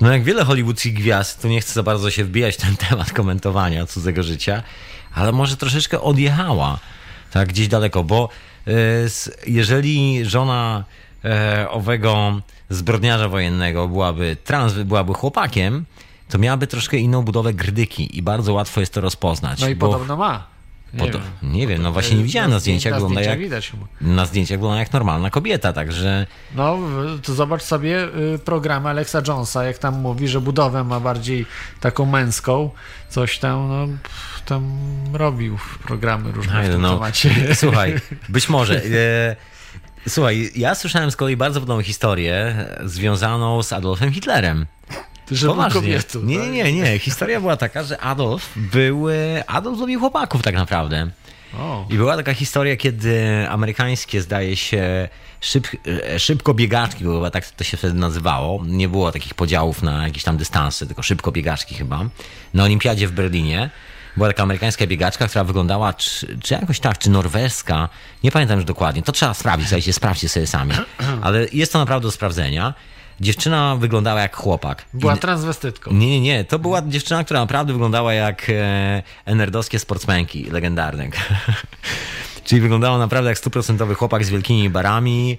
no 0.00 0.12
jak 0.12 0.24
wiele 0.24 0.44
hollywoodzkich 0.44 0.94
gwiazd, 0.94 1.42
tu 1.42 1.48
nie 1.48 1.60
chcę 1.60 1.72
za 1.72 1.82
bardzo 1.82 2.10
się 2.10 2.24
wbijać 2.24 2.54
w 2.54 2.58
ten 2.58 2.76
temat 2.88 3.12
komentowania 3.12 3.86
cudzego 3.86 4.22
życia, 4.22 4.62
ale 5.14 5.32
może 5.32 5.56
troszeczkę 5.56 6.00
odjechała, 6.00 6.78
tak 7.30 7.48
gdzieś 7.48 7.68
daleko, 7.68 8.04
bo 8.04 8.28
e, 8.66 8.72
jeżeli 9.46 10.24
żona 10.24 10.84
e, 11.24 11.66
owego 11.70 12.40
zbrodniarza 12.70 13.28
wojennego 13.28 13.88
byłaby 13.88 14.36
trans, 14.44 14.72
byłaby 14.72 15.14
chłopakiem, 15.14 15.84
to 16.28 16.38
miałaby 16.38 16.66
troszkę 16.66 16.96
inną 16.96 17.22
budowę 17.22 17.54
grdyki 17.54 18.18
i 18.18 18.22
bardzo 18.22 18.52
łatwo 18.52 18.80
jest 18.80 18.92
to 18.94 19.00
rozpoznać. 19.00 19.60
No 19.60 19.68
i 19.68 19.74
bo- 19.74 19.86
podobno 19.86 20.16
ma. 20.16 20.57
Nie 20.94 21.10
wiem. 21.10 21.22
nie 21.42 21.66
wiem, 21.66 21.82
no 21.82 21.92
właśnie 21.92 22.16
nie 22.16 22.24
widziałem 22.24 22.50
na 22.50 22.58
zdjęciach, 22.58 22.92
Na 22.92 22.96
wygląda 22.98 23.20
zdjęciach 23.20 23.64
jak, 23.64 24.00
na 24.00 24.26
zdjęciach 24.26 24.58
wygląda 24.58 24.78
jak 24.78 24.92
normalna 24.92 25.30
kobieta, 25.30 25.72
także 25.72 26.26
No, 26.54 26.78
to 27.22 27.34
zobacz 27.34 27.62
sobie 27.62 28.04
y, 28.34 28.38
programy 28.38 28.88
Alexa 28.88 29.22
Jonesa, 29.28 29.64
jak 29.64 29.78
tam 29.78 30.00
mówi, 30.00 30.28
że 30.28 30.40
budowę 30.40 30.84
ma 30.84 31.00
bardziej 31.00 31.46
taką 31.80 32.06
męską, 32.06 32.70
coś 33.08 33.38
tam, 33.38 33.68
no, 33.68 33.88
tam 34.44 34.78
robił 35.12 35.58
programy 35.84 36.32
różne 36.32 36.62
w 36.62 36.68
tym 36.68 36.78
know. 36.78 36.92
temacie. 36.92 37.30
Słuchaj, 37.54 37.94
być 38.28 38.48
może. 38.48 38.82
E, 38.84 39.36
słuchaj, 40.08 40.50
ja 40.56 40.74
słyszałem 40.74 41.10
z 41.10 41.16
kolei 41.16 41.36
bardzo 41.36 41.60
podobną 41.60 41.82
historię 41.82 42.66
związaną 42.84 43.62
z 43.62 43.72
Adolfem 43.72 44.12
Hitlerem. 44.12 44.66
Że 45.30 45.46
był 45.46 45.54
Poważnie. 45.56 45.80
kobietą. 45.80 46.20
Nie, 46.22 46.38
tak? 46.38 46.50
nie, 46.50 46.72
nie. 46.72 46.98
Historia 46.98 47.40
była 47.40 47.56
taka, 47.56 47.82
że 47.84 48.00
Adolf 48.00 48.50
był. 48.56 49.10
e, 49.10 49.14
Adolf 49.46 49.78
lubił 49.78 50.00
chłopaków 50.00 50.42
tak 50.42 50.54
naprawdę. 50.54 51.10
O. 51.58 51.86
I 51.90 51.94
była 51.96 52.16
taka 52.16 52.34
historia, 52.34 52.76
kiedy 52.76 53.46
amerykańskie, 53.48 54.22
zdaje 54.22 54.56
się, 54.56 55.08
szyb, 55.40 55.66
e, 56.14 56.18
szybko 56.18 56.54
biegaczki, 56.54 57.04
bo 57.04 57.14
chyba 57.14 57.30
tak 57.30 57.50
to 57.50 57.64
się 57.64 57.76
wtedy 57.76 57.94
nazywało. 57.94 58.64
Nie 58.66 58.88
było 58.88 59.12
takich 59.12 59.34
podziałów 59.34 59.82
na 59.82 60.04
jakieś 60.06 60.22
tam 60.24 60.36
dystanse, 60.36 60.86
tylko 60.86 61.02
szybko 61.02 61.32
biegaczki 61.32 61.74
chyba. 61.74 62.04
Na 62.54 62.64
olimpiadzie 62.64 63.08
w 63.08 63.12
Berlinie 63.12 63.70
była 64.16 64.28
taka 64.28 64.42
amerykańska 64.42 64.86
biegaczka, 64.86 65.28
która 65.28 65.44
wyglądała, 65.44 65.92
czy, 65.92 66.38
czy 66.42 66.54
jakoś 66.54 66.80
tak, 66.80 66.98
czy 66.98 67.10
norweska, 67.10 67.88
nie 68.24 68.30
pamiętam 68.32 68.56
już 68.56 68.64
dokładnie. 68.64 69.02
To 69.02 69.12
trzeba 69.12 69.34
sprawdzić, 69.34 69.68
słuchajcie, 69.68 69.92
sprawdźcie 69.92 70.28
sobie 70.28 70.46
sami. 70.46 70.72
Ale 71.22 71.46
jest 71.52 71.72
to 71.72 71.78
naprawdę 71.78 72.08
do 72.08 72.12
sprawdzenia. 72.12 72.74
Dziewczyna 73.20 73.76
wyglądała 73.76 74.20
jak 74.20 74.36
chłopak. 74.36 74.84
Była 74.94 75.14
I- 75.14 75.18
transwestytką. 75.18 75.92
nie, 75.92 76.06
nie, 76.10 76.20
nie. 76.20 76.44
To 76.44 76.58
była 76.58 76.82
dziewczyna, 76.82 77.24
która 77.24 77.40
naprawdę 77.40 77.72
wyglądała 77.72 78.14
jak 78.14 78.46
e, 78.50 79.02
enerdowskie 79.24 79.78
sportsmenki 79.78 80.44
legendarne. 80.50 81.08
Czyli 82.44 82.60
wyglądała 82.60 82.98
naprawdę 82.98 83.28
jak 83.30 83.38
stuprocentowy 83.38 83.94
chłopak 83.94 84.24
z 84.24 84.30
wielkimi 84.30 84.70
barami. 84.70 85.38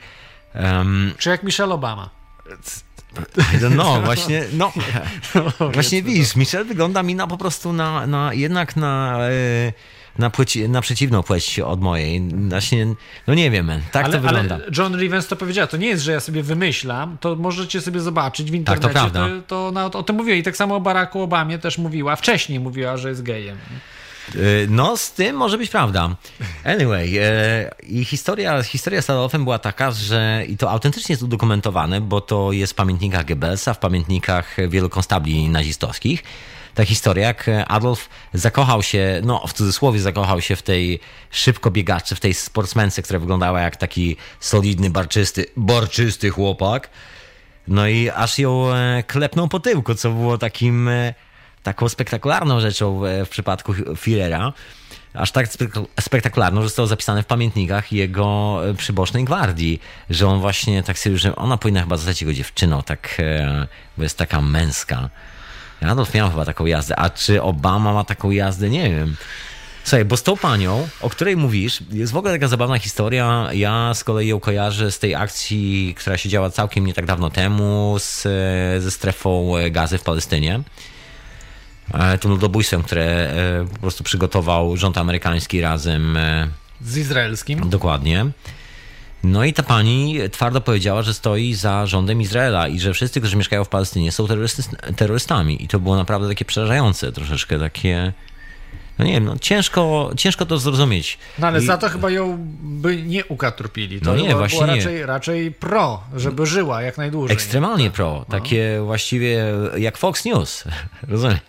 Um, 0.56 1.14
Czy 1.18 1.30
jak 1.30 1.44
Michelle 1.44 1.74
Obama. 1.74 2.10
I 3.38 3.58
don't 3.58 3.74
know, 3.74 4.06
właśnie, 4.06 4.44
no, 4.54 4.72
właśnie 5.74 6.04
widzisz, 6.04 6.36
Michelle 6.36 6.66
wygląda 6.66 7.04
mi 7.04 7.16
na 7.16 7.28
po 7.28 7.38
prostu 7.38 7.74
na, 7.74 8.08
na 8.08 8.34
jednak 8.34 8.76
na, 8.76 9.18
e, 9.20 9.74
na, 10.20 10.30
płeć, 10.30 10.58
na 10.70 10.82
przeciwną 10.82 11.24
płeć 11.24 11.60
od 11.60 11.82
mojej. 11.82 12.22
Właśnie, 12.50 12.88
no 13.28 13.34
nie 13.34 13.52
wiem, 13.52 13.72
tak 13.92 14.06
ale, 14.06 14.14
to 14.14 14.22
wygląda. 14.22 14.56
ale 14.56 14.66
John 14.78 15.00
Rivens 15.00 15.28
to 15.28 15.36
powiedziała, 15.36 15.68
to 15.68 15.78
nie 15.78 15.88
jest, 15.88 16.04
że 16.04 16.12
ja 16.12 16.20
sobie 16.20 16.44
wymyślam, 16.44 17.18
to 17.20 17.36
możecie 17.36 17.82
sobie 17.82 18.00
zobaczyć 18.00 18.48
w 18.48 18.52
to 18.52 18.58
internecie. 18.58 18.90
prawda. 18.94 19.28
To, 19.28 19.42
to 19.48 19.68
ona 19.68 19.86
o 19.86 20.04
tym 20.04 20.16
mówiła 20.16 20.38
i 20.38 20.44
tak 20.44 20.58
samo 20.58 20.76
o 20.76 20.80
Baracku 20.80 21.22
Obamie 21.22 21.60
też 21.60 21.78
mówiła, 21.78 22.16
wcześniej 22.16 22.60
mówiła, 22.60 22.98
że 22.98 23.10
jest 23.10 23.24
gejem. 23.24 23.58
E, 24.36 24.40
No, 24.70 24.98
z 24.98 25.12
tym 25.14 25.36
może 25.36 25.58
być 25.58 25.70
prawda. 25.70 26.16
Anyway, 26.64 27.18
e, 27.18 27.72
i 27.88 28.06
historia, 28.06 28.64
historia 28.64 29.02
z 29.02 29.10
Adolfem 29.10 29.44
była 29.44 29.60
taka, 29.60 29.92
że 29.92 30.44
i 30.48 30.58
to 30.58 30.72
autentycznie 30.72 31.14
jest 31.14 31.24
udokumentowane, 31.24 32.02
bo 32.02 32.22
to 32.22 32.52
jest 32.52 32.74
w 32.74 32.76
pamiętnikach 32.76 33.26
Goebbelsa, 33.26 33.74
w 33.74 33.80
pamiętnikach 33.80 34.58
wielu 34.70 34.90
konstabli 34.90 35.50
nazistowskich. 35.50 36.24
Ta 36.80 36.86
historia, 36.86 37.28
jak 37.28 37.46
Adolf 37.68 38.10
zakochał 38.34 38.84
się, 38.84 39.22
no 39.24 39.48
w 39.48 39.54
cudzysłowie 39.54 40.00
zakochał 40.00 40.42
się 40.42 40.56
w 40.56 40.62
tej 40.62 41.00
szybko 41.32 41.72
biegaczce, 41.72 42.16
w 42.16 42.20
tej 42.20 42.34
sportsmence, 42.34 43.02
która 43.02 43.20
wyglądała 43.20 43.62
jak 43.62 43.76
taki 43.76 44.18
solidny, 44.40 44.90
barczysty, 44.90 45.46
barczysty 45.58 46.30
chłopak. 46.30 46.90
No 47.68 47.88
i 47.88 48.10
aż 48.10 48.40
ją 48.40 48.74
e, 48.74 49.04
klepnął 49.08 49.48
po 49.48 49.60
tyłku, 49.60 49.96
co 49.96 50.12
było 50.12 50.38
takim, 50.38 50.88
e, 50.88 51.14
taką 51.64 51.90
spektakularną 51.90 52.60
rzeczą 52.60 53.06
e, 53.06 53.26
w 53.26 53.30
przypadku 53.30 53.74
Führera. 53.74 54.52
Aż 55.14 55.32
tak 55.32 55.48
spek- 55.48 55.86
spektakularną, 56.00 56.62
że 56.62 56.68
zostało 56.68 56.88
zapisane 56.88 57.24
w 57.24 57.26
pamiętnikach 57.26 57.92
jego 57.92 58.60
e, 58.70 58.74
przybocznej 58.74 59.24
gwardii, 59.24 59.82
że 60.10 60.28
on 60.28 60.40
właśnie 60.40 60.84
tak 60.84 61.00
sobie, 61.00 61.18
że 61.18 61.36
ona 61.36 61.58
powinna 61.58 61.82
chyba 61.82 61.98
zostać 61.98 62.22
jego 62.22 62.34
dziewczyną, 62.34 62.84
tak, 62.84 63.16
e, 63.20 63.68
bo 63.98 64.04
jest 64.04 64.18
taka 64.18 64.42
męska. 64.42 65.10
Adolf 65.82 66.14
miał 66.14 66.30
chyba 66.30 66.46
taką 66.46 66.66
jazdę, 66.66 66.96
a 66.96 67.10
czy 67.10 67.42
Obama 67.42 67.94
ma 67.94 68.04
taką 68.04 68.32
jazdę, 68.32 68.70
nie 68.70 68.90
wiem. 68.90 69.16
Słuchaj, 69.84 70.06
bo 70.06 70.18
z 70.18 70.24
tą 70.24 70.38
panią, 70.38 70.88
o 71.02 71.10
której 71.10 71.38
mówisz, 71.38 71.80
jest 71.92 72.14
w 72.14 72.18
ogóle 72.18 72.34
taka 72.34 72.48
zabawna 72.48 72.80
historia. 72.80 73.50
Ja 73.54 73.94
z 73.94 74.04
kolei 74.04 74.28
ją 74.28 74.40
kojarzę 74.40 74.92
z 74.92 75.00
tej 75.00 75.16
akcji, 75.16 75.96
która 75.98 76.18
się 76.18 76.30
działa 76.30 76.50
całkiem 76.50 76.86
nie 76.86 76.94
tak 76.94 77.06
dawno 77.06 77.30
temu 77.30 77.96
z, 78.00 78.22
ze 78.84 78.92
strefą 78.92 79.54
gazy 79.72 79.98
w 79.98 80.04
Palestynie. 80.04 80.60
E, 81.94 82.18
Tym 82.18 82.32
ludobójstwem, 82.32 82.84
które 82.84 83.04
e, 83.06 83.66
po 83.74 83.80
prostu 83.80 84.04
przygotował 84.04 84.78
rząd 84.78 84.98
amerykański 84.98 85.62
razem 85.62 86.18
e, 86.18 86.48
Z 86.82 86.98
izraelskim. 86.98 87.70
Dokładnie. 87.70 88.26
No 89.24 89.44
i 89.46 89.54
ta 89.54 89.64
pani 89.64 90.16
twardo 90.32 90.62
powiedziała, 90.62 91.02
że 91.02 91.14
stoi 91.14 91.54
za 91.54 91.86
rządem 91.86 92.22
Izraela 92.22 92.68
i 92.68 92.80
że 92.80 92.94
wszyscy, 92.94 93.20
którzy 93.22 93.38
mieszkają 93.38 93.64
w 93.64 93.70
Palestynie 93.70 94.12
są 94.12 94.26
terrorysty- 94.26 94.94
terrorystami. 94.96 95.64
I 95.64 95.68
to 95.68 95.80
było 95.80 95.96
naprawdę 95.96 96.28
takie 96.28 96.46
przerażające, 96.46 97.12
troszeczkę 97.12 97.60
takie... 97.60 98.14
No 99.00 99.06
nie 99.06 99.12
wiem, 99.14 99.26
no 99.26 99.38
ciężko, 99.42 100.12
ciężko 100.18 100.46
to 100.46 100.58
zrozumieć. 100.58 101.18
No 101.40 101.48
ale 101.48 101.60
I- 101.62 101.66
za 101.66 101.78
to 101.78 101.90
chyba 101.90 102.10
ją 102.10 102.38
by 102.62 102.98
nie 103.04 103.26
ukatrupili. 103.26 104.02
To 104.02 104.14
No 104.14 104.22
nie, 104.22 104.36
właśnie 104.36 104.60
była 104.60 104.68
nie. 104.72 104.76
raczej, 104.76 105.06
raczej 105.06 105.52
pro, 105.52 106.04
żeby 106.16 106.46
żyła 106.46 106.82
jak 106.82 106.98
najdłużej. 106.98 107.34
Ekstremalnie 107.34 107.92
pro. 107.92 108.26
Takie 108.30 108.82
właściwie 108.86 109.46
jak 109.78 109.98
Fox 109.98 110.26
News. 110.26 110.64
Rozumiesz? 111.08 111.40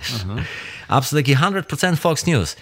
Absolutnie 0.88 1.36
100% 1.36 1.97
Fox 1.97 2.26
News. 2.26 2.56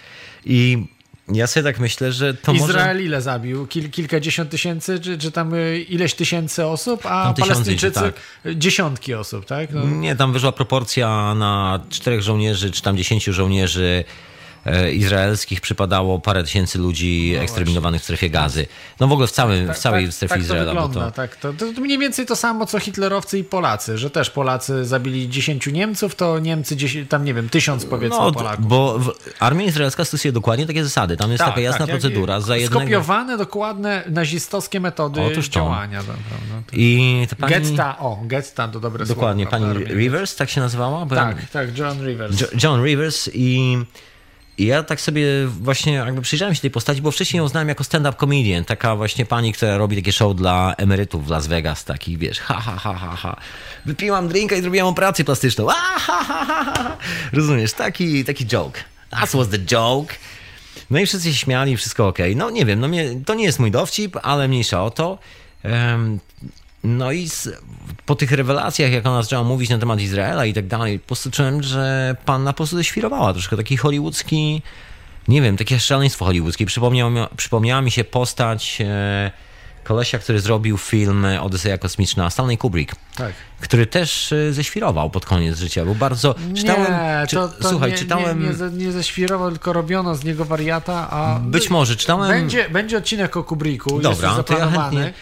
I 0.45 0.85
ja 1.33 1.47
sobie 1.47 1.63
tak 1.63 1.79
myślę, 1.79 2.11
że 2.11 2.33
to 2.33 2.53
może... 2.53 2.65
Izrael 2.65 3.05
ile 3.05 3.21
zabił? 3.21 3.67
Kil, 3.67 3.89
kilkadziesiąt 3.89 4.49
tysięcy, 4.49 4.99
czy, 4.99 5.17
czy 5.17 5.31
tam 5.31 5.53
y, 5.53 5.79
ileś 5.79 6.13
tysięcy 6.13 6.65
osób, 6.65 7.05
a 7.05 7.33
Palestyńczycy 7.33 8.13
idzie, 8.45 8.55
dziesiątki 8.55 9.13
osób, 9.13 9.45
tak? 9.45 9.73
No, 9.73 9.85
Nie, 9.85 10.15
tam 10.15 10.33
wyszła 10.33 10.51
proporcja 10.51 11.35
na 11.35 11.79
czterech 11.89 12.21
żołnierzy, 12.21 12.71
czy 12.71 12.81
tam 12.81 12.97
dziesięciu 12.97 13.33
żołnierzy 13.33 14.03
izraelskich 14.93 15.61
przypadało 15.61 16.19
parę 16.19 16.43
tysięcy 16.43 16.79
ludzi 16.79 17.35
eksterminowanych 17.39 18.01
w 18.01 18.03
strefie 18.03 18.29
gazy. 18.29 18.65
No 18.99 19.07
w 19.07 19.11
ogóle 19.11 19.27
w, 19.27 19.31
całym, 19.31 19.73
w 19.73 19.77
całej 19.77 20.05
tak, 20.05 20.13
strefie 20.13 20.33
tak 20.33 20.41
Izraela. 20.43 20.65
To 20.65 20.87
wygląda, 20.87 21.11
to... 21.11 21.15
tak. 21.15 21.35
To, 21.35 21.53
to, 21.53 21.73
to 21.73 21.81
mniej 21.81 21.97
więcej 21.97 22.25
to 22.25 22.35
samo, 22.35 22.65
co 22.65 22.79
hitlerowcy 22.79 23.39
i 23.39 23.43
Polacy, 23.43 23.97
że 23.97 24.09
też 24.09 24.29
Polacy 24.29 24.85
zabili 24.85 25.29
10 25.29 25.67
Niemców, 25.67 26.15
to 26.15 26.39
Niemcy 26.39 26.75
dziesię- 26.75 27.05
tam, 27.07 27.25
nie 27.25 27.33
wiem, 27.33 27.49
tysiąc 27.49 27.85
powiedzmy 27.85 28.17
No, 28.17 28.31
Polaków. 28.31 28.67
bo 28.67 28.99
armia 29.39 29.65
izraelska 29.65 30.05
stosuje 30.05 30.31
dokładnie 30.31 30.65
takie 30.67 30.83
zasady. 30.83 31.17
Tam 31.17 31.31
jest 31.31 31.39
Tak, 31.39 31.49
taka 31.49 31.61
jasna 31.61 31.79
tak, 31.87 31.89
procedura. 31.89 32.39
Za 32.41 32.57
jednego... 32.57 32.79
Skopiowane 32.81 33.37
dokładne 33.37 34.03
nazistowskie 34.09 34.79
metody 34.79 35.21
Otóż 35.21 35.49
to. 35.49 35.55
działania. 35.55 35.99
Dobra, 35.99 36.15
no, 36.49 36.61
to- 36.67 36.71
I 36.73 37.27
ta 37.29 37.35
pani... 37.35 37.53
Getta, 37.53 37.97
o, 37.99 38.19
Getta 38.23 38.67
to 38.67 38.79
dobre 38.79 39.05
Dokładnie, 39.05 39.43
słowo. 39.43 39.57
pani 39.65 39.75
prawda, 39.75 39.93
Rivers, 39.93 40.35
tak 40.35 40.49
się 40.49 40.61
nazywała? 40.61 41.05
Tak, 41.05 41.49
tak, 41.49 41.77
John 41.77 42.05
Rivers. 42.05 42.41
Jo- 42.41 42.47
John 42.63 42.83
Rivers 42.85 43.29
i, 43.33 43.77
i 44.59 44.65
ja 44.65 44.83
tak 44.83 45.01
sobie 45.01 45.25
właśnie 45.47 45.93
jakby 45.93 46.21
przyjrzałem 46.21 46.55
się 46.55 46.61
tej 46.61 46.71
postaci, 46.71 47.01
bo 47.01 47.11
wcześniej 47.11 47.37
ją 47.37 47.47
znałem 47.47 47.69
jako 47.69 47.83
stand-up 47.83 48.17
comedian, 48.19 48.65
taka 48.65 48.95
właśnie 48.95 49.25
pani, 49.25 49.53
która 49.53 49.77
robi 49.77 49.95
takie 49.95 50.11
show 50.11 50.35
dla 50.35 50.73
emerytów 50.77 51.27
w 51.27 51.29
Las 51.29 51.47
Vegas, 51.47 51.85
takich 51.85 52.17
wiesz, 52.17 52.39
ha, 52.39 52.53
ha, 52.53 52.77
ha, 52.77 52.93
ha, 52.93 53.15
ha. 53.15 53.37
Wypiłam 53.85 54.27
drinka 54.27 54.55
i 54.55 54.61
zrobiłam 54.61 54.87
operację 54.87 55.25
plastyczną, 55.25 55.69
a, 55.69 55.73
ha, 55.73 56.23
ha, 56.23 56.45
ha, 56.45 56.73
ha. 56.75 56.97
Rozumiesz, 57.33 57.73
taki, 57.73 58.25
taki 58.25 58.45
joke. 58.45 58.79
That 59.09 59.31
was 59.31 59.49
the 59.49 59.59
joke. 59.59 60.13
No 60.89 60.99
i 60.99 61.05
wszyscy 61.05 61.33
się 61.33 61.37
śmiali, 61.37 61.77
wszystko 61.77 62.07
ok. 62.07 62.17
No 62.35 62.49
nie 62.49 62.65
wiem, 62.65 62.79
no 62.79 62.87
mnie, 62.87 63.09
to 63.25 63.33
nie 63.33 63.43
jest 63.43 63.59
mój 63.59 63.71
dowcip, 63.71 64.17
ale 64.23 64.47
mniejsza 64.47 64.83
o 64.83 64.91
to. 64.91 65.19
Em, 65.63 66.19
no 66.83 67.11
i 67.11 67.29
z, 67.29 67.49
po 68.05 68.15
tych 68.15 68.31
rewelacjach, 68.31 68.91
jak 68.91 69.05
ona 69.05 69.21
zaczęła 69.23 69.43
mówić 69.43 69.69
na 69.69 69.77
temat 69.77 70.01
Izraela 70.01 70.45
i 70.45 70.53
tak 70.53 70.67
dalej, 70.67 70.99
po 70.99 71.07
prostu 71.07 71.31
czułem, 71.31 71.63
że 71.63 72.15
panna 72.25 72.53
po 72.53 72.57
prostu 72.57 72.77
ześwirowała. 72.77 73.33
Troszkę 73.33 73.57
taki 73.57 73.77
hollywoodzki, 73.77 74.61
nie 75.27 75.41
wiem, 75.41 75.57
takie 75.57 75.79
szaleństwo 75.79 76.25
hollywoodzkie. 76.25 76.65
Przypomniał, 76.65 77.11
mi- 77.11 77.27
przypomniała 77.37 77.81
mi 77.81 77.91
się 77.91 78.03
postać 78.03 78.77
e, 78.81 79.31
kolesia, 79.83 80.19
który 80.19 80.39
zrobił 80.39 80.77
film 80.77 81.25
Odyseja 81.41 81.77
Kosmiczna, 81.77 82.29
Stanley 82.29 82.57
Kubrick, 82.57 82.95
Tak. 83.15 83.33
który 83.61 83.85
też 83.87 84.31
e, 84.33 84.53
ześwirował 84.53 85.09
pod 85.09 85.25
koniec 85.25 85.57
życia. 85.57 85.85
Był 85.85 85.95
bardzo... 85.95 86.35
Czytałem, 86.55 86.91
nie, 86.91 87.27
to, 87.27 87.47
to 87.49 87.69
słuchaj, 87.69 87.91
nie, 87.91 87.97
czytałem... 87.97 88.41
Nie, 88.41 88.47
nie, 88.47 88.53
ze- 88.53 88.71
nie 88.71 88.91
ześwirował, 88.91 89.51
tylko 89.51 89.73
robiono 89.73 90.15
z 90.15 90.23
niego 90.23 90.45
wariata, 90.45 91.09
a... 91.11 91.39
Być 91.39 91.69
może, 91.69 91.95
czytałem... 91.95 92.31
Będzie, 92.31 92.69
będzie 92.69 92.97
odcinek 92.97 93.37
o 93.37 93.43
Kubricku, 93.43 93.89
Dobra, 94.01 94.09
jest 94.09 94.21
już 94.21 94.45
to 94.45 94.53
ja 94.53 94.59
zaplanowany. 94.59 95.01
chętnie- 95.01 95.13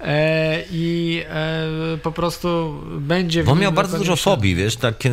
e, 0.00 0.62
i 0.72 1.22
e, 1.28 1.98
po 2.02 2.12
prostu 2.12 2.74
będzie... 2.98 3.44
Bo 3.44 3.54
miał 3.54 3.72
bardzo 3.72 3.98
dużo 3.98 4.16
fobii, 4.16 4.54
wiesz, 4.54 4.76
tak, 4.76 5.06
e, 5.06 5.10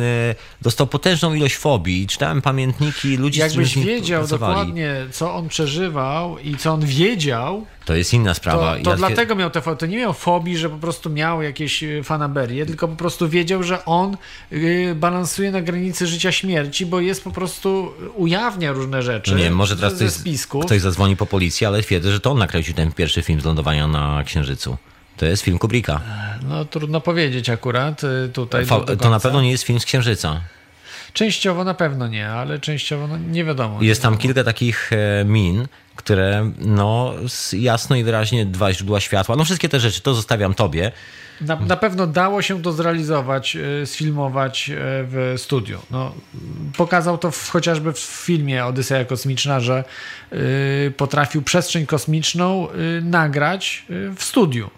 dostał 0.62 0.86
potężną 0.86 1.34
ilość 1.34 1.56
fobii. 1.56 2.06
Czytałem 2.06 2.42
pamiętniki 2.42 3.16
ludzi, 3.16 3.40
z 3.40 3.42
Jakbyś 3.42 3.70
którymi 3.70 3.92
wiedział 3.92 4.20
pracowali. 4.20 4.54
dokładnie, 4.54 4.94
co 5.12 5.34
on 5.34 5.48
przeżywał 5.48 6.38
i 6.38 6.56
co 6.56 6.72
on 6.72 6.86
wiedział, 6.86 7.66
To 7.84 7.94
jest 7.94 8.14
inna 8.14 8.30
to, 8.30 8.34
sprawa. 8.34 8.76
to 8.84 8.90
Ja- 8.90 8.96
dlatego 8.96 9.34
miał 9.34 9.50
te 9.50 9.60
fobii. 9.60 9.78
To 9.78 9.86
nie 9.86 9.96
miał 9.98 10.12
fobii, 10.12 10.56
że 10.58 10.70
po 10.70 10.78
prostu 10.78 11.10
miał 11.10 11.42
jakieś 11.42 11.82
y, 11.82 12.02
fanaberie, 12.04 12.66
tylko 12.66 12.88
po 12.88 12.96
prostu 12.96 13.28
wiedział, 13.28 13.62
że 13.62 13.84
on 13.84 14.16
y, 14.52 14.94
balansuje 14.96 15.50
na 15.50 15.62
granicy 15.62 16.06
życia 16.06 16.32
śmierci, 16.32 16.86
bo 16.86 17.00
jest 17.00 17.24
po 17.24 17.30
prostu 17.30 17.92
ujawnia 18.14 18.72
różne 18.72 19.02
rzeczy 19.02 19.30
No 19.32 19.38
nie 19.38 19.50
może 19.50 19.76
teraz 19.76 19.94
ktoś, 19.94 20.64
ktoś 20.66 20.80
zadzwoni 20.80 21.16
po 21.16 21.26
policję, 21.26 21.68
ale 21.68 21.82
twierdzę, 21.82 22.12
że 22.12 22.20
to 22.20 22.30
on 22.30 22.38
nakręcił 22.38 22.74
ten 22.74 22.92
pierwszy 22.92 23.22
film 23.22 23.40
z 23.40 23.44
lądowania 23.44 23.86
na 23.86 24.22
Księżycu. 24.24 24.75
To 25.16 25.26
jest 25.26 25.42
film 25.42 25.58
Kubricka. 25.58 26.00
No 26.48 26.64
trudno 26.64 27.00
powiedzieć 27.00 27.50
akurat 27.50 28.04
y, 28.04 28.28
tutaj. 28.32 28.66
Fa- 28.66 28.96
to 29.00 29.10
na 29.10 29.20
pewno 29.20 29.42
nie 29.42 29.50
jest 29.50 29.64
film 29.64 29.80
z 29.80 29.84
Księżyca. 29.84 30.40
Częściowo 31.12 31.64
na 31.64 31.74
pewno 31.74 32.08
nie, 32.08 32.28
ale 32.28 32.58
częściowo 32.58 33.06
no, 33.06 33.18
nie 33.18 33.44
wiadomo. 33.44 33.82
Jest 33.82 34.02
tam 34.02 34.18
kilka 34.18 34.44
takich 34.44 34.90
e, 34.92 35.24
min, 35.24 35.66
które 35.96 36.52
no 36.58 37.14
jasno 37.52 37.96
i 37.96 38.04
wyraźnie 38.04 38.46
dwa 38.46 38.72
źródła 38.72 39.00
światła, 39.00 39.36
no 39.36 39.44
wszystkie 39.44 39.68
te 39.68 39.80
rzeczy, 39.80 40.00
to 40.00 40.14
zostawiam 40.14 40.54
tobie. 40.54 40.92
Na, 41.40 41.56
na 41.56 41.76
pewno 41.76 42.06
dało 42.06 42.42
się 42.42 42.62
to 42.62 42.72
zrealizować, 42.72 43.56
y, 43.82 43.86
sfilmować 43.86 44.70
y, 44.70 44.74
w 44.78 45.34
studiu. 45.36 45.78
No, 45.90 46.12
pokazał 46.76 47.18
to 47.18 47.30
w, 47.30 47.48
chociażby 47.48 47.92
w 47.92 47.98
filmie 47.98 48.64
Odyseja 48.64 49.04
Kosmiczna, 49.04 49.60
że 49.60 49.84
y, 50.32 50.92
potrafił 50.96 51.42
przestrzeń 51.42 51.86
kosmiczną 51.86 52.68
y, 52.70 53.02
nagrać 53.04 53.84
w 54.16 54.24
studiu, 54.24 54.70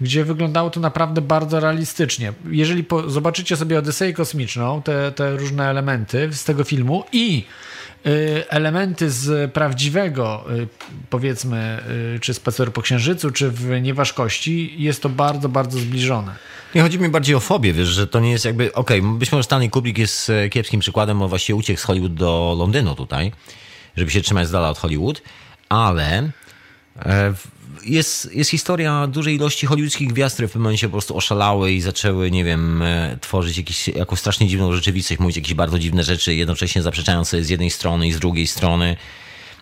gdzie 0.00 0.24
wyglądało 0.24 0.70
to 0.70 0.80
naprawdę 0.80 1.20
bardzo 1.20 1.60
realistycznie. 1.60 2.32
Jeżeli 2.50 2.84
po, 2.84 3.10
zobaczycie 3.10 3.56
sobie 3.56 3.78
Odyseję 3.78 4.12
Kosmiczną, 4.12 4.82
te, 4.82 5.12
te 5.12 5.36
różne 5.36 5.70
elementy 5.70 6.28
z 6.32 6.44
tego 6.44 6.64
filmu 6.64 7.04
i 7.12 7.44
y, 8.06 8.44
elementy 8.48 9.10
z 9.10 9.52
prawdziwego, 9.52 10.44
y, 10.50 10.68
powiedzmy, 11.10 11.82
y, 12.16 12.20
czy 12.20 12.34
spaceru 12.34 12.72
po 12.72 12.82
Księżycu, 12.82 13.30
czy 13.30 13.50
w 13.50 13.80
Nieważkości, 13.82 14.74
jest 14.78 15.02
to 15.02 15.08
bardzo, 15.08 15.48
bardzo 15.48 15.78
zbliżone. 15.78 16.34
Nie 16.74 16.82
chodzi 16.82 16.98
mi 16.98 17.08
bardziej 17.08 17.34
o 17.34 17.40
fobię, 17.40 17.72
wiesz, 17.72 17.88
że 17.88 18.06
to 18.06 18.20
nie 18.20 18.30
jest 18.30 18.44
jakby, 18.44 18.72
okej, 18.72 19.02
być 19.02 19.32
może 19.32 19.44
Stanley 19.44 19.70
Kubrick 19.70 19.98
jest 19.98 20.30
e, 20.30 20.48
kiepskim 20.48 20.80
przykładem, 20.80 21.18
bo 21.18 21.28
właściwie 21.28 21.56
uciekł 21.56 21.80
z 21.80 21.84
Hollywood 21.84 22.14
do 22.14 22.56
Londynu 22.58 22.94
tutaj, 22.94 23.32
żeby 23.96 24.10
się 24.10 24.20
trzymać 24.20 24.48
z 24.48 24.50
dala 24.50 24.70
od 24.70 24.78
Hollywood, 24.78 25.22
ale 25.68 26.30
e, 26.98 27.34
jest, 27.86 28.34
jest 28.34 28.50
historia 28.50 29.06
dużej 29.06 29.34
ilości 29.34 29.66
hollywoodzkich 29.66 30.08
gwiazd, 30.08 30.34
które 30.34 30.48
w 30.48 30.50
pewnym 30.50 30.62
momencie 30.62 30.88
po 30.88 30.92
prostu 30.92 31.16
oszalały 31.16 31.72
i 31.72 31.80
zaczęły, 31.80 32.30
nie 32.30 32.44
wiem, 32.44 32.82
e, 32.82 33.18
tworzyć 33.20 33.56
jakiś, 33.56 33.88
jakąś 33.88 34.18
strasznie 34.18 34.48
dziwną 34.48 34.72
rzeczywistość, 34.72 35.20
mówić 35.20 35.36
jakieś 35.36 35.54
bardzo 35.54 35.78
dziwne 35.78 36.04
rzeczy, 36.04 36.34
jednocześnie 36.34 36.82
zaprzeczając 36.82 37.28
sobie 37.28 37.44
z 37.44 37.48
jednej 37.48 37.70
strony 37.70 38.08
i 38.08 38.12
z 38.12 38.18
drugiej 38.18 38.46
strony. 38.46 38.96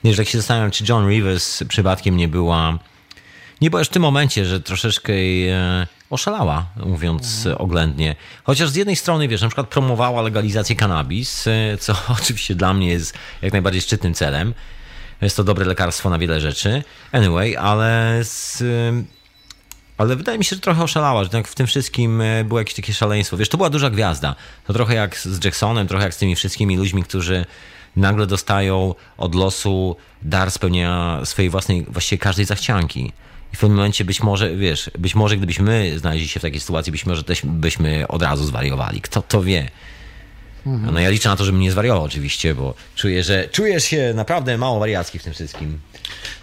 Wiesz, 0.05 0.19
jak 0.19 0.29
się 0.29 0.39
zastanawiam, 0.39 0.71
czy 0.71 0.85
John 0.89 1.09
Rivers 1.09 1.65
przypadkiem 1.69 2.17
nie 2.17 2.29
była 2.29 2.79
nie 3.61 3.71
była 3.71 3.81
już 3.81 3.89
w 3.89 3.91
tym 3.91 4.03
momencie, 4.03 4.45
że 4.45 4.61
troszeczkę 4.61 5.13
e, 5.13 5.87
oszalała, 6.11 6.67
mówiąc 6.77 7.47
e, 7.47 7.59
oględnie. 7.59 8.17
Chociaż 8.45 8.71
z 8.71 8.75
jednej 8.75 8.97
strony, 8.97 9.29
wiesz, 9.29 9.43
na 9.43 9.49
przykład 9.49 9.69
promowała 9.69 10.23
legalizację 10.23 10.77
cannabis, 10.77 11.47
e, 11.47 11.79
co 11.81 11.97
oczywiście 12.21 12.55
dla 12.55 12.75
mnie 12.75 12.89
jest 12.89 13.15
jak 13.43 13.53
najbardziej 13.53 13.83
szczytnym 13.83 14.15
celem. 14.15 14.55
Jest 15.21 15.37
to 15.37 15.45
dobre 15.45 15.65
lekarstwo 15.65 16.11
na 16.11 16.19
wiele 16.19 16.41
rzeczy. 16.41 16.83
Anyway, 17.13 17.57
ale 17.57 18.21
z, 18.23 18.63
ale 19.99 20.17
wydaje 20.17 20.39
mi 20.39 20.45
się, 20.45 20.57
że 20.57 20.63
trochę 20.63 20.83
oszalała, 20.83 21.25
że 21.25 21.31
tak 21.31 21.49
w 21.49 21.55
tym 21.55 21.67
wszystkim 21.67 22.21
e, 22.21 22.45
było 22.45 22.61
jakieś 22.61 22.75
takie 22.75 22.93
szaleństwo. 22.95 23.37
Wiesz, 23.37 23.49
to 23.49 23.57
była 23.57 23.71
duża 23.71 23.91
gwiazda. 23.91 24.35
To 24.67 24.73
trochę 24.73 24.95
jak 24.95 25.19
z 25.19 25.45
Jacksonem, 25.45 25.89
trochę 25.89 26.05
jak 26.05 26.15
z 26.15 26.17
tymi 26.17 26.37
wszystkimi 26.37 26.77
ludźmi, 26.77 27.03
którzy 27.03 27.47
nagle 27.97 28.27
dostają 28.27 28.95
od 29.17 29.35
losu 29.35 29.97
dar 30.23 30.51
spełnienia 30.51 31.21
swojej 31.25 31.51
własnej, 31.51 31.87
właściwie 31.89 32.19
każdej 32.19 32.45
zachcianki. 32.45 33.13
I 33.53 33.57
w 33.57 33.61
pewnym 33.61 33.77
momencie 33.77 34.05
być 34.05 34.23
może, 34.23 34.57
wiesz, 34.57 34.91
być 34.99 35.15
może 35.15 35.37
gdybyśmy 35.37 35.65
my 35.65 35.99
znaleźli 35.99 36.29
się 36.29 36.41
w 36.41 36.43
takiej 36.43 36.61
sytuacji, 36.61 36.93
być 36.93 37.07
może 37.07 37.25
też 37.25 37.41
byśmy 37.45 38.09
od 38.09 38.23
razu 38.23 38.45
zwariowali. 38.45 39.01
Kto 39.01 39.23
to 39.23 39.43
wie? 39.43 39.71
No 40.67 41.01
ja 41.01 41.11
liczę 41.11 41.29
na 41.29 41.37
to, 41.37 41.45
żebym 41.45 41.61
nie 41.61 41.73
zwariował 41.73 42.05
oczywiście, 42.05 42.55
bo 42.55 42.75
czuję, 42.97 43.23
że 43.25 43.49
czujesz 43.49 43.85
się 43.85 44.13
naprawdę 44.15 44.59
mało 44.59 44.79
wariacki 44.81 45.19
w 45.19 45.23
tym 45.23 45.33
wszystkim. 45.33 45.79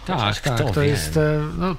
Tak, 0.06 0.18
Chociaż 0.18 0.40
tak. 0.40 0.54
kto 0.54 0.70
To 0.70 0.80
wie? 0.80 0.86
jest. 0.86 1.16
e, 1.16 1.40
No, 1.58 1.76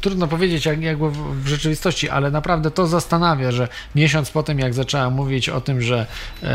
trudno 0.00 0.28
powiedzieć, 0.28 0.66
jak, 0.66 0.82
jak 0.82 0.96
było 0.96 1.10
w, 1.10 1.46
rzeczywistości, 1.46 2.08
ale 2.08 2.30
naprawdę 2.30 2.70
to 2.70 2.86
zastanawia, 2.86 3.52
że 3.52 3.68
miesiąc 3.94 4.30
po 4.30 4.42
tym, 4.42 4.58
jak 4.58 4.74
zaczęłam 4.74 5.12
mówić 5.14 5.48
o 5.48 5.60
tym, 5.60 5.82
że, 5.82 6.06
e, 6.42 6.48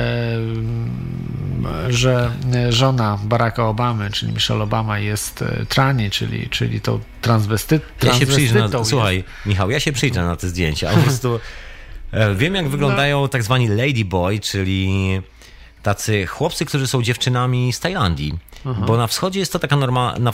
że 1.89 2.31
żona 2.69 3.19
Baracka 3.23 3.65
Obamy, 3.67 4.11
czyli 4.11 4.34
Michelle 4.34 4.63
Obama, 4.63 4.99
jest 4.99 5.41
e, 5.41 5.65
trani, 5.69 6.09
czyli, 6.11 6.49
czyli 6.49 6.81
tą 6.81 6.99
transwestyt, 7.21 7.84
Ja 8.03 8.13
się 8.13 8.25
przyjrzę 8.25 8.53
transwestytą 8.53 8.79
na, 8.79 8.85
słuchaj, 8.85 9.23
Michał, 9.45 9.69
ja 9.71 9.79
się 9.79 9.91
przyjrzę 9.91 10.23
na 10.25 10.35
te 10.35 10.47
zdjęcia. 10.47 10.89
Po 10.89 10.97
prostu 10.97 11.39
wiem, 12.35 12.55
jak 12.55 12.69
wyglądają 12.69 13.29
tak 13.29 13.43
zwani 13.43 13.67
ladyboy, 13.67 14.39
czyli 14.39 14.91
tacy 15.84 16.25
chłopcy, 16.27 16.65
którzy 16.65 16.88
są 16.88 17.01
dziewczynami 17.03 17.73
z 17.73 17.79
Tajlandii. 17.79 18.34
Bo 18.88 18.97
na 18.97 19.07
wschodzie 19.07 19.39
jest 19.39 19.53
to 19.53 19.59
taka 19.59 19.75
normalna, 19.75 20.31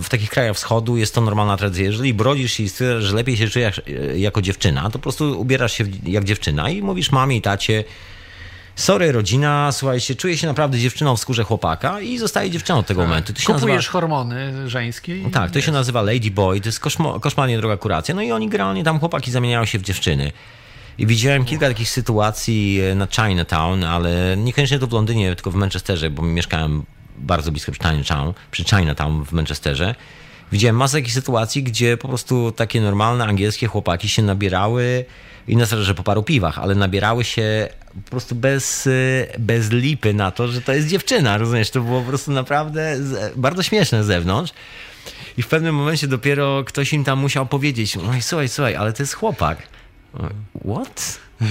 w 0.00 0.08
takich 0.08 0.30
krajach 0.30 0.56
wschodu 0.56 0.96
jest 0.96 1.14
to 1.14 1.20
normalna 1.20 1.56
tradycja. 1.56 1.84
Jeżeli 1.84 2.14
brodzisz 2.14 2.52
się 2.52 2.62
i 2.62 2.68
stwierdzasz, 2.68 3.04
że 3.10 3.16
lepiej 3.16 3.36
się 3.36 3.48
czujesz 3.48 3.78
e, 3.78 4.18
jako 4.18 4.42
dziewczyna, 4.42 4.82
to 4.82 4.90
po 4.90 4.98
prostu 4.98 5.40
ubierasz 5.40 5.72
się 5.72 5.84
jak 6.06 6.24
dziewczyna 6.24 6.70
i 6.70 6.82
mówisz 6.82 7.12
mamie 7.12 7.36
i 7.36 7.42
tacie, 7.42 7.84
sorry 8.76 9.12
rodzina, 9.12 9.72
słuchajcie, 9.72 10.14
czuję 10.14 10.36
się 10.38 10.46
naprawdę 10.46 10.78
dziewczyną 10.78 11.16
w 11.16 11.20
skórze 11.20 11.44
chłopaka 11.44 12.00
i 12.00 12.18
zostaje 12.18 12.50
dziewczyną 12.50 12.78
od 12.78 12.86
tego 12.86 13.02
momentu. 13.02 13.32
To 13.32 13.40
się 13.40 13.46
Kupujesz 13.46 13.76
nazywa- 13.76 13.92
hormony 13.92 14.70
żeńskie. 14.70 15.18
i- 15.18 15.30
tak, 15.30 15.50
to 15.50 15.60
się 15.60 15.72
nazywa 15.72 16.02
Lady 16.02 16.30
Boy, 16.30 16.60
to 16.60 16.68
jest 16.68 16.80
koszmo, 16.80 17.20
koszmarnie 17.20 17.56
droga 17.58 17.76
kuracja. 17.76 18.14
No 18.14 18.22
i 18.22 18.32
oni 18.32 18.48
generalnie 18.48 18.84
tam 18.84 18.98
chłopaki 19.00 19.30
zamieniają 19.30 19.64
się 19.64 19.78
w 19.78 19.82
dziewczyny. 19.82 20.32
I 20.98 21.06
widziałem 21.06 21.44
kilka 21.44 21.68
takich 21.68 21.88
sytuacji 21.88 22.80
e, 22.80 22.94
na 22.94 23.06
Chinatown, 23.06 23.84
ale 23.84 24.36
niekoniecznie 24.36 24.78
to 24.78 24.86
w 24.86 24.92
Londynie, 24.92 25.34
tylko 25.34 25.50
w 25.50 25.54
Manchesterze, 25.54 26.10
bo 26.10 26.22
mieszkałem 26.22 26.82
bardzo 27.18 27.52
blisko 27.52 27.72
przy 27.72 27.82
Chinatown, 27.82 28.32
przy 28.50 28.64
Chinatown 28.64 29.24
w 29.24 29.32
Manchesterze. 29.32 29.94
Widziałem 30.52 30.76
masę 30.76 30.98
takich 30.98 31.12
sytuacji, 31.12 31.62
gdzie 31.62 31.96
po 31.96 32.08
prostu 32.08 32.52
takie 32.52 32.80
normalne 32.80 33.24
angielskie 33.24 33.66
chłopaki 33.66 34.08
się 34.08 34.22
nabierały, 34.22 35.04
i 35.48 35.56
na 35.56 35.66
że 35.66 35.94
po 35.94 36.02
paru 36.02 36.22
piwach, 36.22 36.58
ale 36.58 36.74
nabierały 36.74 37.24
się 37.24 37.68
po 38.04 38.10
prostu 38.10 38.34
bez, 38.34 38.86
y, 38.86 39.26
bez 39.38 39.70
lipy 39.70 40.14
na 40.14 40.30
to, 40.30 40.48
że 40.48 40.60
to 40.60 40.72
jest 40.72 40.88
dziewczyna, 40.88 41.38
rozumiesz? 41.38 41.70
To 41.70 41.80
było 41.80 42.00
po 42.00 42.08
prostu 42.08 42.30
naprawdę 42.32 42.96
z, 43.02 43.38
bardzo 43.38 43.62
śmieszne 43.62 44.04
z 44.04 44.06
zewnątrz. 44.06 44.52
I 45.36 45.42
w 45.42 45.48
pewnym 45.48 45.74
momencie 45.74 46.08
dopiero 46.08 46.64
ktoś 46.64 46.92
im 46.92 47.04
tam 47.04 47.18
musiał 47.18 47.46
powiedzieć, 47.46 47.96
no 47.96 48.02
słuchaj, 48.20 48.48
słuchaj, 48.48 48.76
ale 48.76 48.92
to 48.92 49.02
jest 49.02 49.14
chłopak. 49.14 49.58
What? 50.64 51.18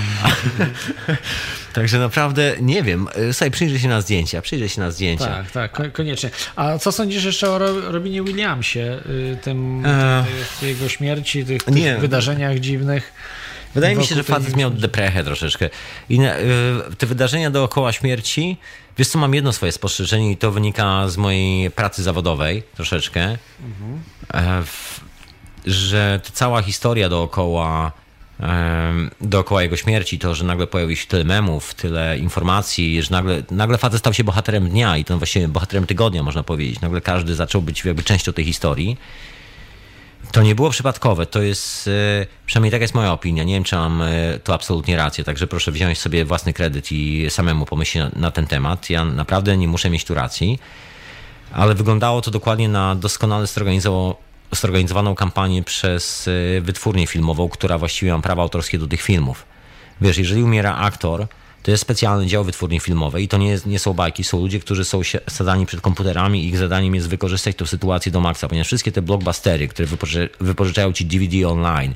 Także 1.73 1.99
naprawdę 1.99 2.55
nie 2.61 2.83
wiem. 2.83 3.07
Słuchaj, 3.31 3.51
przyjrzyj 3.51 3.79
się 3.79 3.87
na 3.87 4.01
zdjęcia, 4.01 4.41
przyjrzyj 4.41 4.69
się 4.69 4.81
na 4.81 4.91
zdjęcia. 4.91 5.25
Tak, 5.25 5.51
tak, 5.51 5.71
ko- 5.71 5.91
koniecznie. 5.93 6.29
A 6.55 6.77
co 6.77 6.91
sądzisz 6.91 7.23
jeszcze 7.23 7.49
o 7.51 7.57
Ro- 7.57 7.91
Robinie 7.91 8.23
Williamsie, 8.23 8.79
y, 9.05 9.37
tym, 9.43 9.85
Eee. 9.85 10.23
tej- 10.59 10.69
jego 10.69 10.89
śmierci, 10.89 11.45
tych, 11.45 11.63
tych 11.63 11.75
Nie. 11.75 11.97
wydarzeniach 11.97 12.59
dziwnych? 12.59 13.13
Wydaje 13.75 13.95
mi 13.95 14.05
się, 14.05 14.15
że 14.15 14.23
facet 14.23 14.55
miał 14.55 14.71
deprechę 14.71 15.23
troszeczkę. 15.23 15.69
I 16.09 16.19
na, 16.19 16.37
y, 16.39 16.41
te 16.97 17.05
wydarzenia 17.07 17.51
dookoła 17.51 17.91
śmierci, 17.91 18.57
wiesz 18.97 19.07
co, 19.07 19.19
mam 19.19 19.33
jedno 19.35 19.53
swoje 19.53 19.71
spostrzeżenie 19.71 20.31
i 20.31 20.37
to 20.37 20.51
wynika 20.51 21.07
z 21.09 21.17
mojej 21.17 21.71
pracy 21.71 22.03
zawodowej 22.03 22.63
troszeczkę, 22.75 23.37
e, 24.33 24.63
w, 24.63 24.99
że 25.65 26.19
ta 26.23 26.31
cała 26.31 26.61
historia 26.61 27.09
dookoła, 27.09 27.91
dookoła 29.21 29.63
jego 29.63 29.77
śmierci, 29.77 30.19
to, 30.19 30.35
że 30.35 30.45
nagle 30.45 30.67
pojawiło 30.67 30.95
się 30.95 31.07
tyle 31.07 31.23
memów, 31.23 31.73
tyle 31.73 32.17
informacji, 32.17 33.01
że 33.01 33.11
nagle, 33.11 33.43
nagle 33.51 33.77
facet 33.77 33.99
stał 33.99 34.13
się 34.13 34.23
bohaterem 34.23 34.69
dnia 34.69 34.97
i 34.97 35.05
to 35.05 35.17
właściwie 35.17 35.47
bohaterem 35.47 35.87
tygodnia, 35.87 36.23
można 36.23 36.43
powiedzieć. 36.43 36.81
Nagle 36.81 37.01
każdy 37.01 37.35
zaczął 37.35 37.61
być 37.61 37.85
jakby 37.85 38.03
częścią 38.03 38.33
tej 38.33 38.45
historii. 38.45 38.97
To 40.31 40.41
nie 40.41 40.55
było 40.55 40.69
przypadkowe, 40.69 41.25
to 41.25 41.41
jest, 41.41 41.87
e, 41.87 42.25
przynajmniej 42.45 42.71
taka 42.71 42.81
jest 42.81 42.93
moja 42.93 43.11
opinia, 43.11 43.43
nie 43.43 43.53
wiem 43.53 43.63
czy 43.63 43.75
mam 43.75 44.01
e, 44.01 44.39
to 44.43 44.53
absolutnie 44.53 44.97
rację, 44.97 45.23
także 45.23 45.47
proszę 45.47 45.71
wziąć 45.71 45.99
sobie 45.99 46.25
własny 46.25 46.53
kredyt 46.53 46.91
i 46.91 47.25
samemu 47.29 47.65
pomyśleć 47.65 48.03
na, 48.13 48.19
na 48.19 48.31
ten 48.31 48.47
temat. 48.47 48.89
Ja 48.89 49.05
naprawdę 49.05 49.57
nie 49.57 49.67
muszę 49.67 49.89
mieć 49.89 50.05
tu 50.05 50.13
racji, 50.13 50.59
ale 51.51 51.75
wyglądało 51.75 52.21
to 52.21 52.31
dokładnie 52.31 52.69
na 52.69 52.95
doskonale 52.95 53.47
zorganizowaną, 54.51 55.15
kampanię 55.15 55.63
przez 55.63 56.27
e, 56.57 56.61
wytwórnię 56.61 57.07
filmową, 57.07 57.49
która 57.49 57.77
właściwie 57.77 58.13
ma 58.13 58.21
prawa 58.21 58.41
autorskie 58.41 58.79
do 58.79 58.87
tych 58.87 59.01
filmów. 59.01 59.45
Wiesz, 60.01 60.17
jeżeli 60.17 60.43
umiera 60.43 60.75
aktor, 60.75 61.27
To 61.63 61.71
jest 61.71 61.81
specjalny 61.81 62.27
dział 62.27 62.43
wytwórni 62.43 62.79
filmowej 62.79 63.23
i 63.23 63.27
to 63.27 63.37
nie, 63.37 63.57
nie 63.65 63.79
są 63.79 63.93
bajki, 63.93 64.23
są 64.23 64.39
ludzie, 64.39 64.59
którzy 64.59 64.85
są 64.85 65.01
sadzani 65.29 65.65
przed 65.65 65.81
komputerami 65.81 66.43
i 66.43 66.47
ich 66.47 66.57
zadaniem 66.57 66.95
jest 66.95 67.09
wykorzystać 67.09 67.55
tę 67.55 67.67
sytuację 67.67 68.11
do 68.11 68.21
maksa, 68.21 68.47
ponieważ 68.47 68.67
wszystkie 68.67 68.91
te 68.91 69.01
blockbustery, 69.01 69.67
które 69.67 69.87
wypoży- 69.87 70.29
wypożyczają 70.39 70.93
ci 70.93 71.05
DVD 71.05 71.47
online, 71.47 71.95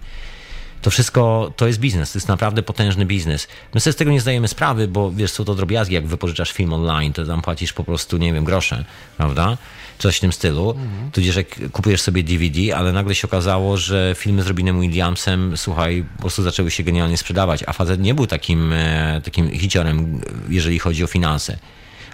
to 0.81 0.89
wszystko 0.91 1.53
to 1.55 1.67
jest 1.67 1.79
biznes, 1.79 2.11
to 2.11 2.17
jest 2.17 2.27
naprawdę 2.27 2.63
potężny 2.63 3.05
biznes. 3.05 3.47
My 3.73 3.79
sobie 3.79 3.93
z 3.93 3.95
tego 3.95 4.11
nie 4.11 4.21
zdajemy 4.21 4.47
sprawy, 4.47 4.87
bo 4.87 5.11
wiesz, 5.11 5.31
są 5.31 5.45
to 5.45 5.55
drobiazgi, 5.55 5.95
jak 5.95 6.07
wypożyczasz 6.07 6.51
film 6.51 6.73
online, 6.73 7.13
to 7.13 7.25
tam 7.25 7.41
płacisz 7.41 7.73
po 7.73 7.83
prostu, 7.83 8.17
nie 8.17 8.33
wiem, 8.33 8.43
grosze, 8.43 8.85
prawda? 9.17 9.57
Coś 9.99 10.17
w 10.17 10.19
tym 10.19 10.33
stylu. 10.33 10.75
Tudzież 11.11 11.35
jak 11.35 11.71
kupujesz 11.71 12.01
sobie 12.01 12.23
DVD, 12.23 12.75
ale 12.77 12.93
nagle 12.93 13.15
się 13.15 13.27
okazało, 13.27 13.77
że 13.77 14.15
filmy 14.17 14.43
z 14.43 14.47
Robinem 14.47 14.81
Williamsem, 14.81 15.57
słuchaj, 15.57 16.05
po 16.15 16.21
prostu 16.21 16.43
zaczęły 16.43 16.71
się 16.71 16.83
genialnie 16.83 17.17
sprzedawać, 17.17 17.63
a 17.67 17.73
facet 17.73 17.99
nie 18.01 18.13
był 18.13 18.27
takim, 18.27 18.73
e, 18.73 19.21
takim 19.23 19.51
hiciorem, 19.51 20.21
jeżeli 20.49 20.79
chodzi 20.79 21.03
o 21.03 21.07
finanse. 21.07 21.57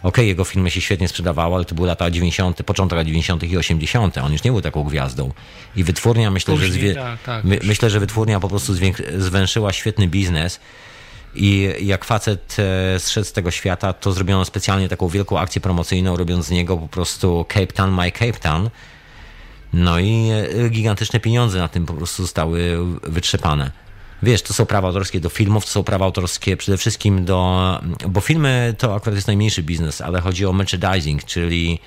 Okej, 0.03 0.27
jego 0.27 0.43
filmy 0.43 0.71
się 0.71 0.81
świetnie 0.81 1.07
sprzedawały, 1.07 1.55
ale 1.55 1.65
to 1.65 1.75
były 1.75 1.87
lata 1.87 2.11
90., 2.11 2.63
początek 2.63 2.97
lat 2.97 3.07
90. 3.07 3.43
i 3.43 3.57
80. 3.57 4.17
On 4.17 4.33
już 4.33 4.43
nie 4.43 4.51
był 4.51 4.61
taką 4.61 4.83
gwiazdą. 4.83 5.31
I 5.75 5.83
wytwórnia, 5.83 6.31
myślę, 6.31 6.57
że, 6.57 6.65
Później, 6.65 6.81
zwie... 6.81 6.95
tak, 6.95 7.23
tak, 7.23 7.43
my, 7.43 7.59
myślę, 7.63 7.89
że 7.89 7.99
wytwórnia 7.99 8.39
po 8.39 8.49
prostu 8.49 8.73
zwięk- 8.73 9.19
zwęszyła 9.19 9.73
świetny 9.73 10.07
biznes. 10.07 10.59
I 11.35 11.73
jak 11.81 12.05
facet 12.05 12.57
e, 12.59 12.99
zszedł 12.99 13.27
z 13.27 13.31
tego 13.31 13.51
świata, 13.51 13.93
to 13.93 14.11
zrobiono 14.11 14.45
specjalnie 14.45 14.89
taką 14.89 15.07
wielką 15.07 15.39
akcję 15.39 15.61
promocyjną, 15.61 16.17
robiąc 16.17 16.45
z 16.45 16.51
niego 16.51 16.77
po 16.77 16.87
prostu 16.87 17.45
Cape 17.47 17.67
Town, 17.67 17.91
my 17.91 18.11
Cape 18.11 18.39
Town. 18.39 18.69
No 19.73 19.99
i 19.99 20.29
e, 20.65 20.69
gigantyczne 20.69 21.19
pieniądze 21.19 21.59
na 21.59 21.67
tym 21.67 21.85
po 21.85 21.93
prostu 21.93 22.23
zostały 22.23 22.77
wytrzepane. 23.03 23.71
Wiesz, 24.23 24.41
to 24.41 24.53
są 24.53 24.65
prawa 24.65 24.87
autorskie 24.87 25.19
do 25.19 25.29
filmów, 25.29 25.65
to 25.65 25.71
są 25.71 25.83
prawa 25.83 26.05
autorskie 26.05 26.57
przede 26.57 26.77
wszystkim 26.77 27.25
do. 27.25 27.79
Bo 28.09 28.21
filmy 28.21 28.75
to 28.77 28.95
akurat 28.95 29.15
jest 29.15 29.27
najmniejszy 29.27 29.63
biznes, 29.63 30.01
ale 30.01 30.21
chodzi 30.21 30.45
o 30.45 30.53
merchandising, 30.53 31.23
czyli 31.23 31.79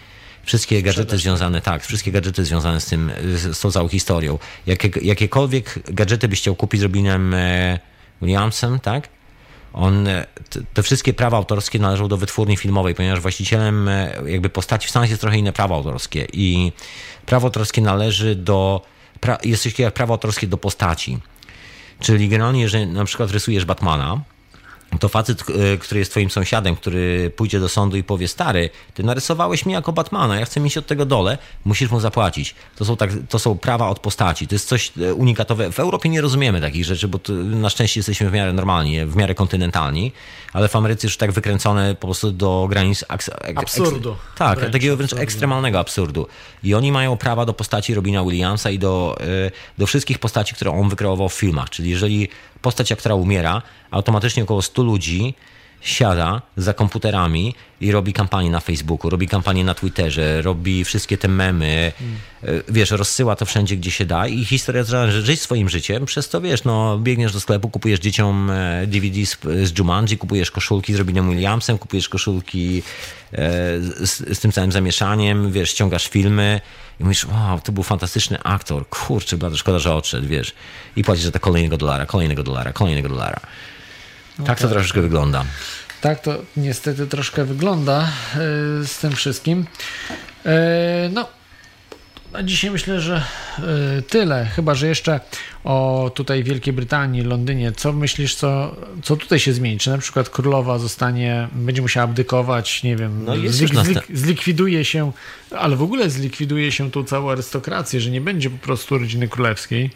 wszystkie 0.44 0.82
gadżety 0.82 1.18
związane, 1.18 1.60
tak, 1.60 1.84
wszystkie 1.84 2.12
gadżety 2.12 2.44
związane 2.44 2.80
z 2.80 2.86
tym, 2.86 3.10
z, 3.34 3.56
z 3.56 3.60
tą 3.60 3.70
całą 3.70 3.88
historią. 3.88 4.38
Jakie, 4.66 4.90
jakiekolwiek 5.02 5.78
gadżety 5.94 6.28
byś 6.28 6.40
chciał 6.40 6.54
kupić 6.54 6.80
z 6.80 6.82
Robinem 6.82 7.34
e, 7.34 7.78
Williamsem, 8.22 8.80
tak? 8.80 9.08
On, 9.72 10.08
e, 10.08 10.26
te, 10.74 10.82
wszystkie 10.82 11.14
prawa 11.14 11.36
autorskie 11.36 11.78
należą 11.78 12.08
do 12.08 12.16
wytwórni 12.16 12.56
filmowej, 12.56 12.94
ponieważ 12.94 13.20
właścicielem 13.20 13.88
e, 13.88 14.14
jakby 14.26 14.50
postaci 14.50 14.86
w 14.86 14.90
Stanach 14.90 15.08
jest 15.08 15.20
trochę 15.20 15.38
inne 15.38 15.52
prawo 15.52 15.74
autorskie 15.74 16.26
i 16.32 16.72
prawo 17.26 17.46
autorskie 17.46 17.80
należy 17.80 18.34
do, 18.34 18.82
pra, 19.20 19.38
jest 19.44 19.62
coś 19.62 19.72
takiego 19.72 19.84
jak 19.84 19.94
prawo 19.94 20.14
autorskie 20.14 20.46
do 20.46 20.56
postaci. 20.56 21.18
Czyli 22.00 22.28
generalnie, 22.28 22.60
jeżeli 22.60 22.86
na 22.86 23.04
przykład 23.04 23.30
rysujesz 23.30 23.64
Batmana, 23.64 24.20
to 25.01 25.09
facet, 25.09 25.43
e, 25.43 25.77
który 25.78 25.98
jest 25.98 26.10
twoim 26.10 26.31
sąsiadem, 26.31 26.77
który 26.77 27.31
pójdzie 27.36 27.60
do 27.60 27.69
sądu 27.69 27.97
i 27.97 28.02
powie, 28.02 28.28
stary, 28.28 28.70
ty 28.94 29.02
narysowałeś 29.02 29.66
mnie 29.66 29.74
jako 29.74 29.93
Batmana, 29.93 30.36
ja 30.40 30.44
chcę 30.47 30.60
mieć 30.60 30.78
od 30.78 30.86
tego 30.86 31.06
dole, 31.06 31.39
musisz 31.65 31.90
mu 31.90 32.01
zapłacić. 32.01 32.55
To 32.77 32.85
są, 32.85 32.97
tak, 32.97 33.10
to 33.28 33.39
są 33.39 33.59
prawa 33.59 33.89
od 33.89 33.98
postaci, 33.98 34.47
to 34.47 34.55
jest 34.55 34.69
coś 34.69 34.93
e, 35.01 35.15
unikatowe. 35.15 35.73
W 35.73 35.81
Europie 35.81 36.09
nie 36.09 36.20
rozumiemy 36.20 36.60
takich 36.60 36.85
rzeczy, 36.85 37.09
bo 37.09 37.19
na 37.44 37.70
szczęście 37.70 38.01
jesteśmy 38.01 38.31
w 38.31 38.32
miarę 38.32 38.52
normalni, 38.52 39.06
w 39.06 39.16
miarę 39.16 39.35
kontynentalni, 39.35 40.12
ale 40.52 40.69
w 40.69 40.77
Ameryce 40.77 41.06
już 41.06 41.16
tak 41.16 41.32
wykręcone 41.32 41.94
po 41.94 42.06
prostu 42.06 42.31
do 42.32 42.66
granic... 42.70 43.05
Aks, 43.09 43.31
ek- 43.40 43.59
Absurdu. 43.59 44.16
tak, 44.39 44.59
Wręcz 44.59 44.73
takiego 44.73 44.97
wręcz 44.97 45.10
absurdu. 45.12 45.23
ekstremalnego 45.23 45.78
absurdu. 45.78 46.27
I 46.62 46.74
oni 46.74 46.93
mają 46.93 47.16
prawa 47.16 47.47
do 47.47 47.52
postaci 47.55 47.94
Robina 47.94 48.24
Williamsa 48.24 48.70
i 48.70 48.78
do, 48.78 49.19
y, 49.47 49.51
do 49.78 49.86
wszystkich 49.86 50.19
postaci, 50.19 50.55
które 50.55 50.70
on 50.70 50.89
wykreował 50.89 51.28
w 51.28 51.35
filmach. 51.35 51.70
Czyli 51.70 51.90
jeżeli 51.90 52.28
postać 52.62 52.93
aktora 52.93 53.14
umiera, 53.14 53.62
automatycznie 53.90 54.43
około 54.43 54.62
100 54.62 54.82
ludzi 54.82 55.35
siada 55.80 56.43
za 56.56 56.74
komputerami 56.74 57.55
i 57.80 57.93
robi 57.93 58.12
kampanię 58.12 58.51
na 58.51 58.60
Facebooku, 58.60 59.10
robi 59.10 59.28
kampanię 59.28 59.64
na 59.64 59.74
Twitterze, 59.74 60.43
robi 60.43 60.85
wszystkie 60.85 61.18
te 61.18 61.28
memy, 61.28 61.93
y, 62.44 62.62
wiesz, 62.68 62.90
rozsyła 62.90 63.36
to 63.36 63.47
wszędzie, 63.47 63.76
gdzie 63.76 63.90
się 63.90 64.06
da 64.06 64.26
i 64.26 64.44
historia 64.44 64.85
zaczyna 64.85 65.10
żyć 65.10 65.40
swoim 65.40 65.68
życiem, 65.68 66.06
przez 66.06 66.28
to, 66.28 66.40
wiesz, 66.40 66.64
no, 66.64 66.98
biegniesz 66.98 67.32
do 67.32 67.40
sklepu, 67.40 67.70
kupujesz 67.70 68.01
dzieciom 68.01 68.51
e, 68.51 68.86
DVD 68.86 69.26
z, 69.26 69.39
z 69.64 69.78
Jumanji, 69.78 70.18
kupujesz 70.18 70.51
koszulki 70.51 70.94
z 70.94 70.98
Robinem 70.98 71.30
Williamsem, 71.30 71.78
kupujesz 71.78 72.09
koszulki 72.09 72.82
e, 73.32 73.39
z, 73.80 74.39
z 74.39 74.40
tym 74.40 74.52
całym 74.52 74.72
zamieszaniem, 74.72 75.52
wiesz, 75.52 75.70
ściągasz 75.70 76.09
filmy 76.09 76.60
i 77.00 77.04
mówisz, 77.04 77.24
wow, 77.24 77.60
to 77.60 77.72
był 77.72 77.82
fantastyczny 77.82 78.38
aktor, 78.42 78.88
kurczę, 78.88 79.36
blado, 79.36 79.56
szkoda, 79.56 79.78
że 79.78 79.94
odszedł, 79.94 80.28
wiesz, 80.28 80.54
i 80.96 81.04
płacisz 81.04 81.24
za 81.24 81.30
to 81.30 81.40
kolejnego 81.40 81.76
dolara, 81.76 82.06
kolejnego 82.06 82.42
dolara, 82.42 82.72
kolejnego 82.72 83.08
dolara. 83.08 83.40
tak 84.46 84.60
to 84.60 84.68
troszeczkę 84.68 85.00
wygląda. 85.00 85.44
Tak 86.00 86.20
to 86.20 86.34
niestety 86.56 87.06
troszkę 87.06 87.44
wygląda 87.44 88.00
e, 88.00 88.06
z 88.86 88.98
tym 89.00 89.12
wszystkim. 89.12 89.66
E, 90.46 91.08
No, 91.12 91.28
na 92.32 92.42
dzisiaj 92.42 92.70
myślę, 92.70 93.00
że 93.00 93.22
e, 93.98 94.02
tyle. 94.02 94.46
Chyba, 94.46 94.74
że 94.74 94.86
jeszcze 94.86 95.20
o 95.68 96.10
tutaj 96.14 96.44
Wielkiej 96.44 96.72
Brytanii, 96.72 97.22
Londynie. 97.22 97.72
Co 97.72 97.92
myślisz, 97.92 98.34
co, 98.34 98.76
co 99.02 99.16
tutaj 99.16 99.38
się 99.38 99.52
zmieni? 99.52 99.78
Czy 99.78 99.90
na 99.90 99.98
przykład 99.98 100.28
królowa 100.28 100.78
zostanie, 100.78 101.48
będzie 101.52 101.82
musiała 101.82 102.04
abdykować, 102.04 102.82
nie 102.82 102.96
wiem, 102.96 103.24
No 103.24 103.34
zlik, 103.46 103.74
zlik, 103.74 103.98
zlikwiduje 104.14 104.84
się, 104.84 105.12
ale 105.50 105.76
w 105.76 105.82
ogóle 105.82 106.10
zlikwiduje 106.10 106.72
się 106.72 106.90
tą 106.90 107.04
całą 107.04 107.30
arystokrację, 107.30 108.00
że 108.00 108.10
nie 108.10 108.20
będzie 108.20 108.50
po 108.50 108.58
prostu 108.58 108.98
rodziny 108.98 109.28
królewskiej. 109.28 109.90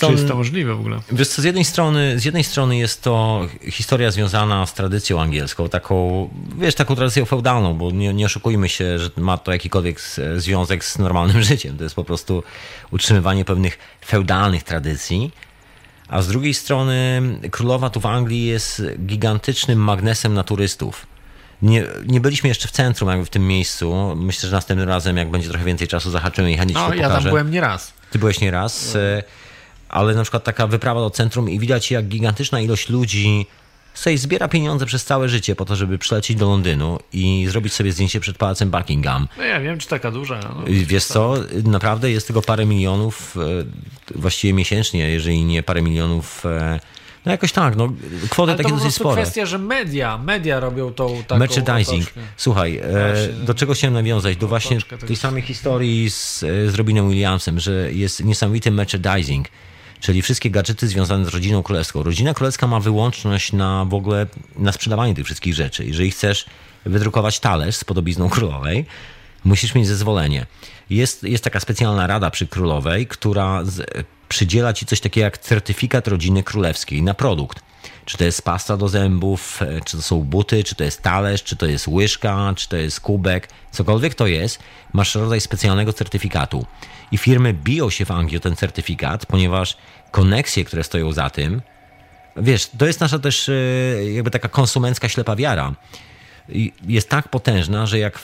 Czy 0.00 0.12
jest 0.12 0.28
to 0.28 0.36
możliwe 0.36 0.74
w 0.74 0.80
ogóle? 0.80 1.00
Wiesz 1.12 1.28
co, 1.28 1.42
z 1.42 1.44
jednej 1.44 1.64
strony, 1.64 2.18
z 2.18 2.24
jednej 2.24 2.44
strony 2.44 2.76
jest 2.76 3.02
to 3.02 3.46
historia 3.70 4.10
związana 4.10 4.66
z 4.66 4.74
tradycją 4.74 5.20
angielską, 5.20 5.68
taką, 5.68 6.28
wiesz, 6.58 6.74
taką 6.74 6.96
tradycją 6.96 7.24
feudalną, 7.24 7.74
bo 7.74 7.90
nie, 7.90 8.14
nie 8.14 8.26
oszukujmy 8.26 8.68
się, 8.68 8.98
że 8.98 9.10
ma 9.16 9.38
to 9.38 9.52
jakikolwiek 9.52 10.00
związek 10.36 10.84
z 10.84 10.98
normalnym 10.98 11.42
życiem. 11.52 11.76
To 11.76 11.84
jest 11.84 11.96
po 11.96 12.04
prostu 12.04 12.42
utrzymywanie 12.90 13.44
pewnych 13.44 13.78
feudalnych 14.06 14.62
tradycji. 14.62 15.03
A 16.08 16.22
z 16.22 16.28
drugiej 16.28 16.54
strony 16.54 17.22
królowa 17.50 17.90
tu 17.90 18.00
w 18.00 18.06
Anglii 18.06 18.46
jest 18.46 18.82
gigantycznym 19.06 19.78
magnesem 19.78 20.34
na 20.34 20.44
turystów. 20.44 21.06
Nie, 21.62 21.84
nie 22.06 22.20
byliśmy 22.20 22.48
jeszcze 22.48 22.68
w 22.68 22.70
centrum, 22.70 23.08
jakby 23.10 23.24
w 23.24 23.30
tym 23.30 23.46
miejscu. 23.46 24.14
Myślę, 24.16 24.48
że 24.48 24.56
następnym 24.56 24.88
razem, 24.88 25.16
jak 25.16 25.30
będzie 25.30 25.48
trochę 25.48 25.64
więcej 25.64 25.88
czasu, 25.88 26.10
zahaczymy 26.10 26.52
i 26.52 26.56
chętnie 26.56 26.74
No, 26.74 26.94
ja 26.94 27.02
tam 27.02 27.10
pokażę. 27.10 27.28
byłem 27.28 27.50
nieraz. 27.50 27.92
Ty 28.10 28.18
byłeś 28.18 28.40
nieraz, 28.40 28.96
e, 28.96 29.22
ale 29.88 30.14
na 30.14 30.22
przykład 30.22 30.44
taka 30.44 30.66
wyprawa 30.66 31.00
do 31.00 31.10
centrum 31.10 31.50
i 31.50 31.58
widać 31.58 31.90
jak 31.90 32.04
gigantyczna 32.08 32.60
ilość 32.60 32.88
ludzi 32.88 33.46
sobie 33.94 34.18
zbiera 34.18 34.48
pieniądze 34.48 34.86
przez 34.86 35.04
całe 35.04 35.28
życie 35.28 35.56
po 35.56 35.64
to, 35.64 35.76
żeby 35.76 35.98
przylecieć 35.98 36.36
do 36.36 36.48
Londynu 36.48 36.98
i 37.12 37.46
zrobić 37.50 37.72
sobie 37.72 37.92
zdjęcie 37.92 38.20
przed 38.20 38.36
pałacem 38.38 38.70
Buckingham. 38.70 39.28
No 39.38 39.44
ja 39.44 39.60
wiem, 39.60 39.78
czy 39.78 39.88
taka 39.88 40.10
duża. 40.10 40.40
No. 40.42 40.62
Wiesz 40.66 41.04
co, 41.04 41.34
naprawdę 41.64 42.10
jest 42.10 42.26
tego 42.26 42.42
parę 42.42 42.66
milionów, 42.66 43.36
e, 43.36 44.18
właściwie 44.18 44.52
miesięcznie, 44.54 45.10
jeżeli 45.10 45.44
nie 45.44 45.62
parę 45.62 45.82
milionów, 45.82 46.46
e, 46.46 46.80
no 47.26 47.32
jakoś 47.32 47.52
tak, 47.52 47.76
no 47.76 47.92
kwoty 48.30 48.52
Ale 48.52 48.58
to 48.58 48.62
takie 48.62 48.74
po 48.74 48.76
dosyć 48.80 48.94
spore. 48.94 49.22
kwestia, 49.22 49.46
że 49.46 49.58
media, 49.58 50.18
media 50.18 50.60
robią 50.60 50.92
tą 50.92 51.22
taką 51.22 51.38
Merchandising. 51.38 52.02
otoczkę. 52.02 52.20
Słuchaj, 52.36 52.76
e, 52.78 52.90
Właśnie. 52.90 53.44
do 53.46 53.54
czego 53.54 53.74
chciałem 53.74 53.94
nawiązać? 53.94 54.36
Do 54.36 54.48
właśnie 54.48 54.78
tej 55.06 55.16
samej 55.16 55.42
historii 55.42 56.10
z, 56.10 56.38
z 56.40 56.74
Robinem 56.74 57.10
Williamsem, 57.10 57.60
że 57.60 57.92
jest 57.92 58.24
niesamowity 58.24 58.70
merchandising, 58.70 59.48
czyli 60.04 60.22
wszystkie 60.22 60.50
gadżety 60.50 60.88
związane 60.88 61.24
z 61.24 61.28
rodziną 61.28 61.62
królewską. 61.62 62.02
Rodzina 62.02 62.34
królewska 62.34 62.66
ma 62.66 62.80
wyłączność 62.80 63.52
na 63.52 63.84
w 63.84 63.94
ogóle 63.94 64.26
na 64.56 64.72
sprzedawanie 64.72 65.14
tych 65.14 65.24
wszystkich 65.24 65.54
rzeczy. 65.54 65.84
Jeżeli 65.84 66.10
chcesz 66.10 66.46
wydrukować 66.86 67.40
talerz 67.40 67.76
z 67.76 67.84
podobizną 67.84 68.28
królowej, 68.28 68.86
musisz 69.44 69.74
mieć 69.74 69.86
zezwolenie. 69.86 70.46
Jest, 70.90 71.22
jest 71.22 71.44
taka 71.44 71.60
specjalna 71.60 72.06
rada 72.06 72.30
przy 72.30 72.46
królowej, 72.46 73.06
która 73.06 73.64
z, 73.64 74.04
przydziela 74.28 74.72
ci 74.72 74.86
coś 74.86 75.00
takiego 75.00 75.24
jak 75.24 75.38
certyfikat 75.38 76.08
rodziny 76.08 76.42
królewskiej 76.42 77.02
na 77.02 77.14
produkt. 77.14 77.62
Czy 78.04 78.18
to 78.18 78.24
jest 78.24 78.42
pasta 78.42 78.76
do 78.76 78.88
zębów, 78.88 79.62
e, 79.62 79.80
czy 79.80 79.96
to 79.96 80.02
są 80.02 80.20
buty, 80.20 80.64
czy 80.64 80.74
to 80.74 80.84
jest 80.84 81.02
talerz, 81.02 81.42
czy 81.42 81.56
to 81.56 81.66
jest 81.66 81.88
łyżka, 81.88 82.52
czy 82.56 82.68
to 82.68 82.76
jest 82.76 83.00
kubek, 83.00 83.48
cokolwiek 83.70 84.14
to 84.14 84.26
jest, 84.26 84.58
masz 84.92 85.14
rodzaj 85.14 85.40
specjalnego 85.40 85.92
certyfikatu. 85.92 86.66
I 87.12 87.18
firmy 87.18 87.54
biją 87.54 87.90
się 87.90 88.04
w 88.04 88.10
Anglii 88.10 88.36
o 88.36 88.40
ten 88.40 88.56
certyfikat, 88.56 89.26
ponieważ 89.26 89.76
koneksje, 90.10 90.64
które 90.64 90.84
stoją 90.84 91.12
za 91.12 91.30
tym, 91.30 91.62
wiesz, 92.36 92.66
to 92.78 92.86
jest 92.86 93.00
nasza 93.00 93.18
też 93.18 93.48
e, 93.48 93.52
jakby 94.12 94.30
taka 94.30 94.48
konsumencka 94.48 95.08
ślepa 95.08 95.36
wiara. 95.36 95.74
Jest 96.86 97.08
tak 97.08 97.28
potężna, 97.28 97.86
że 97.86 97.98
jak 97.98 98.18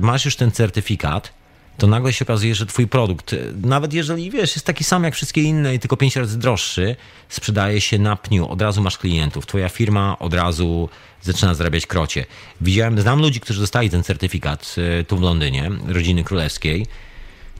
masz 0.00 0.24
już 0.24 0.36
ten 0.36 0.50
certyfikat, 0.50 1.32
to 1.78 1.86
nagle 1.86 2.12
się 2.12 2.24
okazuje, 2.24 2.54
że 2.54 2.66
twój 2.66 2.86
produkt, 2.86 3.32
e, 3.32 3.36
nawet 3.62 3.92
jeżeli 3.92 4.30
wiesz, 4.30 4.56
jest 4.56 4.66
taki 4.66 4.84
sam 4.84 5.04
jak 5.04 5.14
wszystkie 5.14 5.42
inne 5.42 5.74
i 5.74 5.78
tylko 5.78 5.96
pięć 5.96 6.16
razy 6.16 6.38
droższy, 6.38 6.96
sprzedaje 7.28 7.80
się 7.80 7.98
na 7.98 8.16
pniu. 8.16 8.48
Od 8.48 8.62
razu 8.62 8.82
masz 8.82 8.98
klientów. 8.98 9.46
Twoja 9.46 9.68
firma 9.68 10.18
od 10.18 10.34
razu 10.34 10.88
zaczyna 11.22 11.54
zarabiać 11.54 11.86
krocie. 11.86 12.26
Widziałem, 12.60 13.00
znam 13.00 13.20
ludzi, 13.20 13.40
którzy 13.40 13.60
dostali 13.60 13.90
ten 13.90 14.02
certyfikat 14.02 14.76
e, 15.00 15.04
tu 15.04 15.16
w 15.16 15.20
Londynie, 15.20 15.70
rodziny 15.86 16.24
królewskiej. 16.24 16.86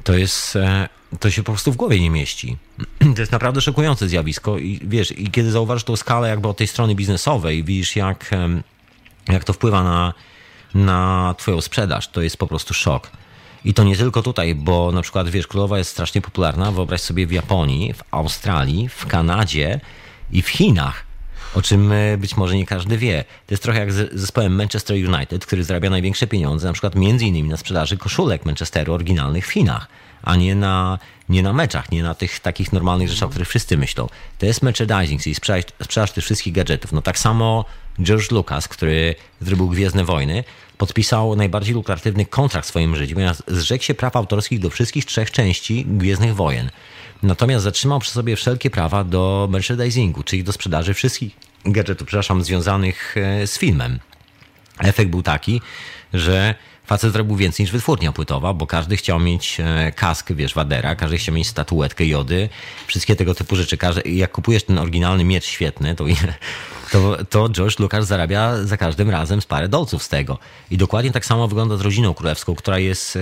to 0.04 0.12
jest, 0.12 0.56
e, 0.56 0.88
to 1.20 1.30
się 1.30 1.42
po 1.42 1.52
prostu 1.52 1.72
w 1.72 1.76
głowie 1.76 2.00
nie 2.00 2.10
mieści. 2.10 2.56
To 3.14 3.20
jest 3.22 3.32
naprawdę 3.32 3.60
szokujące 3.60 4.08
zjawisko 4.08 4.58
i 4.58 4.80
wiesz, 4.82 5.18
i 5.18 5.30
kiedy 5.30 5.50
zauważysz 5.50 5.84
tą 5.84 5.96
skalę 5.96 6.28
jakby 6.28 6.48
od 6.48 6.56
tej 6.56 6.66
strony 6.66 6.94
biznesowej, 6.94 7.64
widzisz 7.64 7.96
jak, 7.96 8.30
jak 9.28 9.44
to 9.44 9.52
wpływa 9.52 9.82
na, 9.82 10.14
na 10.74 11.34
twoją 11.38 11.60
sprzedaż, 11.60 12.08
to 12.08 12.22
jest 12.22 12.36
po 12.36 12.46
prostu 12.46 12.74
szok. 12.74 13.10
I 13.64 13.74
to 13.74 13.84
nie 13.84 13.96
tylko 13.96 14.22
tutaj, 14.22 14.54
bo 14.54 14.92
na 14.92 15.02
przykład, 15.02 15.28
wiesz, 15.28 15.46
królowa 15.46 15.78
jest 15.78 15.90
strasznie 15.90 16.20
popularna, 16.20 16.72
wyobraź 16.72 17.00
sobie 17.00 17.26
w 17.26 17.32
Japonii, 17.32 17.92
w 17.92 18.02
Australii, 18.10 18.88
w 18.88 19.06
Kanadzie 19.06 19.80
i 20.32 20.42
w 20.42 20.48
Chinach. 20.48 21.12
O 21.54 21.62
czym 21.62 21.92
e, 21.92 22.18
być 22.18 22.36
może 22.36 22.56
nie 22.56 22.66
każdy 22.66 22.98
wie. 22.98 23.24
To 23.46 23.54
jest 23.54 23.62
trochę 23.62 23.78
jak 23.78 23.92
z 23.92 24.12
zespołem 24.14 24.54
Manchester 24.54 24.96
United, 24.96 25.46
który 25.46 25.64
zarabia 25.64 25.90
największe 25.90 26.26
pieniądze, 26.26 26.66
na 26.66 26.72
przykład 26.72 26.94
między 26.94 27.24
innymi 27.24 27.48
na 27.48 27.56
sprzedaży 27.56 27.96
koszulek 27.96 28.44
Manchesteru 28.46 28.94
oryginalnych 28.94 29.46
w 29.46 29.50
Chinach, 29.50 29.88
a 30.22 30.36
nie 30.36 30.54
na, 30.54 30.98
nie 31.28 31.42
na 31.42 31.52
meczach, 31.52 31.90
nie 31.90 32.02
na 32.02 32.14
tych 32.14 32.40
takich 32.40 32.72
normalnych 32.72 33.08
rzeczach, 33.08 33.26
o 33.26 33.30
których 33.30 33.48
wszyscy 33.48 33.76
myślą. 33.76 34.08
To 34.38 34.46
jest 34.46 34.62
merchandising, 34.62 35.22
czyli 35.22 35.34
sprzedaż, 35.34 35.64
sprzedaż 35.84 36.12
tych 36.12 36.24
wszystkich 36.24 36.52
gadżetów. 36.52 36.92
No 36.92 37.02
tak 37.02 37.18
samo 37.18 37.64
George 38.02 38.30
Lucas, 38.30 38.68
który 38.68 39.14
zrobił 39.40 39.68
Gwiezdne 39.68 40.04
Wojny, 40.04 40.44
podpisał 40.78 41.36
najbardziej 41.36 41.74
lukratywny 41.74 42.26
kontrakt 42.26 42.66
w 42.66 42.68
swoim 42.68 42.96
życiu, 42.96 43.14
ponieważ 43.14 43.36
zrzekł 43.48 43.84
się 43.84 43.94
praw 43.94 44.16
autorskich 44.16 44.60
do 44.60 44.70
wszystkich 44.70 45.04
trzech 45.04 45.30
części 45.30 45.84
Gwiezdnych 45.88 46.34
Wojen. 46.34 46.70
Natomiast 47.22 47.64
zatrzymał 47.64 48.00
przy 48.00 48.10
sobie 48.10 48.36
wszelkie 48.36 48.70
prawa 48.70 49.04
do 49.04 49.48
merchandisingu, 49.50 50.22
czyli 50.22 50.44
do 50.44 50.52
sprzedaży 50.52 50.94
wszystkich 50.94 51.36
gadżetów, 51.64 52.06
przepraszam, 52.06 52.44
związanych 52.44 53.16
e, 53.16 53.46
z 53.46 53.58
filmem. 53.58 53.98
Efekt 54.78 55.10
był 55.10 55.22
taki, 55.22 55.60
że 56.14 56.54
facet 56.86 57.12
zrobił 57.12 57.36
więcej 57.36 57.64
niż 57.64 57.72
wytwórnia 57.72 58.12
płytowa, 58.12 58.54
bo 58.54 58.66
każdy 58.66 58.96
chciał 58.96 59.20
mieć 59.20 59.60
e, 59.60 59.92
kask, 59.96 60.32
wiesz, 60.32 60.54
Wadera, 60.54 60.94
każdy 60.94 61.18
chciał 61.18 61.34
mieć 61.34 61.48
statuetkę 61.48 62.06
Jody, 62.06 62.48
wszystkie 62.86 63.16
tego 63.16 63.34
typu 63.34 63.56
rzeczy. 63.56 63.76
Każdy, 63.76 64.10
jak 64.10 64.32
kupujesz 64.32 64.64
ten 64.64 64.78
oryginalny 64.78 65.24
miecz 65.24 65.44
świetny, 65.44 65.94
to, 65.94 66.04
to, 66.92 67.24
to 67.24 67.48
George 67.48 67.78
Lucas 67.78 68.06
zarabia 68.06 68.64
za 68.64 68.76
każdym 68.76 69.10
razem 69.10 69.42
z 69.42 69.46
parę 69.46 69.68
dolców 69.68 70.02
z 70.02 70.08
tego. 70.08 70.38
I 70.70 70.76
dokładnie 70.76 71.12
tak 71.12 71.26
samo 71.26 71.48
wygląda 71.48 71.76
z 71.76 71.80
rodziną 71.80 72.14
królewską, 72.14 72.54
która 72.54 72.78
jest 72.78 73.16
e, 73.16 73.20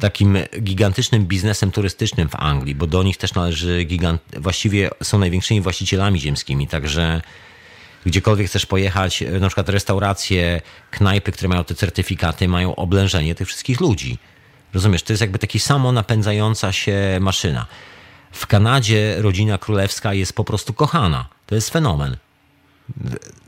takim 0.00 0.38
gigantycznym 0.62 1.26
biznesem 1.26 1.70
turystycznym 1.70 2.28
w 2.28 2.34
Anglii, 2.34 2.74
bo 2.74 2.86
do 2.86 3.02
nich 3.02 3.16
też 3.16 3.34
należy 3.34 3.84
gigant... 3.84 4.22
Właściwie 4.36 4.90
są 5.02 5.18
największymi 5.18 5.60
właścicielami 5.60 6.20
ziemskimi, 6.20 6.68
także 6.68 7.22
gdziekolwiek 8.06 8.46
chcesz 8.46 8.66
pojechać, 8.66 9.22
e, 9.22 9.40
na 9.40 9.48
przykład 9.48 9.68
restauracje, 9.68 10.60
knajpy, 10.90 11.32
które 11.32 11.48
mają 11.48 11.64
te 11.64 11.74
certyfikaty, 11.74 12.48
mają 12.48 12.76
oblężenie 12.76 13.34
tych 13.34 13.48
wszystkich 13.48 13.80
ludzi. 13.80 14.18
Rozumiesz, 14.74 15.02
to 15.02 15.12
jest 15.12 15.20
jakby 15.20 15.38
taki 15.38 15.60
samo 15.60 15.92
napędzająca 15.92 16.72
się 16.72 17.18
maszyna. 17.20 17.66
W 18.32 18.46
Kanadzie 18.46 19.16
rodzina 19.18 19.58
królewska 19.58 20.14
jest 20.14 20.32
po 20.32 20.44
prostu 20.44 20.72
kochana. 20.72 21.28
To 21.46 21.54
jest 21.54 21.70
fenomen. 21.70 22.16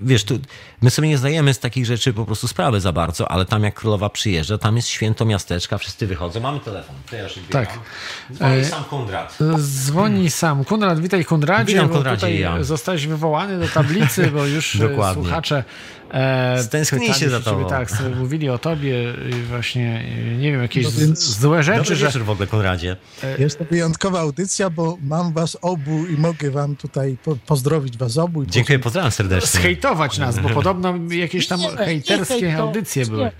Wiesz, 0.00 0.24
tu, 0.24 0.38
my 0.82 0.90
sobie 0.90 1.08
nie 1.08 1.18
zdajemy 1.18 1.54
z 1.54 1.58
takich 1.58 1.86
rzeczy 1.86 2.12
po 2.12 2.24
prostu 2.24 2.48
sprawy 2.48 2.80
za 2.80 2.92
bardzo, 2.92 3.30
ale 3.30 3.44
tam 3.44 3.64
jak 3.64 3.74
królowa 3.74 4.10
przyjeżdża, 4.10 4.58
tam 4.58 4.76
jest 4.76 4.88
święto 4.88 5.24
miasteczka, 5.24 5.78
wszyscy 5.78 6.06
wychodzą. 6.06 6.40
Mamy 6.40 6.60
telefon. 6.60 6.94
To 7.10 7.16
ja 7.16 7.28
szybko 7.28 7.52
Tak. 7.52 7.68
biegam. 7.68 7.84
Dzwoni 8.32 8.60
E, 8.60 8.64
sam 8.64 8.84
Konrad. 8.84 9.38
Dzwoni 9.58 10.30
sam. 10.30 10.64
Witaj 10.96 11.24
Konradzie. 11.24 11.72
Witam, 11.72 11.88
bo 11.88 11.94
Konradzie, 11.94 12.16
tutaj 12.16 12.38
ja. 12.38 12.64
zostałeś 12.64 13.06
wywołany 13.06 13.58
do 13.58 13.68
tablicy, 13.68 14.30
bo 14.30 14.46
już 14.46 14.76
e, 14.76 15.14
słuchacze 15.14 15.64
e, 16.10 16.64
pytali 16.70 16.86
się 17.14 17.30
za 17.30 17.38
ciebie, 17.38 17.40
tobą. 17.40 17.68
Tak, 17.68 17.90
sobie 17.90 18.14
mówili 18.16 18.48
o 18.48 18.58
tobie 18.58 19.14
i 19.30 19.42
właśnie, 19.42 20.04
e, 20.32 20.36
nie 20.36 20.52
wiem, 20.52 20.62
jakieś 20.62 20.84
No 20.84 20.90
więc- 20.90 21.18
złe 21.38 21.62
rzeczy, 21.62 21.78
Dobry 21.78 21.96
że 21.96 22.20
w 22.24 22.30
ogóle, 22.30 22.46
Konradzie. 22.46 22.96
Jest 23.38 23.58
to 23.58 23.64
wyjątkowa 23.64 24.20
audycja, 24.20 24.70
bo 24.70 24.98
mam 25.02 25.32
was 25.32 25.56
obu 25.62 26.06
i 26.06 26.12
mogę 26.18 26.50
wam 26.50 26.76
tutaj 26.76 27.16
po, 27.24 27.36
pozdrowić 27.36 27.96
was 27.98 28.18
obu. 28.18 28.46
Dziękuję, 28.46 28.78
pozdrawiam 28.78 29.10
serdecznie. 29.10 29.60
zhejtować 29.60 30.18
nas, 30.18 30.38
bo 30.38 30.48
podobno 30.48 30.94
jakieś 31.10 31.46
tam 31.46 31.60
Nie, 31.60 31.70
nie 31.70 31.76
hejterskie 31.76 32.34
hejto- 32.34 32.60
audycje 32.60 33.06
były. 33.06 33.30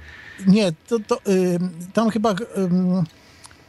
Nie, 0.46 0.72
to, 0.88 0.98
to 1.06 1.20
ym, 1.28 1.70
tam 1.92 2.10
chyba 2.10 2.34
ym, 2.58 3.04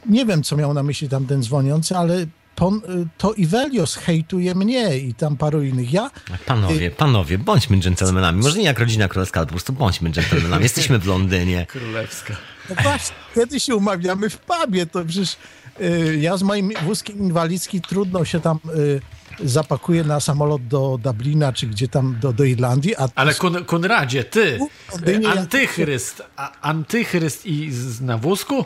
nie 0.06 0.26
wiem, 0.26 0.42
co 0.42 0.56
miał 0.56 0.74
na 0.74 0.82
myśli 0.82 1.08
tam 1.08 1.26
ten 1.26 1.42
dzwoniący, 1.42 1.96
ale 1.96 2.26
y, 2.58 3.06
to 3.18 3.34
Ivelios 3.34 3.96
hejtuje 3.96 4.54
mnie 4.54 4.98
i 4.98 5.14
tam 5.14 5.36
paru 5.36 5.62
innych. 5.62 5.92
Ja 5.92 6.10
Panowie, 6.46 6.90
panowie, 6.90 7.38
bądźmy 7.38 7.78
dżentelmenami. 7.78 8.42
Może 8.42 8.58
nie 8.58 8.64
jak 8.64 8.78
rodzina 8.78 9.08
królewska, 9.08 9.40
ale 9.40 9.46
po 9.46 9.50
prostu 9.52 9.72
bądźmy 9.72 10.10
dżentelmenami. 10.10 10.62
Jesteśmy 10.62 10.98
w 10.98 11.06
Londynie. 11.06 11.66
Królewska. 11.66 12.36
No 12.70 12.76
właśnie, 12.82 13.16
kiedy 13.34 13.60
się 13.60 13.76
umawiamy 13.76 14.30
w 14.30 14.38
pubie, 14.38 14.86
to 14.86 15.04
przecież 15.04 15.36
y, 15.80 16.18
ja 16.20 16.36
z 16.36 16.42
moim 16.42 16.70
wózkiem 16.84 17.18
inwalidzkim 17.18 17.80
trudno 17.80 18.24
się 18.24 18.40
tam 18.40 18.58
y, 18.76 19.00
zapakuję 19.48 20.04
na 20.04 20.20
samolot 20.20 20.66
do 20.66 20.98
Dublina, 21.02 21.52
czy 21.52 21.66
gdzie 21.66 21.88
tam 21.88 22.16
do, 22.20 22.32
do 22.32 22.44
Irlandii, 22.44 22.96
a 22.96 23.08
Ale 23.14 23.34
Kun, 23.34 23.64
Konradzie, 23.64 24.24
ty, 24.24 24.58
Londynie 24.92 25.28
ja- 25.28 25.34
antychryst, 25.34 26.22
a, 26.36 26.52
antychryst 26.60 27.46
i 27.46 27.72
z, 27.72 28.00
na 28.00 28.18
wózku? 28.18 28.64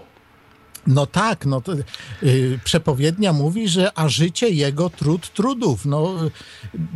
No 0.87 1.07
tak, 1.07 1.47
no 1.47 1.61
to, 1.61 1.73
y, 2.23 2.59
przepowiednia 2.65 3.33
mówi, 3.33 3.69
że 3.69 3.91
a 3.99 4.09
życie 4.09 4.49
jego 4.49 4.91
trud 4.91 5.33
trudów. 5.33 5.85
No, 5.87 6.15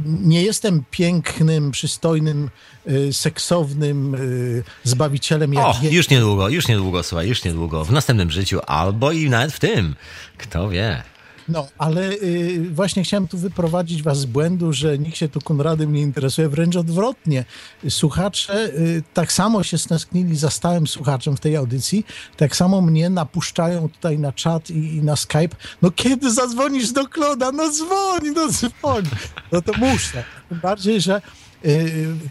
nie 0.04 0.42
jestem 0.42 0.84
pięknym, 0.90 1.70
przystojnym, 1.70 2.50
y, 2.88 3.12
seksownym 3.12 4.14
y, 4.14 4.62
zbawicielem 4.84 5.54
jak 5.54 5.64
O, 5.66 5.74
je- 5.82 5.90
już 5.90 6.08
niedługo, 6.10 6.48
już 6.48 6.68
niedługo, 6.68 7.02
słuchaj, 7.02 7.28
już 7.28 7.44
niedługo. 7.44 7.84
W 7.84 7.92
następnym 7.92 8.30
życiu, 8.30 8.60
albo 8.66 9.12
i 9.12 9.30
nawet 9.30 9.52
w 9.52 9.60
tym. 9.60 9.94
Kto 10.38 10.68
wie. 10.68 11.02
No, 11.48 11.68
ale 11.78 12.10
y, 12.10 12.70
właśnie 12.70 13.04
chciałem 13.04 13.28
tu 13.28 13.38
wyprowadzić 13.38 14.02
was 14.02 14.18
z 14.18 14.24
błędu, 14.24 14.72
że 14.72 14.98
nikt 14.98 15.16
się 15.16 15.28
tu 15.28 15.40
Konradem 15.40 15.92
nie 15.92 16.00
interesuje, 16.00 16.48
wręcz 16.48 16.76
odwrotnie. 16.76 17.44
Słuchacze 17.88 18.66
y, 18.66 19.02
tak 19.14 19.32
samo 19.32 19.62
się 19.62 19.78
stęsknili 19.78 20.36
za 20.36 20.50
stałym 20.50 20.86
słuchaczem 20.86 21.36
w 21.36 21.40
tej 21.40 21.56
audycji, 21.56 22.06
tak 22.36 22.56
samo 22.56 22.80
mnie 22.80 23.10
napuszczają 23.10 23.88
tutaj 23.88 24.18
na 24.18 24.32
czat 24.32 24.70
i, 24.70 24.96
i 24.96 25.02
na 25.02 25.16
Skype. 25.16 25.56
No 25.82 25.90
kiedy 25.90 26.32
zadzwonisz 26.32 26.92
do 26.92 27.08
Kloda? 27.08 27.52
No 27.52 27.70
dzwoń, 27.70 28.20
no 28.34 28.48
dzwoń. 28.48 29.04
No 29.52 29.62
to 29.62 29.72
muszę. 29.78 30.24
Tym 30.48 30.60
bardziej, 30.60 31.00
że 31.00 31.22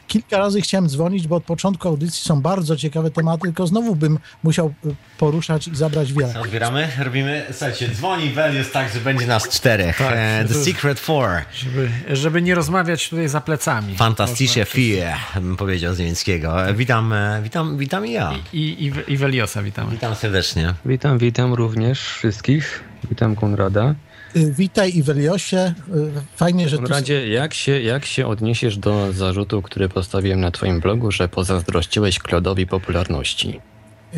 kilka 0.08 0.38
razy 0.38 0.62
chciałem 0.62 0.90
dzwonić, 0.90 1.28
bo 1.28 1.36
od 1.36 1.44
początku 1.44 1.88
audycji 1.88 2.24
są 2.26 2.42
bardzo 2.42 2.76
ciekawe 2.76 3.12
tematy, 3.12 3.42
tylko 3.44 3.68
znowu 3.68 3.96
bym 3.96 4.20
musiał 4.44 4.74
y, 4.86 4.96
poruszać 5.18 5.68
i 5.68 5.76
zabrać 5.76 6.14
wiele. 6.14 6.40
Odbieramy, 6.40 6.88
robimy, 7.04 7.46
słuchajcie, 7.52 7.90
dzwoni 7.90 8.30
Velius 8.30 8.72
tak, 8.72 8.94
że 8.94 9.00
będzie 9.00 9.28
nas 9.28 9.50
czterech. 9.50 9.98
Tak, 9.98 10.14
E, 10.16 10.46
The 10.48 10.54
to- 10.54 10.60
Secret 10.64 11.00
Four. 11.00 11.30
Żeby, 11.54 11.90
żeby 12.12 12.42
nie 12.42 12.56
rozmawiać 12.56 13.10
tutaj 13.10 13.28
za 13.30 13.42
plecami. 13.42 13.96
Fantastische 13.96 14.60
Można- 14.62 14.76
Vier, 14.76 15.14
bym 15.36 15.58
powiedział 15.58 15.94
z 15.94 16.00
niemieckiego. 16.00 16.68
E, 16.68 16.74
Witam, 16.74 17.14
e, 17.14 17.40
witam, 17.44 17.78
witam 17.78 18.06
i 18.08 18.12
ja. 18.12 18.34
I, 18.54 18.60
i, 19.08 19.14
I 19.14 19.18
Weliosa 19.18 19.64
witamy. 19.64 19.92
Witam 19.92 20.16
serdecznie. 20.16 20.74
Witam, 20.86 21.18
witam 21.18 21.54
również 21.54 22.00
wszystkich. 22.00 22.84
Witam 23.10 23.36
Konrada. 23.36 23.96
Y, 24.36 24.52
Witaj 24.52 24.98
Iweliosie, 24.98 25.74
Y, 25.96 26.12
fajnie, 26.36 26.70
że 26.70 26.78
tu... 26.78 26.84
Konradzie, 26.84 27.28
jak 27.30 27.54
się, 27.54 27.82
jak 27.82 28.06
się 28.06 28.28
odniesiesz 28.28 28.78
do 28.78 29.14
zarzutu, 29.14 29.62
który 29.62 29.90
postawiłem 29.90 30.40
na 30.40 30.52
twoim 30.52 30.80
blogu, 30.80 31.12
że 31.12 31.28
pozazdrościłeś 31.28 32.20
Klodowi 32.20 32.68
popularności? 32.68 33.60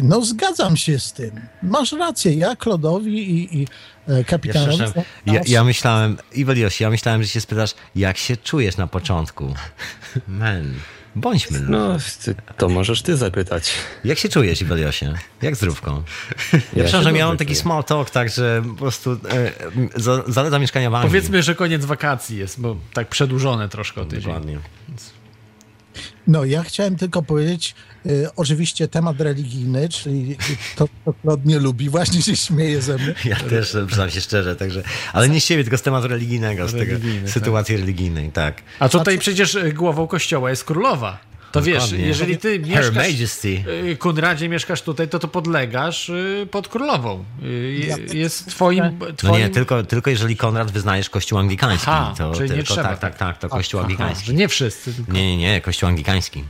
No 0.03 0.21
zgadzam 0.25 0.77
się 0.77 0.99
z 0.99 1.13
tym. 1.13 1.31
Masz 1.63 1.91
rację, 1.91 2.33
ja 2.33 2.55
Klodowi 2.55 3.31
i, 3.31 3.61
i 3.61 3.67
e, 4.07 4.17
Ja, 4.17 4.23
kapitanowi... 4.23 4.71
przepraszam, 4.77 5.03
ja, 5.25 5.41
ja 5.47 5.63
myślałem, 5.63 6.17
Iwelios, 6.33 6.79
ja 6.79 6.89
myślałem, 6.89 7.23
że 7.23 7.29
się 7.29 7.41
spytasz, 7.41 7.75
jak 7.95 8.17
się 8.17 8.37
czujesz 8.37 8.77
na 8.77 8.87
początku? 8.87 9.53
Men, 10.27 10.73
bądźmy. 11.15 11.59
No, 11.59 11.97
ty- 12.25 12.35
to 12.57 12.69
możesz 12.69 13.01
ty 13.01 13.17
zapytać. 13.17 13.71
Jak 14.03 14.17
się 14.17 14.29
czujesz, 14.29 14.61
Iweliosie? 14.61 15.13
Jak 15.41 15.55
zdrówką? 15.55 15.91
Ja, 16.53 16.59
się 16.59 16.83
przepraszam, 16.83 17.13
miałem 17.13 17.37
taki 17.37 17.51
czuję. 17.51 17.61
small 17.61 17.83
talk, 17.83 18.09
tak, 18.09 18.29
że 18.29 18.61
po 18.69 18.75
prostu 18.75 19.11
e, 19.11 19.51
za, 19.95 20.23
zaleta 20.27 20.59
mieszkania 20.59 20.89
w 20.89 20.95
Anglii. 20.95 21.09
Powiedzmy, 21.09 21.43
że 21.43 21.55
koniec 21.55 21.85
wakacji 21.85 22.37
jest, 22.37 22.61
bo 22.61 22.75
tak 22.93 23.07
przedłużone 23.07 23.69
troszkę 23.69 24.01
o 24.01 24.05
tydzień. 24.05 24.23
Dokładnie. 24.23 24.59
No 26.27 26.45
ja 26.45 26.63
chciałem 26.63 26.95
tylko 26.95 27.21
powiedzieć, 27.23 27.75
oczywiście 28.35 28.87
temat 28.87 29.21
religijny, 29.21 29.89
czyli 29.89 30.37
to, 30.75 30.87
co 31.05 31.13
Klod 31.13 31.45
nie 31.45 31.59
lubi, 31.59 31.89
właśnie 31.89 32.21
się 32.21 32.35
śmieje 32.35 32.81
ze 32.81 32.95
mnie. 32.97 33.13
Ja 33.25 33.35
też, 33.35 33.75
przyznam 33.87 34.09
się 34.09 34.21
szczerze, 34.21 34.55
także, 34.55 34.83
ale 35.13 35.29
nie 35.29 35.41
z 35.41 35.45
siebie, 35.45 35.63
tylko 35.63 35.77
z 35.77 35.81
tematu 35.81 36.07
religijnego, 36.07 36.67
z 36.67 36.73
Religijny, 36.73 36.99
tego, 37.11 37.21
tak. 37.21 37.29
sytuacji 37.33 37.77
religijnej, 37.77 38.31
tak. 38.31 38.61
A 38.79 38.89
tutaj 38.89 39.19
przecież 39.19 39.55
y, 39.55 39.73
głową 39.73 40.07
kościoła 40.07 40.49
jest 40.49 40.63
królowa. 40.63 41.29
To 41.51 41.61
wiesz, 41.61 41.91
jeżeli 41.91 42.37
ty 42.37 42.49
Her 42.59 42.67
mieszkasz, 42.67 42.95
Majesty. 42.95 43.63
y, 43.91 43.97
Konradzie, 43.97 44.49
mieszkasz 44.49 44.81
tutaj, 44.81 45.07
to 45.09 45.19
to 45.19 45.27
podlegasz 45.27 46.09
y, 46.09 46.47
pod 46.51 46.67
królową. 46.67 47.25
Y, 47.43 48.07
Jest 48.13 48.49
twoim... 48.49 48.83
No 48.99 49.05
twoim... 49.17 49.41
nie, 49.41 49.49
tylko, 49.49 49.83
tylko 49.83 50.09
jeżeli 50.09 50.37
Konrad 50.37 50.71
wyznajesz 50.71 51.09
kościół 51.09 51.39
anglikański, 51.39 51.87
Aha, 51.89 52.13
to 52.17 52.33
czyli 52.33 52.49
nie 52.49 52.55
tylko, 52.55 52.73
trzeba, 52.73 52.89
tak, 52.89 52.99
tak, 52.99 53.17
tak, 53.17 53.37
to 53.37 53.49
kościół 53.49 53.79
Aha, 53.79 53.87
anglikański. 53.89 54.25
że 54.25 54.33
nie 54.33 54.47
wszyscy. 54.47 54.93
Tylko... 54.93 55.11
Nie, 55.11 55.37
nie, 55.37 55.37
nie, 55.37 55.61
kościół 55.61 55.89
anglikański. 55.89 56.43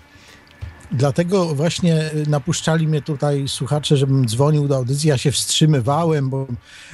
Dlatego 0.91 1.55
właśnie 1.55 2.13
y, 2.13 2.29
napuszczali 2.29 2.87
mnie 2.87 3.01
tutaj 3.01 3.47
słuchacze, 3.47 3.97
żebym 3.97 4.27
dzwonił 4.27 4.67
do 4.67 4.75
audycji. 4.75 5.09
Ja 5.09 5.17
się 5.17 5.31
wstrzymywałem, 5.31 6.29
bo, 6.29 6.47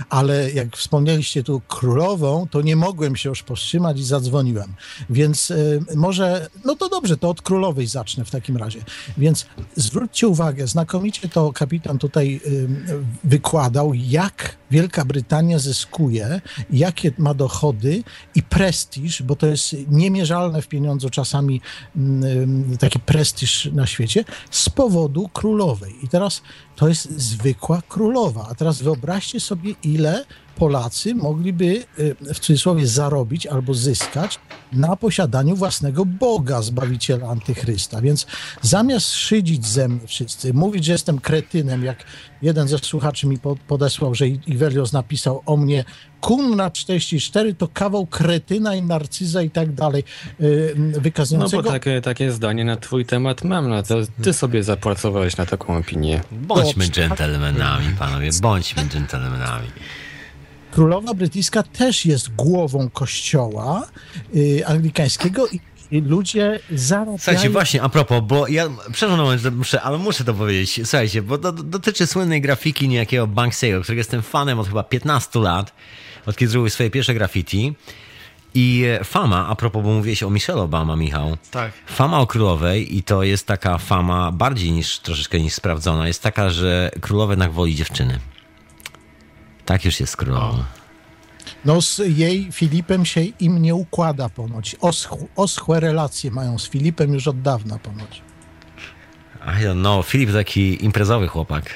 ale 0.09 0.51
jak 0.51 0.77
wspomnieliście 0.77 1.43
tu 1.43 1.61
królową, 1.67 2.47
to 2.51 2.61
nie 2.61 2.75
mogłem 2.75 3.15
się 3.15 3.29
już 3.29 3.43
powstrzymać 3.43 3.99
i 3.99 4.03
zadzwoniłem. 4.03 4.73
Więc 5.09 5.51
y, 5.51 5.79
może, 5.95 6.49
no 6.65 6.75
to 6.75 6.89
dobrze, 6.89 7.17
to 7.17 7.29
od 7.29 7.41
królowej 7.41 7.87
zacznę 7.87 8.25
w 8.25 8.31
takim 8.31 8.57
razie. 8.57 8.83
Więc 9.17 9.45
zwróćcie 9.75 10.27
uwagę, 10.27 10.67
znakomicie 10.67 11.29
to 11.29 11.53
kapitan 11.53 11.97
tutaj 11.97 12.41
y, 12.47 12.67
wykładał, 13.23 13.93
jak 13.93 14.57
Wielka 14.71 15.05
Brytania 15.05 15.59
zyskuje, 15.59 16.41
jakie 16.69 17.11
ma 17.17 17.33
dochody 17.33 18.03
i 18.35 18.43
prestiż, 18.43 19.23
bo 19.23 19.35
to 19.35 19.47
jest 19.47 19.75
niemierzalne 19.87 20.61
w 20.61 20.67
pieniądzu 20.67 21.09
czasami 21.09 21.61
mm, 21.95 22.77
taki 22.77 22.99
prestiż 22.99 23.69
na 23.73 23.84
świecie, 23.85 24.25
z 24.51 24.69
powodu 24.69 25.29
królowej. 25.33 25.95
I 26.05 26.07
teraz 26.07 26.41
to 26.75 26.87
jest 26.87 27.19
zwykła 27.19 27.81
królowa. 27.89 28.47
A 28.49 28.55
teraz 28.55 28.81
wyobraźcie 28.81 29.39
sobie, 29.39 29.73
ile 29.83 30.25
Polacy 30.55 31.15
mogliby 31.15 31.83
y, 31.99 32.15
w 32.33 32.39
cudzysłowie 32.39 32.87
zarobić 32.87 33.47
albo 33.47 33.73
zyskać 33.73 34.39
na 34.73 34.95
posiadaniu 34.95 35.55
własnego 35.55 36.05
Boga, 36.05 36.61
Zbawiciela 36.61 37.27
Antychrysta. 37.27 38.01
Więc 38.01 38.25
zamiast 38.61 39.11
szydzić 39.11 39.65
ze 39.65 39.87
mnie 39.87 40.07
wszyscy, 40.07 40.53
mówić, 40.53 40.85
że 40.85 40.91
jestem 40.91 41.19
kretynem, 41.19 41.83
jak 41.83 42.03
jeden 42.41 42.67
ze 42.67 42.77
słuchaczy 42.77 43.27
mi 43.27 43.37
podesłał, 43.67 44.15
że 44.15 44.27
Iwelios 44.27 44.93
napisał 44.93 45.41
o 45.45 45.57
mnie 45.57 45.85
Kunna 46.21 46.71
44 46.71 47.53
to 47.53 47.67
kawał 47.67 48.05
kretyna 48.05 48.75
i 48.75 48.81
narcyza 48.81 49.41
i 49.41 49.49
tak 49.49 49.73
dalej 49.73 50.03
y, 50.41 50.75
wykazującego... 50.75 51.61
No 51.61 51.63
bo 51.63 51.71
takie, 51.71 52.01
takie 52.01 52.31
zdanie 52.31 52.65
na 52.65 52.75
twój 52.75 53.05
temat 53.05 53.43
mam, 53.43 53.69
no 53.69 53.83
to 53.83 53.95
ty 54.23 54.33
sobie 54.33 54.63
zapracowałeś 54.63 55.37
na 55.37 55.45
taką 55.45 55.77
opinię. 55.77 56.21
Bądźmy 56.31 56.87
dżentelmenami, 56.87 57.87
panowie, 57.99 58.29
bądźmy 58.41 58.83
dżentelmenami. 58.85 59.67
Królowa 60.75 61.13
brytyjska 61.13 61.63
też 61.63 62.05
jest 62.05 62.35
głową 62.35 62.89
kościoła 62.89 63.87
y, 64.35 64.67
anglikańskiego 64.67 65.47
i 65.47 65.59
i 65.91 66.01
ludzie 66.01 66.59
zarabiają... 66.71 67.17
Słuchajcie, 67.17 67.49
właśnie, 67.49 67.81
a 67.81 67.89
propos, 67.89 68.21
bo 68.23 68.47
ja, 68.47 68.69
przepraszam, 68.91 69.37
że 69.37 69.51
muszę, 69.51 69.81
ale 69.81 69.97
muszę 69.97 70.23
to 70.23 70.33
powiedzieć. 70.33 70.81
Słuchajcie, 70.83 71.21
bo 71.21 71.37
to 71.37 71.51
dotyczy 71.51 72.07
słynnej 72.07 72.41
grafiki 72.41 72.87
niejakiego 72.87 73.27
Banksiego, 73.27 73.81
którego 73.81 73.99
jestem 73.99 74.21
fanem 74.21 74.59
od 74.59 74.67
chyba 74.67 74.83
15 74.83 75.39
lat, 75.39 75.73
od 76.25 76.37
kiedy 76.37 76.51
zrobił 76.51 76.69
swoje 76.69 76.89
pierwsze 76.89 77.13
graffiti. 77.13 77.73
I 78.53 78.85
fama, 79.03 79.47
a 79.47 79.55
propos, 79.55 79.83
bo 79.83 79.89
mówiłeś 79.93 80.23
o 80.23 80.29
Michelle 80.29 80.61
Obama, 80.61 80.95
Michał. 80.95 81.37
Tak. 81.51 81.71
Fama 81.85 82.19
o 82.19 82.27
królowej, 82.27 82.97
i 82.97 83.03
to 83.03 83.23
jest 83.23 83.47
taka 83.47 83.77
fama 83.77 84.31
bardziej 84.31 84.71
niż 84.71 84.99
troszeczkę 84.99 85.39
niż 85.39 85.53
sprawdzona, 85.53 86.07
jest 86.07 86.23
taka, 86.23 86.49
że 86.49 86.91
królowa 87.01 87.33
jednak 87.33 87.51
woli 87.51 87.75
dziewczyny. 87.75 88.19
Tak 89.65 89.85
już 89.85 89.99
jest 89.99 90.17
królową. 90.17 90.63
No 91.65 91.81
z 91.81 92.01
jej 92.05 92.51
Filipem 92.51 93.05
się 93.05 93.21
im 93.21 93.61
nie 93.61 93.75
układa 93.75 94.29
ponoć. 94.29 94.75
Osch, 94.81 95.13
oschłe 95.35 95.79
relacje 95.79 96.31
mają 96.31 96.59
z 96.59 96.69
Filipem 96.69 97.13
już 97.13 97.27
od 97.27 97.41
dawna 97.41 97.79
ponoć. 97.79 98.21
Know. 99.73 100.07
Filip 100.07 100.33
taki 100.33 100.85
imprezowy 100.85 101.27
chłopak. 101.27 101.63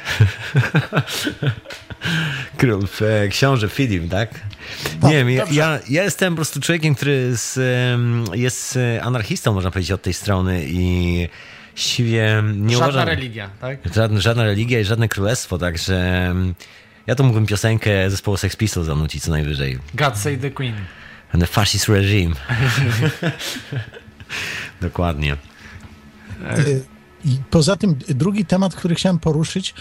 Król, 2.57 2.87
e, 3.01 3.27
książę 3.27 3.69
Filip, 3.69 4.11
tak? 4.11 4.29
Nie 5.03 5.11
wiem, 5.11 5.29
ja, 5.29 5.45
ja, 5.51 5.79
ja, 5.89 6.03
jestem 6.03 6.33
po 6.33 6.35
prostu 6.35 6.61
człowiekiem, 6.61 6.95
który 6.95 7.37
z, 7.37 7.59
jest 8.33 8.77
e, 8.77 9.03
anarchistą, 9.03 9.53
można 9.53 9.71
powiedzieć, 9.71 9.91
od 9.91 10.01
tej 10.01 10.13
strony 10.13 10.65
i 10.67 11.27
siwie 11.75 12.43
nie 12.55 12.73
Żadna 12.73 12.87
uważam... 12.87 13.07
religia, 13.07 13.49
tak? 13.61 13.79
Żadna, 13.95 14.19
żadna 14.19 14.43
religia 14.43 14.79
i 14.79 14.83
żadne 14.83 15.07
królestwo, 15.07 15.57
także 15.57 16.35
ja 17.09 17.15
to 17.15 17.23
mógłbym 17.23 17.45
piosenkę 17.45 18.09
zespołu 18.09 18.37
Sex 18.37 18.55
Pistols 18.55 18.87
zanucić 18.87 19.23
co 19.23 19.31
najwyżej. 19.31 19.79
God 19.93 20.17
Save 20.17 20.37
the 20.37 20.51
Queen. 20.51 20.73
And 21.33 21.43
the 21.43 21.47
fascist 21.47 21.87
regime. 21.87 22.35
Dokładnie. 24.81 25.37
I 27.25 27.37
poza 27.49 27.75
tym 27.75 27.95
drugi 28.09 28.45
temat, 28.45 28.75
który 28.75 28.95
chciałem 28.95 29.19
poruszyć, 29.19 29.73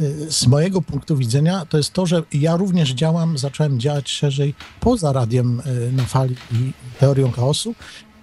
y, 0.00 0.32
z 0.32 0.46
mojego 0.46 0.82
punktu 0.82 1.16
widzenia, 1.16 1.66
to 1.66 1.76
jest 1.76 1.92
to, 1.92 2.06
że 2.06 2.22
ja 2.32 2.56
również 2.56 2.90
działam, 2.90 3.38
zacząłem 3.38 3.80
działać 3.80 4.10
szerzej 4.10 4.54
poza 4.80 5.12
radiem 5.12 5.62
y, 5.66 5.92
na 5.92 6.04
fali 6.04 6.36
i 6.52 6.72
teorią 7.00 7.30
chaosu 7.30 7.74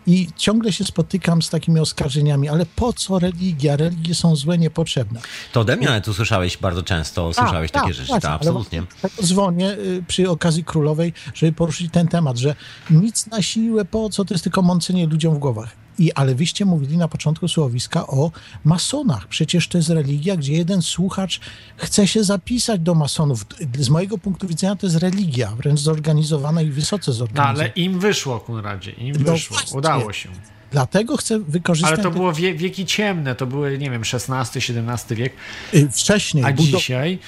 i 0.07 0.27
ciągle 0.37 0.73
się 0.73 0.83
spotykam 0.83 1.41
z 1.41 1.49
takimi 1.49 1.79
oskarżeniami, 1.79 2.49
ale 2.49 2.65
po 2.65 2.93
co 2.93 3.19
religia? 3.19 3.75
Religie 3.75 4.15
są 4.15 4.35
złe, 4.35 4.57
niepotrzebne. 4.57 5.21
To 5.53 5.59
ode 5.59 5.75
mnie 5.77 6.01
tu 6.01 6.13
słyszałeś 6.13 6.57
bardzo 6.57 6.83
często, 6.83 7.33
słyszałeś 7.33 7.71
takie 7.71 7.93
rzeczy, 7.93 8.11
tak, 8.11 8.25
absolutnie. 8.25 8.83
Tak 9.01 9.11
dzwonię 9.23 9.71
y, 9.71 10.03
przy 10.07 10.29
okazji 10.29 10.63
królowej, 10.63 11.13
żeby 11.33 11.53
poruszyć 11.53 11.91
ten 11.91 12.07
temat, 12.07 12.37
że 12.37 12.55
nic 12.89 13.27
na 13.27 13.41
siłę, 13.41 13.85
po 13.85 14.09
co, 14.09 14.25
to 14.25 14.33
jest 14.33 14.43
tylko 14.43 14.61
mącenie 14.61 15.07
ludziom 15.07 15.35
w 15.35 15.39
głowach. 15.39 15.80
I, 15.99 16.13
ale 16.13 16.35
wyście 16.35 16.65
mówili 16.65 16.97
na 16.97 17.07
początku 17.07 17.47
słowiska 17.47 18.07
o 18.07 18.31
masonach. 18.63 19.27
Przecież 19.27 19.67
to 19.67 19.77
jest 19.77 19.89
religia, 19.89 20.37
gdzie 20.37 20.53
jeden 20.53 20.81
słuchacz 20.81 21.39
chce 21.75 22.07
się 22.07 22.23
zapisać 22.23 22.81
do 22.81 22.95
masonów. 22.95 23.45
Z 23.79 23.89
mojego 23.89 24.17
punktu 24.17 24.47
widzenia 24.47 24.75
to 24.75 24.87
jest 24.87 24.97
religia, 24.97 25.51
wręcz 25.55 25.79
zorganizowana 25.79 26.61
i 26.61 26.69
wysoce 26.69 27.13
zorganizowana. 27.13 27.53
No, 27.53 27.59
ale 27.59 27.71
im 27.75 27.99
wyszło, 27.99 28.39
Kunradzie, 28.39 28.91
im 28.91 29.15
no 29.25 29.31
wyszło. 29.31 29.57
Właśnie. 29.57 29.77
Udało 29.77 30.13
się. 30.13 30.29
Dlatego 30.71 31.17
chcę 31.17 31.39
wykorzystać... 31.39 31.93
Ale 31.93 32.03
to 32.03 32.11
było 32.11 32.33
wie, 32.33 32.53
wieki 32.53 32.85
ciemne, 32.85 33.35
to 33.35 33.47
były, 33.47 33.77
nie 33.77 33.91
wiem, 33.91 34.01
XVI-XVII 34.01 35.15
wiek. 35.15 35.33
Y, 35.73 35.89
wcześniej. 35.91 36.45
A 36.45 36.53
dzisiaj? 36.53 37.19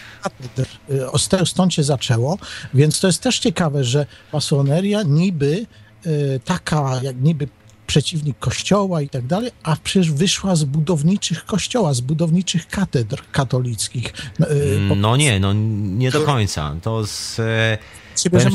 Y, 1.42 1.46
stąd 1.46 1.74
się 1.74 1.84
zaczęło, 1.84 2.38
więc 2.74 3.00
to 3.00 3.08
jest 3.08 3.22
też 3.22 3.40
ciekawe, 3.40 3.84
że 3.84 4.06
masoneria 4.34 5.04
niby 5.04 5.66
y, 6.06 6.40
taka, 6.46 7.00
jak 7.04 7.22
niby 7.22 7.48
przeciwnik 7.94 8.40
kościoła 8.40 9.02
i 9.02 9.10
tak 9.10 9.28
dalej, 9.28 9.52
a 9.64 9.76
przecież 9.84 10.12
wyszła 10.12 10.56
z 10.56 10.64
budowniczych 10.64 11.46
kościoła, 11.46 11.94
z 11.94 12.02
budowniczych 12.02 12.68
katedr 12.68 13.24
katolickich. 13.32 14.14
No, 14.40 14.52
y, 14.52 14.80
no 14.96 15.18
nie, 15.18 15.40
no 15.40 15.54
nie 15.54 16.12
do 16.12 16.22
końca. 16.22 16.76
To 16.82 17.08
z... 17.08 17.42
Ciebie, 18.16 18.40
że 18.40 18.50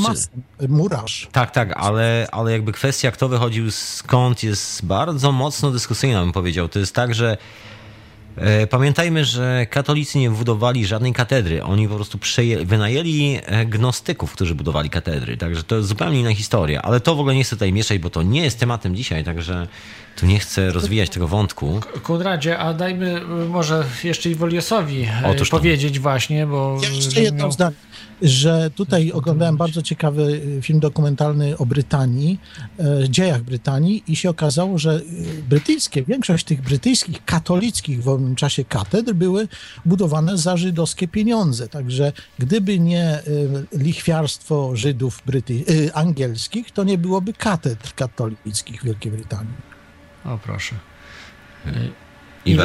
murarz. 0.67 1.29
Tak, 1.31 1.51
tak, 1.51 1.73
ale, 1.77 2.27
ale 2.31 2.51
jakby 2.51 2.71
kwestia, 2.71 3.11
kto 3.11 3.29
wychodził 3.29 3.71
skąd, 3.71 4.43
jest 4.43 4.85
bardzo 4.85 5.31
mocno 5.31 5.71
dyskusyjna, 5.71 6.21
bym 6.21 6.31
powiedział. 6.31 6.69
To 6.69 6.79
jest 6.79 6.95
tak, 6.95 7.15
że 7.15 7.37
E, 7.37 7.37
pamiętajmy, 8.69 9.25
że 9.25 9.65
katolicy 9.69 10.19
nie 10.19 10.29
budowali 10.29 10.85
żadnej 10.85 11.13
katedry. 11.13 11.63
Oni 11.63 11.87
po 11.87 11.95
prostu 11.95 12.19
wynajęli 12.63 13.39
e, 13.45 13.65
gnostyków, 13.65 14.33
którzy 14.33 14.55
budowali 14.55 14.89
katedry. 14.89 15.37
Także 15.37 15.63
to 15.63 15.75
jest 15.75 15.87
zupełnie 15.87 16.19
inna 16.19 16.35
historia. 16.35 16.81
Ale 16.81 16.99
to 16.99 17.15
w 17.15 17.19
ogóle 17.19 17.35
nie 17.35 17.43
chcę 17.43 17.55
tutaj 17.55 17.73
mieszać, 17.73 17.99
bo 17.99 18.09
to 18.09 18.23
nie 18.23 18.41
jest 18.41 18.59
tematem 18.59 18.95
dzisiaj, 18.95 19.23
także 19.23 19.67
tu 20.15 20.25
nie 20.25 20.39
chcę 20.39 20.71
rozwijać 20.71 21.09
tego 21.09 21.27
wątku. 21.27 21.79
Konradzie, 22.03 22.57
a 22.57 22.73
dajmy 22.73 23.21
y, 23.21 23.49
może 23.49 23.85
jeszcze 24.03 24.29
Iwoliosowi 24.29 25.03
e, 25.03 25.27
Otóż 25.27 25.49
powiedzieć 25.49 25.99
właśnie, 25.99 26.47
bo... 26.47 26.77
Ja 26.83 26.89
jeszcze 26.89 27.21
jedno 27.21 27.39
miał... 27.39 27.51
zdanie 27.51 27.75
że 28.21 28.69
tutaj 28.75 29.11
oglądałem 29.11 29.57
bardzo 29.57 29.81
ciekawy 29.81 30.41
y, 30.57 30.61
film 30.61 30.79
dokumentalny 30.79 31.57
o 31.57 31.65
Brytanii, 31.65 32.39
e, 32.79 33.09
dziejach 33.09 33.43
Brytanii 33.43 34.03
i 34.07 34.15
się 34.15 34.29
okazało, 34.29 34.77
że 34.77 35.01
y, 35.39 35.43
brytyjskie, 35.49 36.03
większość 36.03 36.45
tych 36.45 36.61
brytyjskich 36.61 37.25
katolickich 37.25 38.03
w 38.03 38.07
owym 38.07 38.35
czasie 38.35 38.65
katedr 38.65 39.13
były 39.13 39.47
budowane 39.85 40.37
za 40.37 40.57
żydowskie 40.57 41.07
pieniądze. 41.07 41.67
Także 41.67 42.11
gdyby 42.39 42.79
nie 42.79 43.19
y, 43.27 43.67
lichwiarstwo 43.71 44.75
Żydów 44.75 45.21
bryty, 45.25 45.63
angielskich, 45.93 46.71
to 46.71 46.83
nie 46.83 46.97
byłoby 46.97 47.33
katedr 47.33 47.93
katolickich 47.95 48.81
w 48.81 48.85
Wielkiej 48.85 49.11
Brytanii. 49.11 49.53
O 50.25 50.37
proszę. 50.37 50.75
I 52.45 52.55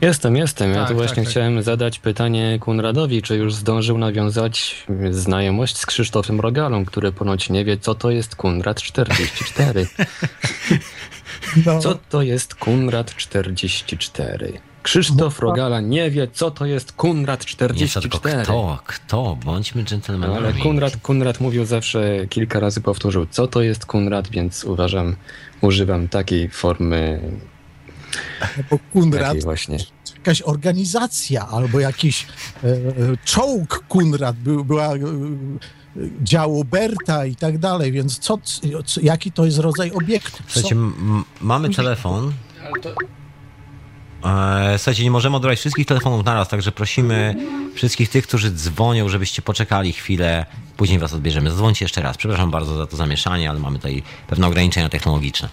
Jestem, 0.00 0.36
jestem. 0.36 0.70
Ja 0.70 0.76
tak, 0.76 0.88
tu 0.88 0.94
właśnie 0.94 1.22
tak, 1.22 1.30
chciałem 1.30 1.54
tak. 1.54 1.64
zadać 1.64 1.98
pytanie 1.98 2.58
Kunradowi, 2.60 3.22
czy 3.22 3.36
już 3.36 3.54
zdążył 3.54 3.98
nawiązać 3.98 4.86
znajomość 5.10 5.76
z 5.76 5.86
Krzysztofem 5.86 6.40
Rogalą, 6.40 6.84
który 6.84 7.12
ponoć 7.12 7.50
nie 7.50 7.64
wie, 7.64 7.78
co 7.78 7.94
to 7.94 8.10
jest 8.10 8.36
Kunrad 8.36 8.82
44. 8.82 9.86
No. 11.66 11.78
Co 11.78 11.98
to 12.10 12.22
jest 12.22 12.54
Kunrad 12.54 13.14
44? 13.16 14.60
Krzysztof 14.82 15.40
no, 15.40 15.48
Rogala 15.48 15.80
nie 15.80 16.10
wie, 16.10 16.28
co 16.32 16.50
to 16.50 16.66
jest 16.66 16.92
Kunrad 16.92 17.44
44. 17.44 18.36
Nie, 18.36 18.42
kto, 18.42 18.78
kto? 18.86 19.38
Bądźmy 19.44 19.84
dżentelmenami. 19.84 20.38
Ale 20.38 20.52
Kunrad, 20.52 20.96
Kunrad 20.96 21.40
mówił 21.40 21.64
zawsze, 21.64 22.26
kilka 22.28 22.60
razy 22.60 22.80
powtórzył, 22.80 23.26
co 23.30 23.46
to 23.46 23.62
jest 23.62 23.86
Kunrad, 23.86 24.28
więc 24.28 24.64
uważam, 24.64 25.16
używam 25.60 26.08
takiej 26.08 26.48
formy 26.48 27.20
bo 28.70 28.78
Kunrad 28.92 29.44
właśnie. 29.44 29.78
jakaś 30.16 30.42
organizacja 30.42 31.48
albo 31.48 31.80
jakiś 31.80 32.26
e, 32.64 32.76
czołg 33.24 33.84
Kunrad 33.88 34.36
był, 34.36 34.64
była 34.64 34.94
e, 34.94 34.98
działo 36.22 36.64
Berta 36.64 37.26
i 37.26 37.36
tak 37.36 37.58
dalej, 37.58 37.92
więc 37.92 38.18
co, 38.18 38.38
co, 38.84 39.00
jaki 39.02 39.32
to 39.32 39.44
jest 39.44 39.58
rodzaj 39.58 39.90
obiektu? 39.90 40.42
Słuchajcie, 40.46 40.76
mamy 41.40 41.70
telefon. 41.70 42.32
E, 44.24 44.78
słuchajcie, 44.78 45.04
nie 45.04 45.10
możemy 45.10 45.36
odebrać 45.36 45.58
wszystkich 45.58 45.86
telefonów 45.86 46.24
naraz, 46.24 46.48
także 46.48 46.72
prosimy 46.72 47.34
wszystkich 47.74 48.08
tych, 48.08 48.26
którzy 48.26 48.50
dzwonią, 48.50 49.08
żebyście 49.08 49.42
poczekali 49.42 49.92
chwilę, 49.92 50.46
później 50.76 50.98
was 50.98 51.12
odbierzemy. 51.12 51.50
Zadzwońcie 51.50 51.84
jeszcze 51.84 52.02
raz. 52.02 52.16
Przepraszam 52.16 52.50
bardzo 52.50 52.76
za 52.76 52.86
to 52.86 52.96
zamieszanie, 52.96 53.50
ale 53.50 53.58
mamy 53.58 53.78
tutaj 53.78 54.02
pewne 54.26 54.46
ograniczenia 54.46 54.88
technologiczne. 54.88 55.48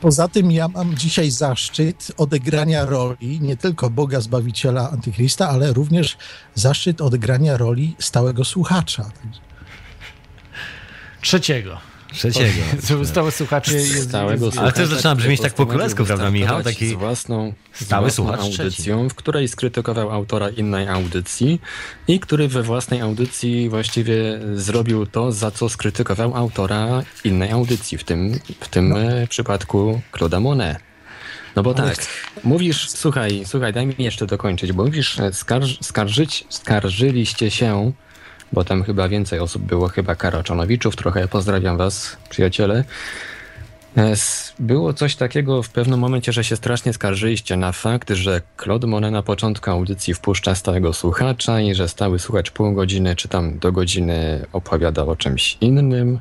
Poza 0.00 0.28
tym 0.28 0.52
ja 0.52 0.68
mam 0.68 0.96
dzisiaj 0.96 1.30
zaszczyt 1.30 2.12
odegrania 2.16 2.84
roli 2.84 3.40
nie 3.40 3.56
tylko 3.56 3.90
Boga 3.90 4.20
Zbawiciela 4.20 4.90
Antychrysta, 4.90 5.48
ale 5.48 5.72
również 5.72 6.16
zaszczyt 6.54 7.00
odegrania 7.00 7.56
roli 7.56 7.96
stałego 7.98 8.44
słuchacza. 8.44 9.10
Trzeciego. 11.20 11.87
Trzeciego. 12.12 12.62
Stały 13.04 13.30
słuchacze 13.30 13.74
jest... 13.74 14.08
Stałego 14.08 14.44
Ale 14.44 14.52
słuchacza, 14.52 14.72
też 14.72 14.88
zaczyna 14.88 15.14
brzmieć 15.14 15.40
tak 15.40 15.54
po 15.54 15.66
królewsku, 15.66 16.04
prawda, 16.04 16.30
Michał? 16.30 16.62
Taki 16.62 16.86
z 16.86 16.92
własną, 16.92 17.52
z 17.72 17.84
stały 17.84 18.02
własną 18.02 18.24
słuchacz 18.24 18.40
audycją, 18.40 19.08
w 19.08 19.14
której 19.14 19.48
skrytykował 19.48 20.10
autora 20.10 20.48
innej 20.48 20.88
audycji 20.88 21.60
i 22.08 22.20
który 22.20 22.48
we 22.48 22.62
własnej 22.62 23.00
audycji 23.00 23.68
właściwie 23.68 24.40
zrobił 24.54 25.06
to, 25.06 25.32
za 25.32 25.50
co 25.50 25.68
skrytykował 25.68 26.36
autora 26.36 27.02
innej 27.24 27.50
audycji, 27.50 27.98
w 27.98 28.04
tym, 28.04 28.40
w 28.60 28.68
tym 28.68 28.96
e, 28.96 29.26
przypadku 29.26 30.00
Claude'a 30.12 30.40
Monet. 30.40 30.78
No 31.56 31.62
bo 31.62 31.74
tak, 31.74 32.06
mówisz, 32.44 32.90
słuchaj, 32.90 33.42
słuchaj, 33.46 33.72
daj 33.72 33.86
mi 33.86 33.94
jeszcze 33.98 34.26
dokończyć, 34.26 34.72
bo 34.72 34.84
mówisz, 34.84 35.20
e, 35.20 35.32
skarż, 35.32 35.78
skarżyć, 35.80 36.44
skarżyliście 36.48 37.50
się, 37.50 37.92
bo 38.52 38.64
tam 38.64 38.82
chyba 38.82 39.08
więcej 39.08 39.40
osób 39.40 39.62
było, 39.62 39.88
chyba 39.88 40.14
Karaczonowiczów, 40.14 40.96
trochę 40.96 41.28
pozdrawiam 41.28 41.76
was, 41.76 42.16
przyjaciele. 42.30 42.84
E, 43.96 44.14
Było 44.58 44.92
coś 44.92 45.16
takiego 45.16 45.62
w 45.62 45.70
pewnym 45.70 46.00
momencie, 46.00 46.32
że 46.32 46.44
się 46.44 46.56
strasznie 46.56 46.92
skarżyliście 46.92 47.56
na 47.56 47.72
fakt, 47.72 48.10
że 48.10 48.42
Claude 48.62 48.86
Monet 48.86 49.12
na 49.12 49.22
początku 49.22 49.70
audycji 49.70 50.14
wpuszcza 50.14 50.54
stałego 50.54 50.92
słuchacza 50.92 51.60
i 51.60 51.74
że 51.74 51.88
stały 51.88 52.18
słuchacz 52.18 52.50
pół 52.50 52.72
godziny 52.72 53.16
czy 53.16 53.28
tam 53.28 53.58
do 53.58 53.72
godziny 53.72 54.46
opowiada 54.52 55.02
o 55.02 55.16
czymś 55.16 55.58
innym, 55.60 56.18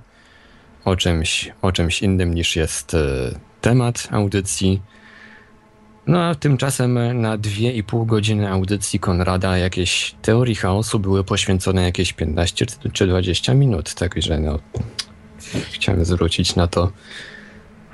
o 0.86 0.96
czymś, 0.96 1.52
o 1.62 1.72
czymś 1.72 2.02
innym 2.02 2.34
niż 2.34 2.56
jest 2.56 2.94
e, 2.94 3.00
temat 3.62 4.08
audycji. 4.12 4.82
No 6.08 6.24
a 6.24 6.36
tymczasem 6.36 7.22
na 7.22 7.38
dwie 7.38 7.72
i 7.74 7.84
pół 7.84 8.06
godziny 8.06 8.50
audycji 8.52 9.00
Konrada 9.00 9.58
jakieś 9.58 10.16
teorii 10.22 10.56
chaosu 10.56 11.00
były 11.00 11.24
poświęcone 11.24 11.84
jakieś 11.84 12.14
15 12.14 12.66
czy- 12.66 12.92
czy 12.94 13.08
20 13.08 13.54
minut, 13.54 13.94
także 13.94 14.40
no 14.40 14.60
chciałem 15.72 16.06
zwrócić 16.06 16.56
na 16.56 16.68
to 16.68 16.92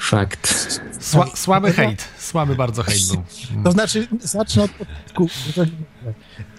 fakt. 0.04 0.82
Sła, 1.00 1.28
słaby 1.36 1.72
hejt. 1.74 2.04
Słaby 2.20 2.56
bardzo 2.56 2.84
hejt 2.84 3.08
był. 3.12 3.24
To 3.64 3.72
znaczy, 3.72 4.08
zacznę 4.22 4.64
od 4.64 4.72
początku. 4.72 5.28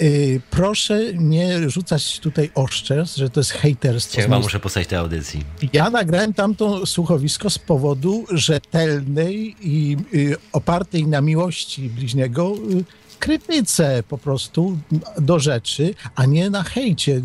Yy, 0.01 0.41
proszę 0.51 1.01
nie 1.15 1.71
rzucać 1.71 2.21
tutaj 2.21 2.51
oszczerstw, 2.55 3.17
że 3.17 3.31
to 3.31 3.41
jest 3.41 3.51
hejterstwo. 3.51 4.21
Ja 4.21 4.25
chyba 4.27 4.39
muszę 4.39 4.61
postać 4.61 4.87
tej 4.87 4.99
audycji. 4.99 5.45
Ja 5.73 5.91
nagrałem 5.91 6.35
tamto 6.35 6.87
słuchowisko 6.87 7.51
z 7.51 7.59
powodu 7.59 8.25
rzetelnej 8.31 9.57
i 9.61 9.97
y, 10.15 10.37
opartej 10.53 11.07
na 11.07 11.21
miłości 11.21 11.89
bliźniego 11.91 12.53
y, 12.81 12.85
krytyce 13.19 14.03
po 14.09 14.19
prostu 14.19 14.79
do 15.19 15.39
rzeczy, 15.39 15.95
a 16.15 16.27
nie 16.27 16.51
na 16.51 16.63
hejcie. 16.63 17.23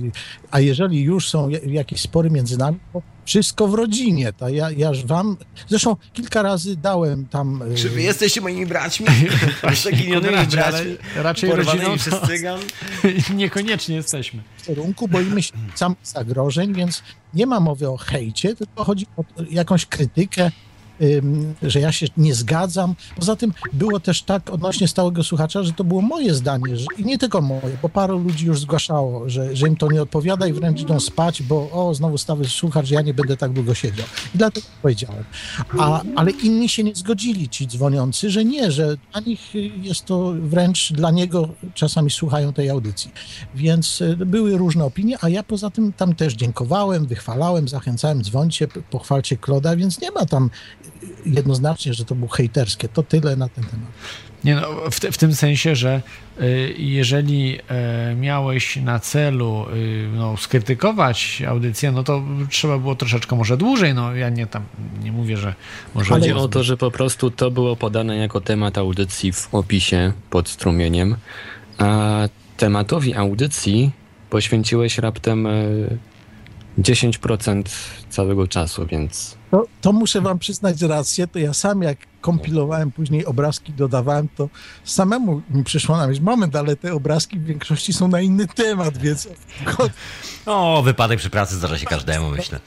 A 0.52 0.60
jeżeli 0.60 1.02
już 1.02 1.30
są 1.30 1.50
ja- 1.50 1.60
jakieś 1.66 2.02
spory 2.02 2.30
między 2.30 2.58
nami, 2.58 2.80
to 2.94 3.02
wszystko 3.30 3.68
w 3.68 3.74
rodzinie. 3.74 4.34
To 4.34 4.50
ja, 4.50 4.72
ja 4.72 4.90
już 4.90 5.06
wam... 5.06 5.38
Zresztą 5.68 5.96
kilka 6.14 6.42
razy 6.42 6.76
dałem 6.76 7.26
tam... 7.26 7.62
y, 7.72 7.76
Czy 7.76 7.90
wy 7.90 8.02
jesteście 8.02 8.42
moimi 8.42 8.66
braćmi? 8.66 9.06
Ale 9.64 10.46
braćmi? 10.48 10.98
raczej 11.16 11.52
rodziną 11.52 11.98
przez 11.98 12.14
cygan? 12.28 12.60
Niekoniecznie 13.36 13.96
jesteśmy. 13.96 14.44
kierunku, 14.68 15.08
boimy 15.08 15.44
się 15.44 15.54
sam 15.76 15.96
zagrożeń, 16.04 16.74
więc 16.74 17.04
nie 17.34 17.46
ma 17.46 17.60
mowy 17.60 17.90
o 17.90 17.98
hejcie, 17.98 18.56
tylko 18.56 18.84
chodzi 18.84 19.06
o 19.18 19.24
jakąś 19.52 19.86
krytykę, 19.86 20.52
że 21.62 21.80
ja 21.80 21.92
się 21.92 22.08
nie 22.18 22.34
zgadzam. 22.34 22.96
Poza 23.16 23.36
tym 23.36 23.54
było 23.74 24.00
też 24.00 24.22
tak 24.22 24.50
odnośnie 24.50 24.88
stałego 24.88 25.24
słuchacza, 25.24 25.64
że 25.64 25.74
to 25.74 25.84
było 25.84 26.02
moje 26.02 26.34
zdanie, 26.34 26.78
że, 26.78 26.86
i 26.98 27.06
nie 27.06 27.18
tylko 27.18 27.42
moje, 27.42 27.78
bo 27.82 27.90
paru 27.90 28.20
ludzi 28.20 28.46
już 28.46 28.60
zgłaszało, 28.60 29.30
że, 29.30 29.56
że 29.56 29.68
im 29.68 29.76
to 29.76 29.92
nie 29.92 30.02
odpowiada 30.02 30.48
i 30.48 30.54
wręcz 30.54 30.82
idą 30.82 31.00
spać, 31.00 31.44
bo 31.44 31.70
o, 31.72 31.94
znowu 31.94 32.18
stały 32.18 32.46
słuchacz, 32.46 32.92
ja 32.92 33.02
nie 33.02 33.14
będę 33.14 33.38
tak 33.38 33.54
długo 33.54 33.76
siedział. 33.76 34.06
I 34.36 34.38
dlatego 34.38 34.68
powiedziałem. 34.82 35.24
A, 35.80 36.02
ale 36.16 36.32
inni 36.32 36.70
się 36.70 36.84
nie 36.84 36.96
zgodzili, 36.96 37.50
ci 37.50 37.68
dzwoniący, 37.68 38.30
że 38.30 38.46
nie, 38.46 38.72
że 38.72 38.98
dla 39.12 39.22
nich 39.22 39.54
jest 39.82 40.06
to 40.06 40.34
wręcz 40.40 40.94
dla 40.94 41.12
niego, 41.12 41.50
czasami 41.74 42.12
słuchają 42.12 42.54
tej 42.54 42.70
audycji. 42.70 43.12
Więc 43.56 44.02
y, 44.02 44.16
były 44.16 44.58
różne 44.58 44.86
opinie, 44.86 45.18
a 45.22 45.30
ja 45.30 45.44
poza 45.44 45.70
tym 45.70 45.94
tam 45.94 46.16
też 46.16 46.34
dziękowałem, 46.34 47.06
wychwalałem, 47.06 47.68
zachęcałem, 47.68 48.24
dzwońcie, 48.24 48.68
pochwalcie 48.68 49.38
Kloda, 49.38 49.76
więc 49.76 50.02
nie 50.02 50.12
ma 50.12 50.26
tam 50.26 50.50
jednoznacznie, 51.26 51.94
że 51.94 52.06
to 52.06 52.16
było 52.16 52.30
hejterskie. 52.30 52.88
To 52.90 53.04
tyle 53.04 53.36
na 53.36 53.50
ten 53.50 53.64
temat. 53.64 53.88
Nie 54.44 54.56
no, 54.56 54.90
w, 54.92 55.00
te- 55.00 55.12
w 55.12 55.18
tym 55.18 55.36
sensie, 55.36 55.76
że 55.76 56.02
y, 56.42 56.76
jeżeli 56.78 57.60
y, 58.12 58.16
miałeś 58.16 58.76
na 58.76 59.00
celu 59.00 59.66
y, 59.74 60.10
no, 60.14 60.38
skrytykować 60.38 61.42
audycję, 61.48 61.92
no 61.92 62.04
to 62.04 62.24
trzeba 62.50 62.78
było 62.78 62.96
troszeczkę 62.96 63.36
może 63.36 63.58
dłużej. 63.58 63.94
No 63.94 64.16
ja 64.16 64.30
nie 64.30 64.48
tam 64.48 64.64
nie 65.04 65.12
mówię, 65.12 65.38
że 65.38 65.54
może 65.96 66.10
Chodzi 66.10 66.34
o 66.34 66.48
to, 66.48 66.64
że 66.64 66.78
po 66.78 66.92
prostu 66.92 67.32
to 67.32 67.52
było 67.52 67.76
podane 67.76 68.18
jako 68.18 68.42
temat 68.42 68.78
audycji 68.78 69.32
w 69.32 69.56
opisie 69.56 70.14
pod 70.30 70.50
strumieniem, 70.50 71.16
a 71.78 72.20
tematowi 72.58 73.16
audycji 73.16 73.92
poświęciłeś 74.30 74.98
raptem 74.98 75.48
e, 75.48 75.52
10% 76.80 77.64
całego 78.10 78.48
czasu, 78.48 78.86
więc 78.86 79.39
To, 79.52 79.66
to 79.82 79.94
muszę 79.94 80.22
wam 80.22 80.40
przyznać 80.40 80.82
rację, 80.82 81.28
to 81.28 81.40
ja 81.40 81.54
sam 81.54 81.82
jak 81.82 81.98
kompilowałem 82.22 82.92
później 82.92 83.26
obrazki, 83.26 83.74
dodawałem, 83.74 84.28
to 84.36 84.50
samemu 84.84 85.42
mi 85.50 85.64
przyszło 85.64 85.98
na 85.98 86.08
myśl, 86.08 86.22
moment, 86.22 86.56
ale 86.56 86.76
te 86.76 86.94
obrazki 86.94 87.40
w 87.40 87.46
większości 87.46 87.94
są 87.94 88.08
na 88.08 88.22
inny 88.22 88.48
temat, 88.48 88.98
więc 88.98 89.28
O, 90.46 90.82
wypadek 90.82 91.20
przy 91.20 91.30
pracy 91.30 91.56
zdarza 91.56 91.78
się 91.78 91.86
każdemu, 91.86 92.30
myślę. 92.30 92.60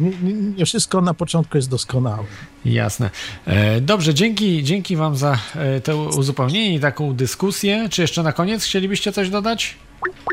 nie, 0.00 0.10
nie, 0.22 0.32
nie 0.32 0.66
wszystko 0.66 1.00
na 1.00 1.14
początku 1.14 1.58
jest 1.58 1.70
doskonałe. 1.70 2.24
Jasne. 2.64 3.10
E, 3.46 3.80
Dobrze, 3.80 4.14
dzięki, 4.14 4.64
dzięki 4.64 4.96
Wam 4.96 5.16
za 5.16 5.38
e, 5.54 5.80
to 5.80 5.96
uzupełnienie 6.02 6.74
i 6.74 6.80
taką 6.80 7.14
dyskusję. 7.14 7.88
Czy 7.90 8.02
jeszcze 8.02 8.22
na 8.22 8.32
koniec 8.32 8.64
chcielibyście 8.64 9.12
coś 9.12 9.30
dodać? 9.30 9.76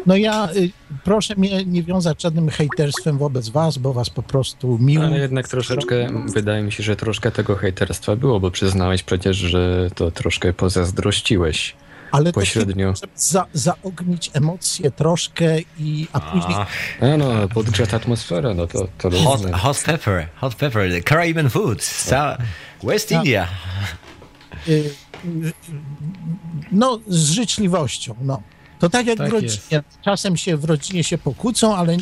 No 0.05 0.15
ja 0.15 0.49
y, 0.55 0.69
proszę 1.03 1.35
mnie 1.37 1.65
nie 1.65 1.83
wiązać 1.83 2.21
żadnym 2.21 2.49
hejterstwem 2.49 3.17
wobec 3.17 3.49
was, 3.49 3.77
bo 3.77 3.93
was 3.93 4.09
po 4.09 4.23
prostu 4.23 4.77
miło. 4.81 5.05
ale 5.05 5.19
jednak 5.19 5.47
troszeczkę, 5.47 6.07
wydaje 6.33 6.63
mi 6.63 6.71
się, 6.71 6.83
że 6.83 6.95
troszkę 6.95 7.31
tego 7.31 7.55
hejterstwa 7.55 8.15
było, 8.15 8.39
bo 8.39 8.51
przyznałeś 8.51 9.03
przecież, 9.03 9.37
że 9.37 9.89
to 9.95 10.11
troszkę 10.11 10.53
pozazdrościłeś 10.53 11.75
ale 12.11 12.31
to 12.31 12.39
pośrednio. 12.39 12.93
żeby 12.95 13.11
za, 13.15 13.45
zaognić 13.53 14.31
emocje 14.33 14.91
troszkę 14.91 15.59
i 15.79 16.07
a 16.13 16.19
później 16.19 16.55
A 17.01 17.17
no, 17.17 17.47
podgrzać 17.47 17.93
atmosferę, 17.93 18.53
no 18.53 18.67
to, 18.67 18.87
to 18.97 19.09
Hot, 19.11 19.51
hot 19.51 19.83
pepper, 19.85 20.27
hot 20.35 20.55
pepper, 20.55 20.91
the 20.91 21.01
Caribbean 21.15 21.49
food, 21.49 21.79
Sa- 21.79 22.37
West 22.83 23.09
Tak. 23.09 23.17
India. 23.17 23.47
y, 24.67 24.71
y, 24.71 25.53
no 26.71 26.99
z 27.07 27.29
życzliwością, 27.31 28.15
no. 28.21 28.41
To 28.83 28.89
tak 28.89 29.07
jak 29.07 29.17
Tak 29.17 29.29
w 29.29 29.33
rodzinie. 29.33 29.83
Czasem 30.01 30.37
się 30.37 30.57
w 30.57 30.63
rodzinie 30.65 31.03
się 31.03 31.17
pokłócą, 31.17 31.75
ale 31.75 31.97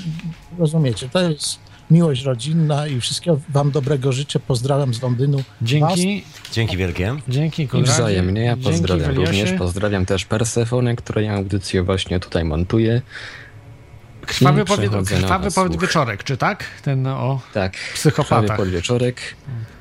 rozumiecie, 0.59 1.09
to 1.09 1.21
jest 1.29 1.59
miłość 1.91 2.23
rodzinna 2.23 2.87
i 2.87 3.01
wszystkiego 3.01 3.39
wam 3.49 3.71
dobrego 3.71 4.11
życzę. 4.11 4.39
Pozdrawiam 4.39 4.93
z 4.93 5.01
Londynu. 5.01 5.43
Dzięki. 5.61 6.23
Dzięki 6.51 6.77
wielkie. 6.77 7.15
Dzięki, 7.27 7.67
Konradzie. 7.67 7.93
wzajemnie, 7.93 8.41
ja 8.41 8.53
Dzięki, 8.55 8.69
pozdrawiam 8.71 9.07
Weliosie. 9.07 9.31
również. 9.31 9.59
Pozdrawiam 9.59 10.05
też 10.05 10.25
Persefonę, 10.25 10.95
której 10.95 11.29
audycję 11.29 11.83
właśnie 11.83 12.19
tutaj 12.19 12.45
montuję. 12.45 13.01
Krwawy, 14.25 14.65
powie, 14.65 14.89
krwawy 15.05 15.51
podwieczorek, 15.51 16.23
czy 16.23 16.37
tak? 16.37 16.63
Ten 16.83 17.07
o 17.07 17.41
Tak, 17.53 17.73
psychopatach. 17.93 18.45
Prawie 18.45 18.63
podwieczorek. 18.63 19.21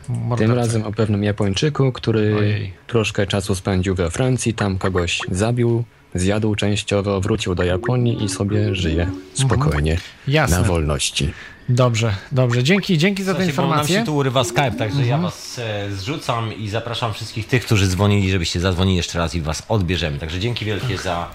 Tym 0.07 0.17
mordercach. 0.17 0.57
razem 0.57 0.83
o 0.85 0.93
pewnym 0.93 1.25
Japończyku, 1.25 1.93
który 1.93 2.37
Ojej. 2.37 2.73
troszkę 2.87 3.27
czasu 3.27 3.55
spędził 3.55 3.95
we 3.95 4.11
Francji, 4.11 4.55
tam 4.55 4.79
kogoś 4.79 5.21
zabił, 5.31 5.85
zjadł 6.15 6.55
częściowo, 6.55 7.21
wrócił 7.21 7.55
do 7.55 7.63
Japonii 7.63 8.25
i 8.25 8.29
sobie 8.29 8.75
żyje 8.75 9.11
spokojnie 9.35 9.93
Mhm. 9.93 10.11
Jasne. 10.29 10.57
na 10.59 10.63
wolności. 10.63 11.33
Dobrze, 11.69 12.15
dobrze. 12.33 12.63
Dzięki, 12.65 12.99
dzięki 12.99 13.23
za 13.25 13.33
tę 13.33 13.39
bo 13.39 13.43
nam 13.43 13.49
informację. 13.51 13.99
się 13.99 14.05
tu 14.05 14.17
urywa 14.17 14.45
Skype, 14.45 14.73
także 14.73 15.07
ja 15.07 15.19
was 15.19 15.59
e, 15.59 15.91
zrzucam 15.93 16.55
i 16.57 16.69
zapraszam 16.69 17.15
wszystkich 17.15 17.47
tych, 17.47 17.65
którzy 17.65 17.87
dzwonili, 17.89 18.31
żebyście 18.31 18.61
zadzwonili 18.61 18.97
jeszcze 18.97 19.19
raz 19.19 19.35
i 19.35 19.41
was 19.41 19.63
odbierzemy. 19.69 20.19
Także 20.19 20.41
dzięki 20.41 20.65
wielkie 20.65 20.99
za 20.99 21.29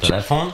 telefon. 0.00 0.50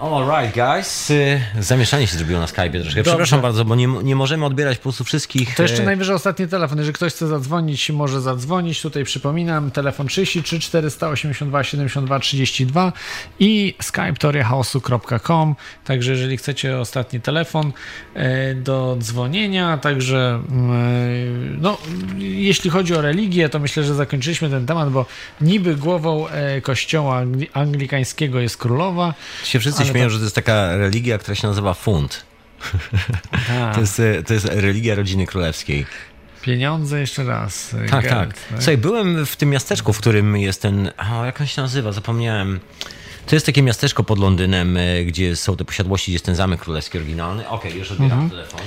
Alright, 0.00 0.54
guys. 0.54 1.12
Zamieszanie 1.60 2.06
się 2.06 2.16
zrobiło 2.16 2.40
na 2.40 2.46
Skype 2.46 2.70
troszkę. 2.70 2.94
Dobrze. 2.94 3.02
Przepraszam 3.02 3.40
bardzo, 3.40 3.64
bo 3.64 3.74
nie, 3.74 3.86
nie 3.86 4.16
możemy 4.16 4.44
odbierać 4.44 4.76
po 4.76 4.82
prostu 4.82 5.04
wszystkich. 5.04 5.54
To 5.54 5.62
jeszcze 5.62 5.82
e, 5.82 5.86
najwyżej 5.86 6.14
ostatni 6.14 6.48
telefon. 6.48 6.78
Jeżeli 6.78 6.94
ktoś 6.94 7.12
chce 7.12 7.26
zadzwonić, 7.26 7.90
może 7.90 8.20
zadzwonić. 8.20 8.82
Tutaj 8.82 9.04
przypominam, 9.04 9.70
telefon 9.70 10.06
33 10.06 10.60
482 10.60 11.64
72 11.64 12.18
32 12.20 12.92
i 13.38 13.74
skype 13.82 14.14
teoriachaosu.com. 14.18 15.56
Także 15.84 16.10
jeżeli 16.10 16.36
chcecie 16.36 16.78
ostatni 16.78 17.20
telefon 17.20 17.72
e, 18.14 18.54
do 18.54 18.96
dzwonienia, 19.00 19.78
także 19.78 20.42
mm, 20.50 21.60
no, 21.60 21.78
jeśli 22.18 22.70
chodzi 22.70 22.94
o 22.94 23.02
religię, 23.02 23.48
to 23.48 23.58
myślę, 23.58 23.84
że 23.84 23.94
zakończyliśmy 23.94 24.50
ten 24.50 24.66
temat, 24.66 24.90
bo 24.90 25.06
niby 25.40 25.76
głową 25.76 26.28
e, 26.28 26.60
kościoła 26.60 27.24
angli- 27.24 27.48
anglikańskiego 27.52 28.40
jest 28.40 28.56
królowa. 28.56 29.14
Się 29.44 29.60
wszyscy 29.60 29.87
śmieją, 29.90 30.06
to- 30.06 30.10
że 30.10 30.18
to 30.18 30.24
jest 30.24 30.34
taka 30.34 30.76
religia, 30.76 31.18
która 31.18 31.34
się 31.34 31.48
nazywa 31.48 31.74
funt. 31.74 32.26
A. 33.60 33.72
To 33.74 33.80
jest, 33.80 34.00
e, 34.00 34.22
to 34.22 34.34
jest 34.34 34.46
religia 34.46 34.94
rodziny 34.94 35.26
królewskiej. 35.26 35.86
Pieniądze 36.42 37.00
jeszcze 37.00 37.24
raz. 37.24 37.74
e, 37.74 37.88
Tak, 37.88 38.04
geld, 38.04 38.14
tak. 38.14 38.34
Słuchaj, 38.58 38.78
byłem 38.78 39.26
w 39.26 39.36
tym 39.36 39.50
miasteczku, 39.50 39.92
w 39.92 39.98
którym 39.98 40.36
jest 40.36 40.62
ten. 40.62 40.90
O, 41.12 41.24
jak 41.24 41.40
on 41.40 41.46
się 41.46 41.62
nazywa? 41.62 41.92
Zapomniałem. 41.92 42.60
To 43.26 43.36
jest 43.36 43.46
takie 43.46 43.62
miasteczko 43.62 44.04
pod 44.04 44.18
Londynem, 44.18 44.76
e, 44.76 45.04
gdzie 45.04 45.36
są 45.36 45.56
te 45.56 45.64
posiadłości, 45.64 46.10
gdzie 46.10 46.14
jest 46.14 46.24
ten 46.24 46.34
zamek 46.34 46.60
królewski 46.60 46.98
oryginalny. 46.98 47.48
Okej, 47.48 47.78
już 47.78 47.90
odbieram 47.92 48.12
Mhm. 48.12 48.30
telefon. 48.30 48.60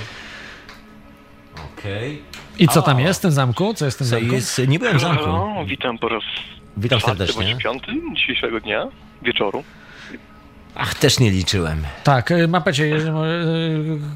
Okej. 1.78 2.22
I 2.58 2.68
co 2.68 2.82
tam 2.82 3.00
jest 3.00 3.18
w 3.20 3.22
tym 3.22 3.30
zamku? 3.32 3.74
Co 3.74 3.84
jest 3.84 3.96
w 3.96 3.98
tym 3.98 4.06
zamku? 4.06 4.34
jest, 4.34 4.60
nie 4.68 4.78
byłem 4.78 4.98
w 4.98 5.00
zamku. 5.00 5.24
Halo, 5.24 5.64
witam 5.66 5.98
po 5.98 6.08
raz 6.08 6.22
Witam 6.76 7.00
serdecznie. 7.00 7.44
bądź 7.50 7.62
piąty 7.62 7.86
dzisiejszego 8.16 8.60
dnia, 8.60 8.86
wieczoru. 9.22 9.64
Ach, 10.74 10.94
też 10.94 11.18
nie 11.20 11.30
liczyłem. 11.30 11.84
Tak, 12.04 12.30
y, 12.30 12.48
Mapecie, 12.48 12.86
jeżeli, 12.88 13.10
mo- 13.12 13.26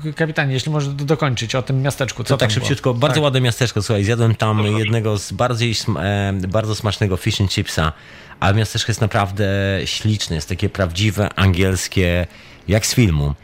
y, 0.04 0.12
kapitanie, 0.16 0.52
jeśli 0.54 0.72
może 0.72 0.92
do- 0.92 1.04
dokończyć 1.04 1.54
o 1.54 1.62
tym 1.62 1.82
miasteczku. 1.82 2.24
Co 2.24 2.28
Co 2.28 2.36
tak 2.36 2.48
tam 2.48 2.54
było? 2.54 2.66
szybciutko, 2.66 2.94
bardzo 2.94 3.14
Tak. 3.14 3.22
ładne 3.24 3.40
miasteczko, 3.40 3.82
słuchaj, 3.82 4.04
zjadłem 4.04 4.34
tam 4.34 4.66
jednego 4.78 5.18
z 5.18 5.32
bardziej, 5.32 5.74
e, 5.98 6.32
bardzo 6.48 6.74
smacznego 6.74 7.16
fish 7.16 7.40
and 7.40 7.52
chipsa, 7.52 7.92
ale 8.40 8.54
miasteczko 8.54 8.90
jest 8.90 9.00
naprawdę 9.00 9.46
śliczne, 9.84 10.36
jest 10.36 10.48
takie 10.48 10.68
prawdziwe, 10.68 11.28
angielskie, 11.36 12.26
jak 12.68 12.86
z 12.86 12.94
filmu. 12.94 13.34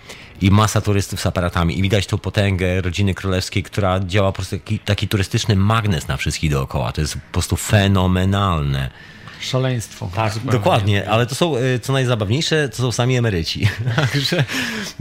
I 0.40 0.51
masa 0.51 0.80
turystów 0.80 1.20
z 1.20 1.26
aparatami. 1.26 1.78
I 1.78 1.82
widać 1.82 2.06
tą 2.06 2.18
potęgę 2.18 2.80
rodziny 2.80 3.14
królewskiej, 3.14 3.62
która 3.62 4.01
działa 4.01 4.28
po 4.32 4.36
prostu 4.36 4.59
taki, 4.59 4.78
taki 4.78 5.09
turystyczny 5.09 5.56
magnes 5.56 6.09
na 6.09 6.16
wszystkich 6.16 6.51
dookoła. 6.51 6.93
To 6.93 7.01
jest 7.01 7.14
po 7.14 7.32
prostu 7.32 7.56
fenomenalne. 7.56 8.90
Szaleństwo. 9.44 10.10
Tak, 10.14 10.32
Zupełnie. 10.32 10.52
dokładnie, 10.59 11.09
ale 11.10 11.27
to 11.27 11.35
są, 11.35 11.56
y, 11.56 11.78
co 11.78 11.93
najzabawniejsze, 11.93 12.69
to 12.69 12.77
są 12.77 12.93
sami 12.93 13.16
emeryci. 13.16 13.69
także, 14.12 14.44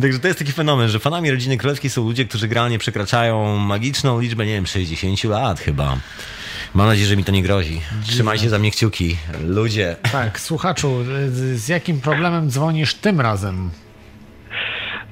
także 0.01 0.19
to 0.19 0.27
jest 0.27 0.39
taki 0.39 0.51
fenomen, 0.51 0.89
że 0.89 0.99
fanami 0.99 1.31
rodziny 1.31 1.57
królewskiej 1.57 1.89
są 1.89 2.03
ludzie, 2.03 2.25
którzy 2.25 2.47
generalnie 2.47 2.79
przekraczają 2.79 3.57
magiczną 3.57 4.19
liczbę, 4.19 4.45
nie 4.45 4.53
wiem, 4.53 4.65
60 4.67 5.23
lat 5.23 5.59
chyba. 5.59 5.97
Mam 6.73 6.87
nadzieję, 6.87 7.07
że 7.07 7.17
mi 7.17 7.23
to 7.23 7.31
nie 7.31 7.43
grozi. 7.43 7.81
Trzymajcie 8.03 8.49
za 8.49 8.59
mnie 8.59 8.71
kciuki. 8.71 9.17
Ludzie. 9.47 9.95
Tak, 10.11 10.39
słuchaczu, 10.39 11.01
y, 11.01 11.57
z 11.57 11.67
jakim 11.67 12.01
problemem 12.01 12.49
dzwonisz 12.49 12.93
tym 12.95 13.21
razem? 13.21 13.69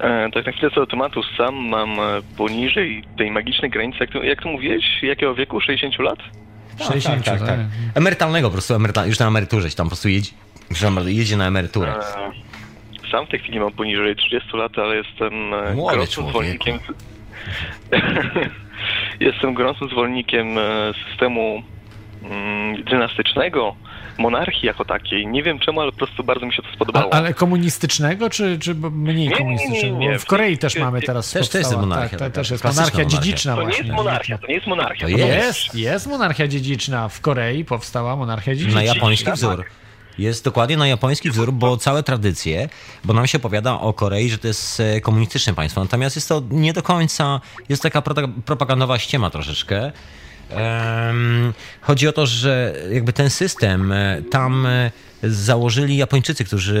E, 0.00 0.30
tak 0.34 0.46
na 0.46 0.52
chwilę 0.52 0.70
co 0.70 0.80
do 0.80 0.86
tematu, 0.86 1.20
sam 1.36 1.54
mam 1.54 1.90
e, 2.00 2.22
poniżej 2.36 3.04
tej 3.18 3.30
magicznej 3.30 3.70
granicy, 3.70 3.98
jak 4.00 4.10
to, 4.10 4.22
jak 4.22 4.42
to 4.42 4.48
mówiłeś, 4.48 4.84
jakiego 5.02 5.34
wieku? 5.34 5.60
60 5.60 5.98
lat? 5.98 6.18
60, 6.84 7.24
tak, 7.24 7.38
tak, 7.38 7.48
tak. 7.48 7.58
Emerytalnego 7.94 8.48
po 8.48 8.52
prostu, 8.52 8.74
emerytal, 8.74 9.08
już 9.08 9.18
na 9.18 9.26
emeryturze, 9.26 9.70
tam 9.70 9.86
po 9.86 9.90
prostu 9.90 10.08
jedzie, 10.08 10.30
jedzie 11.06 11.36
na 11.36 11.46
emeryturę. 11.46 11.94
E, 11.96 13.10
Sam 13.10 13.26
w 13.26 13.28
tej 13.28 13.40
chwili 13.40 13.60
mam 13.60 13.72
poniżej 13.72 14.16
30 14.16 14.56
lat, 14.56 14.78
ale 14.78 14.96
jestem 14.96 15.54
e, 15.54 15.74
Młody 15.74 15.96
gorącym 15.96 16.28
zwolennikiem. 16.28 16.78
jestem 19.20 19.54
gorącym 19.54 19.88
zwolennikiem 19.88 20.58
e, 20.58 20.92
systemu 21.08 21.62
mm, 22.22 22.84
dynastycznego, 22.84 23.76
monarchii 24.20 24.66
jako 24.66 24.84
takiej. 24.84 25.26
Nie 25.26 25.42
wiem 25.42 25.58
czemu, 25.58 25.80
ale 25.80 25.92
po 25.92 25.98
prostu 25.98 26.24
bardzo 26.24 26.46
mi 26.46 26.52
się 26.52 26.62
to 26.62 26.68
A, 26.70 26.74
spodobało. 26.74 27.14
ale 27.14 27.34
komunistycznego, 27.34 28.30
czy, 28.30 28.58
czy 28.58 28.74
mniej 28.74 29.14
Nie, 29.16 29.24
nie, 29.24 29.28
nie, 29.30 29.36
komunistycznego? 29.36 29.96
nie. 29.98 30.12
Bo 30.12 30.18
w 30.18 30.26
Korei 30.26 30.58
też 30.58 30.76
mamy 30.76 31.02
teraz 31.02 31.30
Też 31.32 31.48
to 31.48 31.58
jest 31.58 31.70
powstała. 31.70 31.86
monarchia 31.86 32.16
Tak, 32.18 32.32
też 32.32 32.50
jest 32.50 32.64
monarchia 32.64 33.04
dziedziczna 33.04 33.54
to 33.54 33.60
nie 33.60 33.66
właśnie. 33.66 33.84
jest 33.86 33.96
monarchia, 33.96 34.38
to 34.38 34.46
nie 34.46 34.54
jest 34.54 34.66
monarchia. 34.66 35.06
To 35.06 35.12
to 35.12 35.18
Jest, 35.18 35.74
jest 35.74 36.06
monarchia 36.06 36.48
dziedziczna. 36.48 37.08
W 37.08 37.20
Korei 37.20 37.64
powstała 37.64 38.16
monarchia 38.16 38.54
dziedziczna. 38.54 38.74
Na 38.74 38.82
japoński 38.82 39.24
Tak. 39.26 39.34
wzór. 39.34 39.64
Jest 40.18 40.44
dokładnie 40.44 40.76
na 40.76 40.86
japoński 40.86 41.30
wzór, 41.30 41.52
bo 41.52 41.76
całe 41.76 42.02
tradycje, 42.02 42.68
bo 43.04 43.12
nam 43.12 43.26
się 43.26 43.38
opowiada 43.38 43.80
o 43.80 43.92
Korei, 43.92 44.30
że 44.30 44.38
to 44.38 44.48
jest 44.48 44.80
e, 44.80 45.00
komunistyczne 45.00 45.54
państwo, 45.54 45.80
natomiast 45.80 46.16
jest 46.16 46.28
to 46.28 46.42
nie 46.50 46.72
do 46.72 46.82
końca, 46.82 47.40
jest 47.68 47.82
taka 47.82 48.00
prota- 48.00 48.32
propagandowa 48.44 48.98
ściema 48.98 49.30
troszeczkę. 49.30 49.92
Chodzi 51.80 52.08
o 52.08 52.12
to, 52.12 52.26
że 52.26 52.74
jakby 52.92 53.12
ten 53.12 53.30
system 53.30 53.92
e, 53.92 54.22
tam 54.30 54.66
e, 54.66 54.90
założyli 55.22 55.96
Japończycy, 55.96 56.44
którzy 56.44 56.80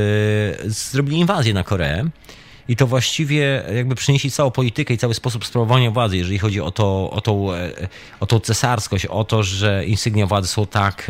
zrobili 0.64 1.18
inwazję 1.18 1.54
na 1.54 1.64
Koreę. 1.64 2.08
I 2.68 2.76
to 2.76 2.86
właściwie 2.86 3.62
jakby 3.74 3.94
przynieśli 3.94 4.30
całą 4.30 4.50
politykę 4.50 4.94
i 4.94 4.98
cały 4.98 5.14
sposób 5.14 5.46
sprawowania 5.46 5.90
władzy, 5.90 6.16
jeżeli 6.16 6.38
chodzi 6.38 6.60
o, 6.60 6.70
to, 6.70 7.10
o, 7.10 7.20
tą, 7.20 7.52
e, 7.52 7.70
o 8.20 8.26
tą 8.26 8.40
cesarskość, 8.40 9.06
o 9.06 9.24
to, 9.24 9.42
że 9.42 9.86
insygnia 9.86 10.26
władzy 10.26 10.48
są 10.48 10.66
tak 10.66 11.06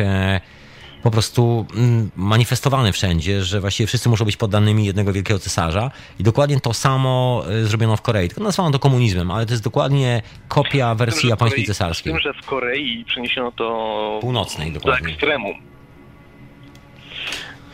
po 1.03 1.11
prostu 1.11 1.67
mm, 1.77 2.11
manifestowane 2.17 2.93
wszędzie, 2.93 3.45
że 3.45 3.61
właściwie 3.61 3.87
wszyscy 3.87 4.09
muszą 4.09 4.25
być 4.25 4.37
poddanymi 4.37 4.85
jednego 4.87 5.13
wielkiego 5.13 5.39
cesarza. 5.41 5.91
I 6.19 6.23
dokładnie 6.23 6.61
to 6.61 6.75
samo 6.75 7.43
e, 7.49 7.65
zrobiono 7.65 7.97
w 7.97 8.03
Korei. 8.03 8.29
Tylko 8.29 8.45
nazwano 8.45 8.71
to 8.71 8.79
komunizmem, 8.79 9.31
ale 9.31 9.47
to 9.47 9.53
jest 9.53 9.65
dokładnie 9.65 10.23
kopia 10.49 10.89
tym, 10.89 10.99
wersji 10.99 11.27
w 11.27 11.31
japońskiej 11.31 11.65
Korei- 11.65 11.67
cesarskiej. 11.67 12.13
Z 12.13 12.15
tym, 12.15 12.23
że 12.35 12.43
w 12.43 12.47
Korei 12.47 13.05
przeniesiono 13.05 13.53
to 13.53 14.19
Północnej, 14.21 14.73
do 14.73 14.79
dokładnie. 14.81 15.09
ekstremum. 15.13 15.55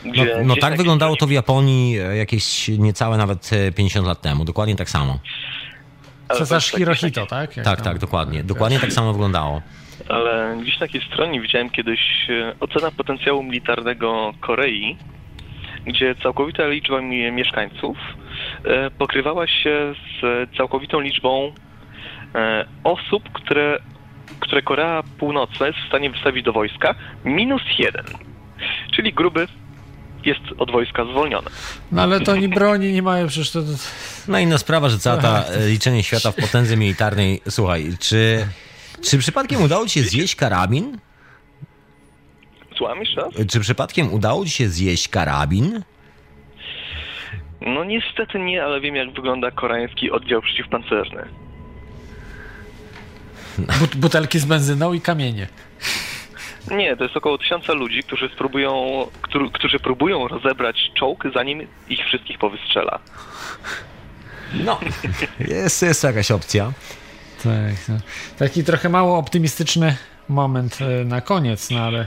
No, 0.04 0.12
Gdzie- 0.12 0.42
no 0.44 0.56
tak 0.56 0.76
wyglądało 0.76 1.16
to 1.16 1.26
w 1.26 1.30
Japonii 1.30 1.98
e, 1.98 2.16
jakieś 2.16 2.68
niecałe 2.68 3.16
nawet 3.16 3.50
e, 3.52 3.72
50 3.72 4.06
lat 4.06 4.20
temu. 4.20 4.44
Dokładnie 4.44 4.76
tak 4.76 4.90
samo. 4.90 5.18
Cesarz 6.38 6.70
Hirohito, 6.72 7.26
tak? 7.26 7.56
Jak 7.56 7.64
Tak, 7.66 7.76
tam- 7.76 7.84
tak, 7.84 7.98
dokładnie. 7.98 8.44
Dokładnie 8.44 8.80
tak 8.80 8.92
samo 8.92 9.12
wyglądało. 9.12 9.62
Ale 10.08 10.56
gdzieś 10.62 10.74
na 10.74 10.86
takiej 10.86 11.02
stronie 11.02 11.40
widziałem 11.40 11.70
kiedyś 11.70 12.00
e, 12.30 12.54
ocena 12.60 12.90
potencjału 12.90 13.42
militarnego 13.42 14.32
Korei, 14.40 14.96
gdzie 15.86 16.14
całkowita 16.22 16.66
liczba 16.66 17.00
mi- 17.00 17.32
mieszkańców 17.32 17.96
e, 18.64 18.90
pokrywała 18.90 19.46
się 19.46 19.94
z 20.20 20.48
całkowitą 20.56 21.00
liczbą 21.00 21.52
e, 22.34 22.64
osób, 22.84 23.32
które, 23.32 23.78
które 24.40 24.62
Korea 24.62 25.02
Północna 25.18 25.66
jest 25.66 25.78
w 25.78 25.88
stanie 25.88 26.10
wystawić 26.10 26.44
do 26.44 26.52
wojska, 26.52 26.94
minus 27.24 27.62
jeden. 27.78 28.04
Czyli 28.96 29.12
gruby 29.12 29.46
jest 30.24 30.40
od 30.58 30.70
wojska 30.70 31.04
zwolniony. 31.04 31.50
No 31.92 32.02
ale 32.02 32.20
to 32.20 32.32
oni 32.32 32.48
broni 32.48 32.92
nie 32.92 33.02
mają, 33.02 33.26
przecież 33.26 33.50
to... 33.50 33.60
No 34.28 34.38
inna 34.38 34.58
sprawa, 34.58 34.88
że 34.88 34.98
cała 34.98 35.16
ta 35.16 35.44
liczenie 35.68 36.02
świata 36.02 36.32
w 36.32 36.36
potędze 36.36 36.76
militarnej. 36.76 37.40
Słuchaj, 37.48 37.90
czy, 38.00 38.46
czy 39.02 39.18
przypadkiem 39.18 39.62
udało 39.62 39.86
ci 39.86 40.00
się 40.00 40.02
zjeść 40.02 40.36
karabin? 40.36 40.98
Słucham 42.76 43.00
jeszcze 43.00 43.20
raz? 43.20 43.32
Czy 43.50 43.60
przypadkiem 43.60 44.12
udało 44.12 44.44
ci 44.44 44.50
się 44.50 44.68
zjeść 44.68 45.08
karabin? 45.08 45.82
No 47.60 47.84
niestety 47.84 48.38
nie, 48.38 48.64
ale 48.64 48.80
wiem 48.80 48.96
jak 48.96 49.12
wygląda 49.12 49.50
koreański 49.50 50.10
oddział 50.10 50.42
przeciwpancerny. 50.42 51.28
But, 53.58 53.96
butelki 53.96 54.38
z 54.38 54.44
benzyną 54.44 54.92
i 54.92 55.00
kamienie. 55.00 55.48
Nie, 56.70 56.96
to 56.96 57.04
jest 57.04 57.16
około 57.16 57.38
tysiąca 57.38 57.72
ludzi, 57.72 58.02
którzy 58.02 58.28
spróbują, 58.28 59.06
którzy, 59.22 59.50
którzy 59.50 59.78
próbują 59.78 60.28
rozebrać 60.28 60.76
czołg, 60.94 61.24
zanim 61.34 61.66
ich 61.88 62.00
wszystkich 62.00 62.38
powystrzela. 62.38 62.98
No, 64.54 64.80
jest, 65.48 65.82
jest 65.82 66.04
jakaś 66.04 66.30
opcja. 66.30 66.72
Tak, 67.46 67.88
no. 67.88 67.96
Taki 68.38 68.64
trochę 68.64 68.88
mało 68.88 69.18
optymistyczny 69.18 69.96
moment 70.28 70.78
e, 70.80 71.04
na 71.04 71.20
koniec, 71.20 71.70
no 71.70 71.80
ale... 71.80 72.06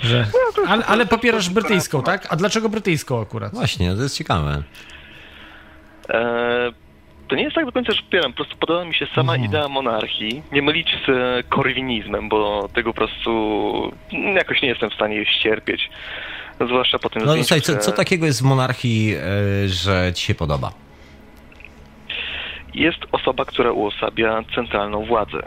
Że... 0.00 0.26
Ale, 0.68 0.86
ale 0.86 1.06
popierasz 1.06 1.50
brytyjską, 1.50 2.02
tak? 2.02 2.26
A 2.30 2.36
dlaczego 2.36 2.68
brytyjską 2.68 3.22
akurat? 3.22 3.52
Właśnie, 3.52 3.94
to 3.96 4.02
jest 4.02 4.16
ciekawe. 4.16 4.62
E, 6.10 6.72
to 7.28 7.36
nie 7.36 7.42
jest 7.42 7.54
tak 7.54 7.66
do 7.66 7.72
końca, 7.72 7.92
że 7.92 8.02
popieram, 8.02 8.32
po 8.32 8.36
prostu 8.36 8.56
podoba 8.56 8.84
mi 8.84 8.94
się 8.94 9.06
sama 9.14 9.36
idea 9.36 9.68
monarchii. 9.68 10.42
Nie 10.52 10.62
mylić 10.62 10.88
z 11.06 11.08
e, 11.08 11.42
korwinizmem, 11.48 12.28
bo 12.28 12.68
tego 12.74 12.92
po 12.92 12.96
prostu 12.96 13.30
mm, 14.12 14.36
jakoś 14.36 14.62
nie 14.62 14.68
jestem 14.68 14.90
w 14.90 14.94
stanie 14.94 15.26
ścierpieć. 15.26 15.90
Zwłaszcza 16.66 16.98
po 16.98 17.10
tym 17.10 17.22
No 17.24 17.32
zdjęciu, 17.32 17.48
słuchaj, 17.48 17.62
co, 17.62 17.84
co 17.84 17.92
takiego 17.92 18.26
jest 18.26 18.40
w 18.40 18.44
monarchii, 18.44 19.14
że 19.66 20.12
ci 20.14 20.26
się 20.26 20.34
podoba? 20.34 20.87
Jest 22.78 22.98
osoba, 23.12 23.44
która 23.44 23.72
uosabia 23.72 24.44
centralną 24.54 25.04
władzę. 25.04 25.42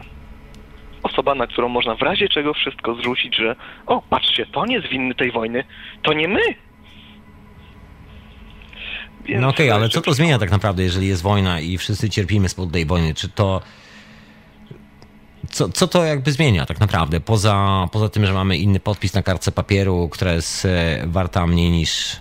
Osoba, 1.04 1.36
na 1.36 1.48
którą 1.48 1.70
można 1.70 1.96
w 1.96 2.02
razie 2.02 2.30
czego 2.30 2.54
wszystko 2.54 2.96
zrzucić, 2.96 3.36
że 3.36 3.56
o, 3.86 4.02
patrzcie, 4.10 4.46
to 4.46 4.66
nie 4.66 4.76
jest 4.76 4.88
winny 4.88 5.16
tej 5.16 5.32
wojny, 5.32 5.64
to 6.04 6.14
nie 6.14 6.28
my. 6.28 6.42
no 9.30 9.50
okej, 9.50 9.70
okay, 9.70 9.74
ale 9.74 9.90
co 9.90 10.02
to 10.02 10.14
zmienia 10.14 10.40
tak 10.40 10.52
naprawdę, 10.52 10.84
jeżeli 10.84 11.08
jest 11.08 11.22
wojna 11.22 11.60
i 11.60 11.78
wszyscy 11.78 12.10
cierpimy 12.10 12.50
z 12.50 12.54
powodu 12.54 12.74
tej 12.74 12.86
wojny? 12.86 13.14
Czy 13.14 13.30
to... 13.30 13.62
Co, 15.50 15.70
co 15.70 15.88
to 15.88 16.04
jakby 16.04 16.32
zmienia 16.32 16.66
tak 16.66 16.80
naprawdę? 16.80 17.20
Poza, 17.20 17.88
poza 17.92 18.10
tym, 18.10 18.26
że 18.26 18.34
mamy 18.34 18.58
inny 18.58 18.80
podpis 18.80 19.14
na 19.14 19.24
kartce 19.24 19.52
papieru, 19.52 20.10
która 20.10 20.34
jest 20.34 20.66
e, 20.66 21.04
warta 21.08 21.48
mniej 21.48 21.72
niż 21.72 22.21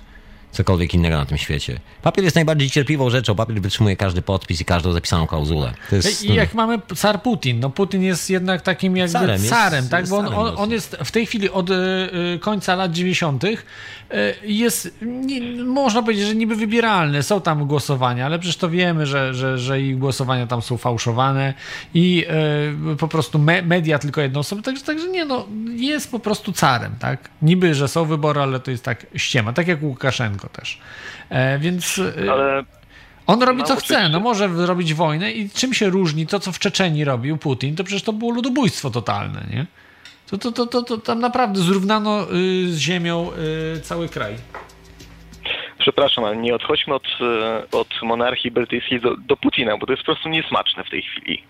cokolwiek 0.53 0.95
innego 0.95 1.17
na 1.17 1.27
tym 1.27 1.39
świecie. 1.39 1.81
Papier 2.03 2.25
jest 2.25 2.37
najbardziej 2.37 2.71
cierpliwą 2.71 3.11
rzeczą. 3.11 3.35
Papier 3.35 3.61
wytrzymuje 3.61 3.97
każdy 3.97 4.23
podpis 4.23 4.61
i 4.61 4.65
każdą 4.65 4.93
zapisaną 4.93 5.27
klauzulę. 5.27 5.75
Jest, 5.93 6.25
I 6.25 6.35
jak 6.35 6.55
mamy 6.55 6.79
car 6.97 7.23
Putin, 7.23 7.61
no 7.61 7.71
Putin 7.71 8.03
jest 8.03 8.31
jednak 8.31 8.63
takim 8.63 8.97
jakby 8.97 9.13
carem, 9.13 9.43
carem 9.43 9.79
jest, 9.79 9.91
tak? 9.91 10.09
Bo 10.09 10.19
on, 10.19 10.27
on, 10.27 10.55
on, 10.57 10.71
jest 10.71 10.97
w 11.05 11.11
tej 11.11 11.27
chwili 11.27 11.51
od 11.51 11.71
y, 11.71 11.75
końca 12.41 12.77
lat 12.77 12.93
90. 12.93 13.45
Y, 13.45 13.57
jest, 14.43 14.99
nie, 15.03 15.65
można 15.65 16.03
powiedzieć, 16.03 16.27
że 16.27 16.35
niby 16.35 16.57
wybieralny. 16.57 17.23
Są 17.23 17.41
tam 17.41 17.67
głosowania, 17.67 18.27
ale 18.27 18.39
przecież 18.39 18.57
to 18.57 18.71
wiemy, 18.71 19.07
że, 19.07 19.35
że, 19.35 19.59
że 19.59 19.81
i 19.81 19.95
głosowania 19.95 20.47
tam 20.47 20.63
są 20.63 20.77
fałszowane 20.77 21.55
i 21.95 22.27
po 22.99 23.09
prostu 23.09 23.39
me, 23.39 23.63
media 23.63 23.99
tylko 23.99 24.21
jedną 24.21 24.41
osobę. 24.41 24.63
Także, 24.63 24.85
także 24.85 25.09
nie, 25.09 25.25
no 25.25 25.47
jest 25.77 26.11
po 26.11 26.19
prostu 26.19 26.53
carem, 26.53 26.95
tak? 26.99 27.31
Niby, 27.43 27.75
że 27.75 27.89
są 27.89 28.05
wybory, 28.05 28.41
ale 28.41 28.61
to 28.61 28.71
jest 28.71 28.85
tak 28.85 29.07
ściema. 29.17 29.53
Tak 29.53 29.69
jak 29.69 29.83
Łukaszenko 29.83 30.40
też. 30.49 30.79
E, 31.31 31.59
więc 31.59 31.99
e, 31.99 32.33
Ale 32.33 32.65
on 33.27 33.43
robi 33.43 33.63
co 33.63 33.77
chce, 33.77 34.09
no 34.09 34.21
może 34.21 34.49
robić 34.49 34.95
wojnę 34.95 35.33
i 35.33 35.51
czym 35.51 35.75
się 35.75 35.89
różni 35.89 36.27
to, 36.27 36.41
co 36.41 36.53
w 36.53 36.59
Czeczeni 36.59 37.05
robił 37.05 37.37
Putin, 37.37 37.77
to 37.77 37.85
przecież 37.85 38.03
to 38.03 38.13
było 38.13 38.31
ludobójstwo 38.31 38.91
totalne, 38.91 39.41
nie? 39.51 39.67
To, 40.31 40.39
to, 40.39 40.53
to, 40.53 40.67
to, 40.67 40.83
to 40.83 40.99
tam 40.99 41.21
naprawdę 41.21 41.61
zrównano 41.61 42.23
y, 42.23 42.73
z 42.73 42.79
ziemią 42.79 43.31
y, 43.77 43.81
cały 43.81 44.09
kraj. 44.09 44.35
Przepraszam, 45.79 46.25
ale 46.25 46.37
nie 46.37 46.55
odchodźmy 46.55 46.95
od, 46.95 47.07
y, 47.07 47.77
od 47.79 48.03
monarchii 48.03 48.51
brytyjskiej 48.51 49.01
do, 49.01 49.17
do 49.17 49.37
Putina, 49.37 49.77
bo 49.79 49.87
to 49.87 49.93
jest 49.93 50.03
po 50.03 50.13
prostu 50.13 50.29
niesmaczne 50.29 50.85
w 50.85 50.91
tej 50.91 51.03
chwili. 51.03 51.43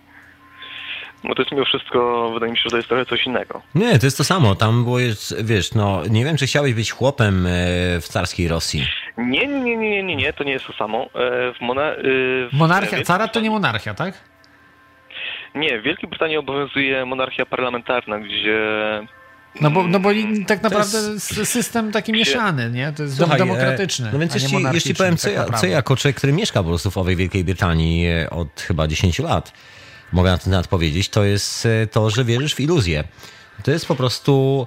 Bo 1.25 1.35
to 1.35 1.43
jest 1.43 1.53
mimo 1.53 1.65
wszystko, 1.65 2.31
wydaje 2.35 2.53
mi 2.53 2.59
się, 2.59 2.63
że 2.65 2.71
to 2.71 2.77
jest 2.77 2.89
trochę 2.89 3.07
coś 3.07 3.27
innego. 3.27 3.63
Nie, 3.75 3.99
to 3.99 4.07
jest 4.07 4.17
to 4.17 4.25
samo. 4.25 4.55
Tam 4.55 4.85
było, 4.85 4.99
jest, 4.99 5.45
wiesz, 5.45 5.75
no, 5.75 6.03
nie 6.11 6.25
wiem, 6.25 6.37
czy 6.37 6.47
chciałeś 6.47 6.75
być 6.75 6.93
chłopem 6.93 7.47
e, 7.47 7.51
w 8.01 8.09
carskiej 8.09 8.49
Rosji. 8.49 8.87
Nie, 9.19 9.47
nie, 9.47 9.61
nie, 9.61 9.77
nie, 9.77 10.03
nie, 10.03 10.17
nie, 10.17 10.33
to 10.33 10.45
nie 10.45 10.53
jest 10.53 10.67
to 10.67 10.73
samo. 10.73 11.05
E, 11.05 11.09
w 11.55 11.61
mona, 11.61 11.83
e, 11.83 12.03
w 12.49 12.53
monarchia, 12.53 13.03
cara 13.03 13.29
to 13.29 13.41
nie 13.41 13.51
monarchia, 13.51 13.95
tak? 13.95 14.15
Nie, 15.55 15.81
w 15.81 15.83
Wielkiej 15.83 16.11
Brytanii 16.11 16.37
obowiązuje 16.37 17.07
monarchia 17.07 17.47
parlamentarna, 17.47 18.19
gdzie 18.19 18.59
no 19.61 19.71
bo, 19.71 19.87
no 19.87 20.01
bo 20.01 20.11
tak 20.47 20.63
naprawdę 20.63 20.99
jest... 20.99 21.47
system 21.49 21.93
taki 21.93 22.13
mieszany, 22.13 22.71
nie? 22.71 22.93
To 22.93 23.03
jest 23.03 23.17
Słuchaj, 23.17 23.39
demokratyczny. 23.39 24.11
No 24.13 24.19
więc 24.19 24.35
jeśli, 24.35 24.59
jeśli 24.73 24.95
powiem, 24.95 25.17
co, 25.17 25.29
tak 25.29 25.37
ja, 25.37 25.59
co 25.59 25.67
ja 25.67 25.73
jako 25.73 25.97
człowiek, 25.97 26.17
który 26.17 26.33
mieszka 26.33 26.63
po 26.63 26.69
prostu 26.69 26.91
w 26.91 26.99
owej 26.99 27.17
Wielkiej 27.17 27.45
Brytanii 27.45 28.07
od 28.31 28.61
chyba 28.61 28.87
10 28.87 29.19
lat, 29.19 29.53
mogę 30.12 30.31
na 30.31 30.39
ten 30.39 30.51
temat 30.51 30.69
powiedzieć, 30.69 31.09
to 31.09 31.24
jest 31.24 31.66
e, 31.66 31.87
to, 31.87 32.11
że 32.11 32.24
wierzysz 32.24 32.55
w 32.55 32.61
iluzję. 32.61 33.05
To 33.62 33.70
jest 33.70 33.87
po 33.87 33.95
prostu 33.95 34.66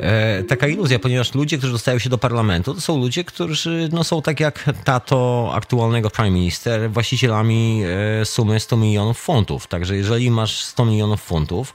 e, 0.00 0.42
taka 0.42 0.66
iluzja, 0.66 0.98
ponieważ 0.98 1.34
ludzie, 1.34 1.58
którzy 1.58 1.72
dostają 1.72 1.98
się 1.98 2.10
do 2.10 2.18
parlamentu, 2.18 2.74
to 2.74 2.80
są 2.80 2.98
ludzie, 2.98 3.24
którzy 3.24 3.88
no, 3.92 4.04
są 4.04 4.22
tak 4.22 4.40
jak 4.40 4.64
tato 4.84 5.50
aktualnego 5.54 6.10
prime 6.10 6.30
minister, 6.30 6.90
właścicielami 6.90 7.82
e, 8.20 8.24
sumy 8.24 8.60
100 8.60 8.76
milionów 8.76 9.18
funtów. 9.18 9.66
Także 9.66 9.96
jeżeli 9.96 10.30
masz 10.30 10.60
100 10.64 10.84
milionów 10.84 11.22
funtów, 11.22 11.74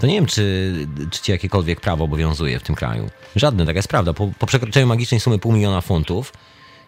to 0.00 0.06
nie 0.06 0.14
wiem, 0.14 0.26
czy, 0.26 0.74
czy 1.10 1.22
ci 1.22 1.32
jakiekolwiek 1.32 1.80
prawo 1.80 2.04
obowiązuje 2.04 2.58
w 2.58 2.62
tym 2.62 2.74
kraju. 2.74 3.10
Żadne, 3.36 3.66
taka 3.66 3.78
jest 3.78 3.88
prawda. 3.88 4.12
Po, 4.12 4.30
po 4.38 4.46
przekroczeniu 4.46 4.86
magicznej 4.86 5.20
sumy 5.20 5.38
pół 5.38 5.52
miliona 5.52 5.80
funtów, 5.80 6.32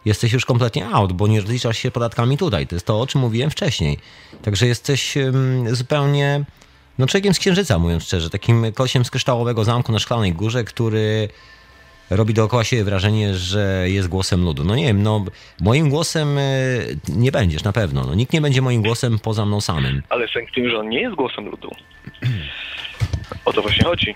jesteś 0.04 0.32
już 0.32 0.44
kompletnie 0.44 0.86
out, 0.86 1.12
bo 1.12 1.26
nie 1.26 1.40
rozliczasz 1.40 1.78
się 1.78 1.90
podatkami 1.90 2.38
tutaj. 2.38 2.66
To 2.66 2.74
jest 2.74 2.86
to, 2.86 3.00
o 3.00 3.06
czym 3.06 3.20
mówiłem 3.20 3.50
wcześniej. 3.50 3.98
Także 4.42 4.66
jesteś 4.66 5.14
zupełnie 5.66 6.44
no 6.98 7.06
człowiekiem 7.06 7.34
z 7.34 7.38
księżyca, 7.38 7.78
mówiąc 7.78 8.04
szczerze, 8.04 8.30
takim 8.30 8.72
kosiem 8.72 9.04
z 9.04 9.10
kryształowego 9.10 9.64
zamku 9.64 9.92
na 9.92 9.98
szklanej 9.98 10.32
górze, 10.32 10.64
który 10.64 11.28
robi 12.10 12.34
dookoła 12.34 12.64
siebie 12.64 12.84
wrażenie, 12.84 13.34
że 13.34 13.84
jest 13.86 14.08
głosem 14.08 14.44
ludu. 14.44 14.64
No 14.64 14.76
nie 14.76 14.84
wiem, 14.84 15.02
no 15.02 15.24
moim 15.60 15.90
głosem 15.90 16.38
e, 16.38 16.42
nie 17.08 17.32
będziesz 17.32 17.64
na 17.64 17.72
pewno. 17.72 18.04
No, 18.04 18.14
nikt 18.14 18.32
nie 18.32 18.40
będzie 18.40 18.62
moim 18.62 18.82
głosem 18.82 19.18
poza 19.18 19.46
mną 19.46 19.60
samym. 19.60 20.02
Ale 20.08 20.28
sęk 20.28 20.50
w 20.50 20.54
tym, 20.54 20.70
że 20.70 20.78
on 20.78 20.88
nie 20.88 21.00
jest 21.00 21.16
głosem 21.16 21.44
ludu. 21.48 21.70
O 23.44 23.52
to 23.52 23.62
właśnie 23.62 23.84
chodzi. 23.84 24.14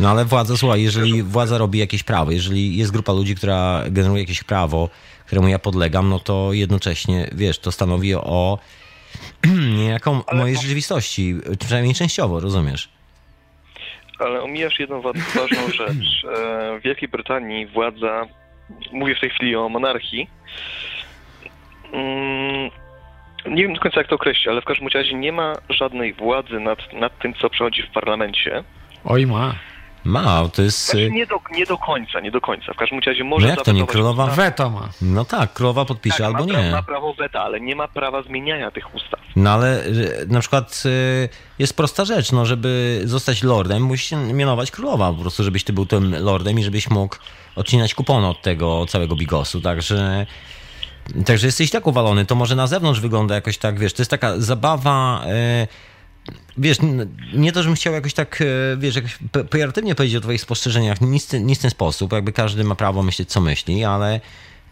No 0.00 0.10
ale 0.10 0.24
władza, 0.24 0.56
słuchaj, 0.56 0.82
jeżeli 0.82 1.22
władza 1.22 1.58
robi 1.58 1.78
jakieś 1.78 2.02
prawo, 2.02 2.30
jeżeli 2.30 2.76
jest 2.76 2.92
grupa 2.92 3.12
ludzi, 3.12 3.34
która 3.34 3.82
generuje 3.90 4.22
jakieś 4.22 4.42
prawo, 4.42 4.88
któremu 5.26 5.48
ja 5.48 5.58
podlegam, 5.58 6.08
no 6.08 6.18
to 6.18 6.52
jednocześnie, 6.52 7.30
wiesz, 7.32 7.58
to 7.58 7.72
stanowi 7.72 8.14
o 8.14 8.58
niejaką 9.78 10.22
ale 10.26 10.40
mojej 10.40 10.56
rzeczywistości, 10.56 11.34
przynajmniej 11.58 11.94
częściowo, 11.94 12.40
rozumiesz? 12.40 12.88
Ale 14.18 14.42
omijasz 14.42 14.80
jedną 14.80 15.02
ważną 15.02 15.68
rzecz. 15.74 16.24
E, 16.24 16.78
w 16.78 16.82
Wielkiej 16.82 17.08
Brytanii 17.08 17.66
władza, 17.66 18.26
mówię 18.92 19.14
w 19.14 19.20
tej 19.20 19.30
chwili 19.30 19.56
o 19.56 19.68
monarchii, 19.68 20.30
mm, 21.92 22.70
nie 23.46 23.62
wiem 23.62 23.74
do 23.74 23.80
końca 23.80 24.00
jak 24.00 24.08
to 24.08 24.14
określić, 24.14 24.48
ale 24.48 24.60
w 24.60 24.64
każdym 24.64 24.88
razie 24.88 25.14
nie 25.14 25.32
ma 25.32 25.52
żadnej 25.68 26.14
władzy 26.14 26.60
nad, 26.60 26.92
nad 26.92 27.18
tym, 27.18 27.34
co 27.34 27.50
przechodzi 27.50 27.82
w 27.82 27.90
parlamencie. 27.90 28.64
Oj 29.04 29.26
ma. 29.26 29.54
Ma, 30.04 30.48
to 30.48 30.62
jest... 30.62 30.84
Znaczy 30.84 31.10
nie, 31.10 31.26
do, 31.26 31.40
nie 31.52 31.66
do 31.66 31.78
końca, 31.78 32.20
nie 32.20 32.30
do 32.30 32.40
końca. 32.40 32.72
W 32.72 32.76
każdym 32.76 33.00
razie 33.06 33.24
może... 33.24 33.46
No 33.46 33.50
jak 33.50 33.64
to 33.64 33.72
nie? 33.72 33.86
Królowa... 33.86 34.26
Weto 34.26 34.70
ma. 34.70 34.88
No 35.02 35.24
tak, 35.24 35.52
królowa 35.52 35.84
podpisze 35.84 36.16
tak, 36.16 36.26
albo 36.26 36.52
ma 36.52 36.62
nie. 36.62 36.70
ma 36.70 36.82
prawo 36.82 37.14
weta, 37.14 37.42
ale 37.42 37.60
nie 37.60 37.76
ma 37.76 37.88
prawa 37.88 38.22
zmieniania 38.22 38.70
tych 38.70 38.94
ustaw. 38.94 39.20
No 39.36 39.50
ale 39.50 39.86
y, 39.86 40.26
na 40.28 40.40
przykład 40.40 40.82
y, 40.86 41.28
jest 41.58 41.76
prosta 41.76 42.04
rzecz, 42.04 42.32
no 42.32 42.46
żeby 42.46 43.00
zostać 43.04 43.42
lordem, 43.42 43.82
musisz 43.82 44.12
mianować 44.32 44.70
królowa 44.70 45.12
po 45.12 45.20
prostu, 45.20 45.42
żebyś 45.42 45.64
ty 45.64 45.72
był 45.72 45.86
tym 45.86 46.24
lordem 46.24 46.58
i 46.58 46.62
żebyś 46.62 46.90
mógł 46.90 47.16
odcinać 47.56 47.94
kupon 47.94 48.24
od 48.24 48.42
tego 48.42 48.86
całego 48.86 49.16
bigosu, 49.16 49.60
także... 49.60 50.26
Także 51.26 51.46
jesteś 51.46 51.70
tak 51.70 51.86
uwalony, 51.86 52.26
to 52.26 52.34
może 52.34 52.56
na 52.56 52.66
zewnątrz 52.66 53.00
wygląda 53.00 53.34
jakoś 53.34 53.58
tak, 53.58 53.78
wiesz, 53.78 53.92
to 53.92 54.02
jest 54.02 54.10
taka 54.10 54.38
zabawa... 54.38 55.24
Yy, 55.26 55.89
wiesz, 56.58 56.78
nie 57.32 57.52
to, 57.52 57.62
żebym 57.62 57.76
chciał 57.76 57.94
jakoś 57.94 58.14
tak, 58.14 58.42
e, 58.42 58.76
wiesz, 58.76 58.96
jakoś 58.96 59.18
pejoratywnie 59.50 59.94
powiedzieć 59.94 60.16
o 60.16 60.20
twoich 60.20 60.40
spostrzeżeniach, 60.40 61.00
nic, 61.00 61.32
nic 61.32 61.58
w 61.58 61.62
ten 61.62 61.70
sposób, 61.70 62.12
jakby 62.12 62.32
każdy 62.32 62.64
ma 62.64 62.74
prawo 62.74 63.02
myśleć, 63.02 63.28
co 63.28 63.40
myśli, 63.40 63.84
ale 63.84 64.20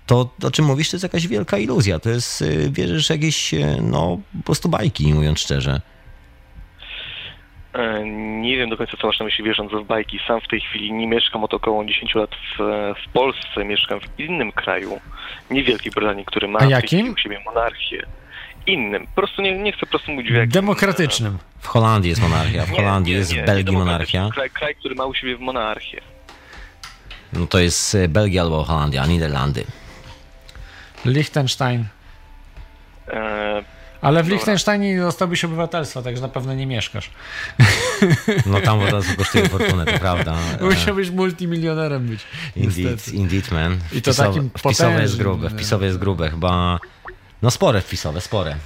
to, 0.07 0.31
o 0.45 0.51
czym 0.51 0.65
mówisz, 0.65 0.91
to 0.91 0.97
jest 0.97 1.03
jakaś 1.03 1.27
wielka 1.27 1.59
iluzja, 1.59 1.99
to 1.99 2.11
jest, 2.11 2.43
e, 2.43 2.71
wierzysz, 2.71 3.11
jakieś, 3.11 3.55
e, 3.55 3.77
no, 3.83 4.19
po 4.39 4.45
prostu 4.45 4.69
bajki, 4.69 5.15
mówiąc 5.15 5.41
szczerze. 5.41 5.81
Nie 8.41 8.57
wiem 8.57 8.71
do 8.71 8.77
końca, 8.77 8.97
co 9.01 9.07
masz 9.07 9.19
na 9.19 9.25
myśli 9.25 9.45
wierząc 9.45 9.73
w 9.73 9.87
bajki. 9.87 10.21
Sam 10.27 10.41
w 10.41 10.49
tej 10.49 10.61
chwili 10.61 10.93
nie 10.93 11.07
mieszkam 11.07 11.45
od 11.45 11.55
około 11.55 11.85
10 11.85 12.15
lat 12.15 12.31
w, 12.31 12.63
w 13.07 13.13
Polsce, 13.13 13.65
mieszkam 13.65 14.01
w 14.01 14.21
innym 14.21 14.53
kraju, 14.53 15.01
nie 15.51 15.63
Wielkiej 15.65 15.93
Brytanii, 15.93 16.25
który 16.25 16.49
ma 16.49 16.59
A 16.59 16.65
jakim? 16.65 17.13
u 17.13 17.17
siebie 17.17 17.41
monarchię 17.45 18.07
innym. 18.69 19.07
Po 19.07 19.13
prostu 19.13 19.43
nie, 19.43 19.59
nie 19.59 19.73
chcę 19.73 19.81
po 19.81 19.87
prostu 19.87 20.13
mówić 20.13 20.31
w 20.31 20.35
jakim... 20.35 20.51
Demokratycznym. 20.51 21.39
W 21.61 21.67
Holandii 21.67 22.09
jest 22.09 22.23
monarchia, 22.23 22.67
w 22.67 22.71
Holandii 22.71 23.15
nie, 23.15 23.21
nie, 23.21 23.27
nie, 23.27 23.37
jest 23.37 23.43
w 23.43 23.47
Belgii 23.47 23.77
monarchia. 23.77 24.29
Kraj, 24.35 24.51
kraj, 24.51 24.75
który 24.75 24.95
ma 24.95 25.05
u 25.05 25.15
siebie 25.15 25.37
w 25.37 25.41
monarchię. 25.41 26.01
No 27.33 27.47
to 27.47 27.59
jest 27.59 27.95
e, 27.95 28.09
Belgia 28.09 28.43
albo 28.43 28.65
Holandia, 28.65 29.07
Niderlandy. 29.07 29.65
Liechtenstein. 31.05 31.85
E, 33.09 33.65
Ale 34.01 34.23
w. 34.23 34.29
Liechtensteinie 34.29 34.95
nie 34.95 35.01
dostałbyś 35.01 35.45
obywatelstwa, 35.45 36.03
także 36.03 36.23
na 36.23 36.29
pewno 36.29 36.55
nie 36.55 36.67
mieszkasz. 36.67 37.11
No 38.47 38.61
tam 38.61 38.81
od 38.81 38.91
razu 38.91 39.17
kosztuje 39.17 39.49
fortunę, 39.49 39.85
to 39.85 39.99
prawda. 39.99 40.35
Musiałbyś 40.61 41.11
multimilionerem 41.11 42.07
być. 42.07 42.21
Indeed, 42.57 43.09
indeed 43.09 43.53
man. 43.53 43.79
I 43.93 44.03
to 44.03 44.15
takim 44.15 44.51
wpisowe 44.59 45.03
jest 45.03 45.17
grube, 45.17 45.51
wpisowe 45.51 45.87
jest 45.87 45.99
grube, 45.99 46.31
chyba 46.31 46.79
no 47.43 47.51
spore 47.51 47.81
wpisowe, 47.81 48.21
spore. 48.21 48.57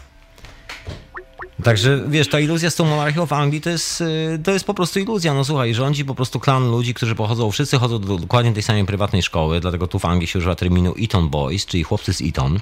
Także 1.62 2.04
wiesz, 2.08 2.28
ta 2.28 2.40
iluzja 2.40 2.70
z 2.70 2.74
tą 2.74 2.84
monarchią 2.84 3.26
w 3.26 3.32
Anglii 3.32 3.60
to 3.60 3.70
jest, 3.70 4.00
y, 4.00 4.40
to 4.44 4.50
jest 4.50 4.64
po 4.64 4.74
prostu 4.74 5.00
iluzja. 5.00 5.34
No 5.34 5.44
słuchaj, 5.44 5.74
rządzi 5.74 6.04
po 6.04 6.14
prostu 6.14 6.40
klan 6.40 6.70
ludzi, 6.70 6.94
którzy 6.94 7.14
pochodzą, 7.14 7.50
wszyscy 7.50 7.78
chodzą 7.78 7.98
do 7.98 8.16
dokładnie 8.16 8.52
tej 8.52 8.62
samej 8.62 8.84
prywatnej 8.84 9.22
szkoły, 9.22 9.60
dlatego 9.60 9.86
tu 9.86 9.98
w 9.98 10.04
Anglii 10.04 10.26
się 10.26 10.38
używa 10.38 10.54
terminu 10.54 10.94
Eton 10.98 11.28
Boys, 11.28 11.66
czyli 11.66 11.82
chłopcy 11.82 12.14
z 12.14 12.20
Eton. 12.20 12.60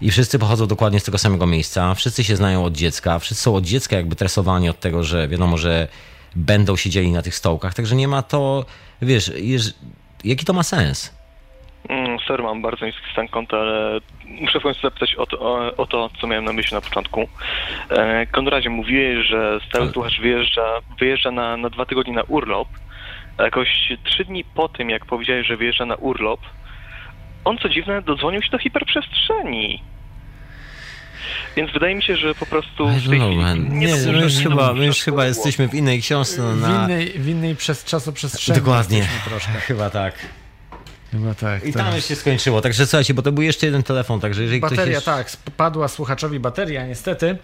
I 0.00 0.10
wszyscy 0.10 0.38
pochodzą 0.38 0.66
dokładnie 0.66 1.00
z 1.00 1.04
tego 1.04 1.18
samego 1.18 1.46
miejsca, 1.46 1.94
wszyscy 1.94 2.24
się 2.24 2.36
znają 2.36 2.64
od 2.64 2.76
dziecka, 2.76 3.18
wszyscy 3.18 3.44
są 3.44 3.54
od 3.54 3.64
dziecka 3.64 3.96
jakby 3.96 4.16
tresowani 4.16 4.68
od 4.68 4.80
tego, 4.80 5.04
że 5.04 5.28
wiadomo, 5.28 5.58
że 5.58 5.88
będą 6.36 6.76
siedzieli 6.76 7.12
na 7.12 7.22
tych 7.22 7.34
stołkach, 7.34 7.74
także 7.74 7.96
nie 7.96 8.08
ma 8.08 8.22
to, 8.22 8.64
wiesz, 9.02 9.32
jeż, 9.36 9.74
jaki 10.24 10.44
to 10.44 10.52
ma 10.52 10.62
sens? 10.62 11.10
Mm, 11.88 12.18
sorry, 12.26 12.42
mam 12.42 12.62
bardzo 12.62 12.86
niski 12.86 13.02
stan 13.12 13.28
konta, 13.28 13.56
ale 13.56 14.00
muszę 14.24 14.60
w 14.60 14.62
końcu 14.62 14.80
zapytać 14.80 15.14
o 15.14 15.26
to, 15.26 15.40
o, 15.40 15.76
o 15.76 15.86
to, 15.86 16.10
co 16.20 16.26
miałem 16.26 16.44
na 16.44 16.52
myśli 16.52 16.74
na 16.74 16.80
początku. 16.80 17.28
E, 17.90 18.26
Konradzie, 18.26 18.70
mówiłeś, 18.70 19.26
że 19.26 19.60
stały 19.68 19.92
słuchacz 19.92 20.20
wyjeżdża, 20.20 20.66
wyjeżdża 20.98 21.30
na, 21.30 21.56
na 21.56 21.70
dwa 21.70 21.86
tygodnie 21.86 22.12
na 22.12 22.22
urlop. 22.22 22.68
A 23.38 23.42
jakoś 23.42 23.92
trzy 24.04 24.24
dni 24.24 24.44
po 24.44 24.68
tym, 24.68 24.90
jak 24.90 25.06
powiedziałeś, 25.06 25.46
że 25.46 25.56
wyjeżdża 25.56 25.86
na 25.86 25.94
urlop, 25.94 26.40
on 27.44 27.58
co 27.58 27.68
dziwne 27.68 28.02
dodzwonił 28.02 28.42
się 28.42 28.50
do 28.50 28.58
hiperprzestrzeni. 28.58 29.82
Więc 31.56 31.72
wydaje 31.72 31.94
mi 31.94 32.02
się, 32.02 32.16
że 32.16 32.34
po 32.34 32.46
prostu 32.46 32.88
w 32.88 32.90
tej 32.90 33.00
chwili 33.00 33.36
nie, 33.36 33.54
nie, 33.86 34.12
my 34.12 34.22
już, 34.22 34.34
chyba, 34.34 34.72
my 34.72 34.86
już 34.86 35.02
chyba 35.02 35.26
jesteśmy 35.26 35.68
w 35.68 35.74
innej 35.74 36.00
książce. 36.00 36.42
W 36.42 36.60
Na... 36.60 36.84
innej, 36.84 37.06
w 37.06 37.28
innej 37.28 37.56
przez 37.56 37.84
czasoprzestrzeni. 37.84 38.58
Dokładnie. 38.58 39.06
Troszkę. 39.24 39.52
Chyba 39.68 39.90
tak. 39.90 40.14
Chyba 41.12 41.34
tak. 41.34 41.64
I 41.66 41.72
tak. 41.72 41.82
tam 41.82 41.96
już 41.96 42.04
się 42.04 42.16
skończyło. 42.16 42.60
Także 42.60 42.86
słuchajcie, 42.86 43.14
bo 43.14 43.22
to 43.22 43.32
był 43.32 43.42
jeszcze 43.42 43.66
jeden 43.66 43.82
telefon, 43.82 44.20
także 44.20 44.42
jeżeli 44.42 44.60
Bateria, 44.60 45.00
ktoś. 45.00 45.18
Jest... 45.18 45.44
tak, 45.44 45.52
padła 45.56 45.88
słuchaczowi 45.88 46.40
bateria, 46.40 46.86
niestety. 46.86 47.36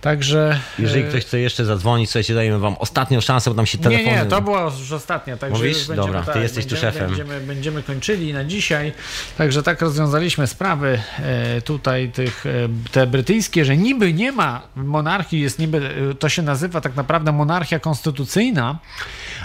Także. 0.00 0.60
Jeżeli 0.78 1.04
e, 1.04 1.08
ktoś 1.08 1.24
chce 1.24 1.40
jeszcze 1.40 1.64
zadzwonić, 1.64 2.10
słuchajcie, 2.10 2.34
dajemy 2.34 2.58
wam 2.58 2.76
ostatnią 2.78 3.20
szansę, 3.20 3.50
bo 3.50 3.56
tam 3.56 3.66
się 3.66 3.78
telefony... 3.78 4.16
Nie, 4.16 4.22
nie, 4.22 4.26
to 4.26 4.42
była 4.42 4.62
już 4.62 4.92
ostatnia. 4.92 5.36
Także 5.36 5.58
Mówisz? 5.58 5.78
już 5.78 5.86
będziemy, 5.86 6.06
Dobra, 6.06 6.20
ty 6.20 6.32
tak, 6.32 6.42
jesteś 6.42 6.64
tu 6.64 6.70
będziemy, 6.70 6.92
szefem. 6.92 7.08
Będziemy, 7.08 7.40
będziemy 7.40 7.82
kończyli 7.82 8.32
na 8.32 8.44
dzisiaj. 8.44 8.92
Także 9.38 9.62
tak 9.62 9.80
rozwiązaliśmy 9.80 10.46
sprawy 10.46 11.00
e, 11.18 11.60
tutaj 11.60 12.08
tych, 12.08 12.46
e, 12.46 12.50
te 12.92 13.06
brytyjskie, 13.06 13.64
że 13.64 13.76
niby 13.76 14.12
nie 14.12 14.32
ma 14.32 14.62
monarchii, 14.76 15.40
jest 15.40 15.58
niby, 15.58 15.90
to 16.18 16.28
się 16.28 16.42
nazywa 16.42 16.80
tak 16.80 16.96
naprawdę 16.96 17.32
monarchia 17.32 17.78
konstytucyjna, 17.78 18.78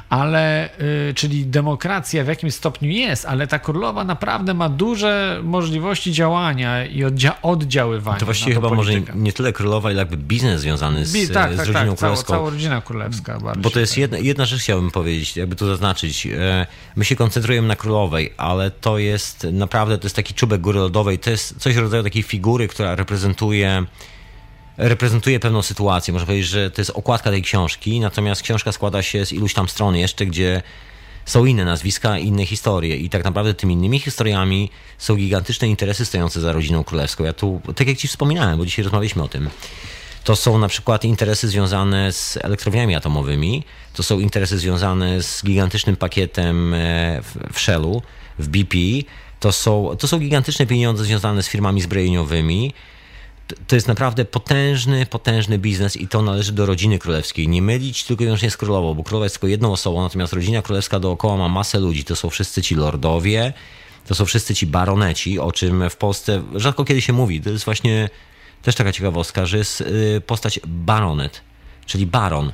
ale, 0.10 0.70
czyli 1.16 1.46
demokracja 1.46 2.24
w 2.24 2.28
jakimś 2.28 2.54
stopniu 2.54 2.90
jest, 2.90 3.26
ale 3.26 3.48
ta 3.48 3.60
królowa 3.60 4.04
naprawdę 4.04 4.54
ma 4.54 4.70
duże 4.70 5.40
możliwości 5.44 6.12
działania 6.12 6.86
i 6.86 7.04
oddzia 7.04 7.42
oddziaływania. 7.42 8.20
To 8.20 8.26
właściwie 8.26 8.54
chyba 8.54 8.70
może 8.70 8.92
nie 9.16 9.34
tyle 9.34 9.54
królowa, 9.54 9.92
ile 9.92 10.00
jakby 10.00 10.18
biznes 10.18 10.41
związany 10.60 11.06
z, 11.06 11.14
Bi- 11.14 11.28
tak, 11.28 11.54
z 11.54 11.58
tak, 11.58 11.68
rodziną 11.68 11.74
tak, 11.74 11.84
cała, 11.84 11.96
królewską. 11.96 12.34
cała 12.34 12.50
rodzina 12.50 12.82
królewska. 12.82 13.40
Bardziej, 13.40 13.64
Bo 13.64 13.70
to 13.70 13.80
jest 13.80 13.92
tak. 13.92 13.98
jedna, 13.98 14.18
jedna 14.18 14.46
rzecz, 14.46 14.62
chciałbym 14.62 14.92
powiedzieć, 14.92 15.38
jakby 15.38 15.56
tu 15.56 15.68
zaznaczyć. 15.68 16.28
E, 16.28 16.68
My 16.96 17.06
się 17.06 17.16
koncentrujemy 17.16 17.68
na 17.68 17.76
królowej, 17.76 18.34
ale 18.38 18.72
to 18.72 18.98
jest 18.98 19.48
naprawdę, 19.52 19.98
to 19.98 20.06
jest 20.06 20.16
taki 20.16 20.34
czubek 20.34 20.62
góry 20.62 20.80
lodowej, 20.80 21.20
to 21.20 21.30
jest 21.30 21.58
coś 21.60 21.76
w 21.76 21.78
rodzaju 21.78 22.04
takiej 22.04 22.24
figury, 22.24 22.68
która 22.68 22.96
reprezentuje 22.96 23.86
reprezentuje 24.78 25.40
pewną 25.40 25.62
sytuację. 25.62 26.14
Można 26.14 26.26
powiedzieć, 26.28 26.48
że 26.48 26.72
to 26.72 26.82
jest 26.82 26.92
okładka 26.92 27.30
tej 27.32 27.42
książki, 27.42 28.00
natomiast 28.00 28.42
książka 28.42 28.72
składa 28.72 29.02
się 29.02 29.26
z 29.26 29.34
iluś 29.34 29.54
tam 29.54 29.70
stron 29.70 29.96
jeszcze, 29.96 30.26
gdzie 30.26 30.62
są 31.26 31.46
inne 31.46 31.66
nazwiska, 31.66 32.18
inne 32.18 32.46
historie 32.46 32.98
i 32.98 33.10
tak 33.10 33.24
naprawdę 33.24 33.54
tymi 33.54 33.74
innymi 33.74 34.00
historiami 34.00 34.70
są 34.98 35.16
gigantyczne 35.16 35.68
interesy 35.68 36.06
stojące 36.06 36.42
za 36.42 36.54
rodziną 36.54 36.84
królewską. 36.84 37.24
Ja 37.24 37.34
tu, 37.34 37.62
tak 37.76 37.88
jak 37.88 37.98
ci 37.98 38.08
wspominałem, 38.08 38.58
bo 38.58 38.66
dzisiaj 38.66 38.84
rozmawialiśmy 38.84 39.24
o 39.24 39.28
tym, 39.28 39.50
to 40.24 40.36
są 40.36 40.58
na 40.58 40.68
przykład 40.68 41.04
interesy 41.04 41.48
związane 41.48 42.12
z 42.12 42.38
elektrowniami 42.42 42.96
atomowymi, 42.96 43.64
to 43.94 44.04
są 44.04 44.20
interesy 44.20 44.58
związane 44.58 45.24
z 45.24 45.44
gigantycznym 45.46 45.96
pakietem 45.96 46.74
e, 46.74 47.22
w, 47.54 47.60
Shellu, 47.60 48.02
w 48.40 48.48
BP, 48.48 48.78
to 49.40 49.52
są, 49.52 49.96
to 50.00 50.08
są 50.08 50.20
gigantyczne 50.20 50.66
pieniądze 50.66 51.04
związane 51.04 51.44
z 51.44 51.48
firmami 51.48 51.82
zbrojeniowymi. 51.82 52.74
To 53.68 53.76
jest 53.76 53.88
naprawdę 53.88 54.26
potężny, 54.26 55.06
potężny 55.06 55.58
biznes 55.58 55.98
i 55.98 56.08
to 56.08 56.22
należy 56.22 56.52
do 56.52 56.66
rodziny 56.66 57.00
królewskiej. 57.00 57.48
Nie 57.48 57.62
mylić 57.62 58.04
tylko 58.04 58.24
i 58.24 58.26
wyłącznie 58.26 58.52
z 58.52 58.58
królową, 58.58 58.94
bo 58.94 59.04
królowa 59.04 59.26
jest 59.26 59.36
tylko 59.36 59.48
jedną 59.48 59.72
osobą, 59.72 60.02
natomiast 60.02 60.34
rodzina 60.34 60.62
królewska 60.62 61.00
dookoła 61.00 61.38
ma 61.38 61.50
masę 61.50 61.80
ludzi. 61.80 62.04
To 62.04 62.16
są 62.16 62.30
wszyscy 62.30 62.62
ci 62.62 62.76
lordowie, 62.76 63.54
to 64.08 64.16
są 64.16 64.26
wszyscy 64.26 64.56
ci 64.56 64.68
baroneci, 64.68 65.40
o 65.40 65.52
czym 65.52 65.90
w 65.90 65.96
Polsce 65.96 66.42
rzadko 66.56 66.86
kiedy 66.86 67.02
się 67.02 67.14
mówi. 67.14 67.42
To 67.42 67.50
jest 67.50 67.66
właśnie 67.66 68.10
też 68.62 68.76
taka 68.76 68.92
ciekawostka, 68.92 69.46
że 69.46 69.58
jest 69.58 69.82
y, 69.82 70.22
postać 70.28 70.60
baronet, 70.68 71.42
czyli 71.86 72.06
baron. 72.06 72.52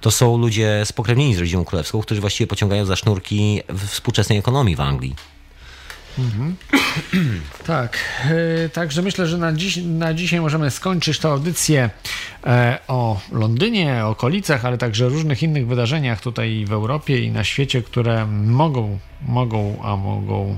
To 0.00 0.10
są 0.10 0.38
ludzie 0.38 0.82
spokrewnieni 0.84 1.34
z 1.34 1.38
rodziną 1.38 1.64
królewską, 1.64 2.00
którzy 2.00 2.20
właściwie 2.20 2.48
pociągają 2.48 2.84
za 2.84 2.96
sznurki 2.96 3.62
współczesnej 3.86 4.38
ekonomii 4.38 4.76
w 4.76 4.80
Anglii. 4.80 5.14
Mhm. 6.20 6.56
Tak, 7.66 7.98
e, 8.64 8.68
także 8.68 9.02
myślę, 9.02 9.26
że 9.26 9.38
na, 9.38 9.52
dziś, 9.52 9.76
na 9.76 10.14
dzisiaj 10.14 10.40
możemy 10.40 10.70
skończyć 10.70 11.18
tę 11.18 11.28
audycję 11.28 11.90
e, 12.46 12.78
o 12.88 13.20
Londynie, 13.32 14.06
okolicach, 14.06 14.64
ale 14.64 14.78
także 14.78 15.08
różnych 15.08 15.42
innych 15.42 15.66
wydarzeniach 15.66 16.20
tutaj 16.20 16.64
w 16.64 16.72
Europie 16.72 17.20
i 17.20 17.30
na 17.30 17.44
świecie, 17.44 17.82
które 17.82 18.26
mogą, 18.26 18.98
mogą, 19.28 19.82
a 19.82 19.96
mogą 19.96 20.56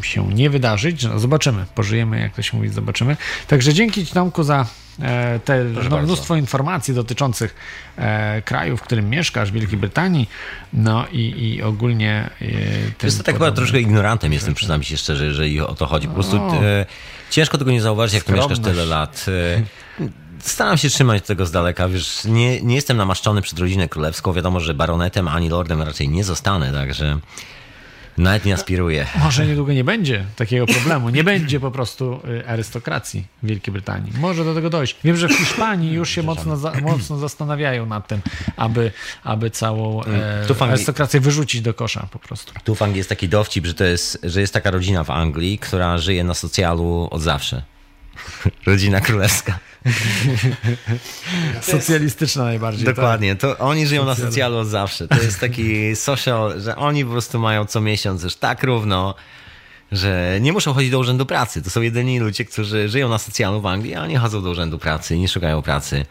e, 0.00 0.04
się 0.04 0.28
nie 0.28 0.50
wydarzyć. 0.50 1.04
No, 1.04 1.18
zobaczymy, 1.18 1.64
pożyjemy, 1.74 2.20
jak 2.20 2.34
to 2.34 2.42
się 2.42 2.56
mówi, 2.56 2.68
zobaczymy. 2.68 3.16
Także 3.46 3.74
dzięki 3.74 4.06
Ci, 4.06 4.12
Tomku, 4.12 4.42
za 4.42 4.66
te 5.44 5.64
no, 5.90 6.02
mnóstwo 6.02 6.36
informacji 6.36 6.94
dotyczących 6.94 7.54
e, 7.96 8.42
kraju, 8.42 8.76
w 8.76 8.82
którym 8.82 9.10
mieszkasz, 9.10 9.52
Wielkiej 9.52 9.78
Brytanii, 9.78 10.28
no 10.72 11.06
i, 11.12 11.54
i 11.54 11.62
ogólnie 11.62 12.30
e, 12.42 12.46
Wiesz, 13.02 13.14
tak 13.14 13.34
chyba 13.34 13.52
troszkę 13.52 13.80
ignorantem 13.80 14.32
jestem, 14.32 14.54
przyznam 14.54 14.82
się 14.82 14.96
szczerze, 14.96 15.24
jeżeli 15.24 15.60
o 15.60 15.74
to 15.74 15.86
chodzi. 15.86 16.08
Po 16.08 16.14
prostu 16.14 16.36
O. 16.36 16.64
e, 16.64 16.86
ciężko 17.30 17.58
tego 17.58 17.70
nie 17.70 17.82
zauważyć, 17.82 18.14
jak 18.14 18.24
tu 18.24 18.32
mieszkasz 18.32 18.58
tyle 18.58 18.86
lat. 18.86 19.26
E, 19.28 19.62
staram 20.38 20.78
się 20.78 20.88
trzymać 20.88 21.26
tego 21.26 21.46
z 21.46 21.50
daleka, 21.50 21.88
wiesz, 21.88 22.24
nie, 22.24 22.62
nie 22.62 22.74
jestem 22.74 22.96
namaszczony 22.96 23.42
przed 23.42 23.58
rodzinę 23.58 23.88
królewską, 23.88 24.32
wiadomo, 24.32 24.60
że 24.60 24.74
baronetem 24.74 25.28
ani 25.28 25.48
lordem 25.48 25.82
raczej 25.82 26.08
nie 26.08 26.24
zostanę, 26.24 26.72
także 26.72 27.18
nawet 28.18 28.44
nie 28.44 28.54
aspiruję. 28.54 29.06
Może 29.18 29.46
niedługo 29.46 29.72
nie 29.72 29.84
będzie 29.84 30.24
takiego 30.36 30.66
problemu. 30.66 31.10
Nie 31.10 31.24
będzie 31.24 31.60
po 31.60 31.70
prostu 31.70 32.20
y, 32.28 32.48
arystokracji 32.48 33.24
w 33.42 33.46
Wielkiej 33.46 33.72
Brytanii. 33.72 34.12
Może 34.18 34.44
do 34.44 34.54
tego 34.54 34.70
dojść. 34.70 34.96
Wiem, 35.04 35.16
że 35.16 35.28
w 35.28 35.32
Hiszpanii 35.32 35.92
już 35.92 36.10
się 36.10 36.22
mocno, 36.22 36.56
za, 36.56 36.72
mocno 36.82 37.18
zastanawiają 37.18 37.86
nad 37.86 38.08
tym, 38.08 38.20
aby, 38.56 38.92
aby 39.24 39.50
całą 39.50 40.02
e, 40.04 40.06
Anglii- 40.48 40.62
arystokrację 40.68 41.20
wyrzucić 41.20 41.60
do 41.60 41.74
kosza 41.74 42.08
po 42.10 42.18
prostu. 42.18 42.52
Tu 42.64 42.74
w 42.74 42.82
Anglii 42.82 42.98
jest 42.98 43.08
taki 43.08 43.28
dowcip, 43.28 43.66
że 43.66 43.74
to 43.74 43.84
jest, 43.84 44.18
że 44.22 44.40
jest 44.40 44.52
taka 44.52 44.70
rodzina 44.70 45.04
w 45.04 45.10
Anglii, 45.10 45.58
która 45.58 45.98
żyje 45.98 46.24
na 46.24 46.34
socjalu 46.34 47.08
od 47.10 47.22
zawsze. 47.22 47.62
Rodzina 48.66 49.00
królewska. 49.00 49.58
Socjalistyczna 51.62 52.44
najbardziej. 52.44 52.84
Dokładnie, 52.84 53.36
to 53.36 53.58
oni 53.58 53.86
żyją 53.86 54.04
na 54.04 54.14
Socjalu. 54.14 54.58
od 54.58 54.68
zawsze. 54.68 55.08
To 55.08 55.22
jest 55.22 55.40
taki 55.40 55.74
social, 55.96 56.60
że 56.60 56.76
oni 56.76 57.04
po 57.04 57.10
prostu 57.10 57.38
mają 57.38 57.66
co 57.66 57.80
miesiąc 57.80 58.22
już 58.22 58.36
tak 58.36 58.62
równo, 58.62 59.14
że 59.92 60.38
nie 60.40 60.52
muszą 60.52 60.72
chodzić 60.72 60.90
do 60.90 60.98
urzędu 60.98 61.26
pracy. 61.26 61.62
To 61.62 61.70
są 61.70 61.80
jedyni 61.80 62.20
ludzie, 62.20 62.44
którzy 62.44 62.88
żyją 62.88 63.08
na 63.08 63.18
socjalu 63.18 63.60
w 63.60 63.66
Anglii, 63.66 63.94
a 63.94 64.06
nie 64.06 64.18
chodzą 64.18 64.42
do 64.42 64.50
urzędu 64.50 64.78
pracy 64.78 65.18
nie 65.18 65.28
szukają 65.28 65.62
pracy. 65.62 66.04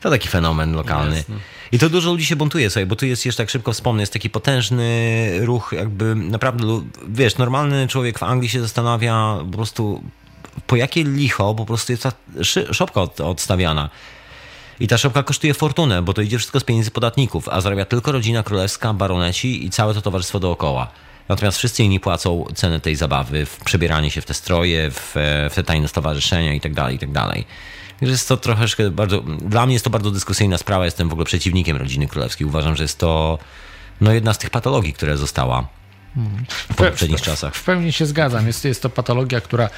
To 0.00 0.10
taki 0.10 0.28
fenomen 0.28 0.72
lokalny. 0.72 1.16
Jasne. 1.16 1.36
I 1.72 1.78
to 1.78 1.88
dużo 1.88 2.10
ludzi 2.10 2.26
się 2.26 2.36
buntuje 2.36 2.70
sobie, 2.70 2.86
bo 2.86 2.96
tu 2.96 3.06
jest 3.06 3.26
jeszcze 3.26 3.42
tak 3.42 3.50
szybko 3.50 3.72
wspomnę, 3.72 4.02
jest 4.02 4.12
taki 4.12 4.30
potężny 4.30 5.30
ruch, 5.40 5.72
jakby 5.76 6.14
naprawdę, 6.14 6.82
wiesz, 7.08 7.38
normalny 7.38 7.88
człowiek 7.88 8.18
w 8.18 8.22
Anglii 8.22 8.48
się 8.48 8.60
zastanawia 8.60 9.38
po 9.50 9.56
prostu, 9.56 10.02
po 10.66 10.76
jakie 10.76 11.04
licho 11.04 11.54
po 11.54 11.66
prostu 11.66 11.92
jest 11.92 12.02
ta 12.02 12.12
szopka 12.72 13.00
od, 13.02 13.20
odstawiana. 13.20 13.90
I 14.80 14.88
ta 14.88 14.98
szopka 14.98 15.22
kosztuje 15.22 15.54
fortunę, 15.54 16.02
bo 16.02 16.14
to 16.14 16.22
idzie 16.22 16.38
wszystko 16.38 16.60
z 16.60 16.64
pieniędzy 16.64 16.90
podatników, 16.90 17.48
a 17.48 17.60
zarabia 17.60 17.84
tylko 17.84 18.12
rodzina 18.12 18.42
królewska, 18.42 18.94
baroneci 18.94 19.66
i 19.66 19.70
całe 19.70 19.94
to 19.94 20.02
towarzystwo 20.02 20.40
dookoła. 20.40 20.90
Natomiast 21.28 21.58
wszyscy 21.58 21.84
inni 21.84 22.00
płacą 22.00 22.44
cenę 22.54 22.80
tej 22.80 22.96
zabawy, 22.96 23.46
w 23.46 23.56
przebieranie 23.56 24.10
się 24.10 24.20
w 24.20 24.24
te 24.24 24.34
stroje, 24.34 24.90
w, 24.90 25.12
w 25.50 25.54
te 25.54 25.64
tajne 25.64 25.88
stowarzyszenia 25.88 26.54
itd., 26.54 26.92
itd. 26.92 27.12
Także 28.00 28.12
jest 28.12 28.28
to 28.28 28.36
troszeczkę 28.36 28.90
bardzo, 28.90 29.20
dla 29.20 29.66
mnie 29.66 29.72
jest 29.72 29.84
to 29.84 29.90
bardzo 29.90 30.10
dyskusyjna 30.10 30.58
sprawa, 30.58 30.84
jestem 30.84 31.08
w 31.08 31.12
ogóle 31.12 31.26
przeciwnikiem 31.26 31.76
rodziny 31.76 32.08
królewskiej. 32.08 32.46
Uważam, 32.46 32.76
że 32.76 32.84
jest 32.84 32.98
to 32.98 33.38
no, 34.00 34.12
jedna 34.12 34.34
z 34.34 34.38
tych 34.38 34.50
patologii, 34.50 34.92
która 34.92 35.16
została 35.16 35.68
w 36.48 36.74
poprzednich 36.74 37.20
czasach. 37.20 37.54
W 37.54 37.64
pełni 37.64 37.92
się 37.92 38.06
zgadzam. 38.06 38.46
Jest, 38.46 38.64
jest 38.64 38.82
to 38.82 38.90
patologia, 38.90 39.40
która 39.40 39.70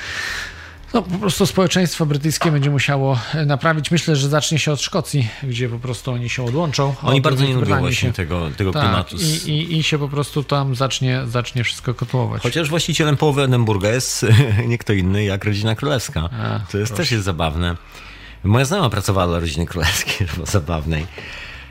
no, 0.94 1.02
po 1.02 1.19
prostu 1.19 1.47
społeczeństwo 1.47 2.06
brytyjskie 2.06 2.51
będzie 2.51 2.70
musiało 2.70 3.19
e, 3.35 3.47
naprawić. 3.47 3.90
Myślę, 3.90 4.16
że 4.16 4.28
zacznie 4.28 4.59
się 4.59 4.73
od 4.73 4.81
Szkocji, 4.81 5.28
gdzie 5.43 5.69
po 5.69 5.78
prostu 5.78 6.12
oni 6.12 6.28
się 6.28 6.44
odłączą. 6.44 6.94
Oni 7.02 7.16
Od 7.19 7.23
bardzo 7.24 7.44
nie 7.44 7.55
lubią 7.55 7.78
właśnie 7.78 7.94
się- 8.09 8.12
tego, 8.12 8.51
tego 8.56 8.73
tak, 8.73 8.82
klimatu. 8.82 9.16
I, 9.16 9.51
i, 9.51 9.78
I 9.78 9.82
się 9.82 9.98
po 9.98 10.09
prostu 10.09 10.43
tam 10.44 10.74
zacznie, 10.74 11.20
zacznie 11.27 11.64
wszystko 11.64 11.94
kotłować. 11.94 12.43
Chociaż 12.43 12.69
właścicielem 12.69 13.16
połowy 13.16 13.43
Edynburga 13.43 13.89
jest 13.89 14.27
nie 14.66 14.78
kto 14.78 14.93
inny 14.93 15.24
jak 15.24 15.44
rodzina 15.44 15.74
królewska. 15.74 16.20
A, 16.20 16.60
to 16.73 16.78
jest, 16.78 16.93
proszę. 16.93 17.02
też 17.02 17.12
jest 17.12 17.24
zabawne. 17.24 17.77
Moja 18.44 18.64
znajoma 18.64 18.90
pracowała 18.90 19.27
dla 19.27 19.39
rodziny 19.40 19.66
królewskiej, 19.66 20.27
było 20.35 20.47
zabawnej. 20.47 21.06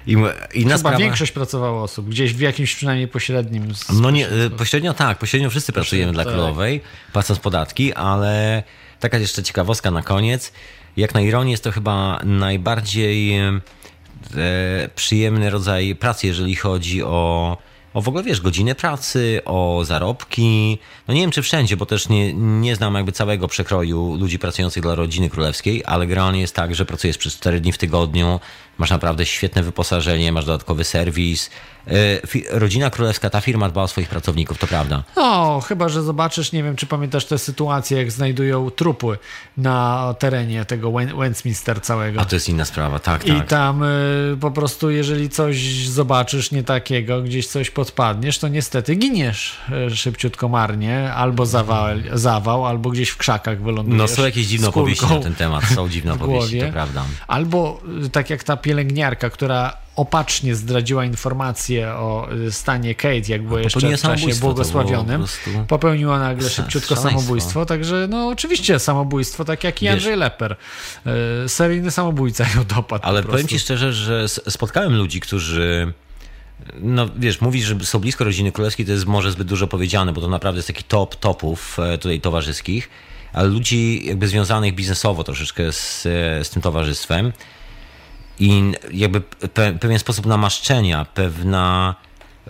I, 0.07 0.11
inna 0.11 0.31
Chyba 0.53 0.77
sprawa, 0.77 0.97
większość 0.97 1.31
pracowało 1.31 1.83
osób, 1.83 2.09
gdzieś 2.09 2.33
w 2.33 2.39
jakimś 2.39 2.75
przynajmniej 2.75 3.07
pośrednim. 3.07 3.75
z- 3.75 3.89
No 3.89 4.11
nie, 4.11 4.31
y, 4.31 4.49
pośrednio 4.49 4.93
tak, 4.93 5.17
pośrednio 5.17 5.49
wszyscy 5.49 5.73
pracujemy 5.73 6.13
dla 6.13 6.23
tak. 6.23 6.33
królowej, 6.33 6.81
płacąc 7.13 7.39
podatki, 7.39 7.93
ale 7.93 8.63
taka 9.01 9.17
jeszcze 9.17 9.43
ciekawostka 9.43 9.91
na 9.91 10.01
koniec. 10.01 10.51
Jak 10.97 11.13
na 11.13 11.21
ironię 11.21 11.51
jest 11.51 11.63
to 11.63 11.71
chyba 11.71 12.19
najbardziej 12.23 13.37
e, 13.37 13.61
przyjemny 14.95 15.49
rodzaj 15.49 15.95
pracy, 15.95 16.27
jeżeli 16.27 16.55
chodzi 16.55 17.03
o, 17.03 17.57
o 17.93 18.01
w 18.01 18.07
ogóle, 18.07 18.23
wiesz, 18.23 18.41
godziny 18.41 18.75
pracy, 18.75 19.41
o 19.45 19.81
zarobki. 19.85 20.77
No 21.07 21.13
nie 21.13 21.21
wiem, 21.21 21.31
czy 21.31 21.41
wszędzie, 21.41 21.77
bo 21.77 21.85
też 21.85 22.09
nie, 22.09 22.33
nie 22.33 22.75
znam 22.75 22.95
jakby 22.95 23.11
całego 23.11 23.47
przekroju 23.47 24.15
ludzi 24.15 24.39
pracujących 24.39 24.83
dla 24.83 24.95
rodziny 24.95 25.29
królewskiej, 25.29 25.83
ale 25.85 26.07
generalnie 26.07 26.41
jest 26.41 26.55
tak, 26.55 26.75
że 26.75 26.85
pracujesz 26.85 27.17
przez 27.17 27.33
4 27.33 27.61
dni 27.61 27.71
w 27.71 27.77
tygodniu, 27.77 28.39
masz 28.81 28.89
naprawdę 28.89 29.25
świetne 29.25 29.63
wyposażenie, 29.63 30.31
masz 30.31 30.45
dodatkowy 30.45 30.83
serwis. 30.83 31.49
E, 31.87 32.59
rodzina 32.59 32.89
królewska, 32.89 33.29
ta 33.29 33.41
firma 33.41 33.69
dba 33.69 33.83
o 33.83 33.87
swoich 33.87 34.09
pracowników, 34.09 34.57
to 34.57 34.67
prawda. 34.67 35.03
No, 35.15 35.61
chyba, 35.67 35.89
że 35.89 36.03
zobaczysz, 36.03 36.51
nie 36.51 36.63
wiem, 36.63 36.75
czy 36.75 36.85
pamiętasz 36.85 37.25
tę 37.25 37.37
sytuację, 37.37 37.97
jak 37.97 38.11
znajdują 38.11 38.71
trupy 38.71 39.17
na 39.57 40.15
terenie 40.19 40.65
tego 40.65 40.91
Westminster 40.91 41.81
całego. 41.81 42.21
A 42.21 42.25
to 42.25 42.35
jest 42.35 42.49
inna 42.49 42.65
sprawa, 42.65 42.99
tak, 42.99 43.25
I 43.25 43.31
tak. 43.31 43.47
tam 43.47 43.83
y, 43.83 44.37
po 44.39 44.51
prostu, 44.51 44.89
jeżeli 44.89 45.29
coś 45.29 45.87
zobaczysz 45.87 46.51
nie 46.51 46.63
takiego, 46.63 47.21
gdzieś 47.21 47.47
coś 47.47 47.69
podpadniesz, 47.69 48.39
to 48.39 48.47
niestety 48.47 48.95
giniesz 48.95 49.57
y, 49.91 49.95
szybciutko 49.95 50.49
marnie, 50.49 51.13
albo 51.13 51.45
zawał, 51.45 51.87
zawał 52.13 52.65
albo 52.65 52.89
gdzieś 52.89 53.09
w 53.09 53.17
krzakach 53.17 53.61
wylądujesz. 53.61 53.97
No 53.97 54.07
są 54.07 54.25
jakieś 54.25 54.47
dziwne 54.47 54.69
opowieści 54.69 55.05
na 55.05 55.19
ten 55.19 55.35
temat, 55.35 55.63
są 55.63 55.89
dziwne 55.93 56.13
opowieści, 56.13 56.59
to 56.59 56.71
prawda. 56.71 57.05
Albo 57.27 57.81
y, 58.05 58.09
tak 58.09 58.29
jak 58.29 58.43
ta 58.43 58.57
pielęgniarka, 58.71 59.29
która 59.29 59.77
opacznie 59.95 60.55
zdradziła 60.55 61.05
informację 61.05 61.93
o 61.93 62.27
y, 62.47 62.51
stanie 62.51 62.95
Kate, 62.95 63.27
jak 63.27 63.43
było 63.43 63.59
jeszcze 63.59 63.97
w 63.97 64.01
czasie 64.01 64.35
błogosławionym, 64.39 65.25
popełniła 65.67 66.19
nagle 66.19 66.49
szybciutko 66.49 66.95
samobójstwo, 66.95 67.65
także 67.65 68.07
no 68.09 68.27
oczywiście 68.27 68.79
samobójstwo, 68.79 69.45
tak 69.45 69.63
jak 69.63 69.81
i 69.81 69.85
wiesz, 69.85 69.93
Andrzej 69.93 70.17
Leper. 70.17 70.55
Y, 71.45 71.49
seryjny 71.49 71.91
samobójca 71.91 72.45
ją 72.55 72.63
dopadł. 72.75 73.05
Ale 73.05 73.23
powiem 73.23 73.47
ci 73.47 73.59
szczerze, 73.59 73.93
że 73.93 74.27
spotkałem 74.27 74.95
ludzi, 74.95 75.19
którzy 75.19 75.93
no 76.81 77.07
wiesz, 77.17 77.41
mówisz, 77.41 77.65
że 77.65 77.79
są 77.79 77.99
blisko 77.99 78.23
rodziny 78.23 78.51
królewskiej, 78.51 78.85
to 78.85 78.91
jest 78.91 79.05
może 79.05 79.31
zbyt 79.31 79.47
dużo 79.47 79.67
powiedziane, 79.67 80.13
bo 80.13 80.21
to 80.21 80.27
naprawdę 80.27 80.57
jest 80.57 80.67
taki 80.67 80.83
top 80.83 81.15
topów 81.15 81.79
e, 81.79 81.97
tutaj 81.97 82.21
towarzyskich, 82.21 82.89
ale 83.33 83.47
ludzi 83.47 84.05
jakby 84.05 84.27
związanych 84.27 84.75
biznesowo 84.75 85.23
troszeczkę 85.23 85.71
z, 85.71 86.01
z 86.43 86.49
tym 86.49 86.61
towarzystwem, 86.61 87.33
i 88.41 88.73
jakby 88.91 89.21
pe, 89.21 89.73
pewien 89.73 89.99
sposób 89.99 90.25
namaszczenia, 90.25 91.05
pewna 91.13 91.95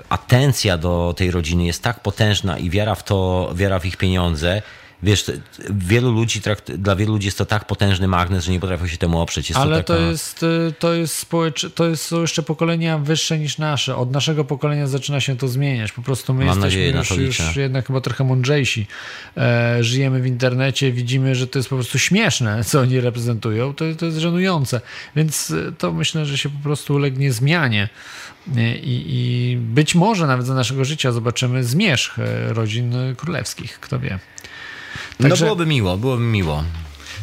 atencja 0.09 0.77
do 0.77 1.13
tej 1.17 1.31
rodziny 1.31 1.65
jest 1.65 1.83
tak 1.83 1.99
potężna 1.99 2.57
i 2.57 2.69
wiara 2.69 2.95
w 2.95 3.03
to, 3.03 3.51
wiara 3.55 3.79
w 3.79 3.85
ich 3.85 3.97
pieniądze, 3.97 4.61
wiesz, 5.03 5.31
wielu 5.69 6.11
ludzi, 6.11 6.41
trakt, 6.41 6.71
dla 6.71 6.95
wielu 6.95 7.13
ludzi 7.13 7.27
jest 7.27 7.37
to 7.37 7.45
tak 7.45 7.65
potężny 7.65 8.07
magnes, 8.07 8.45
że 8.45 8.51
nie 8.51 8.59
potrafią 8.59 8.87
się 8.87 8.97
temu 8.97 9.21
oprzeć. 9.21 9.49
Jest 9.49 9.61
Ale 9.61 9.83
to, 9.83 9.83
taka... 9.83 9.99
to, 9.99 10.05
jest, 10.09 10.43
y, 10.43 10.73
to 10.79 10.93
jest 10.93 11.17
społecz... 11.17 11.65
to 11.75 11.87
jest, 11.87 12.05
są 12.05 12.21
jeszcze 12.21 12.43
pokolenia 12.43 12.97
wyższe 12.97 13.39
niż 13.39 13.57
nasze. 13.57 13.95
Od 13.95 14.11
naszego 14.11 14.45
pokolenia 14.45 14.87
zaczyna 14.87 15.19
się 15.21 15.37
to 15.37 15.47
zmieniać. 15.47 15.91
Po 15.91 16.01
prostu 16.01 16.33
my 16.33 16.45
Mam 16.45 16.47
jesteśmy 16.47 16.93
nadzieję, 16.93 17.25
już, 17.25 17.39
już 17.39 17.55
jednak 17.55 17.87
chyba 17.87 18.01
trochę 18.01 18.23
mądrzejsi. 18.23 18.87
E, 19.37 19.77
żyjemy 19.83 20.21
w 20.21 20.27
internecie, 20.27 20.91
widzimy, 20.91 21.35
że 21.35 21.47
to 21.47 21.59
jest 21.59 21.69
po 21.69 21.75
prostu 21.75 21.99
śmieszne, 21.99 22.63
co 22.63 22.79
oni 22.79 22.99
reprezentują. 22.99 23.73
To, 23.73 23.85
to 23.99 24.05
jest 24.05 24.17
żenujące. 24.17 24.81
Więc 25.15 25.49
y, 25.49 25.73
to 25.77 25.93
myślę, 25.93 26.25
że 26.25 26.37
się 26.37 26.49
po 26.49 26.63
prostu 26.63 26.93
ulegnie 26.93 27.31
zmianie. 27.31 27.89
I, 28.83 29.05
I, 29.07 29.57
być 29.57 29.95
może 29.95 30.27
nawet 30.27 30.45
za 30.45 30.53
naszego 30.53 30.85
życia 30.85 31.11
zobaczymy 31.11 31.63
zmierzch 31.63 32.19
e, 32.19 32.53
rodzin 32.53 32.93
królewskich, 33.17 33.79
kto 33.79 33.99
wie. 33.99 34.19
No 35.21 35.29
Także... 35.29 35.45
No 35.45 35.47
byłoby 35.47 35.65
miło, 35.65 35.97
byłoby 35.97 36.23
miło. 36.23 36.63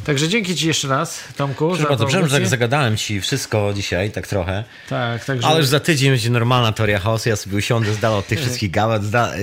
Także 0.05 0.29
dzięki 0.29 0.57
Ci 0.57 0.67
jeszcze 0.67 0.89
raz, 0.89 1.25
Tomku. 1.37 1.73
Przepraszam, 1.75 2.29
że 2.29 2.47
zagadałem 2.47 2.97
Ci 2.97 3.21
wszystko 3.21 3.73
dzisiaj, 3.75 4.11
tak 4.11 4.27
trochę. 4.27 4.65
Tak, 4.89 5.25
także... 5.25 5.49
Ale 5.49 5.59
już 5.59 5.67
za 5.67 5.81
tydzień 5.81 6.11
będzie 6.11 6.31
normalna 6.31 6.73
teoria 6.73 6.99
chaosu, 6.99 7.29
ja 7.29 7.37
sobie 7.37 7.57
usiądę, 7.57 7.95
zdala 7.95 8.17
od 8.17 8.27
tych 8.27 8.41
wszystkich 8.41 8.71
gałat, 8.71 9.05
zda... 9.05 9.37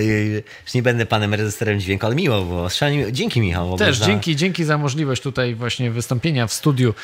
już 0.64 0.74
nie 0.74 0.82
będę 0.82 1.06
panem 1.06 1.34
reżyserem 1.34 1.80
dźwięku, 1.80 2.06
ale 2.06 2.14
miło 2.14 2.42
było. 2.42 2.68
Szalenie... 2.68 3.12
Dzięki 3.12 3.40
Michał. 3.40 3.78
Też, 3.78 3.98
za... 3.98 4.06
dzięki, 4.06 4.36
dzięki 4.36 4.64
za 4.64 4.78
możliwość 4.78 5.22
tutaj 5.22 5.54
właśnie 5.54 5.90
wystąpienia 5.90 6.46
w 6.46 6.52
studiu 6.52 6.88
y, 6.88 6.94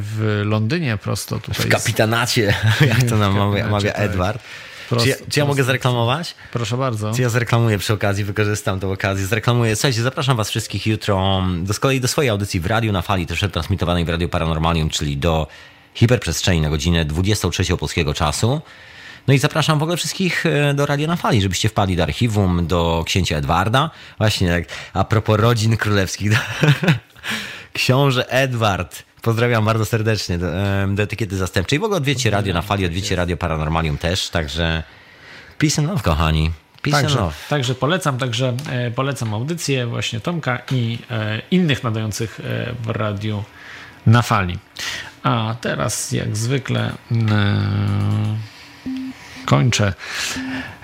w 0.00 0.42
Londynie 0.44 0.96
prosto 0.96 1.38
tutaj. 1.38 1.66
W 1.66 1.68
kapitanacie, 1.68 2.54
jak 2.88 3.02
to 3.02 3.16
nam 3.16 3.34
mawia 3.70 3.92
tak. 3.92 4.02
Edward. 4.02 4.42
Prost, 4.90 5.04
czy, 5.04 5.10
ja, 5.10 5.16
czy 5.30 5.40
ja 5.40 5.46
mogę 5.46 5.64
zareklamować? 5.64 6.34
Proszę 6.52 6.76
bardzo. 6.76 7.14
Czy 7.14 7.22
ja 7.22 7.28
zareklamuję 7.28 7.78
przy 7.78 7.92
okazji, 7.92 8.24
wykorzystam 8.24 8.80
tę 8.80 8.88
okazję. 8.88 9.26
Zareklamuję. 9.26 9.76
Słuchajcie, 9.76 10.02
zapraszam 10.02 10.36
was 10.36 10.50
wszystkich 10.50 10.86
jutro 10.86 11.42
do, 11.62 11.74
z 11.74 11.80
kolei 11.80 12.00
do 12.00 12.08
swojej 12.08 12.30
audycji 12.30 12.60
w 12.60 12.66
Radiu 12.66 12.92
na 12.92 13.02
Fali, 13.02 13.26
też 13.26 13.44
transmitowanej 13.52 14.04
w 14.04 14.08
Radiu 14.08 14.28
Paranormalium, 14.28 14.90
czyli 14.90 15.16
do 15.16 15.46
hiperprzestrzeni 15.94 16.60
na 16.60 16.70
godzinę 16.70 17.04
23 17.04 17.76
polskiego 17.76 18.14
czasu. 18.14 18.60
No 19.28 19.34
i 19.34 19.38
zapraszam 19.38 19.78
w 19.78 19.82
ogóle 19.82 19.96
wszystkich 19.96 20.46
e, 20.46 20.74
do 20.74 20.86
Radia 20.86 21.06
na 21.06 21.16
Fali, 21.16 21.42
żebyście 21.42 21.68
wpadli 21.68 21.96
do 21.96 22.02
archiwum, 22.02 22.66
do 22.66 23.02
księcia 23.06 23.36
Edwarda. 23.36 23.90
Właśnie 24.18 24.48
jak 24.48 24.64
a 24.92 25.04
propos 25.04 25.40
rodzin 25.40 25.76
królewskich. 25.76 26.32
Książę 27.72 28.30
Edward 28.30 29.02
Pozdrawiam 29.22 29.64
bardzo 29.64 29.84
serdecznie 29.84 30.38
do, 30.38 30.46
do 30.88 31.02
etykiety 31.02 31.36
zastępczej. 31.36 31.78
W 31.78 31.84
ogóle 31.84 31.96
odwiecie 31.96 32.30
radio 32.30 32.54
na 32.54 32.62
fali, 32.62 32.86
odwiecie 32.86 33.16
radio 33.16 33.36
Paranormalium 33.36 33.98
też, 33.98 34.28
także 34.28 34.82
peace 35.58 35.82
and 35.82 35.90
love, 35.90 36.02
kochani. 36.02 36.50
Peace 36.82 37.02
także, 37.02 37.18
love. 37.18 37.34
Także 37.48 37.74
polecam, 37.74 38.18
także 38.18 38.56
e, 38.70 38.90
polecam 38.90 39.34
audycję 39.34 39.86
właśnie 39.86 40.20
Tomka 40.20 40.58
i 40.70 40.98
e, 41.10 41.42
innych 41.50 41.84
nadających 41.84 42.40
e, 42.40 42.72
w 42.82 42.88
radiu 42.88 43.44
na 44.06 44.22
fali. 44.22 44.58
A 45.22 45.56
teraz 45.60 46.12
jak 46.12 46.36
zwykle 46.36 46.92
e, 47.12 48.36
kończę 49.44 49.94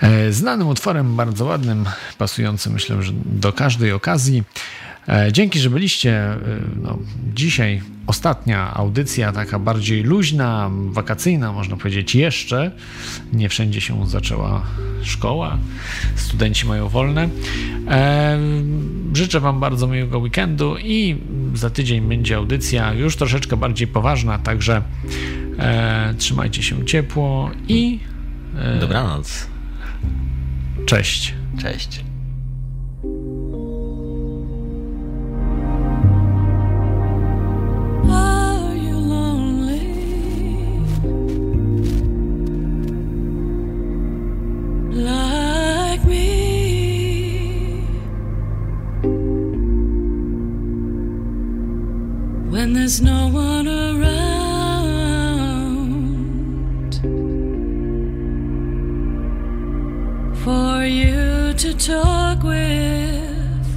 e, 0.01 0.31
znanym 0.31 0.67
utworem, 0.67 1.15
bardzo 1.15 1.45
ładnym, 1.45 1.85
pasującym 2.17 2.73
myślę, 2.73 3.03
że 3.03 3.11
do 3.25 3.53
każdej 3.53 3.91
okazji. 3.91 4.43
E, 5.07 5.31
dzięki, 5.31 5.59
że 5.59 5.69
byliście. 5.69 6.11
E, 6.11 6.39
no, 6.81 6.97
dzisiaj 7.33 7.81
ostatnia 8.07 8.73
audycja, 8.73 9.31
taka 9.31 9.59
bardziej 9.59 10.03
luźna, 10.03 10.71
wakacyjna, 10.89 11.53
można 11.53 11.77
powiedzieć 11.77 12.15
jeszcze. 12.15 12.71
Nie 13.33 13.49
wszędzie 13.49 13.81
się 13.81 14.07
zaczęła 14.07 14.65
szkoła, 15.03 15.57
studenci 16.15 16.65
mają 16.67 16.89
wolne. 16.89 17.29
E, 17.87 18.39
życzę 19.13 19.39
Wam 19.39 19.59
bardzo 19.59 19.87
miłego 19.87 20.19
weekendu 20.19 20.77
i 20.77 21.17
za 21.53 21.69
tydzień 21.69 22.01
będzie 22.01 22.35
audycja 22.35 22.93
już 22.93 23.15
troszeczkę 23.15 23.57
bardziej 23.57 23.87
poważna, 23.87 24.39
także 24.39 24.81
trzymajcie 26.17 26.63
się 26.63 26.85
ciepło 26.85 27.51
i. 27.67 27.99
Dobranoc. 28.79 29.47
Cześć. 30.85 31.33
Cześć. 31.61 32.03
When 52.57 52.73
there's 52.73 53.01
no 53.03 53.27
one 53.27 53.67
around 53.67 54.17
for 60.43 60.83
you 60.83 61.53
to 61.53 61.71
talk 61.77 62.41
with. 62.41 63.67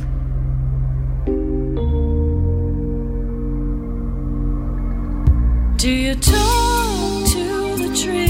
Do 5.76 5.90
you 5.90 6.14
talk 6.14 7.26
to 7.34 7.76
the 7.76 7.94
trees? 8.02 8.29